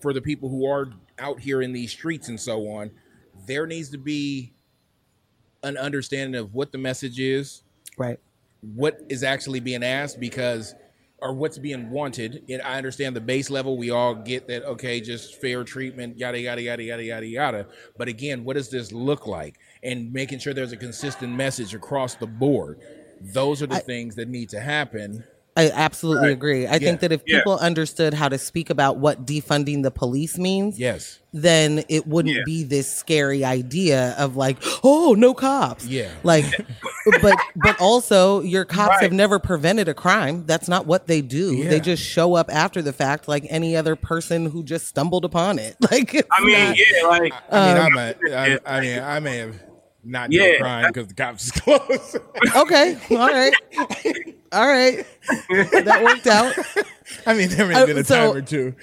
for 0.00 0.12
the 0.12 0.20
people 0.20 0.48
who 0.48 0.66
are 0.66 0.90
out 1.18 1.38
here 1.40 1.62
in 1.62 1.72
these 1.72 1.90
streets 1.92 2.28
and 2.28 2.40
so 2.40 2.68
on. 2.68 2.90
There 3.46 3.66
needs 3.66 3.90
to 3.90 3.98
be 3.98 4.52
an 5.62 5.76
understanding 5.76 6.40
of 6.40 6.54
what 6.54 6.72
the 6.72 6.78
message 6.78 7.20
is, 7.20 7.62
Right. 7.98 8.18
what 8.62 9.00
is 9.10 9.22
actually 9.22 9.60
being 9.60 9.82
asked 9.84 10.18
because 10.20 10.74
or 11.22 11.34
what's 11.34 11.58
being 11.58 11.90
wanted. 11.90 12.42
And 12.48 12.62
I 12.62 12.78
understand 12.78 13.14
the 13.14 13.20
base 13.20 13.50
level. 13.50 13.76
We 13.76 13.90
all 13.90 14.14
get 14.14 14.48
that. 14.48 14.64
Okay, 14.64 15.02
just 15.02 15.38
fair 15.38 15.64
treatment, 15.64 16.16
yada 16.16 16.40
yada 16.40 16.62
yada 16.62 16.82
yada 16.82 17.04
yada 17.04 17.26
yada. 17.26 17.66
But 17.98 18.08
again, 18.08 18.42
what 18.42 18.54
does 18.56 18.70
this 18.70 18.90
look 18.90 19.26
like? 19.26 19.58
And 19.82 20.10
making 20.14 20.38
sure 20.38 20.54
there's 20.54 20.72
a 20.72 20.78
consistent 20.78 21.34
message 21.34 21.74
across 21.74 22.14
the 22.14 22.26
board. 22.26 22.80
Those 23.20 23.62
are 23.62 23.66
the 23.66 23.80
things 23.80 24.14
that 24.16 24.28
need 24.28 24.48
to 24.50 24.60
happen. 24.60 25.24
I 25.56 25.68
absolutely 25.70 26.28
Right. 26.28 26.32
agree. 26.32 26.66
I 26.66 26.74
Yeah. 26.74 26.78
think 26.78 27.00
that 27.00 27.10
if 27.12 27.22
Yeah. 27.26 27.38
people 27.38 27.58
understood 27.58 28.14
how 28.14 28.28
to 28.28 28.38
speak 28.38 28.70
about 28.70 28.98
what 28.98 29.26
defunding 29.26 29.82
the 29.82 29.90
police 29.90 30.38
means, 30.38 30.78
Yes. 30.78 31.18
then 31.34 31.82
it 31.88 32.06
wouldn't 32.06 32.36
Yeah. 32.36 32.42
be 32.46 32.62
this 32.62 32.90
scary 32.90 33.44
idea 33.44 34.14
of 34.16 34.36
like, 34.36 34.58
oh, 34.84 35.14
no 35.18 35.34
cops. 35.34 35.84
Yeah. 35.84 36.06
Like, 36.22 36.44
but 37.20 37.34
but 37.56 37.78
also 37.80 38.40
your 38.42 38.64
cops 38.64 38.90
Right. 38.90 39.02
have 39.02 39.12
never 39.12 39.38
prevented 39.40 39.88
a 39.88 39.92
crime. 39.94 40.44
That's 40.46 40.68
not 40.68 40.86
what 40.86 41.08
they 41.08 41.20
do. 41.20 41.56
Yeah. 41.56 41.68
They 41.68 41.80
just 41.80 42.02
show 42.02 42.36
up 42.36 42.48
after 42.50 42.80
the 42.80 42.92
fact, 42.92 43.26
like 43.26 43.44
any 43.50 43.76
other 43.76 43.96
person 43.96 44.46
who 44.46 44.62
just 44.62 44.86
stumbled 44.86 45.24
upon 45.24 45.58
it. 45.58 45.76
Like, 45.90 46.14
I 46.30 46.44
mean, 46.44 46.58
not- 46.58 46.78
yeah, 46.78 47.06
like 47.08 47.32
I 47.50 47.66
mean, 47.74 47.76
Um, 47.76 47.86
I'm 47.86 47.98
a, 47.98 48.14
I, 48.36 48.58
I 48.76 48.80
mean, 48.80 48.98
I 49.00 49.18
may 49.20 49.36
have 49.38 49.56
not 50.04 50.32
Yeah. 50.32 50.52
done 50.52 50.60
crime 50.60 50.84
because 50.88 51.06
the 51.08 51.14
cops 51.14 51.44
is 51.46 51.50
close. 51.52 52.16
okay, 52.56 52.98
all 53.10 53.16
right, 53.28 53.52
all 54.52 54.66
right, 54.66 55.04
that 55.48 56.02
worked 56.04 56.26
out. 56.26 56.54
I 57.26 57.34
mean, 57.34 57.48
there 57.50 57.66
may 57.66 57.74
have 57.74 57.86
been 57.88 57.98
a 57.98 58.04
so- 58.04 58.32
time 58.32 58.36
or 58.36 58.42
two. 58.42 58.74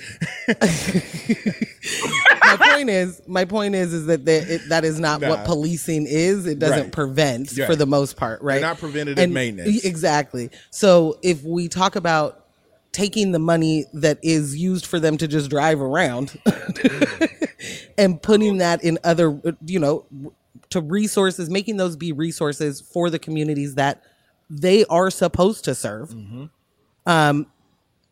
my 2.44 2.58
point 2.74 2.90
is, 2.90 3.22
my 3.28 3.46
point 3.46 3.76
is, 3.76 3.94
is 3.94 4.06
that 4.08 4.26
they, 4.26 4.38
it, 4.40 4.62
that 4.70 4.84
is 4.86 5.00
not 5.00 5.22
Nah. 5.22 5.30
what 5.30 5.46
policing 5.46 6.06
is. 6.08 6.46
It 6.46 6.60
doesn't 6.60 6.78
Right. 6.84 6.92
prevent 6.92 7.54
Yeah. 7.54 7.66
for 7.68 7.76
the 7.76 7.86
most 7.86 8.18
part, 8.18 8.42
right? 8.42 8.62
not 8.62 8.78
preventative 8.80 9.30
maintenance. 9.30 9.84
Exactly. 9.86 10.50
So 10.72 11.18
if 11.24 11.44
we 11.44 11.68
talk 11.68 11.96
about 11.96 12.46
taking 12.92 13.32
the 13.32 13.40
money 13.40 13.86
that 13.94 14.18
is 14.24 14.58
used 14.58 14.86
for 14.86 15.00
them 15.00 15.18
to 15.18 15.28
just 15.28 15.50
drive 15.50 15.80
around 15.82 16.38
and 17.98 18.22
putting 18.22 18.58
that 18.58 18.84
in 18.84 18.98
other, 19.04 19.40
you 19.66 19.80
know, 19.80 20.06
to 20.70 20.82
resources, 20.82 21.50
making 21.50 21.78
those 21.78 21.96
be 21.96 22.12
resources 22.12 22.82
for 22.82 23.10
the 23.10 23.20
communities 23.20 23.76
that 23.76 24.04
they 24.50 24.86
are 24.86 25.10
supposed 25.10 25.66
to 25.66 25.76
serve. 25.76 26.14
Um, 27.06 27.48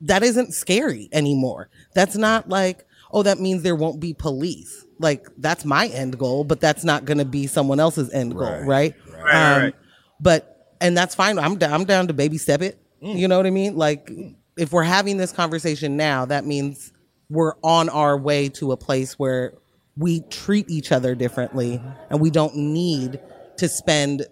that 0.01 0.23
isn't 0.23 0.53
scary 0.53 1.09
anymore. 1.11 1.69
That's 1.93 2.15
not 2.15 2.49
like, 2.49 2.85
oh, 3.11 3.23
that 3.23 3.39
means 3.39 3.63
there 3.63 3.75
won't 3.75 3.99
be 3.99 4.13
police. 4.13 4.85
Like 4.99 5.27
that's 5.37 5.65
my 5.65 5.87
end 5.87 6.17
goal, 6.17 6.43
but 6.43 6.61
that's 6.61 6.83
not 6.83 7.05
going 7.05 7.17
to 7.17 7.25
be 7.25 7.47
someone 7.47 7.79
else's 7.79 8.11
end 8.13 8.33
goal, 8.33 8.49
Right. 8.49 8.65
right? 8.65 8.95
Right, 9.23 9.57
right. 9.63 9.75
But 10.19 10.75
and 10.79 10.95
that's 10.95 11.15
fine. 11.15 11.37
I'm 11.39 11.57
down. 11.57 11.73
I'm 11.73 11.85
down 11.85 12.07
to 12.07 12.13
baby 12.13 12.37
step 12.37 12.61
it. 12.61 12.79
Mm. 13.01 13.17
You 13.17 13.27
know 13.27 13.37
what 13.37 13.45
I 13.45 13.49
mean? 13.49 13.75
Like 13.75 14.09
if 14.57 14.71
we're 14.71 14.83
having 14.83 15.17
this 15.17 15.31
conversation 15.33 15.97
now, 15.97 16.25
that 16.25 16.45
means 16.45 16.93
we're 17.29 17.55
on 17.63 17.89
our 17.89 18.17
way 18.17 18.47
to 18.49 18.71
a 18.71 18.77
place 18.77 19.17
where 19.19 19.53
we 19.97 20.21
treat 20.21 20.69
each 20.69 20.91
other 20.91 21.15
differently, 21.15 21.81
and 22.09 22.19
we 22.19 22.29
don't 22.29 22.55
need 22.55 23.19
to 23.57 23.67
spend 23.69 24.25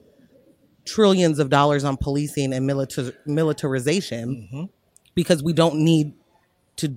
trillions 0.86 1.40
of 1.40 1.50
dollars 1.50 1.84
on 1.86 1.96
policing 1.98 2.52
and 2.54 2.66
militar- 2.70 3.14
militarization 3.26 4.50
Mm-hmm. 4.54 4.64
because 5.16 5.42
we 5.42 5.54
don't 5.54 5.76
need 5.76 6.14
to 6.78 6.96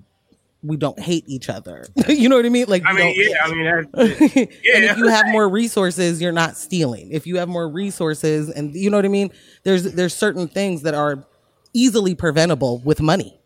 we 0.62 0.76
don't 0.76 0.98
hate 0.98 1.22
each 1.28 1.48
other. 1.48 1.84
You 2.08 2.28
know 2.28 2.34
what 2.34 2.44
i 2.44 2.48
mean? 2.48 2.66
Like 2.66 2.82
I 2.84 2.92
mean, 2.92 3.14
yeah, 3.16 3.44
I 3.44 3.52
mean, 3.52 3.64
that's, 3.92 4.20
and 4.36 4.48
Yeah. 4.64 4.90
if 4.90 4.96
you 4.96 5.06
have 5.06 5.26
more 5.28 5.48
resources 5.48 6.20
you're 6.20 6.32
not 6.32 6.56
stealing. 6.56 7.12
If 7.12 7.26
you 7.28 7.36
have 7.36 7.48
more 7.48 7.68
resources 7.68 8.50
and 8.50 8.74
you 8.74 8.90
know 8.90 8.96
what 8.98 9.04
i 9.04 9.08
mean? 9.08 9.30
There's 9.62 9.84
there's 9.92 10.14
certain 10.14 10.48
things 10.48 10.82
that 10.82 10.94
are 10.94 11.24
easily 11.72 12.16
preventable 12.16 12.78
with 12.84 13.00
money. 13.00 13.38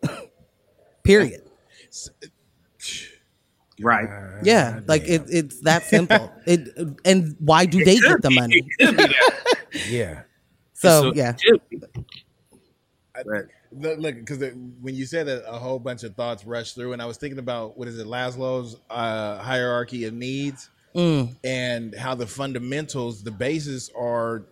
Period 1.02 1.42
right. 3.80 4.08
yeah 4.42 4.80
like 4.86 5.02
it, 5.08 5.22
it's 5.28 5.60
that 5.60 5.82
simple 5.84 6.32
it 6.46 6.68
and 7.04 7.36
why 7.40 7.64
do 7.66 7.84
they 7.84 7.98
get 7.98 8.22
the 8.22 8.30
money 8.30 8.62
be 8.78 8.84
that. 8.86 9.12
Yeah. 9.88 10.22
so 10.74 11.12
yeah 11.14 11.30
it 11.32 11.40
should 11.40 11.60
be. 11.68 11.80
Right. 13.26 13.44
Look, 13.72 13.98
look, 13.98 14.14
because 14.16 14.38
when 14.80 14.94
you 14.94 15.04
said 15.06 15.26
that, 15.26 15.44
a 15.46 15.58
whole 15.58 15.78
bunch 15.78 16.02
of 16.04 16.14
thoughts 16.16 16.44
rushed 16.44 16.74
through, 16.74 16.92
and 16.92 17.00
I 17.02 17.06
was 17.06 17.18
thinking 17.18 17.38
about 17.38 17.76
what 17.78 17.86
is 17.86 17.98
it, 17.98 18.06
Maslow's 18.06 18.76
uh, 18.88 19.38
hierarchy 19.38 20.04
of 20.06 20.14
needs, 20.14 20.70
Mm. 20.94 21.36
and 21.44 21.94
how 21.94 22.16
the 22.16 22.26
fundamentals, 22.26 23.22
the 23.22 23.30
bases 23.30 23.90
are 23.96 24.42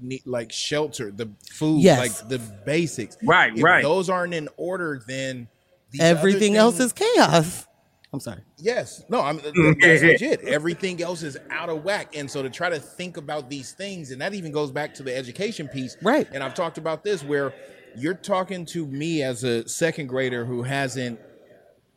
ne- 0.00 0.22
like 0.24 0.50
shelter, 0.50 1.10
the 1.10 1.28
food, 1.50 1.82
Yes. 1.82 1.98
like 2.22 2.28
the 2.30 2.38
basics. 2.38 3.18
Right, 3.22 3.54
If 3.54 3.62
right. 3.62 3.82
Those 3.82 4.08
aren't 4.08 4.32
in 4.32 4.48
order, 4.56 5.02
then 5.06 5.48
these 5.90 6.00
other 6.00 6.10
everything 6.18 6.56
else 6.56 6.80
is 6.80 6.94
chaos 6.94 7.66
i'm 8.12 8.20
sorry 8.20 8.40
Yes. 8.58 9.04
No, 9.08 9.20
I'm 9.20 9.36
that's 9.44 9.54
yeah, 9.56 9.92
yeah. 9.94 10.06
legit. 10.12 10.40
Everything 10.44 11.02
else 11.02 11.22
is 11.22 11.36
out 11.50 11.68
of 11.68 11.84
whack. 11.84 12.16
And 12.16 12.30
so 12.30 12.42
to 12.42 12.48
try 12.50 12.70
to 12.70 12.78
think 12.80 13.16
about 13.18 13.50
these 13.50 13.72
things, 13.72 14.10
and 14.10 14.20
that 14.22 14.32
even 14.34 14.50
goes 14.52 14.70
back 14.70 14.94
to 14.94 15.02
the 15.02 15.14
education 15.14 15.68
piece. 15.68 15.96
Right. 16.02 16.26
And 16.32 16.42
I've 16.42 16.54
talked 16.54 16.78
about 16.78 17.04
this 17.04 17.22
where 17.22 17.52
you're 17.96 18.14
talking 18.14 18.64
to 18.66 18.86
me 18.86 19.22
as 19.22 19.44
a 19.44 19.68
second 19.68 20.06
grader 20.06 20.44
who 20.46 20.62
hasn't 20.62 21.20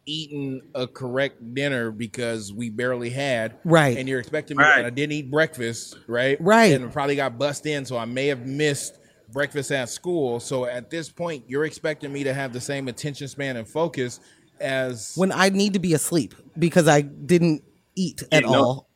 eaten 0.05 0.61
a 0.75 0.87
correct 0.87 1.53
dinner 1.53 1.91
because 1.91 2.51
we 2.51 2.69
barely 2.69 3.09
had. 3.09 3.55
Right. 3.63 3.97
And 3.97 4.09
you're 4.09 4.19
expecting 4.19 4.57
me 4.57 4.63
Right. 4.63 4.79
and 4.79 4.87
I 4.87 4.89
didn't 4.89 5.13
eat 5.13 5.29
breakfast, 5.31 5.97
right? 6.07 6.37
Right. 6.41 6.73
And 6.73 6.91
probably 6.91 7.15
got 7.15 7.37
bussed 7.37 7.65
in, 7.65 7.85
so 7.85 7.97
I 7.97 8.05
may 8.05 8.27
have 8.27 8.45
missed 8.45 8.97
breakfast 9.31 9.71
at 9.71 9.89
school. 9.89 10.39
So 10.39 10.65
at 10.65 10.89
this 10.89 11.09
point, 11.09 11.43
you're 11.47 11.65
expecting 11.65 12.11
me 12.11 12.23
to 12.23 12.33
have 12.33 12.51
the 12.53 12.61
same 12.61 12.87
attention 12.87 13.27
span 13.27 13.57
and 13.57 13.67
focus 13.67 14.19
as 14.61 15.13
when 15.15 15.31
i 15.31 15.49
need 15.49 15.73
to 15.73 15.79
be 15.79 15.93
asleep 15.93 16.33
because 16.57 16.87
i 16.87 17.01
didn't 17.01 17.63
eat 17.95 18.23
at 18.31 18.43
Yeah, 18.43 18.49
no. 18.51 18.63
all. 18.63 18.89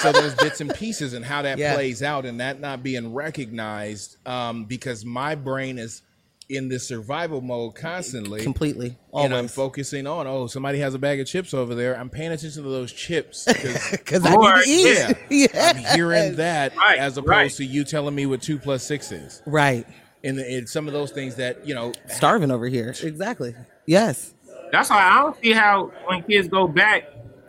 so 0.00 0.12
there's 0.12 0.34
bits 0.36 0.60
and 0.60 0.72
pieces 0.74 1.12
and 1.12 1.24
how 1.24 1.42
that 1.42 1.58
Yeah. 1.58 1.74
plays 1.74 2.02
out 2.02 2.24
and 2.24 2.38
that 2.40 2.60
not 2.60 2.82
being 2.82 3.12
recognized 3.12 4.16
um, 4.26 4.64
because 4.66 5.04
my 5.04 5.34
brain 5.34 5.78
is 5.78 6.02
in 6.50 6.68
this 6.68 6.86
survival 6.86 7.40
mode 7.40 7.74
constantly 7.74 8.42
completely. 8.42 8.98
and 9.14 9.34
i'm 9.34 9.48
focusing 9.48 10.06
on 10.06 10.26
oh 10.26 10.46
somebody 10.46 10.78
has 10.78 10.92
a 10.92 10.98
bag 10.98 11.18
of 11.18 11.26
chips 11.26 11.54
over 11.54 11.74
there. 11.74 11.96
I'm 11.98 12.10
paying 12.10 12.32
attention 12.32 12.62
to 12.62 12.68
those 12.68 12.92
chips 12.92 13.44
because 13.48 13.90
because 13.92 14.26
i 14.26 14.30
need 14.36 14.66
to 14.66 14.70
eat. 14.70 14.84
Yeah, 14.84 15.12
Yes. 15.54 15.74
i'm 15.74 15.96
hearing 15.96 16.36
that 16.36 16.76
Right, 16.76 16.98
as 16.98 17.16
opposed 17.16 17.28
right. 17.30 17.50
to 17.52 17.64
you 17.64 17.82
telling 17.82 18.14
me 18.14 18.26
what 18.26 18.42
two 18.42 18.58
plus 18.58 18.82
six 18.82 19.10
is. 19.10 19.40
Right. 19.46 19.86
And 20.22 20.38
it's 20.38 20.70
some 20.72 20.86
of 20.86 20.92
those 20.92 21.10
things 21.12 21.36
that 21.36 21.66
you 21.66 21.74
know 21.74 21.92
starving 22.08 22.50
over 22.50 22.66
here. 22.68 22.94
Exactly. 23.02 23.54
Yes 23.86 24.33
That's 24.74 24.90
why 24.90 25.02
I 25.02 25.22
don't 25.22 25.36
see 25.40 25.52
how 25.52 25.92
when 26.06 26.22
kids 26.24 26.48
go 26.48 26.66
back 26.66 27.04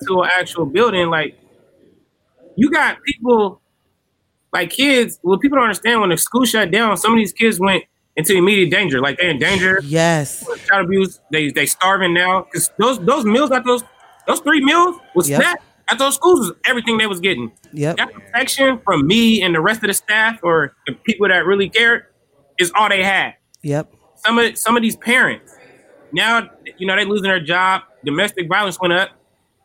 to 0.07 0.21
an 0.21 0.29
actual 0.31 0.65
building, 0.67 1.09
like 1.09 1.37
you 2.55 2.69
got 2.69 3.01
people 3.03 3.61
like 4.53 4.69
kids. 4.69 5.19
Well, 5.23 5.39
people 5.39 5.55
don't 5.57 5.63
understand 5.65 6.01
when 6.01 6.11
the 6.11 6.17
school 6.17 6.45
shut 6.45 6.69
down. 6.71 6.95
Some 6.97 7.13
of 7.13 7.17
these 7.17 7.33
kids 7.33 7.59
went 7.59 7.83
into 8.15 8.35
immediate 8.35 8.69
danger. 8.69 9.01
Like 9.01 9.17
they're 9.17 9.29
in 9.31 9.39
danger, 9.39 9.81
Yes. 9.83 10.45
child 10.67 10.85
abuse. 10.85 11.19
They 11.31 11.49
they 11.49 11.65
starving 11.65 12.13
now 12.13 12.43
because 12.43 12.69
those 12.77 12.99
those 12.99 13.25
meals 13.25 13.51
at 13.51 13.65
those 13.65 13.83
those 14.27 14.39
three 14.41 14.63
meals 14.63 14.95
was 15.15 15.27
Yep. 15.29 15.41
snacks 15.41 15.63
at 15.89 15.97
those 15.99 16.15
schools 16.15 16.39
was 16.41 16.51
everything 16.67 16.97
they 16.99 17.07
was 17.07 17.19
getting. 17.19 17.51
Yep. 17.73 17.97
That 17.97 18.13
protection 18.13 18.79
from 18.85 19.07
me 19.07 19.41
and 19.41 19.53
the 19.55 19.61
rest 19.61 19.81
of 19.83 19.87
the 19.87 19.93
staff 19.95 20.39
or 20.43 20.75
the 20.87 20.93
people 20.93 21.27
that 21.27 21.45
really 21.45 21.69
cared 21.69 22.03
is 22.59 22.71
all 22.75 22.87
they 22.89 23.03
had. 23.03 23.33
Yep. 23.63 23.91
Some 24.17 24.37
of 24.37 24.57
some 24.57 24.77
of 24.77 24.83
these 24.83 24.95
parents 24.95 25.54
now, 26.15 26.49
you 26.77 26.87
know, 26.87 26.95
they 26.95 27.05
losing 27.05 27.29
their 27.29 27.39
job. 27.39 27.81
Domestic 28.03 28.47
violence 28.47 28.79
went 28.79 28.93
up. 28.93 29.09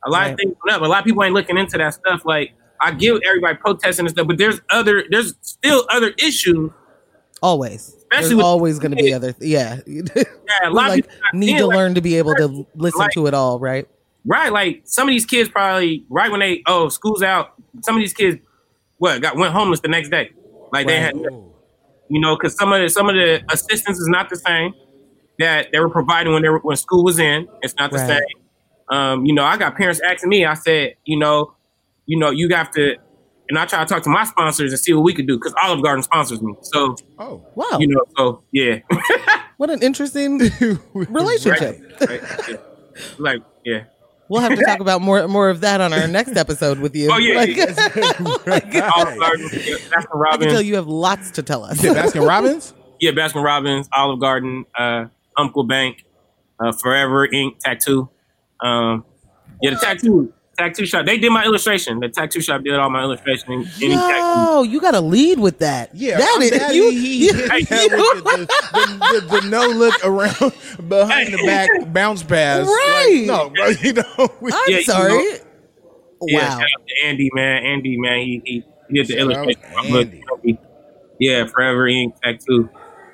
A 0.05 0.11
lot 0.11 0.19
Right. 0.21 0.31
of 0.33 0.37
things 0.39 0.55
went 0.65 0.77
up. 0.77 0.83
A 0.83 0.87
lot 0.87 0.99
of 1.01 1.05
people 1.05 1.23
ain't 1.25 1.35
looking 1.35 1.57
into 1.59 1.79
that 1.79 1.95
stuff. 1.95 2.23
Like 2.25 2.53
I 2.83 2.93
give 2.93 3.19
everybody 3.27 3.57
protesting 3.57 4.07
and 4.07 4.11
stuff, 4.15 4.27
but 4.27 4.39
there's 4.39 4.61
other, 4.71 5.05
there's 5.11 5.35
still 5.43 5.87
other 5.91 6.13
issues. 6.19 6.71
Always. 7.43 7.89
Especially 7.97 8.21
There's 8.29 8.35
with 8.37 8.45
always 8.45 8.79
going 8.79 8.91
to 8.91 9.03
be 9.03 9.13
other. 9.15 9.35
Yeah. 9.41 9.81
Yeah, 9.87 10.69
a 10.69 10.71
lot 10.71 10.89
like 10.91 11.05
of 11.05 11.11
people 11.11 11.29
need 11.39 11.59
to 11.59 11.67
like, 11.67 11.77
learn 11.77 11.95
to 11.95 12.01
be 12.01 12.17
able 12.17 12.35
to 12.35 12.67
listen 12.75 12.99
like- 12.99 13.13
to 13.13 13.27
it 13.29 13.35
all, 13.35 13.61
right? 13.61 13.87
Right, 14.27 14.53
like 14.53 14.83
some 14.85 15.09
of 15.09 15.13
these 15.13 15.25
kids 15.25 15.49
probably 15.49 16.05
right 16.11 16.31
when 16.31 16.41
they 16.41 16.63
oh 16.67 16.89
school's 16.91 17.23
out. 17.23 17.55
Some 17.83 17.95
of 17.95 18.01
these 18.03 18.13
kids 18.13 18.37
what 18.99 19.23
got 19.23 19.37
went 19.37 19.53
homeless 19.55 19.81
the 19.81 19.89
next 19.89 20.11
day. 20.11 20.33
Like 20.73 20.87
they 20.89 20.99
had, 21.01 21.15
you 21.17 22.21
know, 22.21 22.37
because 22.37 22.55
some 22.57 22.71
of 22.73 22.83
the 22.83 22.89
some 22.91 23.09
of 23.09 23.15
the 23.15 23.41
assistance 23.51 23.99
is 23.99 24.09
not 24.09 24.29
the 24.29 24.37
same 24.37 24.75
that 25.41 25.69
they 25.73 25.81
were 25.81 25.91
providing 25.91 26.33
when 26.33 26.43
they 26.43 26.49
were 26.49 26.61
when 26.61 26.77
school 26.77 27.05
was 27.05 27.19
in. 27.19 27.49
It's 27.63 27.75
not 27.79 27.91
the 27.91 27.99
Right. 27.99 28.09
same. 28.09 28.43
Um, 28.97 29.25
you 29.27 29.35
know, 29.35 29.45
I 29.45 29.57
got 29.57 29.77
parents 29.77 30.01
asking 30.01 30.29
me. 30.31 30.45
I 30.45 30.55
said, 30.55 30.95
you 31.05 31.19
know, 31.19 31.55
you 32.07 32.19
know, 32.19 32.31
you 32.31 32.49
have 32.51 32.71
to, 32.73 32.97
and 33.49 33.59
I 33.59 33.65
try 33.67 33.81
to 33.85 33.87
talk 33.87 34.03
to 34.03 34.11
my 34.11 34.25
sponsors 34.25 34.73
and 34.73 34.81
see 34.81 34.93
what 34.93 35.03
we 35.05 35.15
could 35.15 35.27
do 35.29 35.37
because 35.37 35.55
Olive 35.63 35.83
Garden 35.83 36.03
sponsors 36.03 36.43
me. 36.43 36.55
So 36.63 36.97
Oh, 37.19 37.41
Wow. 37.55 37.79
you 37.79 37.87
know, 37.87 38.01
so 38.17 38.43
yeah, 38.53 38.81
what 39.59 39.71
an 39.71 39.83
interesting 39.83 40.39
relationship. 40.95 41.81
right, 42.09 42.21
yeah. 42.49 42.57
like 43.19 43.43
yeah. 43.65 43.85
We'll 44.29 44.41
have 44.43 44.57
to 44.57 44.65
talk 44.65 44.79
about 44.79 45.01
more 45.03 45.27
more 45.27 45.51
of 45.51 45.61
that 45.63 45.81
on 45.81 45.93
our 45.93 46.07
next 46.07 46.37
episode 46.37 46.79
with 46.79 46.95
you. 46.95 47.11
Oh, 47.13 47.17
yeah, 47.19 47.35
Like, 47.35 47.57
yeah. 47.57 47.65
Olive 48.97 49.19
Garden, 49.19 49.49
yeah, 49.53 49.77
Baskin 49.77 49.93
I 49.97 50.03
can 50.03 50.09
Robbins. 50.21 50.53
tell 50.53 50.63
you 50.63 50.77
have 50.77 50.87
lots 50.87 51.33
to 51.33 51.43
tell 51.43 51.65
us. 51.65 51.79
Is 51.79 51.85
it 51.87 51.97
Baskin 51.97 52.27
Robbins? 52.27 52.73
Yeah, 53.01 53.11
Baskin 53.11 53.43
Robbins, 53.43 53.89
Olive 53.93 54.21
Garden, 54.21 54.67
uh, 54.79 55.07
Umpqua 55.37 55.65
Bank, 55.65 56.05
uh, 56.65 56.73
Forever 56.73 57.27
Ink 57.33 57.59
Tattoo. 57.61 58.09
Um, 58.61 59.05
yeah, 59.63 59.71
the 59.71 59.77
tattoo 59.77 60.33
tattoo 60.59 60.85
shop. 60.85 61.07
They 61.07 61.17
did 61.19 61.31
my 61.31 61.45
illustration. 61.45 62.01
The 62.01 62.09
tattoo 62.11 62.41
shop 62.43 62.63
did 62.63 62.75
all 62.75 62.91
my 62.91 63.03
illustration. 63.03 63.53
and 63.53 63.67
Any. 63.83 63.95
Yo, 63.95 64.63
you 64.63 64.81
got 64.81 64.91
to 64.93 65.01
lead 65.01 65.39
with 65.39 65.59
that. 65.61 65.95
Yeah, 65.95 66.19
that 66.19 66.33
I'm 66.37 66.43
is 66.43 66.51
glad 66.51 66.75
you. 66.75 66.91
he 66.91 67.27
you- 67.29 67.33
hit 67.35 67.49
that 67.49 67.89
the, 67.91 68.47
the, 68.73 69.21
the, 69.31 69.41
the 69.41 69.49
no 69.49 69.67
look 69.69 69.95
around 70.05 70.37
behind 70.89 71.33
the 71.33 71.43
back 71.47 71.71
bounce 71.93 72.23
pass. 72.23 72.67
Like, 72.67 72.77
Right. 72.77 73.25
no, 73.27 73.49
bro, 73.51 73.69
you 73.83 73.93
know. 73.95 74.05
I'm 74.19 74.29
Yeah, 74.69 74.77
you 74.79 74.83
sorry. 74.83 75.13
know- 75.15 75.37
Yeah, 76.27 76.39
wow. 76.39 76.49
shout 76.51 76.61
out 76.63 76.87
to 76.87 77.07
Andy, 77.09 77.31
man. 77.33 77.63
Andy, 77.65 77.97
man, 77.99 78.19
he 78.19 78.43
he, 78.45 78.65
he 78.91 78.95
did 78.95 79.07
the 79.07 79.13
Shout 79.15 79.21
illustration. 79.23 79.63
to 79.63 79.77
I'm 79.79 79.87
Andy. 79.97 80.23
looking- 80.31 80.59
Yeah, 81.19 81.47
Forever 81.47 81.89
Ink 81.89 82.15
Tattoo. 82.23 82.69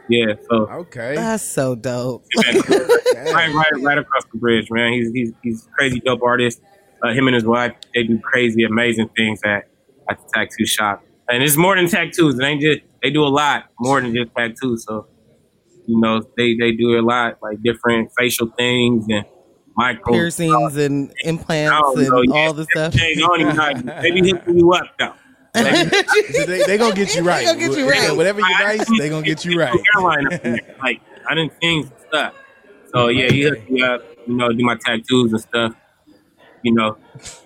Yeah, 0.08 0.34
so 0.48 0.68
Okay. 0.70 1.14
That's 1.16 1.42
so 1.42 1.74
dope. 1.74 2.24
right, 2.36 3.52
right, 3.52 3.72
right 3.82 3.98
across 3.98 4.24
the 4.32 4.38
bridge, 4.38 4.68
man. 4.70 4.92
He's 4.92 5.10
he's 5.12 5.32
he's 5.42 5.66
a 5.66 5.70
crazy 5.70 6.00
dope 6.00 6.22
artist. 6.22 6.60
Uh, 7.02 7.12
him 7.12 7.26
and 7.26 7.34
his 7.34 7.44
wife, 7.44 7.74
they 7.94 8.04
do 8.04 8.18
crazy, 8.20 8.64
amazing 8.64 9.08
things 9.16 9.40
at 9.44 9.64
at 10.08 10.18
the 10.18 10.30
tattoo 10.34 10.66
shop. 10.66 11.04
And 11.28 11.42
it's 11.42 11.56
more 11.56 11.74
than 11.74 11.88
tattoos. 11.88 12.38
It 12.38 12.44
ain't 12.44 12.60
just 12.60 12.80
they 13.02 13.10
do 13.10 13.24
a 13.24 13.28
lot 13.28 13.64
more 13.80 14.00
than 14.00 14.14
just 14.14 14.30
tattoos. 14.36 14.84
So 14.86 15.08
you 15.86 16.00
know, 16.00 16.22
they 16.36 16.54
they 16.54 16.72
do 16.72 16.98
a 16.98 17.02
lot 17.02 17.38
like 17.42 17.62
different 17.62 18.10
facial 18.18 18.48
things 18.56 19.06
and 19.08 19.24
micro 19.76 20.12
Piercings 20.12 20.76
and 20.76 21.12
implants 21.24 21.70
don't 21.70 21.98
and 21.98 22.08
know, 22.08 22.22
yeah, 22.22 22.46
all 22.46 22.52
the 22.52 22.64
stuff. 22.64 22.94
everything. 22.94 23.24
I 23.24 23.26
don't 23.26 23.40
even 23.40 23.86
know. 23.86 24.02
They 24.02 24.10
be 24.10 24.30
hooking 24.30 24.58
you 24.58 24.72
up 24.72 24.86
though. 24.98 25.14
Like, 25.56 26.46
they, 26.46 26.62
they 26.66 26.78
gonna 26.78 26.94
get 26.94 27.14
you 27.14 27.22
right. 27.22 27.46
They 27.46 27.52
gonna 27.54 27.58
get 27.68 27.78
you 27.78 27.88
right. 27.90 28.16
Whatever 28.16 28.40
you 28.40 28.46
I- 28.46 28.76
nice, 28.76 28.98
they 28.98 29.08
gonna 29.08 29.24
get 29.26 29.44
you 29.44 29.58
right. 29.58 29.78
Airline 29.94 30.26
up 30.32 30.44
in 30.44 30.52
there. 30.52 30.76
Like 30.82 31.00
I 31.28 31.34
didn't 31.34 31.58
things 31.60 31.86
and 31.90 32.00
stuff. 32.08 32.34
So 32.92 33.08
yeah, 33.08 33.30
he 33.30 33.42
hooked 33.42 33.70
me 33.70 33.82
up. 33.82 34.02
You 34.26 34.34
know, 34.36 34.52
do 34.52 34.64
my 34.64 34.76
tattoos 34.76 35.32
and 35.32 35.40
stuff. 35.40 35.74
You 36.62 36.72
know, 36.72 36.96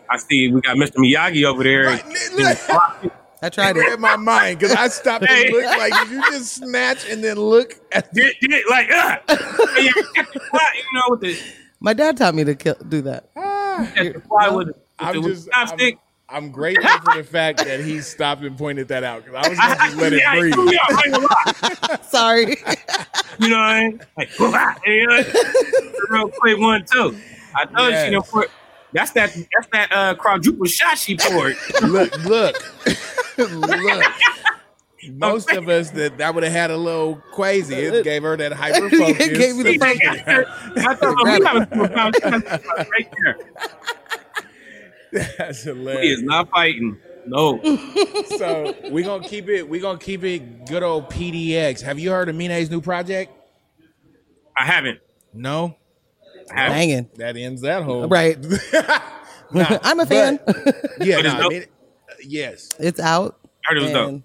I 0.08 0.16
see 0.16 0.50
we 0.50 0.60
got 0.60 0.76
Mr. 0.76 0.96
Miyagi 0.96 1.44
over 1.44 1.62
there. 1.62 1.84
Right. 1.86 3.10
I 3.42 3.48
tried 3.48 3.74
Read 3.76 3.92
it. 3.94 4.00
my 4.00 4.16
mind 4.16 4.58
because 4.58 4.74
I 4.76 4.88
stopped 4.88 5.24
Hey. 5.24 5.46
and 5.46 5.52
looked 5.54 5.78
like 5.78 5.92
did 5.94 6.10
you 6.10 6.22
just 6.30 6.52
snatch 6.56 7.08
and 7.08 7.24
then 7.24 7.36
look 7.38 7.72
at 7.92 8.12
the 8.12 8.20
Did, 8.20 8.50
did, 8.50 8.64
like, 8.68 8.90
uh, 8.90 9.16
you 9.78 9.92
know, 10.92 11.02
with 11.08 11.20
the, 11.22 11.38
My 11.80 11.94
dad 11.94 12.18
taught 12.18 12.34
me 12.34 12.44
to 12.44 12.54
kill, 12.54 12.74
do 12.86 13.00
that. 13.00 13.32
the 13.34 14.22
fly 14.28 14.48
with 14.50 14.66
the, 14.68 14.72
with 14.74 14.76
I'm 14.98 15.14
the, 15.14 15.20
with 15.22 15.30
just 15.32 15.46
the 15.46 15.50
chopstick. 15.52 15.98
I'm, 16.30 16.44
I'm 16.44 16.50
grateful 16.50 16.88
for 17.04 17.16
the 17.16 17.24
fact 17.24 17.58
that 17.64 17.80
he 17.80 18.00
stopped 18.00 18.42
and 18.42 18.56
pointed 18.56 18.88
that 18.88 19.04
out 19.04 19.24
because 19.24 19.44
I 19.44 19.48
was 19.48 19.58
gonna 19.58 19.74
just 19.76 19.96
let 19.96 20.12
it 20.12 20.20
Yeah, 20.20 20.38
breathe. 20.38 20.54
yeah, 20.72 20.78
I 20.88 21.02
ain't 21.06 21.14
gonna 21.14 21.26
lie. 21.26 21.98
Sorry. 22.02 22.56
You 23.38 23.48
know 23.48 23.56
what 23.56 23.64
I 23.64 23.80
mean? 23.88 24.00
Like, 24.16 24.38
you 24.86 25.06
know, 25.06 25.22
real 26.10 26.28
quick 26.38 26.58
one 26.58 26.84
too. 26.84 27.16
I 27.54 27.64
know 27.72 27.88
Yes. 27.88 28.06
she 28.06 28.10
done 28.12 28.22
put. 28.22 28.50
That's 28.92 29.12
that. 29.12 29.32
That's 29.34 29.68
that 29.72 29.92
uh, 29.92 30.14
quadruple 30.16 30.66
shot 30.66 30.98
she 30.98 31.16
poured. 31.16 31.56
Look, 31.82 32.16
look, 32.24 32.56
look. 33.38 34.04
Most 35.12 35.50
of 35.52 35.68
us 35.68 35.90
that 35.92 36.18
that 36.18 36.34
would 36.34 36.44
have 36.44 36.52
had 36.52 36.70
a 36.70 36.76
little 36.76 37.16
crazy. 37.32 37.74
It 37.74 38.04
gave 38.04 38.22
her 38.22 38.36
that 38.36 38.52
hyper 38.52 38.90
focus. 38.90 39.26
It 39.28 39.38
gave 39.38 39.56
me 39.56 39.62
the 39.62 39.78
focus. 39.78 40.22
I 40.86 40.94
thought 40.94 41.16
we 41.16 41.22
Grab 41.22 41.42
having 41.44 41.68
some 41.70 41.80
about 41.80 42.14
right 42.22 43.08
there. 43.22 43.36
That's 45.38 45.64
He 45.64 45.70
is 45.72 46.22
not 46.22 46.50
fighting. 46.50 46.98
No. 47.26 47.60
So 48.38 48.74
we're 48.90 49.04
gonna 49.04 49.26
keep 49.28 49.48
it. 49.48 49.68
We're 49.68 49.82
gonna 49.82 49.98
keep 49.98 50.24
it 50.24 50.66
good 50.66 50.82
old 50.82 51.10
PDX. 51.10 51.82
Have 51.82 51.98
you 51.98 52.10
heard 52.10 52.28
of 52.30 52.36
Amine's 52.36 52.70
new 52.70 52.80
project? 52.80 53.30
I 54.56 54.64
haven't. 54.64 55.00
No, 55.34 55.76
I 56.50 56.60
haven't. 56.60 56.76
Banging. 56.78 57.10
that 57.16 57.36
ends 57.36 57.60
that 57.62 57.82
whole 57.82 58.08
Right. 58.08 58.38
Nah, 59.52 59.78
I'm 59.82 59.98
a 60.00 60.06
but- 60.06 60.08
fan. 60.08 60.40
Yeah, 61.00 61.16
But 61.16 61.22
nah, 61.24 61.40
dope. 61.40 61.52
Min- 61.52 61.62
uh, 61.64 62.14
yes. 62.24 62.68
it's 62.78 63.00
out. 63.00 63.36
I 63.44 63.48
heard 63.74 63.78
it 63.78 63.82
was 63.82 63.92
dope. 63.92 64.08
and 64.08 64.22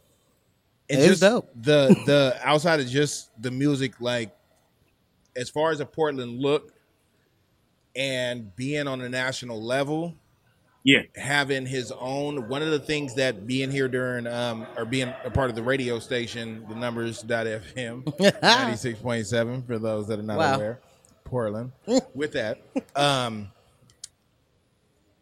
And 0.90 1.00
It's 1.00 1.08
just 1.08 1.22
dope. 1.22 1.50
the 1.60 1.96
the 2.06 2.38
outside 2.44 2.80
of 2.80 2.88
just 2.88 3.32
the 3.42 3.50
music, 3.52 4.00
like 4.00 4.34
as 5.36 5.50
far 5.50 5.72
as 5.72 5.80
a 5.80 5.86
Portland 5.86 6.40
look 6.40 6.74
and 7.96 8.56
being 8.56 8.88
on 8.88 9.02
a 9.02 9.10
national 9.10 9.62
level, 9.62 10.16
Yeah. 10.86 11.02
having 11.16 11.66
his 11.66 11.92
own 11.92 12.48
one 12.48 12.62
of 12.62 12.70
the 12.70 12.80
things 12.80 13.16
that 13.16 13.46
being 13.48 13.72
here 13.72 13.88
during 13.90 14.28
um 14.28 14.66
or 14.78 14.86
being 14.86 15.12
a 15.26 15.32
part 15.32 15.50
of 15.50 15.56
the 15.58 15.64
radio 15.64 15.98
station, 16.00 16.64
the 16.70 16.76
numbers.fm 16.76 18.04
96.7 18.06 19.66
for 19.66 19.80
those 19.80 20.08
that 20.08 20.20
are 20.20 20.24
not 20.24 20.38
Wow. 20.38 20.56
aware. 20.56 20.80
Portland. 21.24 21.72
With 22.14 22.34
that, 22.34 22.60
um 22.96 23.52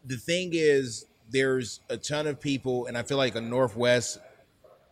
the 0.06 0.18
thing 0.18 0.50
is 0.54 1.06
there's 1.32 1.80
a 1.90 1.96
ton 1.98 2.28
of 2.28 2.40
people 2.42 2.86
and 2.88 2.98
I 2.98 3.04
feel 3.04 3.18
like 3.18 3.36
a 3.36 3.42
Northwest 3.42 4.20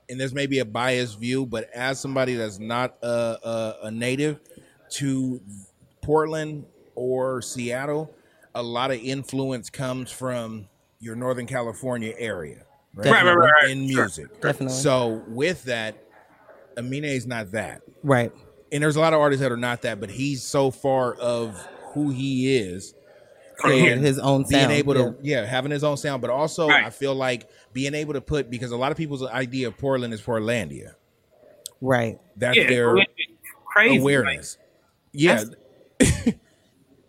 and 0.10 0.19
there's 0.19 0.34
maybe 0.34 0.60
a 0.60 0.65
biased 0.65 1.19
view, 1.19 1.45
but 1.45 1.69
as 1.73 1.99
somebody 1.99 2.35
that's 2.35 2.60
not 2.60 2.95
a, 3.02 3.07
a, 3.07 3.76
a 3.84 3.91
native 3.91 4.39
to 4.91 5.41
Portland 6.02 6.65
or 6.95 7.41
Seattle, 7.41 8.14
a 8.56 8.64
lot 8.64 8.91
of 8.91 8.99
influence 8.99 9.69
comes 9.69 10.11
from 10.11 10.68
your 10.99 11.15
Northern 11.15 11.48
California 11.48 12.14
area, 12.18 12.64
right? 12.94 13.11
Right, 13.11 13.26
right, 13.26 13.36
right, 13.36 13.52
right. 13.64 13.72
In 13.72 13.88
Sure. 13.90 14.03
music, 14.03 14.41
Definitely. 14.41 14.76
So 14.76 15.23
with 15.28 15.64
that, 15.64 15.95
Amine 16.78 17.06
is 17.06 17.26
not 17.28 17.52
that, 17.52 17.82
right. 18.03 18.32
and 18.72 18.84
there's 18.84 18.95
a 18.95 18.99
lot 18.99 19.14
of 19.14 19.19
artists 19.19 19.41
that 19.41 19.52
are 19.52 19.57
not 19.57 19.82
that, 19.84 19.99
but 19.99 20.10
he's 20.10 20.44
so 20.44 20.72
far 20.72 21.14
of 21.15 21.56
who 21.94 22.10
he 22.10 22.56
is. 22.57 22.94
Yeah. 23.64 23.95
His 23.95 24.18
own 24.18 24.44
Being 24.49 24.72
able 24.72 24.95
yeah. 24.98 25.03
to, 25.03 25.15
yeah. 25.22 25.45
having 25.45 25.69
his 25.72 25.84
own 25.84 25.95
sound, 25.98 26.22
but 26.22 26.32
also 26.32 26.68
Right. 26.68 26.84
I 26.86 26.90
feel 26.90 27.14
like 27.14 27.48
being 27.73 27.94
able 27.94 28.14
to 28.14 28.22
put 28.22 28.49
because 28.49 28.72
a 28.72 28.78
lot 28.78 28.91
of 28.91 28.98
people's 28.98 29.23
idea 29.23 29.68
of 29.68 29.78
Portland 29.78 30.14
is 30.15 30.22
Portlandia. 30.22 30.94
Right. 31.80 32.18
That's 32.38 32.57
Yeah. 32.57 32.68
their 32.69 32.95
crazy. 33.65 33.98
awareness. 33.99 34.57
yeah. 35.14 35.44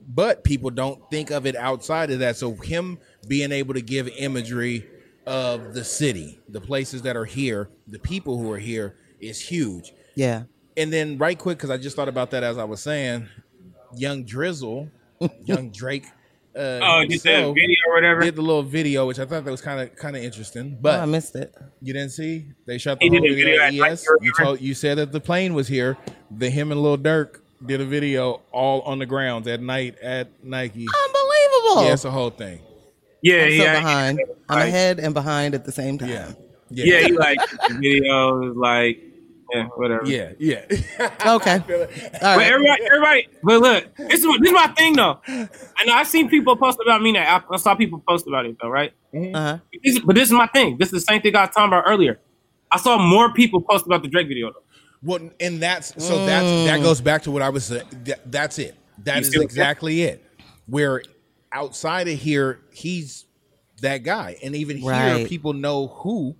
But 0.08 0.44
people 0.44 0.70
don't 0.70 1.00
think 1.10 1.30
of 1.30 1.46
it 1.46 1.56
outside 1.56 2.10
of 2.10 2.18
that. 2.20 2.36
So 2.36 2.54
him 2.54 2.98
being 3.28 3.52
able 3.52 3.74
to 3.74 3.80
give 3.82 4.08
imagery 4.08 4.86
of 5.26 5.74
the 5.74 5.84
city, 5.84 6.40
the 6.48 6.60
places 6.60 7.02
that 7.02 7.16
are 7.16 7.24
here, 7.24 7.68
the 7.86 7.98
people 7.98 8.38
who 8.38 8.50
are 8.52 8.58
here 8.58 8.96
is 9.20 9.40
huge. 9.40 9.92
Yeah. 10.14 10.44
And 10.76 10.92
then 10.92 11.18
right 11.18 11.38
quick, 11.38 11.58
because 11.58 11.70
I 11.70 11.76
just 11.76 11.94
thought 11.96 12.08
about 12.08 12.30
that 12.32 12.42
as 12.42 12.58
I 12.58 12.64
was 12.64 12.80
saying, 12.82 13.28
young 13.94 14.24
Drizzle, 14.24 14.90
young 15.44 15.70
Drake. 15.70 16.06
Uh, 16.54 16.80
Oh, 16.82 17.04
just 17.08 17.24
that 17.24 17.44
video 17.54 17.76
or 17.88 17.94
whatever. 17.94 18.20
Did 18.20 18.36
the 18.36 18.42
little 18.42 18.62
video, 18.62 19.06
which 19.06 19.18
I 19.18 19.24
thought 19.24 19.44
that 19.44 19.50
was 19.50 19.62
kind 19.62 19.80
of 19.80 19.94
kind 19.96 20.16
of 20.16 20.22
interesting, 20.22 20.72
Oh, 20.76 20.78
but 20.82 21.00
I 21.00 21.06
missed 21.06 21.34
it. 21.36 21.54
you 21.80 21.92
didn't 21.94 22.10
see? 22.10 22.46
They 22.66 22.76
shot 22.78 22.98
the 23.00 23.06
He 23.06 23.10
whole 23.10 23.20
did 23.20 23.34
video. 23.36 23.44
video 23.58 23.62
at 23.62 23.68
at 23.74 23.80
Light 23.80 23.92
ES. 23.92 24.04
Year 24.04 24.18
You 24.20 24.32
told 24.36 24.60
you 24.60 24.74
said 24.74 24.98
that 24.98 25.12
the 25.12 25.20
plane 25.20 25.54
was 25.54 25.68
here, 25.68 25.96
the 26.30 26.50
him 26.50 26.70
and 26.72 26.82
Lil 26.82 26.98
Durk 26.98 27.41
did 27.66 27.80
a 27.80 27.84
video 27.84 28.40
all 28.52 28.80
on 28.82 28.98
the 28.98 29.06
grounds 29.06 29.46
at 29.48 29.60
night 29.62 29.98
at 30.00 30.28
Nike. 30.44 30.86
Unbelievable. 31.04 31.84
Yeah, 31.86 31.92
it's 31.92 32.04
a 32.04 32.10
whole 32.10 32.30
thing. 32.30 32.60
Yeah, 33.22 33.44
I'm 33.44 33.50
so 33.50 33.54
yeah, 33.62 33.74
behind. 33.80 34.20
I'm 34.48 34.58
Like- 34.58 34.68
ahead 34.68 34.98
and 35.00 35.14
behind 35.14 35.54
at 35.54 35.64
the 35.64 35.72
same 35.72 35.98
time. 35.98 36.08
Yeah. 36.10 36.32
yeah. 36.70 37.00
He 37.06 37.12
like 37.12 37.38
videos 37.70 38.56
like 38.56 39.00
yeah, 39.54 39.64
whatever. 39.76 40.06
Yeah, 40.06 40.32
yeah. 40.38 40.64
Okay. 41.26 41.56
All 41.56 42.36
But 42.36 42.42
everybody, 42.42 42.82
everybody, 42.84 43.28
but 43.42 43.60
look, 43.60 43.94
this 43.96 44.24
is 44.24 44.38
this 44.40 44.48
is 44.48 44.52
my 44.52 44.66
thing 44.68 44.94
though. 44.96 45.20
I 45.28 45.84
know 45.84 45.92
I've 45.94 46.08
seen 46.08 46.28
people 46.28 46.56
post 46.56 46.78
about 46.82 47.02
me 47.02 47.12
now. 47.12 47.36
I, 47.50 47.54
I 47.54 47.56
saw 47.58 47.74
people 47.74 48.02
post 48.08 48.26
about 48.26 48.46
it 48.46 48.56
though, 48.60 48.68
right? 48.70 48.92
Uh-huh. 49.14 49.58
This 49.84 49.96
is- 49.96 50.00
but 50.00 50.14
this 50.16 50.28
is 50.28 50.32
my 50.32 50.46
thing. 50.48 50.78
This 50.78 50.88
is 50.88 50.92
the 50.92 51.00
same 51.12 51.20
thing 51.22 51.36
I 51.36 51.42
was 51.42 51.50
talking 51.54 51.68
about 51.68 51.84
earlier. 51.86 52.18
I 52.72 52.78
saw 52.78 52.96
more 52.98 53.32
people 53.34 53.60
post 53.60 53.84
about 53.86 54.02
the 54.02 54.08
Drake 54.08 54.26
video 54.28 54.50
though. 54.52 54.62
Well, 55.02 55.30
and 55.40 55.60
that's 55.60 55.88
so 56.02 56.24
that's 56.26 56.44
that 56.44 56.80
mm. 56.80 56.82
goes 56.82 57.00
back 57.00 57.22
to 57.24 57.30
what 57.30 57.42
I 57.42 57.48
was 57.48 57.64
saying. 57.64 57.86
That, 58.04 58.30
that's 58.30 58.58
it. 58.58 58.76
That 59.04 59.16
You 59.16 59.20
is 59.22 59.30
see 59.30 59.38
what- 59.38 59.44
exactly 59.44 60.02
it. 60.02 60.24
Where 60.66 61.02
outside 61.50 62.08
of 62.08 62.18
here, 62.18 62.60
he's 62.72 63.26
that 63.80 63.98
guy, 64.04 64.36
and 64.42 64.54
even 64.54 64.76
here, 64.76 65.26
people 65.26 65.52
know 65.52 65.88
who, 65.88 66.36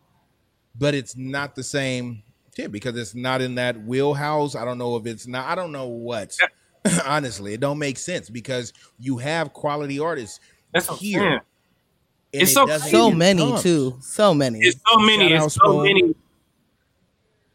but 0.79 0.95
it's 0.95 1.17
not 1.17 1.57
the 1.57 1.65
same 1.65 2.23
tip 2.55 2.71
because 2.71 2.97
it's 2.97 3.15
not 3.15 3.41
in 3.41 3.57
that 3.57 3.85
wheelhouse. 3.85 4.55
I 4.55 4.65
don't 4.65 4.79
know 4.79 4.97
if 4.97 5.07
it's 5.07 5.27
not. 5.27 5.47
I 5.47 5.55
don't 5.55 5.73
know 5.73 5.89
what. 5.89 6.37
Honestly, 7.07 7.55
it 7.55 7.61
don't 7.61 7.79
make 7.79 7.99
sense 7.99 8.29
because 8.29 8.73
you 8.99 9.19
have 9.19 9.53
quality 9.53 9.99
artists 10.01 10.41
That's 10.73 10.89
here. 10.99 11.43
It's 12.33 12.51
it 12.51 12.55
so 12.55 12.67
doesn't 12.67 12.91
So 12.91 13.11
many 13.11 13.41
come. 13.41 13.61
too. 13.61 13.99
So 14.01 14.35
many. 14.35 14.61
It's 14.61 14.81
so 14.91 14.99
many. 14.99 15.29
Shout 15.31 15.47
It's 15.47 15.55
so 15.57 15.83
many. 15.83 16.15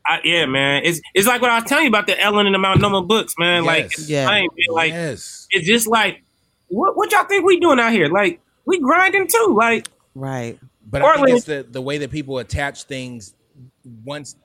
I, 0.07 0.19
yeah, 0.23 0.45
man. 0.45 0.83
It's 0.85 1.01
it's 1.13 1.27
like 1.27 1.41
what 1.41 1.51
I 1.51 1.55
was 1.59 1.65
telling 1.65 1.83
you 1.85 1.89
about 1.89 2.07
the 2.07 2.19
Ellen 2.19 2.45
and 2.45 2.55
the 2.55 2.59
Multnomah 2.59 3.03
books, 3.03 3.33
man. 3.37 3.65
Like, 3.65 3.83
Yes. 3.83 3.99
it's 3.99 4.09
Yeah. 4.09 4.21
insane, 4.23 4.49
man. 4.57 4.75
like 4.75 4.91
yes, 4.93 5.47
it's 5.51 5.67
just 5.67 5.87
like 5.87 6.23
what 6.69 6.95
what 6.95 7.11
y'all 7.11 7.25
think 7.25 7.45
we 7.45 7.59
doing 7.59 7.79
out 7.79 7.91
here? 7.91 8.07
Like 8.07 8.39
we 8.65 8.79
grinding 8.79 9.27
too. 9.27 9.55
Like 9.57 9.87
right. 10.15 10.57
But 10.89 11.01
I 11.01 11.05
think 11.05 11.17
Portland- 11.17 11.37
it's 11.37 11.45
the, 11.45 11.65
the 11.69 11.81
way 11.81 11.97
that 11.97 12.11
people 12.11 12.37
attach 12.37 12.83
things 12.83 13.33
once 14.05 14.35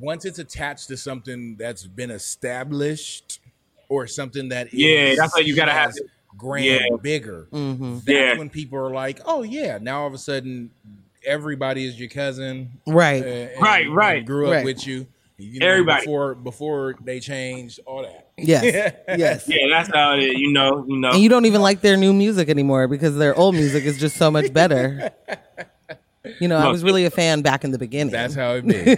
once 0.00 0.24
it's 0.24 0.38
attached 0.38 0.88
to 0.88 0.96
something 0.96 1.56
that's 1.58 1.86
been 1.86 2.10
established 2.10 3.40
or 3.88 4.06
something 4.06 4.48
that 4.48 4.72
Yeah, 4.72 4.88
is 5.08 5.18
that's 5.18 5.34
why 5.34 5.40
you 5.40 5.54
gotta 5.54 5.72
have 5.72 5.92
grand 6.36 6.64
Yeah. 6.64 6.80
bigger. 7.02 7.46
hmm 7.50 7.94
That's 7.96 8.08
Yeah. 8.08 8.38
when 8.38 8.48
people 8.48 8.78
are 8.78 8.90
like, 8.90 9.20
"Oh 9.26 9.42
yeah!" 9.42 9.78
Now 9.82 10.02
all 10.02 10.06
of 10.06 10.14
a 10.14 10.18
sudden, 10.18 10.70
everybody 11.26 11.84
is 11.86 11.98
your 11.98 12.08
cousin, 12.08 12.70
Right. 12.86 13.22
uh, 13.22 13.26
and- 13.26 13.62
Right, 13.62 13.86
and 13.86 13.96
right. 13.96 14.24
grew 14.24 14.46
up 14.48 14.52
Right. 14.52 14.64
with 14.64 14.86
you. 14.86 15.06
you 15.38 15.58
know, 15.58 15.66
Everybody. 15.66 16.02
before 16.04 16.34
before 16.36 16.94
they 17.02 17.18
changed 17.18 17.80
all 17.84 18.02
that. 18.02 18.28
Yes. 18.38 18.62
yes. 19.08 19.48
yeah, 19.48 19.66
that's 19.70 19.88
how 19.92 20.14
it 20.14 20.20
is. 20.22 20.34
You 20.38 20.52
know, 20.52 20.84
you 20.86 20.98
know. 20.98 21.10
And 21.10 21.18
you 21.22 21.28
don't 21.28 21.46
even 21.46 21.60
like 21.62 21.80
their 21.80 21.96
new 21.96 22.12
music 22.12 22.48
anymore 22.48 22.86
because 22.86 23.16
their 23.16 23.34
old 23.36 23.56
music 23.56 23.82
is 23.84 23.98
just 23.98 24.16
so 24.16 24.30
much 24.30 24.52
better. 24.52 25.10
You 26.40 26.46
know, 26.46 26.56
I 26.56 26.68
was 26.68 26.84
really 26.84 27.04
a 27.04 27.10
fan 27.10 27.42
back 27.42 27.64
in 27.64 27.72
the 27.72 27.78
beginning. 27.78 28.12
That's 28.12 28.36
how 28.36 28.52
it 28.52 28.64
be. 28.66 28.96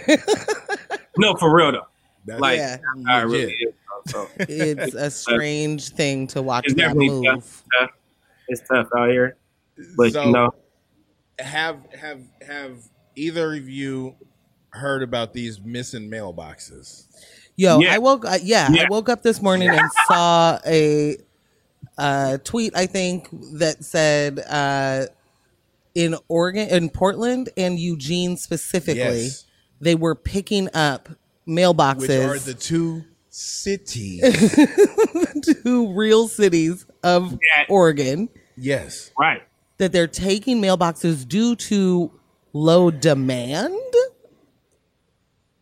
no, 1.17 1.35
for 1.35 1.51
real 1.55 1.71
though. 1.71 1.87
That's 2.27 2.39
Like 2.39 2.57
Yeah. 2.59 2.77
that's 2.77 3.07
how 3.07 3.19
it 3.21 3.23
really 3.23 3.51
is. 3.53 3.73
So 4.07 4.27
it's 4.37 4.93
a 4.93 5.09
strange 5.09 5.89
thing 5.89 6.27
to 6.27 6.43
watch 6.43 6.65
it's 6.65 6.75
them 6.75 6.89
definitely 6.89 7.09
move. 7.09 7.25
tough, 7.25 7.63
tough. 7.79 7.89
It's 8.47 8.61
tough 8.67 8.87
out 8.95 9.09
here, 9.09 9.37
but 9.97 10.13
So- 10.13 10.25
you 10.25 10.31
know, 10.33 10.53
have 11.39 11.77
have 11.99 12.21
have 12.45 12.77
either 13.15 13.53
of 13.55 13.69
you 13.69 14.15
heard 14.69 15.03
about 15.03 15.33
these 15.33 15.59
missing 15.61 16.09
mailboxes? 16.09 17.05
Yo, 17.55 17.79
Yeah. 17.79 17.93
I 17.95 17.97
woke. 17.99 18.25
Uh, 18.25 18.37
yeah, 18.43 18.69
Yeah. 18.71 18.83
I 18.83 18.87
woke 18.89 19.07
up 19.09 19.23
this 19.23 19.41
morning 19.41 19.69
and 19.69 19.89
saw 20.07 20.59
a 20.65 21.17
uh, 21.97 22.37
tweet. 22.43 22.75
I 22.75 22.85
think 22.85 23.29
that 23.53 23.83
said 23.85 24.39
uh, 24.39 25.05
in 25.93 26.15
Oregon, 26.27 26.67
in 26.69 26.89
Portland, 26.89 27.49
and 27.55 27.79
Eugene 27.79 28.35
specifically, 28.35 29.23
Yes. 29.23 29.45
they 29.79 29.95
were 29.95 30.15
picking 30.15 30.67
up 30.73 31.07
mailboxes. 31.47 31.99
Which 32.01 32.09
mailboxes 32.09 32.35
are 32.35 32.39
the 32.39 32.53
two 32.53 33.03
cities? 33.29 34.21
to 35.63 35.93
real 35.93 36.27
cities 36.27 36.85
of 37.03 37.31
Yeah. 37.33 37.65
Oregon. 37.69 38.27
yes. 38.57 39.11
right? 39.17 39.43
That 39.77 39.91
they're 39.91 40.07
taking 40.07 40.61
mailboxes 40.61 41.27
due 41.27 41.55
to 41.57 42.11
low 42.53 42.91
demand 42.91 43.75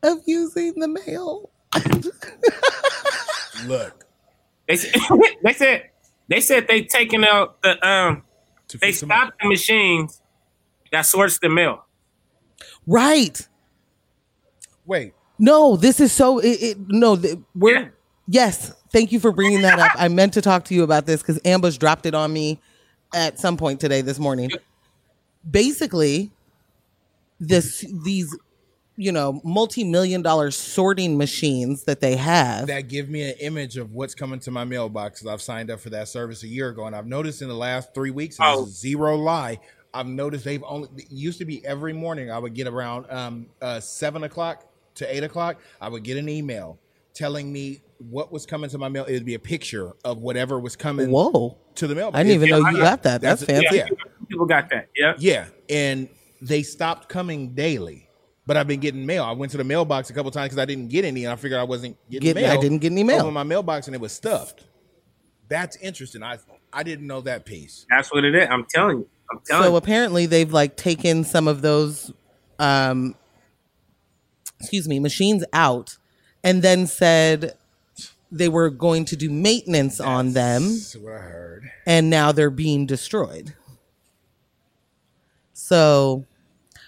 of 0.03 0.19
using 0.26 0.73
the 0.80 0.88
mail. 0.88 1.49
Look. 3.65 4.06
They 4.68 4.76
said, 4.76 4.94
they 5.44 5.53
said 5.53 5.90
they 6.30 6.41
said 6.41 6.68
they 6.68 6.84
taking 6.84 7.26
out 7.26 7.61
the 7.61 7.85
um 7.88 8.23
To 8.69 8.77
they 8.77 8.88
fix 8.88 8.99
them 9.02 9.10
stopped 9.10 9.40
the 9.41 9.49
machines 9.49 10.22
that 10.91 11.02
sorts 11.06 11.40
the 11.40 11.49
mail. 11.49 11.85
Right. 12.85 13.48
Wait. 14.85 15.14
No, 15.40 15.76
this 15.76 15.99
is 15.99 16.11
so. 16.11 16.40
It, 16.40 16.61
it, 16.61 16.77
no, 16.88 17.15
th- 17.15 17.40
we're 17.56 17.76
Yeah. 17.81 17.88
yes. 18.27 18.73
Thank 18.91 19.11
you 19.11 19.19
for 19.19 19.31
bringing 19.31 19.64
that 19.64 19.80
up. 19.80 19.91
I 19.95 20.07
meant 20.07 20.34
to 20.34 20.41
talk 20.41 20.65
to 20.65 20.76
you 20.76 20.84
about 20.84 21.07
this 21.07 21.22
because 21.22 21.40
Ambush 21.44 21.77
dropped 21.77 22.06
it 22.06 22.14
on 22.14 22.31
me 22.31 22.61
at 23.14 23.40
some 23.40 23.57
point 23.57 23.80
today, 23.80 24.02
this 24.02 24.19
morning. 24.19 24.52
Basically, 25.49 26.31
this 27.40 27.85
these 28.03 28.35
you 28.95 29.11
know 29.11 29.41
multi-million 29.44 30.22
dollar 30.22 30.52
sorting 30.52 31.18
machines 31.18 31.84
that 31.84 31.99
they 31.99 32.15
have. 32.15 32.68
That 32.68 32.88
give 32.88 33.10
me 33.10 33.30
an 33.30 33.35
image 33.40 33.77
of 33.77 33.94
what's 33.94 34.15
coming 34.15 34.40
to 34.41 34.52
my 34.52 34.64
mailbox. 34.64 35.22
'cause 35.22 35.27
I've 35.27 35.41
signed 35.41 35.69
up 35.72 35.80
for 35.80 35.90
that 35.91 36.07
service 36.07 36.44
a 36.44 36.48
year 36.48 36.69
ago, 36.69 36.85
and 36.85 36.95
I've 36.95 37.07
noticed 37.07 37.41
in 37.41 37.48
the 37.48 37.56
last 37.56 37.94
three 37.94 38.11
weeks 38.11 38.38
oh. 38.40 38.65
zero 38.65 39.15
lie. 39.15 39.60
I've 39.94 40.07
noticed 40.07 40.44
they've 40.45 40.64
only 40.65 40.90
it 40.98 41.11
used 41.11 41.38
to 41.40 41.45
be 41.45 41.64
every 41.65 41.94
morning. 41.94 42.31
I 42.31 42.40
would 42.40 42.53
get 42.53 42.68
around 42.68 43.06
um, 43.11 43.48
uh, 43.61 43.80
seven 43.80 44.23
o'clock 44.23 44.65
to 44.95 45.15
eight 45.15 45.23
o'clock. 45.23 45.57
I 45.80 45.90
would 45.90 46.03
get 46.03 46.18
an 46.18 46.30
email 46.30 46.80
telling 47.14 47.52
me 47.52 47.81
what 48.10 48.31
was 48.31 48.45
coming 48.45 48.69
to 48.72 48.77
my 48.77 48.90
mail. 48.90 49.06
It'd 49.07 49.26
be 49.26 49.35
a 49.35 49.40
picture 49.40 49.94
of 50.03 50.19
whatever 50.19 50.60
was 50.60 50.76
coming 50.76 51.11
Whoa! 51.11 51.57
To 51.76 51.88
the 51.88 51.95
mailbox. 51.95 52.18
I 52.20 52.24
didn't 52.24 52.36
even 52.36 52.48
It- 52.48 52.52
know 52.52 52.70
you 52.70 52.78
yeah, 52.78 52.84
got 52.84 53.04
that. 53.04 53.22
That's, 53.22 53.41
that's- 53.41 53.64
fancy. 53.64 53.78
yeah. 53.78 53.88
People 54.28 54.45
got 54.45 54.70
that. 54.70 54.90
Yeah. 54.95 55.14
Yeah, 55.18 55.45
and 55.70 56.10
they 56.41 56.64
stopped 56.64 57.10
coming 57.10 57.50
daily. 57.54 58.10
But 58.45 58.58
I've 58.58 58.68
been 58.68 58.82
getting 58.82 59.06
mail. 59.06 59.24
I 59.24 59.32
went 59.32 59.52
to 59.54 59.58
the 59.58 59.64
mailbox 59.64 60.10
a 60.10 60.14
couple 60.14 60.30
times 60.30 60.50
because 60.50 60.58
I 60.62 60.66
didn't 60.66 60.90
get 60.90 61.06
any, 61.06 61.24
and 61.24 61.32
I 61.32 61.38
figured 61.38 61.60
I 61.60 61.64
wasn't 61.64 61.95
getting 62.10 62.26
Get- 62.26 62.36
mail. 62.36 62.52
I 62.52 62.58
didn't 62.60 62.80
get 62.80 62.91
any 62.91 63.04
mail. 63.04 63.22
Opened 63.22 63.34
my 63.36 63.44
mailbox, 63.44 63.88
and 63.88 63.95
it 63.95 64.02
was 64.02 64.12
stuffed. 64.12 64.66
That's 65.48 65.78
interesting. 65.78 66.24
I 66.24 66.38
I 66.74 66.84
didn't 66.84 67.08
know 67.08 67.22
that 67.22 67.45
piece. 67.45 67.86
That's 67.90 68.12
what 68.12 68.26
it 68.26 68.36
is. 68.36 68.48
I'm 68.50 68.66
telling 68.66 68.98
you. 69.00 69.10
I'm 69.32 69.40
telling 69.45 69.64
So 69.64 69.70
you. 69.72 69.76
apparently 69.78 70.26
they've 70.26 70.52
like 70.52 70.76
taken 70.76 71.24
some 71.24 71.48
of 71.48 71.62
those 71.62 72.12
um 72.60 73.16
excuse 74.60 74.88
me, 74.88 75.00
machines 75.00 75.44
out 75.54 75.98
and 76.44 76.62
then 76.62 76.88
said 76.88 77.54
they 78.34 78.49
were 78.49 78.69
going 78.69 79.05
to 79.05 79.15
do 79.15 79.30
maintenance 79.30 79.99
on 79.99 80.34
them 80.34 80.64
That's 80.64 80.95
what 80.95 81.14
I 81.14 81.18
heard. 81.19 81.72
and 81.85 82.10
now 82.10 82.31
they're 82.31 82.49
being 82.49 82.85
destroyed. 82.85 83.53
So 85.53 86.26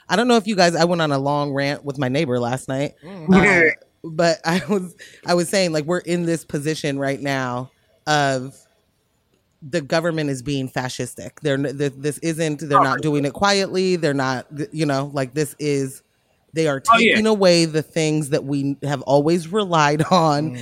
I 0.09 0.15
don't 0.15 0.27
know 0.27 0.38
if 0.38 0.47
you 0.47 0.55
guys 0.55 0.76
I 0.76 0.85
went 0.85 1.01
on 1.01 1.11
a 1.11 1.19
long 1.19 1.53
rant 1.53 1.84
with 1.85 1.97
my 1.97 2.09
neighbor 2.09 2.39
last 2.39 2.67
night. 2.67 2.95
Uh, 3.03 3.61
but 4.03 4.39
I 4.45 4.61
was 4.69 4.95
I 5.26 5.34
was 5.34 5.49
saying 5.49 5.72
like 5.72 5.85
we're 5.85 5.99
in 5.99 6.26
this 6.26 6.45
position 6.45 6.99
right 6.99 7.19
now 7.22 7.72
of 8.07 8.55
the 9.67 9.81
government 9.81 10.30
is 10.30 10.41
being 10.43 10.69
fascistic. 10.69 11.31
They're 11.41 11.57
this 11.57 12.17
isn't 12.19 12.59
they're 12.61 12.84
not 12.84 13.01
doing 13.01 13.26
it 13.26 13.34
quietly. 13.34 13.95
They're 13.95 14.13
not 14.13 14.47
you 14.72 14.85
know 14.85 15.09
like 15.13 15.34
this 15.34 15.55
is 15.59 16.01
they 16.56 16.68
are 16.68 16.82
Oh, 16.91 16.98
yeah. 16.98 17.11
taking 17.14 17.27
away 17.27 17.65
the 17.65 17.82
things 17.84 18.30
that 18.30 18.44
we 18.45 18.77
have 18.84 19.02
always 19.03 19.48
relied 19.52 20.02
on, 20.11 20.53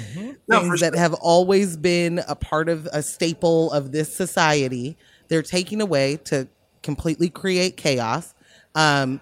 No, 0.47 0.59
things 0.59 0.67
for 0.69 0.77
that 0.79 0.93
sure. 0.93 0.97
have 0.99 1.13
always 1.13 1.77
been 1.77 2.19
a 2.27 2.35
part 2.35 2.67
of 2.67 2.87
a 2.91 3.01
staple 3.01 3.71
of 3.71 3.91
this 3.93 4.13
society. 4.13 4.97
They're 5.29 5.41
taking 5.41 5.79
away 5.81 6.17
to 6.25 6.47
completely 6.81 7.29
create 7.29 7.77
chaos. 7.77 8.33
Um, 8.75 9.21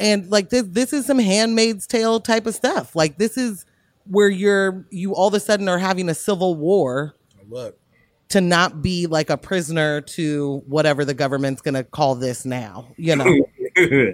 and 0.00 0.30
like 0.30 0.50
this 0.50 0.64
this 0.68 0.92
is 0.92 1.06
some 1.06 1.18
handmaid's 1.18 1.86
tale 1.86 2.20
type 2.20 2.46
of 2.46 2.54
stuff 2.54 2.94
like 2.94 3.18
this 3.18 3.36
is 3.36 3.64
where 4.06 4.28
you're 4.28 4.84
you 4.90 5.12
all 5.14 5.26
of 5.28 5.34
a 5.34 5.40
sudden 5.40 5.68
are 5.68 5.78
having 5.78 6.08
a 6.08 6.14
civil 6.14 6.54
war 6.54 7.14
Look, 7.48 7.76
to 8.28 8.40
not 8.40 8.80
be 8.80 9.06
like 9.08 9.28
a 9.28 9.36
prisoner 9.36 10.00
to 10.02 10.62
whatever 10.68 11.04
the 11.04 11.14
government's 11.14 11.62
gonna 11.62 11.82
call 11.82 12.14
this 12.14 12.44
now 12.44 12.88
you 12.96 13.16
know 13.16 13.44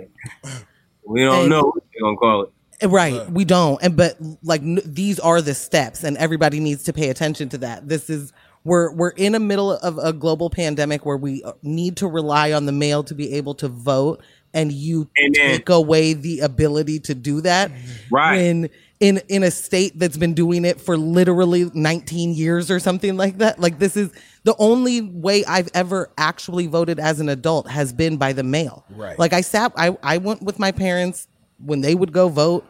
we 1.06 1.22
don't 1.22 1.40
And- 1.43 1.51
know 1.51 1.62
what 1.62 1.74
they're 1.93 2.02
gonna 2.02 2.16
call 2.16 2.43
it. 2.43 2.51
right 2.89 3.31
we 3.31 3.44
don't 3.44 3.78
and 3.82 3.97
but 3.97 4.16
like 4.43 4.60
n- 4.60 4.81
these 4.85 5.18
are 5.20 5.40
the 5.40 5.55
steps 5.55 6.02
and 6.05 6.16
everybody 6.18 6.60
needs 6.60 6.82
to 6.85 6.93
pay 6.93 7.09
attention 7.09 7.48
to 7.48 7.59
that 7.59 7.89
this 7.89 8.10
is 8.10 8.32
we're 8.64 8.93
we're 8.93 9.10
in 9.10 9.35
a 9.35 9.40
middle 9.40 9.72
of 9.72 9.97
a 9.98 10.12
global 10.12 10.51
pandemic 10.51 11.06
where 11.06 11.16
we 11.16 11.43
uh, 11.44 11.52
need 11.62 11.97
to 11.98 12.06
rely 12.09 12.52
on 12.52 12.66
the 12.66 12.72
mail 12.72 13.02
to 13.05 13.14
be 13.14 13.35
able 13.35 13.55
to 13.55 13.68
vote 13.68 14.20
and 14.52 14.70
you 14.72 15.09
Amen. 15.18 15.32
take 15.35 15.68
away 15.68 16.12
the 16.14 16.40
ability 16.40 16.98
to 17.01 17.14
do 17.14 17.40
that 17.43 17.70
Right. 18.10 18.36
when 18.36 18.70
in 19.05 19.20
in 19.28 19.43
a 19.43 19.51
state 19.51 19.98
that's 19.98 20.16
been 20.16 20.32
doing 20.32 20.64
it 20.64 20.81
for 20.81 20.97
literally 20.97 21.70
19 21.74 22.32
years 22.32 22.70
or 22.70 22.81
something 22.81 23.18
like 23.18 23.36
that. 23.39 23.59
Like 23.59 23.78
this 23.78 23.98
is 23.98 24.10
the 24.44 24.56
only 24.59 25.02
way 25.02 25.44
I've 25.44 25.68
ever 25.74 26.10
actually 26.16 26.68
voted 26.68 26.98
as 26.98 27.20
an 27.20 27.28
adult 27.28 27.68
has 27.68 27.93
been 27.93 28.16
by 28.16 28.32
the 28.32 28.43
mail. 28.43 28.86
Right. 28.89 29.18
Like 29.18 29.35
I 29.35 29.43
sat 29.43 29.72
I 29.76 29.94
I 30.02 30.16
went 30.16 30.43
with 30.43 30.59
my 30.59 30.72
parents 30.72 31.28
when 31.59 31.82
they 31.82 31.94
would 31.94 32.12
go 32.12 32.31
vote 32.31 32.64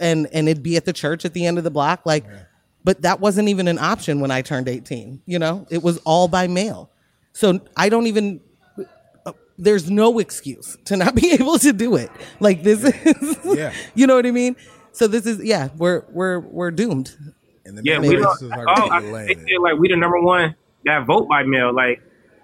and 0.00 0.26
and 0.32 0.48
it'd 0.48 0.62
be 0.62 0.78
at 0.78 0.86
the 0.86 0.92
church 0.94 1.26
at 1.26 1.34
the 1.34 1.44
end 1.44 1.58
of 1.58 1.64
the 1.64 1.70
block 1.70 2.06
like 2.06 2.24
but 2.82 3.02
that 3.02 3.20
wasn't 3.20 3.48
even 3.48 3.68
an 3.68 3.78
option 3.78 4.20
when 4.20 4.30
I 4.30 4.42
turned 4.42 4.68
18, 4.68 5.22
you 5.24 5.38
know? 5.38 5.66
It 5.70 5.82
was 5.82 5.96
all 6.04 6.28
by 6.28 6.46
mail. 6.48 6.90
So 7.32 7.60
I 7.76 7.88
don't 7.88 8.06
even 8.06 8.40
uh, 9.26 9.32
there's 9.58 9.90
no 9.90 10.18
excuse 10.18 10.78
to 10.86 10.96
not 10.96 11.14
be 11.22 11.32
able 11.32 11.58
to 11.58 11.74
do 11.74 11.96
it. 11.96 12.10
Like 12.40 12.62
this 12.62 12.84
is 12.84 13.38
Yeah. 13.44 13.74
you 13.94 14.06
know 14.06 14.16
what 14.16 14.24
I 14.24 14.30
mean? 14.30 14.56
So 14.94 15.08
this 15.08 15.26
is 15.26 15.44
yeah, 15.44 15.68
we're 15.76 16.04
we're 16.08 16.38
we're 16.38 16.70
doomed. 16.70 17.16
And 17.66 17.76
the 17.76 17.82
Yeah, 17.84 17.98
we 17.98 18.14
don't. 18.16 18.24
are 18.24 18.68
Oh, 18.68 18.88
I, 18.90 19.00
they 19.26 19.34
feel 19.34 19.62
like 19.62 19.76
we 19.76 19.88
the 19.88 19.96
number 19.96 20.20
one 20.20 20.54
that 20.84 21.04
vote 21.04 21.28
by 21.28 21.42
mail, 21.42 21.74
like 21.74 22.00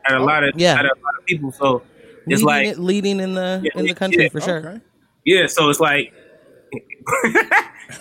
at 0.09 0.17
a 0.17 0.19
oh, 0.19 0.25
lot 0.25 0.43
of 0.43 0.53
Yeah. 0.57 0.75
at 0.75 0.85
a 0.85 0.89
lot 0.89 1.15
of 1.19 1.25
people. 1.27 1.53
So 1.53 1.85
it's 2.27 2.43
leading, 2.43 2.45
like 2.45 2.67
it, 2.67 2.79
leading 2.79 3.21
in 3.21 3.35
the 3.35 3.61
Yeah, 3.63 3.81
in 3.81 3.87
the 3.87 3.95
country 3.95 4.25
yeah. 4.25 4.29
for 4.31 4.41
sure. 4.41 4.59
Okay. 4.59 4.81
yeah, 5.25 5.47
so 5.47 5.71
it's 5.71 5.79
like 5.81 6.13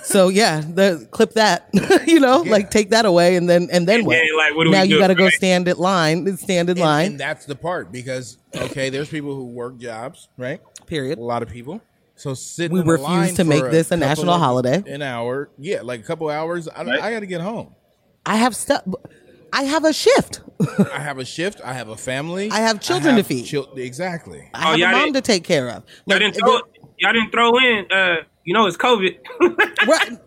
So 0.04 0.30
yeah, 0.42 0.62
the 0.62 1.08
clip 1.12 1.34
that, 1.34 1.70
you 2.08 2.20
know, 2.20 2.44
Yeah. 2.44 2.52
like 2.52 2.72
take 2.72 2.90
that 2.90 3.06
away 3.06 3.36
and 3.36 3.48
then 3.48 3.70
and 3.72 3.88
then 3.88 4.00
And 4.00 4.08
what? 4.08 4.14
then, 4.14 4.38
like, 4.38 4.56
what 4.56 4.64
do 4.64 4.72
now 4.72 4.82
we 4.82 4.90
you 4.90 4.98
got 5.00 5.08
to 5.08 5.16
go 5.16 5.26
right? 5.26 5.34
stand 5.34 5.68
in 5.68 5.78
line, 5.78 6.38
stand 6.38 6.70
in 6.70 6.78
And, 6.78 6.84
line. 6.84 7.06
and 7.12 7.20
that's 7.20 7.46
the 7.46 7.56
part 7.56 7.92
because 7.92 8.38
okay, 8.56 8.90
there's 8.90 9.10
people 9.10 9.36
who 9.36 9.46
work 9.46 9.78
jobs, 9.78 10.28
right? 10.38 10.60
period. 10.88 11.20
A 11.20 11.22
lot 11.22 11.44
of 11.44 11.50
people. 11.50 11.82
So 12.20 12.34
sitting. 12.34 12.74
We 12.76 12.82
in 12.82 12.88
refuse 12.88 13.08
line 13.08 13.30
to 13.36 13.44
for 13.44 13.50
make 13.50 13.64
this 13.72 13.88
a 13.88 13.90
couple 13.96 14.08
national 14.08 14.34
of- 14.34 14.42
holiday. 14.42 14.84
An 14.88 15.02
hour, 15.02 15.50
yeah, 15.58 15.82
like 15.82 16.02
a 16.02 16.04
couple 16.04 16.30
hours. 16.30 16.68
I, 16.68 16.84
Right. 16.84 17.02
I 17.02 17.12
got 17.12 17.22
to 17.22 17.26
get 17.28 17.40
home. 17.42 17.74
I 18.26 18.36
have 18.36 18.56
stuff. 18.56 18.84
I 19.54 19.64
have 19.64 19.86
a 19.86 19.94
shift. 19.94 20.42
I 20.94 21.00
have 21.00 21.18
a 21.18 21.26
shift. 21.26 21.62
I 21.64 21.74
have 21.74 21.88
a 21.90 21.96
family. 21.96 22.52
I 22.52 22.58
have 22.60 22.82
children 22.82 23.16
to 23.16 23.22
have 23.22 23.28
feed. 23.28 23.46
chil- 23.46 23.74
exactly. 23.76 24.50
I 24.54 24.60
have 24.60 24.74
Oh, 24.74 24.78
y'all 24.78 24.90
a 24.90 24.92
mom 25.00 25.14
to 25.14 25.22
take 25.22 25.44
care 25.46 25.70
of. 25.70 25.84
y'all 26.06 26.20
didn't 26.20 26.36
throw 26.36 26.60
y'all 27.00 27.14
didn't 27.14 27.32
throw 27.32 27.58
in. 27.58 27.86
Uh, 27.92 28.16
you 28.44 28.54
know, 28.54 28.68
it's 28.68 28.76
COVID. 28.78 29.18
right. 29.88 30.20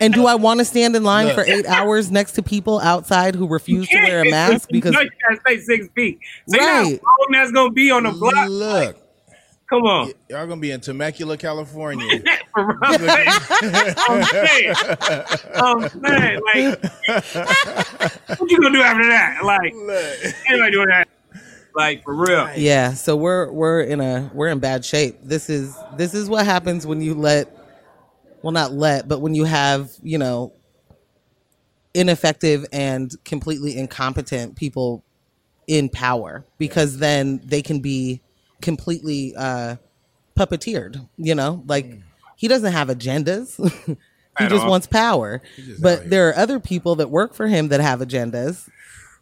And 0.00 0.12
do 0.14 0.26
I 0.26 0.34
want 0.34 0.60
to 0.60 0.64
stand 0.64 0.94
in 0.94 1.02
line 1.04 1.26
Look. 1.26 1.34
for 1.36 1.42
eight 1.44 1.66
hours 1.66 2.10
next 2.10 2.32
to 2.32 2.42
people 2.42 2.78
outside 2.80 3.34
who 3.34 3.48
refuse 3.48 3.88
to 3.88 3.96
wear 3.96 4.22
a 4.22 4.30
mask? 4.30 4.68
Because 4.70 4.92
you, 4.92 4.98
know 4.98 5.02
you 5.02 5.10
gotta 5.28 5.40
stay 5.40 5.58
six 5.58 5.88
feet. 5.94 6.18
So 6.48 6.56
you 6.56 6.62
know 6.62 6.68
how 6.68 6.82
Right. 6.82 7.00
long 7.02 7.26
that's 7.32 7.50
gonna 7.52 7.72
be 7.72 7.90
on 7.90 8.02
the 8.04 8.10
block. 8.12 8.48
Look, 8.48 8.98
Come 9.68 9.82
on, 9.82 10.12
y'all 10.28 10.46
gonna 10.46 10.60
be 10.60 10.70
in 10.70 10.80
Temecula, 10.80 11.36
California. 11.36 12.06
I'm 12.54 12.78
saying, 14.22 14.74
I'm 15.54 15.88
saying, 15.88 16.40
like, 16.54 16.82
what 18.38 18.50
you 18.50 18.60
gonna 18.60 18.78
do 18.78 18.82
after 18.82 19.08
that? 19.08 19.40
Like, 19.42 19.72
anybody 20.48 20.70
doing 20.70 20.88
that? 20.88 21.08
Like, 21.74 22.04
for 22.04 22.14
real. 22.14 22.48
yeah, 22.56 22.94
so 22.94 23.16
we're 23.16 23.50
we're 23.50 23.80
in 23.82 24.00
a 24.00 24.30
we're 24.32 24.48
in 24.48 24.60
bad 24.60 24.84
shape. 24.84 25.18
This 25.22 25.50
is 25.50 25.76
this 25.96 26.14
is 26.14 26.28
what 26.30 26.46
happens 26.46 26.86
when 26.86 27.00
you 27.00 27.14
let 27.14 27.52
well 28.42 28.52
not 28.52 28.72
let, 28.72 29.08
but 29.08 29.20
when 29.20 29.34
you 29.34 29.44
have, 29.44 29.90
you 30.00 30.16
know, 30.16 30.52
ineffective 31.92 32.64
and 32.72 33.12
completely 33.24 33.76
incompetent 33.76 34.54
people 34.54 35.02
in 35.66 35.88
power 35.88 36.44
because 36.56 36.98
then 36.98 37.40
they 37.44 37.62
can 37.62 37.80
be 37.80 38.20
completely 38.66 39.34
uh 39.36 39.76
puppeteered, 40.36 41.08
you 41.16 41.34
know? 41.34 41.62
Like 41.66 41.86
he 42.36 42.48
doesn't 42.48 42.72
have 42.72 42.88
agendas. 42.88 43.56
he 44.38 44.44
At 44.44 44.50
just 44.50 44.64
all. 44.64 44.70
wants 44.70 44.86
power. 44.86 45.40
just 45.56 45.80
But 45.82 46.10
there 46.10 46.28
are 46.28 46.36
other 46.36 46.60
people 46.60 46.96
that 46.96 47.08
work 47.08 47.32
for 47.34 47.46
him 47.46 47.68
that 47.68 47.80
have 47.80 48.00
agendas, 48.00 48.68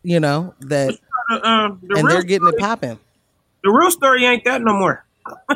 you 0.02 0.18
know, 0.18 0.54
that 0.60 0.98
Uh, 1.30 1.38
um, 1.42 1.80
the, 1.86 1.98
and 1.98 2.10
they're 2.10 2.22
getting 2.22 2.48
it 2.48 2.58
popping. 2.58 2.98
the 3.62 3.70
real 3.70 3.90
story 3.90 4.24
ain't 4.26 4.44
that 4.44 4.60
no 4.62 4.72
more. 4.74 5.04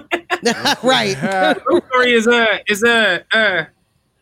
right. 0.82 1.16
The 1.22 1.62
real 1.66 1.82
story 1.90 2.12
is 2.12 2.26
uh 2.28 2.58
is 2.68 2.84
uh 2.84 3.18
uh, 3.32 3.64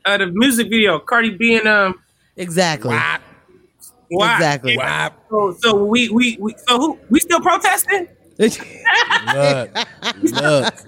uh 0.06 0.16
the 0.18 0.26
music 0.26 0.70
video 0.70 0.98
Cardi 0.98 1.30
B 1.36 1.56
and 1.56 1.68
um 1.68 2.01
Exactly. 2.36 2.94
Wap, 2.94 3.20
why? 4.10 4.34
Exactly. 4.36 4.76
wap. 4.76 5.12
So, 5.30 5.55
so 5.60 5.84
we, 5.84 6.09
we 6.10 6.36
we 6.40 6.55
so 6.66 6.78
who 6.78 6.98
we 7.10 7.20
still 7.20 7.40
protesting? 7.40 8.09
Look, 8.38 9.76
look. 10.22 10.74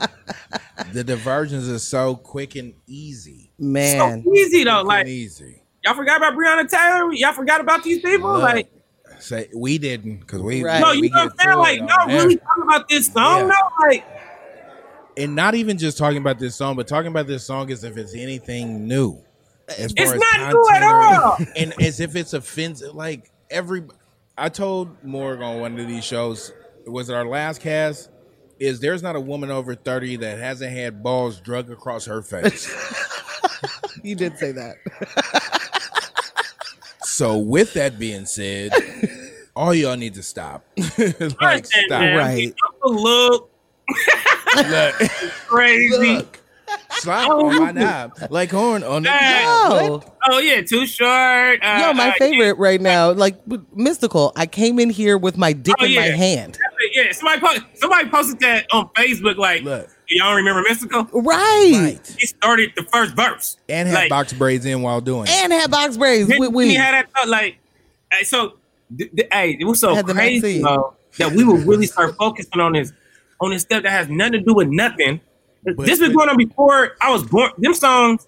The 0.92 1.02
diversions 1.04 1.68
are 1.68 1.78
so 1.80 2.14
quick 2.14 2.54
and 2.54 2.72
easy. 2.86 3.50
Man. 3.58 4.22
So 4.22 4.32
easy 4.32 4.62
though. 4.64 4.84
Quick 4.84 4.86
Like 4.86 5.06
easy. 5.08 5.60
y'all 5.84 5.94
forgot 5.94 6.18
about 6.18 6.34
Breonna 6.34 6.68
Taylor. 6.70 7.12
Y'all 7.12 7.32
forgot 7.32 7.60
about 7.60 7.82
these 7.82 8.00
people. 8.00 8.32
Look, 8.32 8.42
Like 8.42 8.70
say 9.18 9.48
we 9.54 9.76
didn't 9.78 10.20
because 10.20 10.40
we 10.40 10.62
Right. 10.62 10.80
no, 10.80 10.92
we 10.92 11.08
you 11.08 11.10
know 11.10 11.24
what 11.24 11.36
get 11.36 11.48
I'm 11.48 11.52
saying? 11.52 11.58
Like 11.58 11.80
it 11.80 11.88
y'all 11.90 12.06
there. 12.08 12.22
really 12.22 12.36
talking 12.36 12.62
about 12.62 12.88
this 12.88 13.06
song? 13.06 13.40
Yeah. 13.40 13.46
No, 13.48 13.86
like 13.88 14.04
and 15.16 15.34
not 15.34 15.56
even 15.56 15.76
just 15.78 15.98
talking 15.98 16.18
about 16.18 16.38
this 16.38 16.54
song, 16.54 16.76
but 16.76 16.86
talking 16.86 17.08
about 17.10 17.26
this 17.26 17.44
song 17.44 17.70
as 17.72 17.82
if 17.82 17.96
it's 17.96 18.14
anything 18.14 18.86
new. 18.86 19.18
As 19.68 19.92
It's 19.96 20.12
not 20.12 20.52
new 20.52 20.68
at 20.72 20.82
all. 20.84 21.36
content 21.36 21.48
and 21.56 21.82
as 21.82 21.98
if 21.98 22.14
it's 22.14 22.32
offensive. 22.34 22.94
Like 22.94 23.32
every, 23.50 23.82
I 24.38 24.48
told 24.48 25.02
Morg 25.04 25.42
on 25.42 25.60
one 25.60 25.78
of 25.80 25.88
these 25.88 26.04
shows, 26.04 26.52
was 26.88 27.10
it 27.10 27.14
our 27.14 27.26
last 27.26 27.60
cast? 27.60 28.10
Is 28.58 28.80
there's 28.80 29.02
not 29.02 29.14
a 29.14 29.20
woman 29.20 29.50
over 29.50 29.74
thirty 29.74 30.16
that 30.16 30.38
hasn't 30.38 30.72
had 30.72 31.02
balls 31.02 31.40
drug 31.40 31.70
across 31.70 32.04
her 32.06 32.22
face. 32.22 32.68
You 34.04 34.14
did 34.14 34.38
say 34.38 34.52
that. 34.52 34.76
so 37.02 37.36
with 37.38 37.74
that 37.74 37.98
being 37.98 38.26
said, 38.26 38.70
all 39.56 39.74
y'all 39.74 39.96
need 39.96 40.14
to 40.14 40.22
stop. 40.22 40.64
like 40.76 40.96
listen, 40.98 41.64
stop. 41.86 42.00
man, 42.00 42.16
Right. 42.16 42.54
Uncle 42.84 43.02
Luke 43.02 43.50
Look, 44.56 44.94
crazy. 45.48 46.16
look. 46.16 46.40
Slap 46.90 47.28
on 47.30 47.58
my 47.58 47.72
knob. 47.72 48.12
Like 48.30 48.50
horn 48.50 48.84
on 48.84 49.02
the 49.04 49.10
Hey. 49.10 49.42
Oh 50.30 50.38
yeah, 50.38 50.60
too 50.60 50.86
short. 50.86 51.60
Uh, 51.62 51.82
Yo, 51.86 51.92
my 51.94 52.10
uh, 52.10 52.12
favorite 52.18 52.58
right 52.58 52.80
now, 52.80 53.10
like 53.12 53.42
Mystikal. 53.46 54.32
I 54.36 54.46
came 54.46 54.78
in 54.78 54.90
here 54.90 55.16
with 55.16 55.36
my 55.38 55.52
dick 55.54 55.74
Oh, 55.80 55.84
in 55.86 55.94
my 55.94 56.06
yeah. 56.06 56.16
hand. 56.16 56.58
Yeah, 57.04 57.12
somebody 57.12 57.40
po- 57.40 57.66
somebody 57.74 58.08
posted 58.08 58.40
that 58.40 58.66
on 58.72 58.88
Facebook. 58.96 59.36
Like, 59.36 59.62
Look. 59.62 59.88
y'all 60.08 60.34
remember 60.34 60.62
Mystikal? 60.68 61.08
Right. 61.12 61.72
Right. 61.74 62.14
He 62.18 62.26
started 62.26 62.72
the 62.76 62.82
first 62.84 63.14
verse 63.14 63.56
And 63.68 63.88
had 63.88 63.94
Like, 63.94 64.10
box 64.10 64.32
braids 64.32 64.64
in 64.66 64.82
while 64.82 65.00
doing 65.00 65.24
it. 65.24 65.30
And 65.30 65.52
had 65.52 65.70
box 65.70 65.96
braids 65.96 66.28
Then 66.28 66.38
with 66.52 66.66
he 66.66 66.74
had 66.74 66.94
that 66.94 67.12
thought, 67.12 67.28
like, 67.28 67.58
hey, 68.12 68.24
so, 68.24 68.54
th- 68.96 69.10
th- 69.14 69.28
hey, 69.32 69.56
it 69.60 69.64
was 69.64 69.80
so 69.80 70.00
crazy 70.02 70.40
vaccine. 70.40 70.62
though, 70.62 70.94
that 71.18 71.32
we 71.32 71.44
would 71.44 71.66
really 71.66 71.86
start 71.86 72.16
focusing 72.16 72.60
on 72.60 72.72
this, 72.72 72.92
on 73.40 73.50
this 73.50 73.62
stuff 73.62 73.82
that 73.84 73.92
has 73.92 74.08
nothing 74.08 74.32
to 74.32 74.40
do 74.40 74.54
with 74.54 74.68
nothing. 74.68 75.20
But- 75.64 75.76
this 75.78 76.00
was 76.00 76.08
but- 76.08 76.16
going 76.16 76.28
on 76.30 76.36
before 76.36 76.96
I 77.00 77.10
was 77.12 77.22
born. 77.24 77.52
Them 77.58 77.74
songs. 77.74 78.26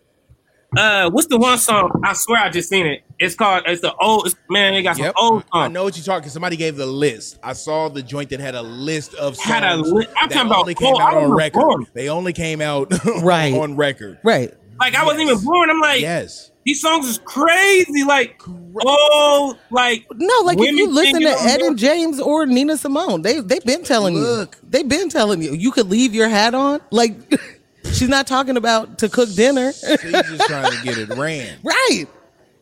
Uh, 0.77 1.11
what's 1.11 1.27
the 1.27 1.37
one 1.39 1.59
song? 1.59 1.91
I 2.05 2.13
swear 2.13 2.41
I 2.45 2.49
just 2.51 2.69
seen 2.69 2.87
it. 2.87 3.03
It's 3.21 3.35
called. 3.35 3.65
It's 3.67 3.83
the 3.83 3.95
old. 3.97 4.27
It's, 4.27 4.35
man, 4.49 4.73
they 4.73 4.83
got 4.83 4.97
some 4.97 5.05
Yep. 5.05 5.15
old 5.21 5.45
I 5.53 5.69
know 5.69 5.85
what 5.85 5.97
you're 5.97 6.05
talking. 6.05 6.31
Somebody 6.31 6.57
gave 6.57 6.77
the 6.77 6.87
list. 6.87 7.39
I 7.43 7.53
saw 7.53 7.89
the 7.91 8.03
joint 8.03 8.31
that 8.31 8.41
had 8.41 8.55
a 8.55 8.63
list 8.63 9.13
of 9.15 9.37
songs. 9.37 9.47
Had 9.49 9.63
a 9.63 9.77
li- 9.77 10.07
I'm 10.21 10.29
talking 10.31 10.47
about- 10.49 10.61
only 10.61 10.75
came 10.75 10.95
oh, 10.97 11.01
out 11.01 11.15
on 11.19 11.31
record. 11.31 11.61
born. 11.61 11.87
They 11.93 12.09
only 12.09 12.33
came 12.33 12.61
out 12.63 12.93
Right. 13.23 13.53
on 13.55 13.77
record. 13.77 14.19
right. 14.25 14.53
Like 14.81 14.95
I 14.95 15.05
wasn't 15.05 15.27
Yes. 15.29 15.33
even 15.33 15.45
born. 15.45 15.69
I'm 15.69 15.79
like, 15.81 16.01
Yes. 16.01 16.51
these 16.65 16.81
songs 16.81 17.07
is 17.07 17.19
crazy. 17.19 18.03
Like, 18.05 18.41
oh, 18.83 19.55
like 19.71 20.07
No, 20.15 20.35
like 20.45 20.59
if 20.59 20.75
you 20.75 20.89
listen 20.89 21.21
to 21.21 21.29
on 21.29 21.47
Etta 21.49 21.75
James 21.75 22.19
or 22.19 22.47
Nina 22.47 22.79
Simone, 22.79 23.21
they 23.21 23.41
they've 23.41 23.65
been 23.65 23.85
telling 23.85 24.15
Look. 24.15 24.57
you. 24.63 24.69
They've 24.71 24.89
been 24.89 25.11
telling 25.11 25.43
you 25.43 25.53
you 25.53 25.71
could 25.73 25.91
leave 25.91 26.15
your 26.15 26.31
hat 26.31 26.55
on. 26.55 26.81
Like 26.91 27.15
she's 27.93 28.09
not 28.09 28.27
talking 28.27 28.57
about 28.57 28.99
to 29.01 29.11
cook 29.11 29.29
dinner. 29.35 29.73
She's 29.75 30.11
just 30.13 30.47
trying 30.49 30.73
to 30.73 30.83
get 30.83 30.97
it 30.97 31.11
ran. 31.11 31.59
right. 31.63 32.07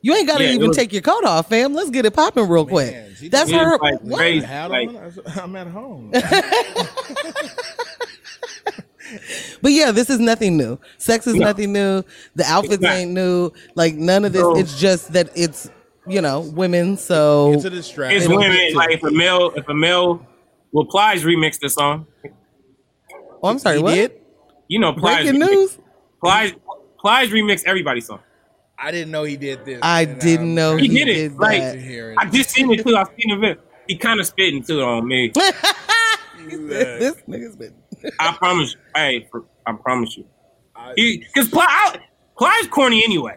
You 0.00 0.14
ain't 0.14 0.26
gotta 0.28 0.44
Yeah, 0.44 0.52
even 0.52 0.68
was- 0.68 0.76
take 0.76 0.92
your 0.92 1.02
coat 1.02 1.24
off, 1.24 1.48
fam. 1.48 1.74
Let's 1.74 1.90
get 1.90 2.06
it 2.06 2.12
popping 2.14 2.48
real 2.48 2.64
quick. 2.66 2.92
Man, 2.92 3.14
she 3.16 3.28
That's 3.28 3.50
her. 3.50 3.78
Like 3.78 4.00
what? 4.00 4.18
crazy. 4.18 4.46
Hat 4.46 4.70
Like- 4.70 4.88
I 4.94 5.04
was- 5.06 5.18
I'm 5.36 5.56
at 5.56 5.66
home. 5.66 6.12
But 9.62 9.72
yeah, 9.72 9.90
this 9.90 10.10
is 10.10 10.20
nothing 10.20 10.56
new. 10.58 10.78
Sex 10.98 11.26
is 11.26 11.34
No. 11.34 11.46
nothing 11.46 11.72
new. 11.72 12.02
The 12.36 12.44
outfits 12.44 12.82
not. 12.82 12.92
ain't 12.94 13.12
new. 13.12 13.50
Like 13.74 13.94
none 13.94 14.24
of 14.26 14.32
this. 14.34 14.42
No. 14.42 14.56
It's 14.56 14.78
just 14.78 15.12
that 15.14 15.30
it's 15.34 15.70
you 16.06 16.20
know 16.20 16.40
women. 16.40 16.96
So 16.98 17.52
It's 17.54 17.64
a 17.64 17.70
distraction. 17.70 18.18
it's 18.18 18.28
women. 18.28 18.52
get. 18.52 18.74
Like 18.74 18.90
if 18.90 19.02
a 19.02 19.10
male, 19.10 19.50
if 19.56 19.66
a 19.68 19.74
male, 19.74 20.24
well, 20.72 20.84
Plies 20.84 21.24
remixed 21.24 21.60
the 21.60 21.70
song. 21.70 22.06
oh, 23.42 23.48
I'm 23.48 23.58
sorry. 23.58 23.78
He 23.78 23.82
what? 23.82 23.94
did? 23.94 24.12
You 24.68 24.78
know, 24.78 24.92
Plies. 24.92 25.22
Breaking 25.24 25.40
remixed- 25.40 25.50
news. 25.50 25.78
Plies, 26.20 26.52
Plies 27.00 27.30
remixed 27.30 27.64
everybody's 27.64 28.06
song. 28.06 28.20
I 28.80 28.90
didn't 28.92 29.10
know 29.10 29.24
he 29.24 29.36
did 29.36 29.64
this. 29.64 29.80
I 29.82 30.02
and 30.02 30.20
didn't 30.20 30.48
I'm 30.50 30.54
know 30.54 30.76
He 30.76 30.88
he 30.88 30.98
did 30.98 31.08
it, 31.08 31.14
did 31.14 31.34
like- 31.38 31.60
that. 31.60 31.72
to 31.74 31.80
hear 31.80 32.12
it. 32.12 32.18
I 32.18 32.26
just 32.30 32.50
seen 32.50 32.70
it 32.72 32.84
too. 32.86 32.96
I 32.96 33.04
seen 33.04 33.30
the 33.30 33.36
video. 33.36 33.62
He 33.88 33.96
kind 33.96 34.20
of 34.20 34.26
spitting 34.26 34.62
too 34.62 34.82
on 34.82 35.06
me. 35.08 35.32
this 35.34 37.16
nigga's 37.28 37.56
been. 37.56 37.74
I 38.20 38.32
promise. 38.36 38.74
you. 38.74 38.78
Hey, 38.94 39.28
I 39.66 39.72
promise 39.72 40.16
you. 40.16 40.26
He 40.96 41.18
because 41.18 41.48
Plies, 41.48 41.96
Plies 42.36 42.66
corny 42.68 43.02
anyway. 43.04 43.36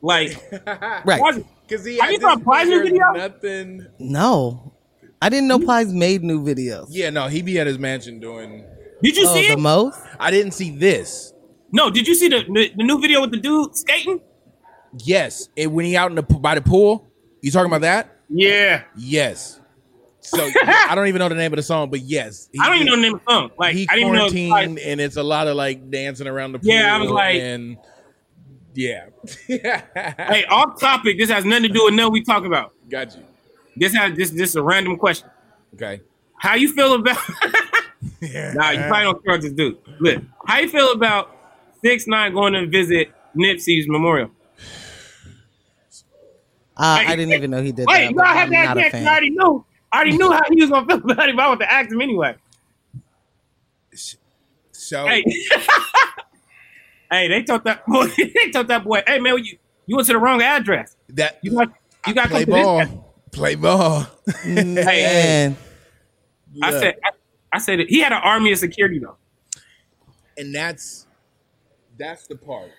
Like, 0.00 0.40
Right. 1.04 1.44
Because 1.66 1.84
he 1.84 1.98
Have 1.98 2.10
you 2.12 2.18
thought 2.18 2.42
Plies 2.44 2.68
new 2.68 2.82
video? 2.82 3.12
Nothing. 3.12 3.86
No. 3.98 4.74
I 5.20 5.28
didn't 5.28 5.48
know 5.48 5.58
hmm? 5.58 5.64
Plies 5.64 5.92
made 5.92 6.22
new 6.22 6.40
videos. 6.44 6.86
Yeah, 6.90 7.10
no, 7.10 7.26
he 7.26 7.42
be 7.42 7.58
at 7.58 7.66
his 7.66 7.78
mansion 7.78 8.20
doing. 8.20 8.64
did 9.02 9.16
you 9.16 9.26
Oh, 9.28 9.34
see 9.34 9.48
the 9.48 9.54
it? 9.54 9.58
most? 9.58 10.00
I 10.20 10.30
didn't 10.30 10.52
see 10.52 10.70
this. 10.70 11.32
No, 11.72 11.90
did 11.90 12.06
you 12.06 12.14
see 12.14 12.28
the, 12.28 12.44
the 12.48 12.72
the 12.76 12.84
new 12.84 13.00
video 13.00 13.20
with 13.22 13.32
the 13.32 13.36
dude 13.38 13.76
skating? 13.76 14.20
Yes, 15.04 15.48
and 15.56 15.72
when 15.74 15.84
he 15.84 15.96
out 15.96 16.10
in 16.10 16.16
the 16.16 16.22
by 16.22 16.54
the 16.54 16.62
pool, 16.62 17.06
you 17.42 17.50
talking 17.50 17.70
about 17.70 17.82
that? 17.82 18.16
Yeah, 18.30 18.82
Yes. 18.96 19.60
So 20.20 20.46
I 20.66 20.94
don't 20.94 21.06
even 21.06 21.20
know 21.20 21.28
the 21.30 21.34
name 21.36 21.52
of 21.52 21.56
the 21.56 21.62
song, 21.62 21.88
but 21.88 22.00
yes, 22.00 22.50
he- 22.52 22.58
I 22.60 22.66
don't 22.66 22.74
even 22.76 22.86
know 22.88 22.96
the 22.96 23.02
name 23.02 23.14
of 23.14 23.20
the 23.24 23.32
song. 23.32 23.50
Like, 23.58 23.74
he 23.74 23.86
I 23.88 23.94
didn't 23.94 24.08
even 24.08 24.18
know. 24.18 24.26
it 24.26 24.48
quarantined, 24.50 24.78
and 24.80 25.00
it's 25.00 25.16
a 25.16 25.22
lot 25.22 25.46
of 25.46 25.56
like 25.56 25.90
dancing 25.90 26.26
around 26.26 26.52
the 26.52 26.58
pool. 26.58 26.68
Yeah, 26.70 26.94
I 26.94 26.98
was 26.98 27.10
like- 27.10 27.40
and 27.40 27.78
yeah, 28.74 29.06
Hey, 29.48 30.44
off 30.50 30.78
topic. 30.78 31.16
This 31.18 31.30
has 31.30 31.44
nothing 31.46 31.62
to 31.64 31.68
do 31.70 31.84
with 31.84 31.94
nothing 31.94 32.12
we 32.12 32.22
talk 32.22 32.44
about. 32.44 32.74
got 32.90 33.14
you. 33.16 33.22
This 33.76 33.94
has 33.94 34.14
this 34.16 34.30
this 34.30 34.50
is 34.50 34.56
a 34.56 34.62
random 34.62 34.96
question. 34.98 35.28
Okay. 35.74 36.02
How 36.38 36.56
you 36.56 36.72
feel 36.74 36.94
about? 36.94 37.16
nah, 38.20 38.70
you 38.70 38.80
probably 38.80 39.04
don't 39.04 39.24
care 39.24 39.32
what 39.34 39.40
this 39.40 39.52
dude. 39.52 39.78
Look, 39.98 40.22
how 40.46 40.58
you 40.58 40.68
feel 40.68 40.92
about 40.92 41.34
6ix9ine 41.84 42.34
going 42.34 42.52
to 42.52 42.66
visit 42.66 43.12
Nipsey's 43.36 43.88
memorial? 43.88 44.30
Uh, 46.78 46.98
Hey, 46.98 47.12
I 47.12 47.16
didn't 47.16 47.34
even 47.34 47.50
know 47.50 47.62
he 47.62 47.72
did 47.72 47.86
Wait, 47.88 48.04
that. 48.04 48.10
you 48.10 48.16
but 48.16 48.26
have 48.26 48.46
I'm 48.46 48.50
that 48.52 48.74
not. 48.76 48.78
I 48.78 49.10
already 49.10 49.30
knew. 49.30 49.64
I 49.92 49.96
already 49.96 50.16
knew 50.16 50.32
how 50.32 50.42
he 50.50 50.60
was 50.62 50.70
gonna 50.70 50.86
feel 50.86 51.10
about 51.10 51.28
it. 51.28 51.36
But 51.36 51.44
I 51.44 51.48
want 51.48 51.60
to 51.60 51.72
ask 51.72 51.90
him 51.90 52.00
anyway. 52.00 52.36
So 54.72 55.08
Hey, 55.08 55.24
hey, 57.10 57.28
they 57.28 57.42
told 57.42 57.64
that 57.64 57.84
boy. 57.86 58.06
They 58.16 58.50
told 58.52 58.68
that 58.68 58.84
boy, 58.84 59.02
hey 59.06 59.18
man, 59.18 59.38
you 59.44 59.58
you 59.86 59.96
went 59.96 60.06
to 60.06 60.12
the 60.12 60.18
wrong 60.18 60.40
address. 60.42 60.94
that 61.10 61.38
You 61.42 61.52
got 61.52 61.68
you 62.06 62.14
got 62.14 62.24
to 62.24 62.28
play 62.30 62.44
come 62.44 62.54
to 62.54 62.60
this 62.60 62.64
ball, 62.66 63.14
play 63.32 63.54
ball. 63.56 64.06
Man. 64.46 65.56
I 66.62 66.70
said, 66.70 66.94
I, 67.04 67.10
I 67.52 67.58
said 67.58 67.80
he 67.88 68.00
had 68.00 68.12
an 68.12 68.20
army 68.22 68.52
of 68.52 68.58
security 68.58 68.98
though. 68.98 69.16
and 70.36 70.54
that's 70.54 71.06
that's 71.98 72.26
the 72.26 72.36
part. 72.36 72.70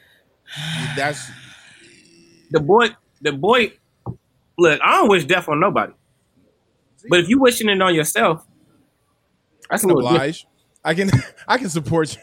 That's 0.95 1.29
The 2.51 2.59
boy, 2.59 2.89
the 3.21 3.31
boy. 3.33 3.73
Look, 4.59 4.81
I 4.83 4.91
don't 4.97 5.09
wish 5.09 5.25
death 5.25 5.47
on 5.47 5.59
nobody. 5.59 5.93
But 7.09 7.19
if 7.19 7.29
you 7.29 7.39
wishing 7.39 7.69
it 7.69 7.81
on 7.81 7.95
yourself, 7.95 8.45
that's 9.69 9.83
a 9.83 9.87
little 9.87 10.05
oblige. 10.05 10.45
I 10.83 10.93
can 10.93 11.09
I 11.47 11.57
can 11.57 11.69
support 11.69 12.17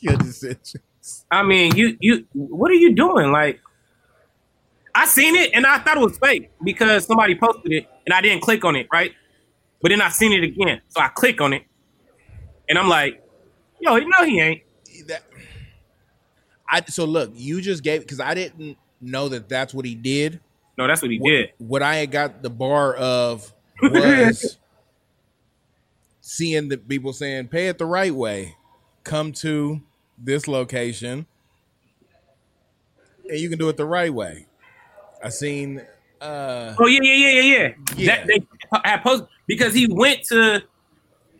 your 0.00 0.16
decision. 0.18 0.82
I 1.30 1.42
mean, 1.42 1.74
you 1.76 1.96
you 2.00 2.26
what 2.32 2.70
are 2.70 2.74
you 2.74 2.94
doing? 2.94 3.32
Like 3.32 3.60
I 4.94 5.06
seen 5.06 5.34
it 5.36 5.50
and 5.54 5.66
I 5.66 5.78
thought 5.78 5.96
it 5.96 6.00
was 6.00 6.18
fake 6.18 6.50
because 6.62 7.06
somebody 7.06 7.34
posted 7.34 7.72
it 7.72 7.88
and 8.04 8.12
I 8.12 8.20
didn't 8.20 8.42
click 8.42 8.64
on 8.64 8.76
it, 8.76 8.88
right? 8.92 9.12
But 9.80 9.90
then 9.90 10.02
I 10.02 10.08
seen 10.08 10.32
it 10.32 10.42
again. 10.42 10.82
So 10.88 11.00
I 11.00 11.08
click 11.08 11.40
on 11.40 11.52
it 11.52 11.64
and 12.68 12.78
I'm 12.78 12.88
like, 12.88 13.22
yo, 13.80 13.96
you 13.96 14.08
know 14.08 14.24
he 14.24 14.40
ain't. 14.40 14.62
That, 15.06 15.22
I 16.68 16.82
so 16.86 17.04
look, 17.04 17.30
you 17.34 17.62
just 17.62 17.82
gave 17.82 18.00
because 18.00 18.20
I 18.20 18.34
didn't 18.34 18.76
know 19.00 19.28
that 19.28 19.48
that's 19.48 19.72
what 19.72 19.84
he 19.84 19.94
did. 19.94 20.40
No, 20.78 20.86
that's 20.86 21.02
what 21.02 21.10
he 21.10 21.18
What, 21.18 21.30
did. 21.30 21.50
what 21.58 21.82
I 21.82 21.96
had 21.96 22.10
got 22.12 22.40
the 22.40 22.50
bar 22.50 22.94
of 22.94 23.52
was 23.82 24.56
seeing 26.20 26.68
the 26.68 26.78
people 26.78 27.12
saying, 27.12 27.48
"Pay 27.48 27.66
it 27.66 27.78
the 27.78 27.84
right 27.86 28.14
way, 28.14 28.54
come 29.02 29.32
to 29.32 29.80
this 30.16 30.46
location, 30.46 31.26
and 33.28 33.38
you 33.40 33.48
can 33.50 33.58
do 33.58 33.68
it 33.68 33.76
the 33.76 33.84
right 33.84 34.14
way." 34.14 34.46
I 35.22 35.30
seen. 35.30 35.82
uh 36.20 36.74
Oh 36.78 36.86
yeah, 36.86 37.00
yeah, 37.02 37.14
yeah, 37.14 37.40
yeah, 37.40 37.74
yeah. 37.96 38.16
That 38.16 38.26
they 38.28 38.46
had 38.84 39.02
posted 39.02 39.26
because 39.48 39.74
he 39.74 39.88
went 39.90 40.22
to 40.26 40.62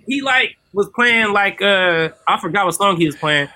he 0.07 0.21
like 0.21 0.57
was 0.73 0.91
playing 0.97 1.33
like 1.33 1.63
uh 1.63 2.09
I 2.27 2.41
forgot 2.41 2.67
what 2.67 2.75
song 2.75 2.97
he 2.97 3.07
was 3.07 3.15
playing. 3.15 3.49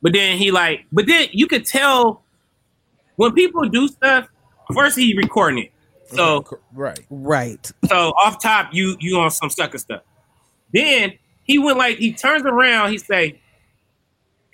But 0.00 0.12
then 0.12 0.38
he 0.38 0.52
like 0.52 0.86
but 0.92 1.06
then 1.06 1.26
you 1.32 1.48
could 1.48 1.66
tell 1.66 2.22
when 3.16 3.32
people 3.32 3.68
do 3.68 3.88
stuff, 3.88 4.28
first 4.74 4.98
he 4.98 5.14
recording 5.16 5.64
it. 5.64 5.72
So 6.14 6.44
right, 6.72 6.98
Right. 7.10 7.70
so 7.86 8.10
off 8.10 8.40
top 8.42 8.70
you 8.72 8.96
you 9.00 9.18
on 9.18 9.30
some 9.30 9.50
sucker 9.50 9.76
stuff. 9.78 10.02
Then 10.72 11.12
he 11.44 11.58
went 11.58 11.76
like 11.78 11.98
he 11.98 12.12
turns 12.12 12.44
around, 12.44 12.90
he 12.92 12.98
say, 12.98 13.40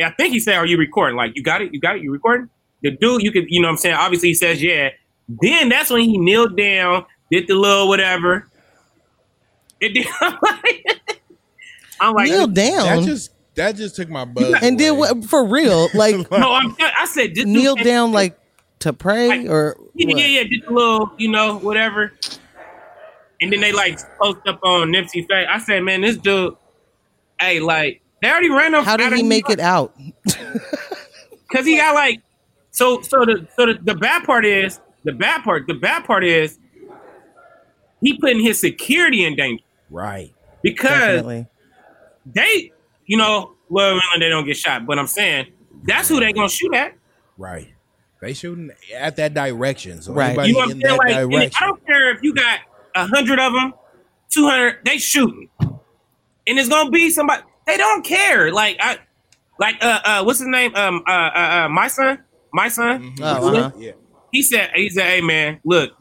I 0.03 0.11
think 0.11 0.33
he 0.33 0.41
said, 0.41 0.57
Are 0.57 0.67
you 0.67 0.77
recording? 0.79 1.17
Like, 1.17 1.33
you 1.37 1.43
got 1.43 1.63
it, 1.63 1.73
you 1.73 1.81
got 1.81 1.97
it, 1.97 2.03
you 2.03 2.11
recording? 2.13 2.51
The 2.83 2.91
dude, 2.91 3.23
you 3.23 3.31
could, 3.31 3.45
you 3.49 3.61
know 3.63 3.69
what 3.69 3.73
I'm 3.73 3.79
saying? 3.79 3.95
Obviously 3.97 4.31
he 4.31 4.35
says, 4.35 4.61
Yeah. 4.63 4.91
Then 5.29 5.69
that's 5.69 5.91
when 5.91 6.01
he 6.03 6.19
kneeled 6.19 6.57
down, 6.57 7.07
did 7.31 7.47
the 7.47 7.55
little 7.55 7.87
whatever. 7.89 8.49
It 9.81 9.91
did, 9.95 10.07
I'm 12.01 12.15
like, 12.15 12.29
Kneel 12.29 12.47
down. 12.49 12.55
that 12.55 12.95
down. 12.97 13.05
just 13.05 13.31
that 13.55 13.77
just 13.77 13.95
took 13.97 14.09
my 14.09 14.25
buzz. 14.25 14.55
and 14.63 14.77
did 14.77 14.89
away. 14.89 15.13
what 15.13 15.25
for 15.25 15.45
real? 15.45 15.89
Like 15.95 16.17
no, 16.31 16.53
I'm 16.53 16.75
I 16.81 17.07
said 17.07 17.37
kneel 17.37 17.77
can't- 17.77 17.87
down 17.87 18.13
like 18.13 18.37
to 18.85 18.93
pray 18.93 19.49
or 19.49 19.77
Yeah, 19.95 20.17
yeah, 20.17 20.27
yeah, 20.27 20.43
did 20.45 20.63
the 20.67 20.73
little, 20.73 21.13
you 21.19 21.29
know, 21.29 21.59
whatever. 21.59 22.13
And 23.41 23.53
then 23.53 23.61
they 23.61 23.73
like 23.73 23.99
post 24.19 24.47
up 24.47 24.61
on 24.63 24.89
Nipsey 24.89 25.27
face. 25.27 25.47
I 25.51 25.59
said, 25.59 25.83
man, 25.83 26.03
this 26.03 26.17
dude, 26.17 26.57
hey, 27.41 27.61
like, 27.61 28.01
they 28.23 28.31
already 28.31 28.51
ran 28.51 28.75
him. 28.75 28.85
How 28.85 28.97
did 28.97 29.13
he 29.13 29.23
make 29.23 29.51
it 29.51 29.61
out? 29.61 29.95
Because 31.47 31.67
he 31.67 31.77
got 31.77 31.95
like, 31.95 32.21
so, 32.73 33.01
so 33.03 33.25
the, 33.25 33.47
so 33.55 33.67
the, 33.67 33.79
the 33.81 33.95
bad 33.95 34.25
part 34.25 34.45
is, 34.45 34.81
the 35.05 35.13
bad 35.13 35.45
part, 35.45 35.69
the 35.69 35.75
bad 35.75 36.05
part 36.05 36.25
is, 36.25 36.59
he 38.01 38.19
putting 38.19 38.41
his 38.41 38.59
security 38.59 39.25
in 39.25 39.37
danger 39.37 39.63
right. 39.89 40.35
because 40.63 40.91
Definitely. 40.91 41.47
they, 42.27 42.73
you 43.07 43.17
know, 43.17 43.53
well, 43.69 44.01
they 44.19 44.29
don't 44.29 44.45
get 44.45 44.57
shot, 44.57 44.85
but 44.85 44.99
I'm 44.99 45.07
saying 45.07 45.53
that's 45.85 46.09
who 46.09 46.19
they 46.19 46.33
gonna 46.33 46.49
shoot 46.49 46.75
at. 46.75 46.95
Right. 47.39 47.74
They 48.25 48.33
shooting 48.33 48.71
at 48.97 49.17
that 49.17 49.35
direction. 49.35 50.01
So 50.01 50.15
Right. 50.15 50.29
anybody 50.29 50.49
You 50.49 50.55
know 50.55 50.61
what 50.61 50.71
I'm 50.71 50.81
saying? 50.81 50.99
Like, 50.99 51.31
direction. 51.31 51.59
I 51.61 51.67
don't 51.67 51.87
care 51.87 52.11
if 52.17 52.23
you 52.23 52.35
got 52.35 52.59
a 52.95 53.07
hundred 53.07 53.39
of 53.39 53.53
them, 53.53 53.75
two 54.31 54.49
hundred, 54.49 54.79
they 54.83 54.97
shooting, 54.97 55.51
and 55.61 56.59
it's 56.59 56.71
gonna 56.71 56.91
be 56.91 57.11
somebody. 57.11 57.43
They 57.67 57.77
don't 57.77 58.03
care. 58.03 58.51
Like 58.51 58.79
I, 58.81 58.97
like 59.59 59.77
uh, 59.85 60.01
uh 60.05 60.25
what's 60.25 60.39
his 60.39 60.49
name? 60.49 60.75
Um, 60.75 61.03
uh, 61.07 61.11
uh, 61.11 61.39
uh 61.65 61.69
my 61.69 61.89
son, 61.89 62.19
my 62.53 62.69
son. 62.69 63.13
Mhm. 63.13 63.21
Oh, 63.21 63.49
uh-huh. 63.49 63.71
Yeah. 63.79 63.93
He 64.33 64.43
said, 64.43 64.71
he 64.75 64.89
said, 64.89 65.05
hey 65.05 65.21
man, 65.21 65.61
look, 65.65 65.93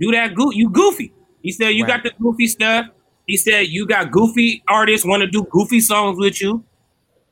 do 0.00 0.10
that. 0.10 0.34
Go- 0.34 0.50
you 0.50 0.68
goofy. 0.68 1.12
He 1.42 1.52
said 1.52 1.68
you 1.70 1.86
got 1.86 2.02
the 2.02 2.10
goofy 2.20 2.48
stuff. 2.48 2.86
He 3.28 3.36
said 3.36 3.68
you 3.68 3.86
got 3.86 4.10
goofy 4.10 4.64
artists 4.68 5.06
want 5.06 5.20
to 5.22 5.28
do 5.28 5.46
goofy 5.50 5.80
songs 5.80 6.18
with 6.18 6.40
you. 6.40 6.64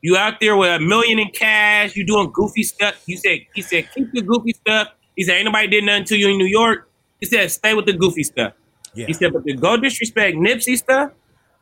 You 0.02 0.16
out 0.16 0.40
there 0.40 0.56
with 0.56 0.70
a 0.70 0.80
million 0.80 1.18
in 1.18 1.28
cash. 1.30 1.94
You 1.94 2.06
doing 2.06 2.30
goofy 2.32 2.62
stuff. 2.62 3.02
You 3.06 3.16
said, 3.16 3.40
he 3.54 3.62
said, 3.62 3.88
keep 3.94 4.10
the 4.12 4.22
goofy 4.22 4.52
stuff. 4.52 4.88
He 5.16 5.24
said, 5.24 5.36
ain't 5.36 5.44
nobody 5.44 5.68
did 5.68 5.84
nothing 5.84 6.04
to 6.06 6.16
you 6.16 6.28
in 6.30 6.38
New 6.38 6.46
York. 6.46 6.88
He 7.20 7.26
said, 7.26 7.50
stay 7.50 7.74
with 7.74 7.86
the 7.86 7.92
goofy 7.92 8.22
stuff. 8.22 8.54
Yeah. 8.94 9.06
He 9.06 9.12
said, 9.12 9.32
but 9.32 9.44
the 9.44 9.54
go 9.54 9.76
disrespect 9.76 10.36
Nipsey 10.36 10.76
stuff, 10.78 11.12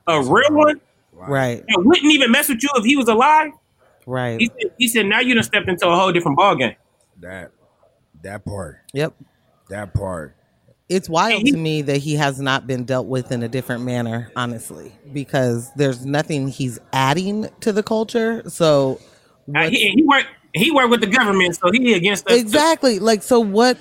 a 0.07 0.23
real 0.23 0.53
one 0.53 0.81
Right. 1.13 1.65
that 1.67 1.83
wouldn't 1.85 2.13
even 2.13 2.31
mess 2.31 2.49
with 2.49 2.63
you 2.63 2.69
if 2.77 2.85
he 2.85 2.97
was 2.97 3.09
alive. 3.09 3.51
Right. 4.07 4.41
He 4.41 4.47
said, 4.47 4.73
he 4.79 4.89
said, 4.89 5.07
now 5.07 5.21
you 5.21 5.35
done 5.35 5.43
stepped 5.43 5.69
into 5.69 5.89
a 5.89 5.95
whole 5.97 6.13
different 6.13 6.39
ballgame. 6.39 6.77
That 7.21 7.51
that 8.23 8.45
part. 8.45 8.79
Yep. 8.93 9.15
That 9.69 9.93
part. 9.95 10.37
It's 10.89 11.09
wild 11.09 11.43
he- 11.43 11.53
to 11.53 11.57
me 11.59 11.83
that 11.83 11.99
he 11.99 12.15
has 12.15 12.41
not 12.41 12.67
been 12.67 12.85
dealt 12.85 13.07
with 13.07 13.31
in 13.31 13.43
a 13.43 13.49
different 13.49 13.85
manner, 13.85 14.31
honestly, 14.35 14.93
because 15.13 15.71
there's 15.75 16.07
nothing 16.07 16.49
he's 16.49 16.79
adding 16.93 17.49
to 17.61 17.73
the 17.73 17.83
culture. 17.83 18.43
So, 18.49 19.01
Uh, 19.55 19.69
he, 19.69 19.91
he 19.91 20.03
worked. 20.03 20.29
He 20.55 20.71
worked 20.71 20.89
with 20.91 21.01
the 21.01 21.07
government, 21.07 21.57
so 21.57 21.71
he 21.71 21.93
against 21.93 22.27
us. 22.27 22.33
too. 22.33 22.41
exactly. 22.41 22.99
Like, 22.99 23.23
so 23.23 23.39
what? 23.41 23.77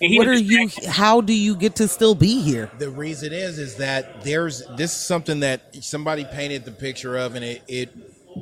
What 0.00 0.26
are 0.26 0.34
you? 0.34 0.68
How 0.88 1.20
do 1.20 1.32
you 1.32 1.54
get 1.56 1.76
to 1.76 1.86
still 1.88 2.14
be 2.14 2.40
here? 2.40 2.70
The 2.78 2.90
reason 2.90 3.32
is 3.32 3.58
is 3.58 3.76
that 3.76 4.24
there's 4.24 4.66
this 4.76 4.92
is 4.92 4.96
something 4.96 5.40
that 5.40 5.76
somebody 5.84 6.24
painted 6.24 6.64
the 6.64 6.72
picture 6.72 7.16
of 7.16 7.34
and 7.36 7.44
it 7.44 7.62
it 7.68 7.90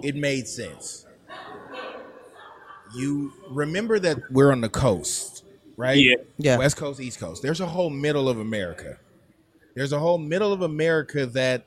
it 0.02 0.14
made 0.16 0.46
sense. 0.48 1.04
You 2.96 3.32
remember 3.50 3.98
that 3.98 4.18
we're 4.30 4.52
on 4.52 4.62
the 4.62 4.68
coast, 4.70 5.39
right? 5.80 5.96
Yeah. 5.98 6.14
Yeah. 6.38 6.58
West 6.58 6.76
Coast, 6.76 7.00
East 7.00 7.18
Coast. 7.18 7.42
There's 7.42 7.60
a 7.60 7.66
whole 7.66 7.90
middle 7.90 8.28
of 8.28 8.38
America. 8.38 8.98
There's 9.74 9.92
a 9.92 9.98
whole 9.98 10.18
middle 10.18 10.52
of 10.52 10.62
America 10.62 11.26
that 11.26 11.66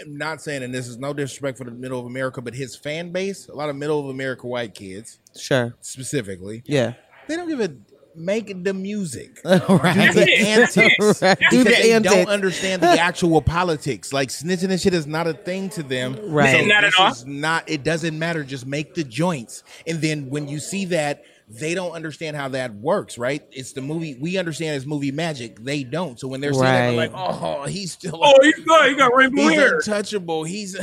I'm 0.00 0.16
not 0.16 0.40
saying, 0.42 0.62
and 0.62 0.72
this 0.74 0.86
is 0.86 0.96
no 0.98 1.12
disrespect 1.12 1.58
for 1.58 1.64
the 1.64 1.70
middle 1.70 1.98
of 1.98 2.06
America, 2.06 2.40
but 2.40 2.54
his 2.54 2.76
fan 2.76 3.10
base, 3.10 3.48
a 3.48 3.54
lot 3.54 3.68
of 3.68 3.76
middle 3.76 3.98
of 3.98 4.06
America 4.06 4.46
white 4.46 4.74
kids 4.74 5.18
Sure. 5.36 5.74
specifically, 5.80 6.62
Yeah. 6.66 6.94
they 7.26 7.34
don't 7.36 7.48
give 7.48 7.60
a 7.60 7.72
make 8.14 8.64
the 8.64 8.74
music. 8.74 9.40
right. 9.44 9.60
Do 9.60 10.12
the 10.12 10.38
antics. 10.38 11.22
Right. 11.22 11.38
Do 11.38 11.62
Because 11.62 11.64
the 11.64 11.70
they 11.82 11.92
antics. 11.92 12.14
don't 12.14 12.28
understand 12.28 12.82
the 12.82 12.88
actual 13.00 13.40
politics. 13.40 14.12
Like 14.12 14.28
snitching 14.30 14.70
and 14.70 14.80
shit 14.80 14.92
is 14.94 15.06
not 15.06 15.28
a 15.28 15.34
thing 15.34 15.68
to 15.70 15.84
them. 15.84 16.16
Right. 16.28 16.58
So 16.60 16.66
Not 16.66 16.82
at 16.82 16.92
all. 16.98 17.12
is 17.12 17.24
not. 17.26 17.68
It 17.70 17.84
doesn't 17.84 18.18
matter. 18.18 18.42
Just 18.42 18.66
make 18.66 18.94
the 18.94 19.04
joints, 19.04 19.62
and 19.86 20.00
then 20.00 20.30
when 20.30 20.48
you 20.48 20.58
see 20.58 20.84
that 20.86 21.22
they 21.50 21.74
don't 21.74 21.92
understand 21.92 22.36
how 22.36 22.48
that 22.48 22.74
works, 22.74 23.16
right? 23.16 23.42
It's 23.50 23.72
the 23.72 23.80
movie 23.80 24.16
we 24.20 24.36
understand 24.36 24.76
as 24.76 24.84
movie 24.86 25.10
magic. 25.12 25.58
They 25.64 25.82
don't. 25.82 26.20
So 26.20 26.28
when 26.28 26.40
they're 26.40 26.52
seeing 26.52 26.64
it, 26.64 26.68
they're 26.68 26.92
like, 26.92 27.12
"Oh, 27.14 27.64
he's 27.64 27.92
still 27.92 28.20
Oh, 28.22 28.34
he's 28.42 28.58
good. 28.64 28.90
He 28.90 28.96
got 28.96 29.14
rainbow 29.14 29.42
he's 29.48 29.52
hair. 29.58 29.76
untouchable. 29.76 30.44
He's 30.44 30.76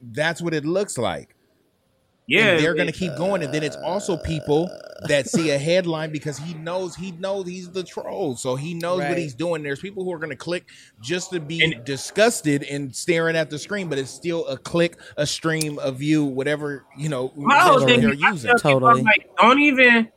that's 0.00 0.40
what 0.40 0.54
it 0.54 0.64
looks 0.64 0.96
like. 0.98 1.34
Yeah, 2.26 2.52
and 2.52 2.64
they're 2.64 2.74
gonna 2.74 2.92
keep 2.92 3.14
going, 3.16 3.42
and 3.42 3.52
then 3.52 3.62
it's 3.62 3.76
also 3.76 4.16
people 4.16 4.70
that 5.08 5.28
see 5.28 5.50
a 5.50 5.58
headline 5.58 6.10
because 6.10 6.38
he 6.38 6.54
knows 6.54 6.94
he 6.96 7.12
knows 7.12 7.46
he's 7.46 7.70
the 7.70 7.82
troll, 7.82 8.36
so 8.36 8.56
he 8.56 8.74
knows 8.74 9.00
what 9.00 9.18
he's 9.18 9.34
doing. 9.34 9.62
There's 9.62 9.80
people 9.80 10.04
who 10.04 10.12
are 10.12 10.18
gonna 10.18 10.36
click 10.36 10.64
just 11.00 11.30
to 11.32 11.40
be 11.40 11.62
And- 11.62 11.84
disgusted 11.84 12.62
and 12.64 12.94
staring 12.94 13.36
at 13.36 13.50
the 13.50 13.58
screen, 13.58 13.88
but 13.88 13.98
it's 13.98 14.10
still 14.10 14.46
a 14.46 14.56
click, 14.56 14.96
a 15.16 15.26
stream, 15.26 15.78
a 15.82 15.92
view, 15.92 16.24
whatever 16.24 16.84
you 16.96 17.08
know 17.08 17.32
My 17.36 17.58
whole 17.58 17.78
they're 17.80 17.88
thing 17.88 18.02
is, 18.10 18.22
I 18.22 18.30
using. 18.30 18.56
Totally. 18.58 19.02
Like, 19.02 19.30
don't 19.38 19.58
even, 19.60 20.08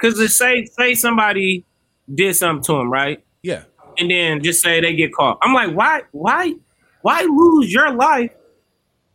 because 0.00 0.34
say 0.36 0.64
say 0.66 0.94
somebody 0.94 1.64
did 2.12 2.34
something 2.36 2.62
to 2.64 2.80
him, 2.80 2.90
right? 2.92 3.24
Yeah, 3.42 3.62
and 3.98 4.10
then 4.10 4.42
just 4.42 4.62
say 4.62 4.80
they 4.80 4.94
get 4.94 5.12
caught. 5.14 5.38
I'm 5.42 5.54
like, 5.54 5.74
why, 5.74 6.02
why, 6.12 6.54
why 7.02 7.22
lose 7.22 7.72
your 7.72 7.92
life 7.94 8.32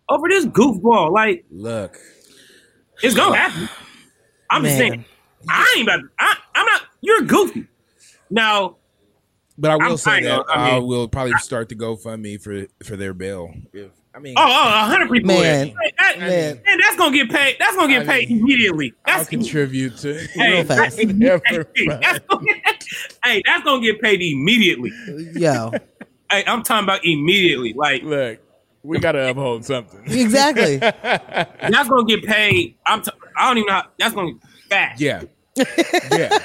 over 0.09 0.27
this 0.27 0.45
goofball? 0.45 1.11
Like, 1.11 1.45
look, 1.51 1.97
it's 3.03 3.15
gonna 3.15 3.35
happen. 3.37 3.69
I'm 4.49 4.63
just 4.63 4.77
Man. 4.77 4.89
saying, 4.89 5.05
I 5.49 5.75
ain't 5.77 5.87
about. 5.87 6.01
I, 6.19 6.35
I'm 6.55 6.65
not. 6.65 6.81
You're 7.01 7.21
goofy. 7.21 7.67
Now, 8.29 8.77
but 9.57 9.71
I 9.71 9.75
will 9.75 9.83
I'm 9.83 9.97
say 9.97 10.21
that 10.21 10.45
though. 10.47 10.53
I 10.53 10.75
I, 10.75 10.79
will 10.79 11.07
probably 11.07 11.37
start 11.37 11.69
to 11.69 11.75
GoFundMe 11.75 12.41
for 12.41 12.51
me 12.51 12.67
for 12.83 12.95
their 12.95 13.13
bail. 13.13 13.53
If 13.73 13.91
I 14.13 14.19
mean, 14.19 14.33
oh, 14.37 14.41
oh, 14.43 14.85
hundred 14.85 15.11
people. 15.11 15.27
Man. 15.27 15.67
Hey, 15.67 15.75
that- 15.99 16.19
Man. 16.19 16.61
man, 16.65 16.79
that's 16.81 16.95
gonna 16.95 17.15
get 17.15 17.29
paid. 17.29 17.57
That's 17.59 17.75
gonna 17.75 17.93
get 17.93 18.09
I 18.09 18.19
paid 18.19 18.29
mean, 18.29 18.39
immediately. 18.39 18.93
I'll 19.05 19.17
That's 19.17 19.29
contribute 19.29 19.97
to 19.97 20.13
Hey, 20.15 20.53
Real 20.53 20.63
fast. 20.63 20.97
hey, 20.99 21.05
Never 21.05 21.43
hey, 21.47 21.87
that's 22.01 22.19
gonna, 22.27 22.45
hey, 23.23 23.43
that's 23.45 23.63
gonna 23.63 23.81
get 23.81 24.01
paid 24.01 24.21
immediately. 24.21 24.91
Yo, 25.33 25.71
Hey, 26.31 26.43
I'm 26.47 26.63
talking 26.63 26.83
about 26.83 27.05
immediately. 27.05 27.73
Like 27.73 28.03
Look, 28.03 28.39
we 28.87 28.99
gotta 28.99 29.29
uphold 29.29 29.65
something. 29.65 30.01
exactly. 30.05 30.77
that's 30.77 31.89
gonna 31.89 32.05
get 32.05 32.23
paid. 32.23 32.75
I'm. 32.85 33.01
T- 33.01 33.11
I 33.35 33.47
don't 33.49 33.57
even 33.57 33.67
know. 33.67 33.73
How, 33.73 33.87
that's 33.99 34.13
gonna 34.15 34.31
get 34.33 34.41
fast. 34.69 35.01
Yeah, 35.01 35.23
yeah. 36.11 36.37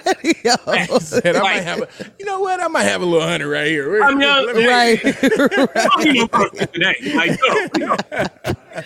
Yo. 0.45 0.99
Said 0.99 1.37
I 1.37 1.43
might 1.43 1.63
have 1.63 1.83
a, 1.83 1.89
you 2.19 2.25
know 2.25 2.41
what? 2.41 2.61
I 2.61 2.69
might 2.69 2.83
have 2.85 3.03
a 3.03 3.05
little 3.07 3.27
hundred 3.27 3.49
right 3.51 3.67
here. 3.67 4.03
I'm 4.03 4.21
young, 4.21 4.47
Let 4.47 4.57
me- 4.57 4.67
right. 4.69 5.01
I 5.05 5.89
don't 5.89 6.07
even 6.07 6.29
know 6.33 6.49
today. 6.67 6.95
Like, 7.15 7.39
no, 7.79 7.87
no. 7.87 7.97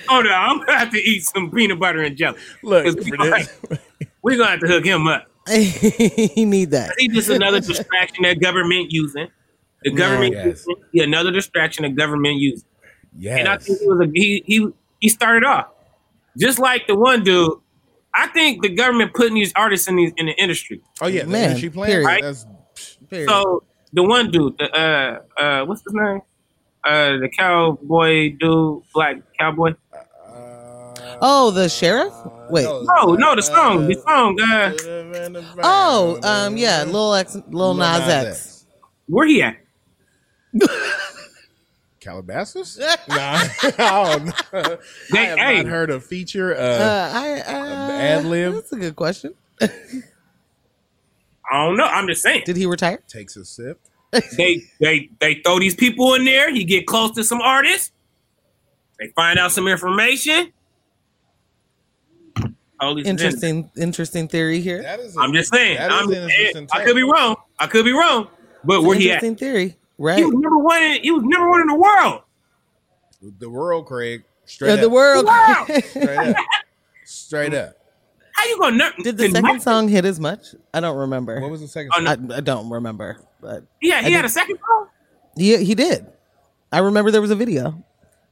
Hold 0.08 0.26
on, 0.26 0.32
I'm 0.32 0.58
gonna 0.58 0.78
have 0.78 0.90
to 0.90 0.98
eat 1.00 1.24
some 1.24 1.50
peanut 1.50 1.78
butter 1.78 2.02
and 2.02 2.16
jelly. 2.16 2.38
Look, 2.62 2.84
'Cause 2.84 2.94
for 3.08 3.16
we 3.18 3.30
this- 3.30 3.78
We're 4.22 4.36
gonna 4.36 4.50
have 4.50 4.60
to 4.60 4.66
hook 4.68 4.84
him 4.84 5.06
up. 5.08 5.26
he 5.48 6.44
need 6.44 6.72
that. 6.72 6.92
He's 6.98 7.12
just 7.14 7.28
another 7.30 7.60
distraction 7.60 8.24
that 8.24 8.40
government 8.40 8.90
using. 8.90 9.28
The 9.84 9.92
government 9.92 10.32
Yes. 10.34 10.44
using 10.66 10.74
yeah, 10.92 11.04
another 11.04 11.30
distraction 11.30 11.84
the 11.84 11.90
government 11.90 12.36
using. 12.38 12.66
And 13.24 13.48
I 13.48 13.56
think 13.58 13.80
he 13.80 13.86
was 13.88 14.06
a 14.06 14.10
he 14.14 14.42
he 14.46 14.68
he 15.00 15.08
started 15.08 15.44
off 15.44 15.68
just 16.38 16.58
like 16.58 16.86
the 16.86 16.94
one 16.96 17.22
dude. 17.24 17.52
I 18.14 18.28
think 18.28 18.62
the 18.62 18.68
government 18.70 19.12
putting 19.14 19.34
these 19.34 19.52
artists 19.56 19.88
in 19.88 19.96
these 19.96 20.12
in 20.16 20.26
the 20.26 20.32
industry. 20.32 20.80
Oh 21.00 21.06
yeah, 21.06 21.24
Man, 21.24 21.56
she 21.56 21.68
playing. 21.68 21.92
period. 21.92 22.06
Right? 22.06 22.22
That's, 22.22 22.46
Period. 23.10 23.28
So 23.28 23.62
the 23.92 24.02
one 24.02 24.30
dude, 24.30 24.56
the 24.58 24.70
uh 24.74 25.40
uh 25.40 25.64
what's 25.66 25.82
his 25.82 25.92
name? 25.94 26.20
Uh 26.84 27.16
the 27.18 27.28
cowboy 27.36 28.34
dude, 28.38 28.82
black 28.94 29.16
cowboy. 29.38 29.74
uh, 29.94 31.18
oh, 31.22 31.50
the 31.50 31.68
sheriff? 31.68 32.12
Wait. 32.50 32.64
No, 32.64 33.14
no, 33.14 33.34
the 33.34 33.42
song, 33.42 33.86
the 33.86 33.94
song. 34.06 34.38
Uh, 34.40 34.72
Oh, 35.62 36.18
um, 36.22 36.56
yeah, 36.56 36.84
Lil 36.84 37.14
X, 37.14 37.36
Lil 37.50 37.74
Nas 37.74 38.08
X. 38.08 38.66
where 39.06 39.26
he 39.26 39.42
at? 39.42 39.56
Calabasas? 42.06 42.78
nah, 42.78 42.86
I 43.08 44.16
don't 44.16 44.26
know. 44.52 44.78
I 45.12 45.18
have 45.18 45.38
hey. 45.38 45.56
not 45.62 45.66
heard 45.66 45.90
a 45.90 45.98
feature. 46.00 46.54
Uh, 46.56 46.60
Uh, 46.60 47.10
I, 47.14 47.40
uh, 47.40 47.90
ad-lib? 47.92 48.54
That's 48.54 48.72
a 48.72 48.76
good 48.76 48.94
question. 48.96 49.34
I 49.60 49.68
don't 51.52 51.76
know. 51.76 51.84
I'm 51.84 52.06
just 52.06 52.22
saying. 52.22 52.42
Did 52.46 52.56
he 52.56 52.66
retire? 52.66 53.02
takes 53.08 53.36
a 53.36 53.44
sip. 53.44 53.80
They 54.36 54.62
they 54.80 55.10
they 55.20 55.34
throw 55.44 55.58
these 55.58 55.74
people 55.74 56.14
in 56.14 56.24
there. 56.24 56.52
He 56.52 56.64
get 56.64 56.86
close 56.86 57.10
to 57.16 57.24
some 57.24 57.40
artists. 57.40 57.90
They 58.98 59.08
find 59.16 59.38
out 59.38 59.52
some 59.52 59.66
information. 59.68 60.52
Holy 62.80 63.02
shit. 63.02 63.08
Interesting, 63.10 63.70
interesting 63.76 64.28
theory 64.28 64.60
here. 64.60 64.82
That 64.82 65.00
is. 65.00 65.16
a- 65.16 65.20
I'm 65.20 65.32
just 65.32 65.52
saying. 65.52 65.76
that 65.78 65.90
is 65.90 65.96
I'm, 65.98 66.08
an 66.12 66.30
interesting 66.30 66.68
I 66.72 66.84
could 66.84 66.94
be 66.94 67.02
wrong. 67.02 67.36
I 67.58 67.66
could 67.66 67.84
be 67.84 67.92
wrong. 67.92 68.28
But 68.64 68.82
where 68.82 68.96
he 68.96 69.10
at? 69.10 69.22
interesting 69.22 69.36
theory, 69.36 69.76
He 69.98 70.04
right? 70.04 70.24
was 70.24 70.32
number 70.34 70.58
one. 70.58 70.82
In, 70.82 71.02
he 71.02 71.10
was 71.10 71.22
number 71.24 71.48
one 71.48 71.60
in 71.62 71.66
the 71.68 71.74
world. 71.74 72.22
The 73.38 73.48
world, 73.50 73.86
Craig. 73.86 74.24
Straight 74.44 74.72
up. 74.74 74.80
the 74.80 74.90
world. 74.90 75.26
Wow. 75.26 75.66
Straight 75.84 76.18
up. 76.18 76.36
Straight 77.04 77.54
up. 77.54 77.76
How 78.32 78.44
you 78.48 78.58
gonna? 78.58 78.76
Ner- 78.76 78.92
Did 79.02 79.16
the 79.16 79.30
second 79.30 79.60
song 79.62 79.88
hit 79.88 80.04
as 80.04 80.20
much? 80.20 80.54
I 80.74 80.80
don't 80.80 80.96
remember. 80.98 81.40
What 81.40 81.50
was 81.50 81.62
the 81.62 81.68
second? 81.68 81.92
Oh, 81.96 82.04
song? 82.04 82.26
no. 82.26 82.34
I, 82.34 82.38
I 82.38 82.40
don't 82.40 82.68
remember, 82.68 83.18
but 83.40 83.64
Yeah, 83.80 84.02
he 84.02 84.08
I 84.08 84.10
had 84.16 84.24
a 84.26 84.28
second 84.28 84.58
song. 84.58 84.88
he 85.36 85.56
he 85.64 85.74
did. 85.74 86.06
I 86.70 86.80
remember 86.80 87.10
there 87.10 87.22
was 87.22 87.30
a 87.30 87.36
video. 87.36 87.82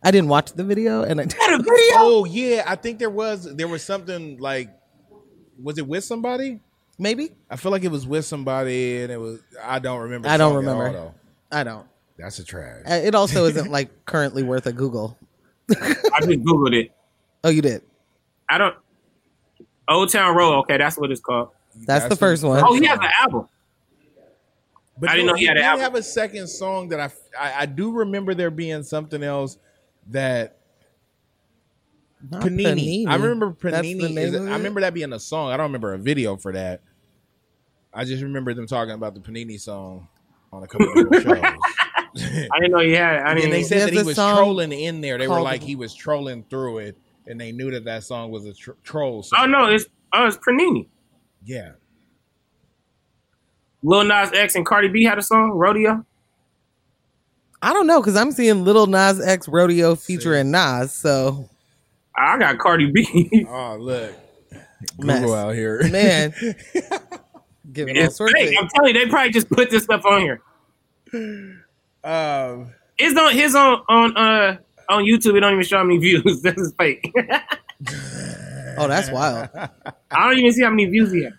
I 0.03 0.11
didn't 0.11 0.29
watch 0.29 0.53
the 0.53 0.65
video, 0.65 1.03
and 1.03 1.19
I 1.21 1.23
had 1.25 1.55
a 1.59 1.63
video. 1.63 1.95
Oh 1.97 2.27
yeah, 2.29 2.65
I 2.67 2.77
think 2.77 2.99
there 2.99 3.09
was 3.11 3.53
there 3.57 3.67
was 3.69 3.83
something 3.83 4.37
like 4.39 4.69
was 5.61 5.79
it 5.79 5.87
with 5.87 6.05
somebody? 6.05 6.61
maybe 6.97 7.33
I 7.51 7.57
feel 7.57 7.73
like 7.73 7.83
it 7.83 7.91
was 7.91 8.07
with 8.07 8.25
somebody 8.25 9.03
and 9.03 9.11
it 9.11 9.17
was 9.19 9.41
I 9.63 9.79
don't 9.81 10.01
remember. 10.03 10.29
I 10.29 10.37
don't 10.37 10.55
the 10.55 10.61
song 10.61 10.69
at 10.69 10.75
all, 10.77 10.81
remember. 10.83 10.99
though. 10.99 11.15
I 11.55 11.63
don't. 11.65 11.87
That's 12.19 12.39
a 12.39 12.45
trash. 12.45 12.83
Uh, 12.89 12.95
It 12.95 13.15
also 13.15 13.47
isn't 13.47 13.71
like 13.71 14.05
currently 14.05 14.43
worth 14.43 14.67
a 14.67 14.73
Google. 14.73 15.19
I 15.71 16.21
just 16.21 16.41
googled 16.41 16.75
it. 16.75 16.93
Oh, 17.43 17.49
you 17.49 17.63
did. 17.63 17.83
I 18.49 18.59
don't. 18.59 18.77
Old 19.89 20.11
Town 20.11 20.37
Road. 20.37 20.59
Okay, 20.61 20.77
that's 20.79 20.99
what 20.99 21.11
it's 21.11 21.21
called. 21.21 21.51
That's, 21.87 22.09
the 22.09 22.17
first 22.17 22.45
one. 22.45 22.63
Oh, 22.65 22.75
he 22.75 22.87
has 22.87 22.99
an 22.99 23.11
album. 23.21 23.49
But 24.99 25.11
I 25.11 25.15
didn't 25.15 25.27
know 25.27 25.35
he 25.35 25.45
had 25.45 25.57
an 25.57 25.65
album. 25.65 25.83
have 25.83 25.95
a 25.97 26.03
second 26.03 26.47
song 26.47 26.89
that 26.91 27.01
I, 27.01 27.11
I 27.39 27.63
I 27.63 27.67
do 27.67 27.93
remember 27.93 28.33
there 28.35 28.51
being 28.51 28.83
something 28.85 29.23
else 29.23 29.59
that 30.11 30.59
Not 32.31 32.43
Panini. 32.43 33.07
I 33.09 33.17
remember 33.17 33.53
Panini. 33.53 34.17
Is, 34.17 34.35
of 34.35 34.49
I 34.49 34.57
remember 34.57 34.81
that 34.83 34.95
being 34.95 35.13
a 35.13 35.19
song. 35.19 35.51
I 35.51 35.57
don't 35.57 35.67
remember 35.67 35.95
a 35.95 35.99
video 35.99 36.37
for 36.37 36.53
that. 36.53 36.81
I 37.93 38.05
just 38.05 38.23
remember 38.23 38.55
them 38.55 38.67
talking 38.69 38.95
about 38.95 39.15
the 39.15 39.21
Panini 39.21 39.61
song 39.61 40.09
on 40.55 40.63
a 40.63 40.67
couple 40.67 40.89
of 40.89 41.23
shows. 41.23 41.37
I 42.53 42.59
didn't 42.61 42.71
know 42.71 42.79
he 42.81 42.93
had. 42.93 43.23
I 43.23 43.35
mean, 43.35 43.51
they 43.51 43.63
said 43.65 43.89
that 43.89 43.93
he 43.93 44.03
was 44.03 44.17
trolling 44.17 44.73
in 44.73 45.01
there. 45.01 45.19
They 45.19 45.27
were 45.27 45.35
called- 45.35 45.45
like 45.45 45.63
he 45.63 45.77
was 45.77 45.95
trolling 45.95 46.45
through 46.49 46.79
it, 46.79 46.97
and 47.27 47.41
they 47.41 47.53
knew 47.53 47.71
that 47.73 47.85
that 47.85 48.05
song 48.05 48.31
was 48.31 48.47
a 48.47 48.53
tr- 48.55 48.73
troll 48.85 49.19
oh, 49.19 49.23
song. 49.23 49.39
oh 49.43 49.47
no, 49.47 49.67
it's 49.67 49.87
oh 50.13 50.27
it's 50.27 50.37
Panini. 50.37 50.87
Yeah, 51.45 51.73
Lil 53.83 54.05
Nas 54.05 54.33
X 54.33 54.55
and 54.55 54.65
Cardi 54.65 54.89
B 54.89 55.05
had 55.05 55.19
a 55.19 55.23
song, 55.23 55.51
Rodeo. 55.51 56.05
I 57.61 57.73
don't 57.73 57.87
know 57.87 58.01
because 58.01 58.17
I'm 58.17 58.31
seeing 58.31 58.65
Little 58.65 58.87
Nas 58.87 59.21
X 59.21 59.49
Rodeo 59.49 59.95
featuring 59.95 60.51
Nas. 60.51 60.93
So 60.93 61.49
I 62.17 62.39
got 62.39 62.59
Cardi 62.59 62.91
B. 62.91 63.47
Oh 63.49 63.77
look, 63.79 64.15
Mess. 64.99 65.21
Google 65.21 65.35
out 65.35 65.55
here, 65.55 65.83
man, 65.91 66.33
giving 67.75 67.99
all 67.99 68.11
sorts 68.11 68.33
fake. 68.33 68.57
of 68.57 68.65
I'm 68.65 68.69
telling 68.71 68.95
you, 68.95 69.01
they 69.05 69.11
probably 69.11 69.33
just 69.33 69.51
put 69.51 69.71
this 69.71 69.85
stuff 69.85 70.05
on 70.07 70.21
here. 70.23 70.41
Um, 72.03 72.73
It's 72.99 73.19
on 73.19 73.33
his 73.33 73.55
on 73.55 73.83
on 73.89 74.17
uh 74.17 74.57
on 74.89 75.05
YouTube. 75.05 75.37
It 75.37 75.41
don't 75.41 75.53
even 75.53 75.65
show 75.65 75.79
how 75.79 75.85
many 75.85 75.99
views. 75.99 76.41
this 76.43 76.57
is 76.57 76.73
fake. 76.79 77.13
Oh, 78.77 78.89
that's 78.89 79.09
wild. 79.09 79.49
I 79.55 80.29
don't 80.29 80.37
even 80.37 80.53
see 80.53 80.65
how 80.65 80.71
many 80.71 80.87
views 80.87 81.13
he 81.13 81.23
has. 81.23 81.33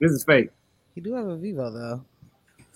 This 0.00 0.10
is 0.10 0.24
fake. 0.24 0.48
He 0.96 1.00
do 1.00 1.14
have 1.14 1.26
a 1.28 1.36
Vevo 1.36 1.72
though. 1.72 2.04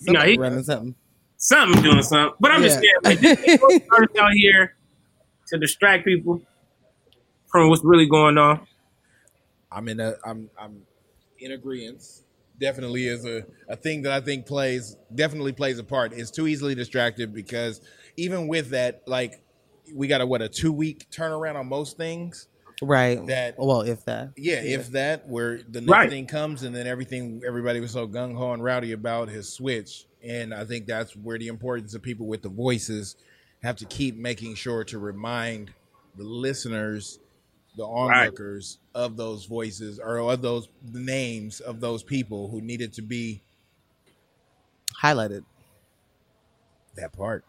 You 0.01 0.13
know, 0.13 0.21
Somebody 0.21 0.31
he- 0.33 0.39
running 0.39 0.63
something. 0.63 0.95
Something 1.39 1.83
doing 1.83 2.03
something. 2.03 2.37
But 2.39 2.53
I'm 2.53 2.63
just 2.63 2.81
Yeah. 2.85 3.11
saying, 3.11 3.21
like, 3.21 3.39
this 3.81 4.17
out 4.21 4.33
here 4.35 4.77
to 5.49 5.59
distract 5.59 6.05
people 6.05 6.41
from 7.51 7.69
what's 7.69 7.83
really 7.85 8.07
going 8.07 8.39
on. 8.39 8.61
I'm 9.73 9.89
in 9.89 9.99
a 9.99 10.15
I'm 10.25 10.51
I'm 10.57 10.83
in 11.41 11.51
agreement. 11.51 12.05
Definitely 12.61 13.07
is 13.07 13.25
a, 13.25 13.45
a 13.69 13.77
thing 13.77 14.03
that 14.03 14.13
I 14.13 14.21
think 14.21 14.47
plays 14.47 14.97
definitely 15.15 15.53
plays 15.53 15.79
a 15.79 15.85
part. 15.85 16.13
It's 16.13 16.31
too 16.31 16.47
easily 16.47 16.75
distracted 16.75 17.35
because 17.35 17.81
even 18.17 18.49
with 18.49 18.71
that, 18.71 19.03
like 19.07 19.43
we 19.95 20.09
got 20.09 20.21
a 20.21 20.27
what 20.27 20.43
a 20.43 20.49
two 20.49 20.73
week 20.73 21.07
turnaround 21.11 21.57
on 21.57 21.69
most 21.69 21.97
things. 21.97 22.49
Right. 22.83 23.25
That- 23.27 23.55
well, 23.59 23.81
if 23.83 24.05
that. 24.05 24.33
Yeah, 24.37 24.57
if 24.63 24.89
that 24.89 25.29
where 25.29 25.61
the 25.69 25.81
next 25.81 25.91
Right. 25.91 26.11
thing 26.11 26.27
comes 26.27 26.63
and 26.63 26.75
then 26.75 26.87
everything 26.87 27.43
everybody 27.47 27.81
was 27.81 27.93
so 27.93 28.07
gung 28.07 28.37
ho 28.37 28.53
and 28.53 28.63
rowdy 28.63 28.93
about 28.93 29.29
his 29.29 29.49
switch, 29.53 30.07
And 30.23 30.53
I 30.53 30.65
think 30.65 30.87
that's 30.87 31.15
where 31.15 31.39
the 31.39 31.47
importance 31.49 31.95
of 31.95 32.03
people 32.03 32.27
with 32.27 32.43
the 32.43 32.49
voices 32.49 33.17
have 33.63 33.77
to 33.77 33.85
keep 33.85 34.17
making 34.17 34.57
sure 34.57 34.83
to 34.85 34.99
remind 34.99 35.73
the 36.17 36.25
listeners 36.25 37.19
the 37.77 37.85
Right. 37.85 38.21
onlookers 38.27 38.79
of 38.95 39.17
those 39.17 39.45
voices 39.45 39.99
or 39.99 40.19
of 40.19 40.43
those 40.43 40.69
the 40.93 40.99
names 41.01 41.61
of 41.61 41.81
those 41.81 42.03
people 42.03 42.49
who 42.49 42.61
needed 42.61 42.93
to 42.95 43.03
be 43.03 43.43
Highlighted. 45.03 45.45
that 46.97 47.13
part. 47.13 47.45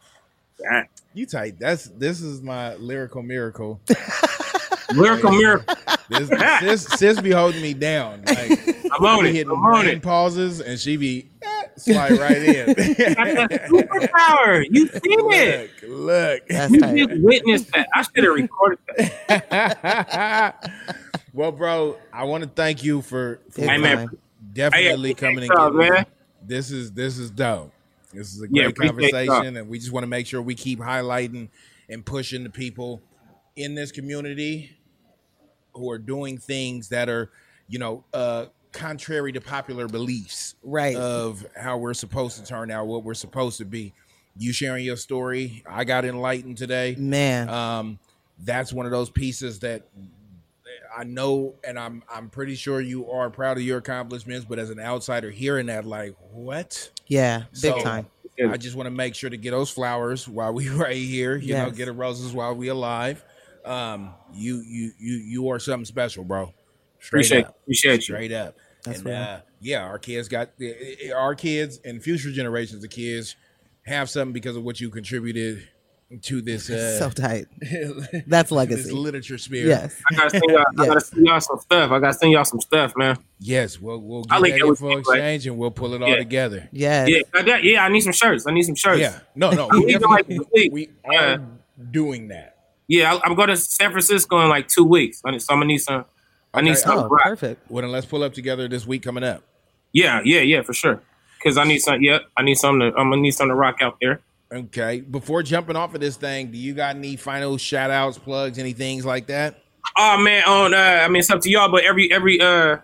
Yeah. 0.60 0.84
You 1.14 1.26
tight. 1.26 1.60
That's 1.60 1.86
this 1.86 2.22
is 2.22 2.42
my 2.42 2.76
lyrical 2.76 3.22
miracle. 3.24 3.80
Lyrical 4.94 5.32
miracle. 5.32 5.76
This 6.10 6.30
sis, 6.60 7.00
sis 7.00 7.22
be 7.22 7.32
holding 7.32 7.62
me 7.62 7.74
down. 7.74 8.24
Like 8.26 8.86
I'm 8.92 9.06
on 9.06 9.24
be 9.24 9.30
it. 9.30 9.36
hitting 9.36 9.52
I'm 9.52 9.66
on 9.66 9.88
it. 9.88 10.02
pauses 10.02 10.62
and 10.62 10.80
she 10.80 10.98
be 10.98 11.30
eh, 11.42 11.57
slide 11.80 12.12
right 12.20 12.42
in. 12.42 12.66
Got 12.74 12.76
that 12.76 13.66
superpower. 13.70 14.66
You 14.70 14.88
seen 14.88 15.02
it. 15.34 15.72
look, 15.84 15.90
look. 15.90 16.48
That's 16.50 16.74
You 16.74 16.80
tight. 16.82 16.98
just 16.98 17.22
witnessed 17.22 17.72
that. 17.74 17.88
I 17.94 18.02
should 18.04 18.24
have 18.24 18.34
recorded 18.34 18.80
that. 18.98 20.72
well, 21.34 21.52
bro, 21.52 21.98
I 22.12 22.24
want 22.26 22.44
to 22.44 22.50
thank 22.50 22.84
you 22.84 23.02
for, 23.02 23.40
for 23.52 23.62
Hey, 23.62 23.78
man. 23.78 24.10
definitely 24.54 25.10
Hey, 25.10 25.14
coming 25.16 25.44
and 25.46 25.54
y'all, 25.54 25.72
getting 25.72 25.94
man. 25.96 26.06
This 26.46 26.72
is 26.72 26.92
this 26.94 27.18
is 27.18 27.30
dope. 27.32 27.72
This 28.14 28.34
is 28.34 28.42
a 28.42 28.48
great 28.48 28.68
appreciate 28.68 29.26
y'all. 29.26 29.36
conversation, 29.36 29.58
and 29.58 29.68
we 29.70 29.80
just 29.80 29.92
want 29.92 30.04
to 30.04 30.08
make 30.08 30.26
sure 30.28 30.42
we 30.42 30.56
keep 30.56 30.80
highlighting 30.80 31.50
and 31.90 32.06
pushing 32.06 32.44
the 32.44 32.50
people 32.50 33.02
in 33.56 33.76
this 33.76 33.92
community 33.92 34.78
who 35.74 35.90
are 35.92 35.98
doing 35.98 36.38
things 36.38 36.90
that 36.90 37.10
are, 37.10 37.30
you 37.68 37.80
know, 37.80 38.04
uh, 38.14 38.46
contrary 38.78 39.32
to 39.34 39.42
popular 39.42 39.88
beliefs 39.88 40.56
Right. 40.64 40.96
of 40.96 41.46
how 41.56 41.78
we're 41.78 41.94
supposed 41.94 42.38
to 42.38 42.46
turn 42.46 42.72
out, 42.72 42.88
what 42.88 43.04
we're 43.04 43.14
supposed 43.14 43.58
to 43.58 43.66
be. 43.66 43.94
You 44.38 44.54
sharing 44.54 44.86
your 44.86 44.98
story, 44.98 45.64
I 45.68 45.84
got 45.84 46.06
enlightened 46.06 46.58
today 46.58 46.96
Man. 46.98 47.50
um, 47.50 48.00
that's 48.40 48.72
one 48.72 48.86
of 48.86 48.92
those 48.92 49.10
pieces 49.10 49.60
that 49.60 49.88
I 50.96 51.04
know, 51.04 51.56
and 51.68 51.78
I'm 51.80 52.04
I'm 52.12 52.30
pretty 52.30 52.56
sure 52.56 52.80
you 52.82 53.10
are 53.12 53.30
proud 53.30 53.58
of 53.58 53.64
your 53.64 53.78
accomplishments. 53.80 54.46
But 54.48 54.60
as 54.60 54.70
an 54.70 54.80
outsider 54.80 55.30
hearing 55.32 55.68
that, 55.68 55.86
like, 55.86 56.16
what? 56.32 56.90
yeah. 57.08 57.44
Big 57.62 57.74
so- 57.74 57.82
time. 57.82 58.08
I 58.52 58.56
just 58.58 58.76
want 58.76 58.86
to 58.86 58.92
make 58.92 59.16
sure 59.16 59.32
to 59.32 59.38
get 59.38 59.50
those 59.50 59.72
flowers 59.72 60.28
while 60.28 60.54
we 60.54 60.70
right 60.86 60.96
here. 60.96 61.36
You 61.38 61.56
know, 61.56 61.72
get 61.72 61.86
the 61.86 61.92
roses 61.92 62.32
while 62.34 62.54
we 62.54 62.68
alive. 62.68 63.26
Um, 63.66 64.14
you 64.36 64.62
you 64.62 64.92
you 65.00 65.16
you 65.18 65.50
are 65.50 65.58
something 65.58 65.86
special, 65.86 66.24
bro. 66.24 66.54
Straight 67.00 67.26
Appreciate, 67.26 67.46
up, 67.46 67.58
appreciate 67.64 67.96
you. 67.96 68.02
straight 68.02 68.32
up. 68.32 68.56
That's 68.84 69.00
and 69.00 69.08
real. 69.08 69.16
uh, 69.18 69.40
yeah, 69.60 69.84
our 69.84 70.00
kids 70.00 70.28
got 70.28 70.50
our 71.16 71.36
kids 71.36 71.80
and 71.84 72.02
future 72.02 72.32
generations 72.32 72.84
of 72.84 72.90
kids 72.90 73.36
have 73.86 74.10
something 74.10 74.34
because 74.34 74.56
of 74.56 74.64
what 74.64 74.80
you 74.80 74.90
contributed 74.90 75.68
to 76.22 76.42
this. 76.42 76.70
Uh, 76.78 77.00
so 77.00 77.10
tight. 77.10 77.48
That's 78.28 78.50
this 78.50 78.52
legacy. 78.52 78.92
literature 78.92 79.38
spirit. 79.38 79.68
Yes. 79.68 80.02
I 80.12 80.16
gotta 80.16 80.30
send 80.30 80.44
y'all. 80.48 80.64
I 80.78 80.86
gotta 80.86 81.02
send 81.02 81.26
y'all 81.26 81.40
some 81.42 81.60
stuff. 81.60 81.92
I 81.92 82.00
gotta 82.00 82.14
send 82.14 82.32
y'all 82.32 82.46
some 82.46 82.62
stuff, 82.62 82.94
man. 82.96 83.18
Yes, 83.40 83.80
we'll 83.82 84.00
we'll 84.00 84.26
I'll 84.30 84.42
get 84.42 84.52
that 84.52 84.60
it 84.60 84.68
with 84.68 84.80
info 84.82 84.90
you, 84.90 84.96
right? 84.96 85.00
exchange 85.00 85.48
and 85.48 85.58
we'll 85.58 85.72
pull 85.72 85.94
it 85.94 86.02
all 86.02 86.08
Yeah. 86.10 86.16
together. 86.18 86.70
Yes. 86.72 87.10
Yeah, 87.10 87.22
I 87.34 87.58
yeah. 87.60 87.84
I 87.84 87.90
need 87.90 88.02
some 88.02 88.14
shirts. 88.14 88.48
I 88.48 88.52
need 88.52 88.64
some 88.64 88.76
shirts. 88.76 89.00
Yeah, 89.02 89.20
no, 89.36 89.52
no, 89.52 89.68
we, 89.72 89.98
like 89.98 90.28
definitely- 90.28 90.38
this 90.38 90.48
week. 90.54 90.72
we 90.74 90.90
Yeah. 91.12 91.36
are 91.36 91.42
doing 91.92 92.30
that. 92.30 92.54
Yeah, 92.88 93.14
I, 93.16 93.20
I'm 93.26 93.36
going 93.36 93.50
to 93.50 93.58
San 93.58 93.92
Francisco 93.92 94.40
in 94.42 94.48
like 94.50 94.70
two 94.70 94.86
weeks. 94.86 95.20
So 95.20 95.28
I'm 95.30 95.36
gonna 95.42 95.66
need 95.66 95.80
some. 95.80 96.06
I 96.58 96.62
need 96.62 96.72
Okay. 96.72 96.80
some. 96.80 97.00
Oh, 97.00 97.08
rock. 97.08 97.24
perfect. 97.24 97.70
Well, 97.72 97.82
then 97.84 97.92
let's 97.92 98.06
pull 98.06 98.24
up 98.24 98.34
together 98.34 98.68
this 98.68 98.86
week 98.88 99.04
coming 99.04 99.24
up. 99.24 99.44
Yeah, 99.94 100.22
yeah, 100.24 100.42
yeah, 100.42 100.62
for 100.62 100.74
sure. 100.74 101.02
Because 101.38 101.58
I 101.58 101.64
need 101.64 101.80
some. 101.80 102.02
Yeah, 102.02 102.20
I 102.38 102.44
need 102.44 102.56
something. 102.56 102.92
To, 102.92 102.98
I'm 102.98 103.10
gonna 103.10 103.22
need 103.22 103.32
something 103.32 103.52
to 103.52 103.56
rock 103.56 103.78
out 103.82 103.98
there. 104.02 104.22
Okay, 104.52 105.02
before 105.02 105.44
jumping 105.44 105.76
off 105.76 105.94
of 105.94 106.02
this 106.02 106.16
thing, 106.18 106.52
do 106.52 106.58
you 106.58 106.74
got 106.74 106.96
any 106.96 107.16
final 107.16 107.58
shout 107.58 107.92
outs, 107.92 108.18
plugs, 108.18 108.58
any 108.60 108.74
things 108.74 109.06
like 109.06 109.28
that? 109.28 109.62
Oh 109.98 110.18
man, 110.18 110.44
on. 110.46 110.74
Uh, 110.74 110.78
I 110.78 111.08
mean, 111.08 111.20
it's 111.20 111.30
up 111.30 111.42
to 111.42 111.50
y'all, 111.50 111.70
but 111.70 111.84
every 111.84 112.12
every 112.12 112.40
uh 112.42 112.78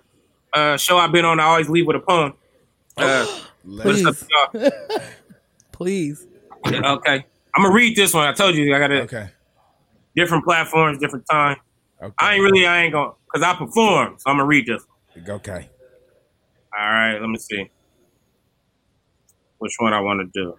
uh 0.54 0.78
show 0.78 0.98
I've 0.98 1.12
been 1.12 1.26
on, 1.26 1.40
I 1.40 1.44
always 1.46 1.70
leave 1.70 1.88
with 1.88 1.96
a 1.96 2.00
poem. 2.00 2.34
Uh, 2.96 3.26
but 3.66 3.88
it's 3.96 4.06
up 4.06 4.16
to 4.16 4.28
y'all. 4.62 5.02
Please. 5.72 6.28
Okay, 6.66 7.26
I'm 7.56 7.64
gonna 7.64 7.74
read 7.74 7.96
this 7.96 8.14
one. 8.14 8.28
I 8.28 8.34
told 8.34 8.56
you 8.56 8.74
I 8.74 8.80
gotta 8.80 9.02
Okay, 9.02 9.30
different 10.16 10.44
platforms, 10.46 10.98
different 11.00 11.26
time. 11.30 11.58
okay, 12.02 12.14
I 12.20 12.36
ain't 12.36 12.44
really. 12.44 12.66
I 12.66 12.84
ain't 12.84 12.94
gonna 12.94 13.12
because 13.34 13.48
I 13.48 13.58
perform, 13.58 14.16
so 14.20 14.30
I'm 14.30 14.38
gonna 14.38 14.46
read 14.46 14.68
this. 14.68 14.84
okay. 15.28 15.70
All 16.78 16.92
right, 16.92 17.20
let 17.20 17.30
me 17.30 17.38
see. 17.38 17.70
Which 19.58 19.74
one 19.80 19.94
I 19.94 20.02
want 20.02 20.22
to 20.22 20.40
do? 20.40 20.58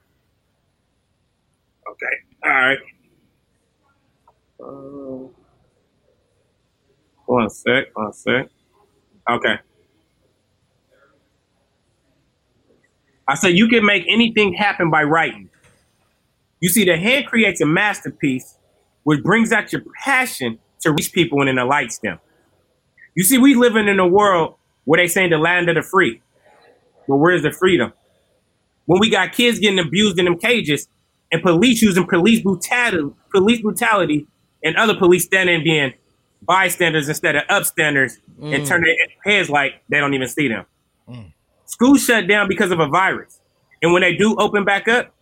Okay. 1.90 2.16
All 2.44 2.50
right. 2.50 2.78
Uh, 4.62 5.28
one 7.26 7.50
sec. 7.50 7.86
One 7.94 8.12
sec. 8.12 8.48
Okay. 9.30 9.56
I 13.28 13.34
said 13.36 13.48
you 13.56 13.68
can 13.68 13.84
make 13.84 14.04
anything 14.08 14.54
happen 14.54 14.90
by 14.90 15.02
writing. 15.04 15.48
You 16.60 16.68
see, 16.68 16.84
the 16.84 16.96
hand 16.96 17.26
creates 17.26 17.60
a 17.60 17.66
masterpiece, 17.66 18.58
which 19.04 19.22
brings 19.22 19.52
out 19.52 19.72
your 19.72 19.82
passion 20.02 20.58
to 20.80 20.92
reach 20.92 21.12
people 21.12 21.40
and 21.40 21.48
it 21.50 21.56
enlightens 21.60 21.98
them. 22.00 22.20
You 23.14 23.24
see, 23.24 23.38
we 23.38 23.54
living 23.54 23.88
in 23.88 23.98
a 23.98 24.06
world 24.06 24.56
where 24.84 24.98
they 24.98 25.06
saying 25.06 25.30
the 25.30 25.38
land 25.38 25.68
of 25.68 25.76
the 25.76 25.82
free. 25.82 26.20
But 27.08 27.16
where's 27.16 27.42
the 27.42 27.52
freedom? 27.52 27.92
When 28.86 29.00
we 29.00 29.10
got 29.10 29.32
kids 29.32 29.58
getting 29.58 29.78
abused 29.78 30.18
in 30.18 30.24
them 30.24 30.38
cages 30.38 30.88
and 31.32 31.42
police 31.42 31.80
using 31.80 32.06
police 32.06 32.42
brutality, 32.42 33.10
police 33.32 33.60
brutality 33.60 34.26
and 34.62 34.76
other 34.76 34.94
police 34.94 35.24
standing 35.24 35.62
being 35.62 35.92
bystanders 36.42 37.08
instead 37.08 37.36
of 37.36 37.44
upstanders 37.44 38.18
and 38.40 38.64
mm. 38.64 38.68
turning 38.68 38.94
their 38.96 39.34
heads 39.34 39.48
like 39.48 39.82
they 39.88 39.98
don't 39.98 40.14
even 40.14 40.28
see 40.28 40.48
them. 40.48 40.66
Mm. 41.08 41.32
School 41.66 41.96
shut 41.96 42.28
down 42.28 42.48
because 42.48 42.70
of 42.70 42.80
a 42.80 42.86
virus. 42.86 43.40
And 43.82 43.92
when 43.92 44.02
they 44.02 44.16
do 44.16 44.36
open 44.36 44.64
back 44.64 44.88
up, 44.88 45.14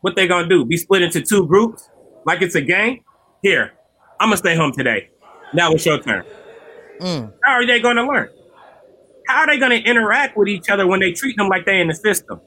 what 0.00 0.16
they 0.16 0.26
gonna 0.26 0.48
do? 0.48 0.64
Be 0.64 0.76
split 0.76 1.02
into 1.02 1.22
two 1.22 1.46
groups 1.46 1.88
like 2.26 2.42
it's 2.42 2.54
a 2.54 2.60
gang? 2.60 3.04
Here, 3.42 3.72
I'm 4.20 4.28
gonna 4.28 4.36
stay 4.36 4.56
home 4.56 4.72
today. 4.72 5.10
Now 5.52 5.72
it's 5.72 5.86
your 5.86 6.00
turn. 6.00 6.24
Mm. 7.00 7.32
How 7.42 7.52
are 7.52 7.66
they 7.66 7.80
gonna 7.80 8.06
learn? 8.06 8.28
How 9.28 9.40
are 9.40 9.46
they 9.46 9.58
gonna 9.58 9.76
interact 9.76 10.36
with 10.36 10.48
each 10.48 10.68
other 10.68 10.86
when 10.86 11.00
they 11.00 11.12
treat 11.12 11.36
them 11.36 11.48
like 11.48 11.64
they 11.66 11.80
in 11.80 11.88
the 11.88 11.94
system? 11.94 12.40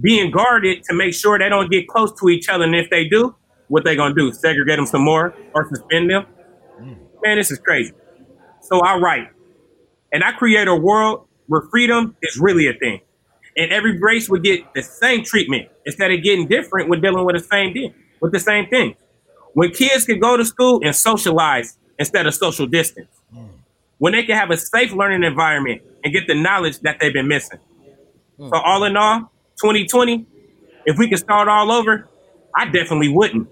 Being 0.00 0.30
guarded 0.30 0.82
to 0.84 0.94
make 0.94 1.14
sure 1.14 1.38
they 1.38 1.48
don't 1.48 1.70
get 1.70 1.88
close 1.88 2.12
to 2.20 2.28
each 2.28 2.48
other, 2.48 2.64
and 2.64 2.74
if 2.74 2.90
they 2.90 3.08
do, 3.08 3.34
what 3.68 3.84
they 3.84 3.96
gonna 3.96 4.14
do? 4.14 4.32
Segregate 4.32 4.76
them 4.76 4.86
some 4.86 5.02
more 5.02 5.34
or 5.54 5.68
suspend 5.68 6.10
them? 6.10 6.26
Mm. 6.80 6.96
Man, 7.22 7.36
this 7.38 7.50
is 7.50 7.58
crazy. 7.58 7.92
So 8.60 8.80
I 8.80 8.98
write, 8.98 9.28
and 10.12 10.22
I 10.22 10.32
create 10.32 10.68
a 10.68 10.74
world 10.74 11.26
where 11.46 11.62
freedom 11.70 12.16
is 12.22 12.38
really 12.38 12.66
a 12.66 12.74
thing, 12.74 13.00
and 13.56 13.72
every 13.72 13.98
race 13.98 14.28
would 14.28 14.42
get 14.42 14.74
the 14.74 14.82
same 14.82 15.24
treatment 15.24 15.68
instead 15.86 16.10
of 16.10 16.22
getting 16.22 16.46
different 16.46 16.88
when 16.88 17.00
dealing 17.00 17.24
with 17.24 17.36
the 17.36 17.42
same 17.42 17.72
thing. 17.72 17.94
With 18.20 18.32
the 18.32 18.40
same 18.40 18.66
thing, 18.68 18.96
when 19.52 19.70
kids 19.70 20.04
can 20.04 20.18
go 20.18 20.36
to 20.36 20.44
school 20.44 20.80
and 20.82 20.94
socialize 20.94 21.78
instead 21.98 22.26
of 22.26 22.34
social 22.34 22.66
distance, 22.66 23.08
mm. 23.34 23.48
When 23.98 24.12
they 24.12 24.22
can 24.22 24.36
have 24.36 24.50
a 24.50 24.56
safe 24.56 24.92
learning 24.92 25.22
environment 25.22 25.82
and 26.04 26.12
get 26.12 26.26
the 26.26 26.34
knowledge 26.34 26.80
that 26.80 26.98
they've 27.00 27.12
been 27.12 27.28
missing. 27.28 27.58
Hmm. 28.36 28.48
So 28.48 28.56
all 28.56 28.84
in 28.84 28.96
all, 28.96 29.32
2020, 29.60 30.26
if 30.84 30.98
we 30.98 31.08
could 31.08 31.18
start 31.18 31.48
all 31.48 31.70
over, 31.72 32.08
I 32.54 32.66
definitely 32.66 33.08
wouldn't. 33.08 33.48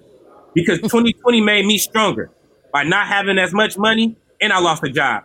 Because 0.54 0.78
2020 0.82 1.40
made 1.40 1.66
me 1.66 1.78
stronger 1.78 2.30
by 2.72 2.84
not 2.84 3.06
having 3.06 3.38
as 3.38 3.52
much 3.52 3.78
money 3.78 4.16
and 4.40 4.52
I 4.52 4.60
lost 4.60 4.84
a 4.84 4.90
job. 4.90 5.24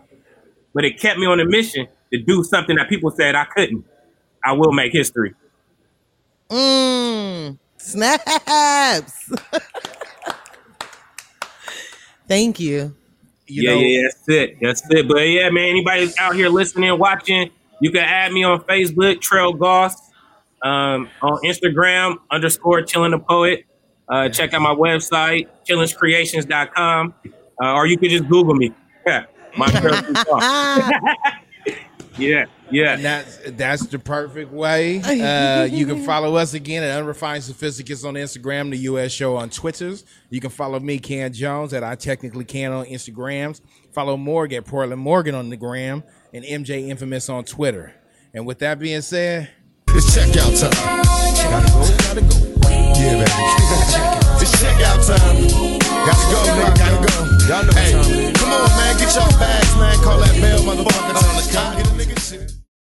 But 0.73 0.85
it 0.85 0.99
kept 0.99 1.19
me 1.19 1.25
on 1.25 1.39
a 1.39 1.45
mission 1.45 1.87
to 2.13 2.21
do 2.21 2.43
something 2.43 2.75
that 2.77 2.89
people 2.89 3.11
said 3.11 3.35
I 3.35 3.45
couldn't. 3.45 3.85
I 4.43 4.53
will 4.53 4.71
make 4.71 4.93
history. 4.93 5.33
Mmm. 6.49 7.57
snaps. 7.77 9.31
Thank 12.27 12.59
you. 12.59 12.95
Yeah, 13.49 13.73
know, 13.73 13.79
yeah, 13.79 14.01
that's 14.03 14.29
it. 14.29 14.57
That's 14.61 14.91
it. 14.91 15.07
But 15.07 15.27
yeah, 15.27 15.49
man, 15.49 15.69
anybody 15.69 16.11
out 16.19 16.35
here 16.35 16.49
listening, 16.49 16.97
watching, 16.97 17.49
you 17.81 17.91
can 17.91 18.01
add 18.01 18.31
me 18.31 18.43
on 18.43 18.61
Facebook, 18.61 19.15
Trell 19.15 19.57
Goss, 19.57 19.95
um, 20.63 21.09
on 21.21 21.39
Instagram, 21.43 22.17
underscore 22.31 22.81
chilling 22.83 23.11
the 23.11 23.19
poet. 23.19 23.65
Uh, 24.07 24.29
check 24.29 24.53
out 24.53 24.61
my 24.61 24.73
website, 24.73 25.47
chillinscreations.com, 25.67 27.13
uh, 27.61 27.73
or 27.73 27.85
you 27.85 27.97
could 27.97 28.09
just 28.09 28.27
Google 28.27 28.55
me. 28.55 28.73
Yeah, 29.05 29.25
my 29.57 29.67
Trail. 29.67 30.91
Yeah, 32.17 32.45
yeah. 32.71 32.93
And 32.93 33.05
that's 33.05 33.37
that's 33.51 33.87
the 33.87 33.99
perfect 33.99 34.51
way. 34.51 35.01
Uh, 35.01 35.65
you 35.65 35.85
can 35.85 36.03
follow 36.03 36.35
us 36.35 36.53
again 36.53 36.83
at 36.83 36.97
Unrefined 36.97 37.43
Sophisticates 37.43 38.05
on 38.05 38.13
Instagram, 38.15 38.69
the 38.71 38.77
US 38.77 39.11
Show 39.11 39.35
on 39.35 39.49
Twitters. 39.49 40.03
You 40.29 40.39
can 40.39 40.49
follow 40.49 40.79
me, 40.79 40.99
Ken 40.99 41.31
Jones, 41.33 41.73
at 41.73 41.83
I 41.83 41.95
Technically 41.95 42.45
Can 42.45 42.71
on 42.71 42.85
Instagrams. 42.85 43.61
Follow 43.91 44.17
Morgan 44.17 44.59
at 44.59 44.65
Portland 44.65 45.01
Morgan 45.01 45.35
on 45.35 45.49
the 45.49 45.57
gram 45.57 46.03
and 46.33 46.43
MJ 46.45 46.89
Infamous 46.89 47.29
on 47.29 47.43
Twitter. 47.43 47.93
And 48.33 48.45
with 48.45 48.59
that 48.59 48.79
being 48.79 49.01
said, 49.01 49.49
It's 49.89 50.15
checkout 50.15 50.59
time. 50.59 50.71
Gotta 51.49 51.71
go, 51.71 51.97
gotta 51.97 52.21
go. 52.21 52.49
Yeah, 52.99 53.17
baby. 53.17 53.31
it's 54.41 54.55
checkout 54.61 55.05
time. 55.07 55.79
Gotta 56.05 56.33
go, 56.33 56.43
man, 56.55 56.73
gotta 56.75 57.07
go. 57.07 57.19
Y'all 57.47 57.63
know 57.63 57.67
what 57.67 57.91
time 57.91 58.11
it 58.11 58.17
is. 58.17 58.37
Come 58.37 58.49
Come 58.49 58.61
on, 58.61 58.69
man, 58.77 58.97
get 58.97 59.15
your 59.15 59.29
bag 59.39 59.59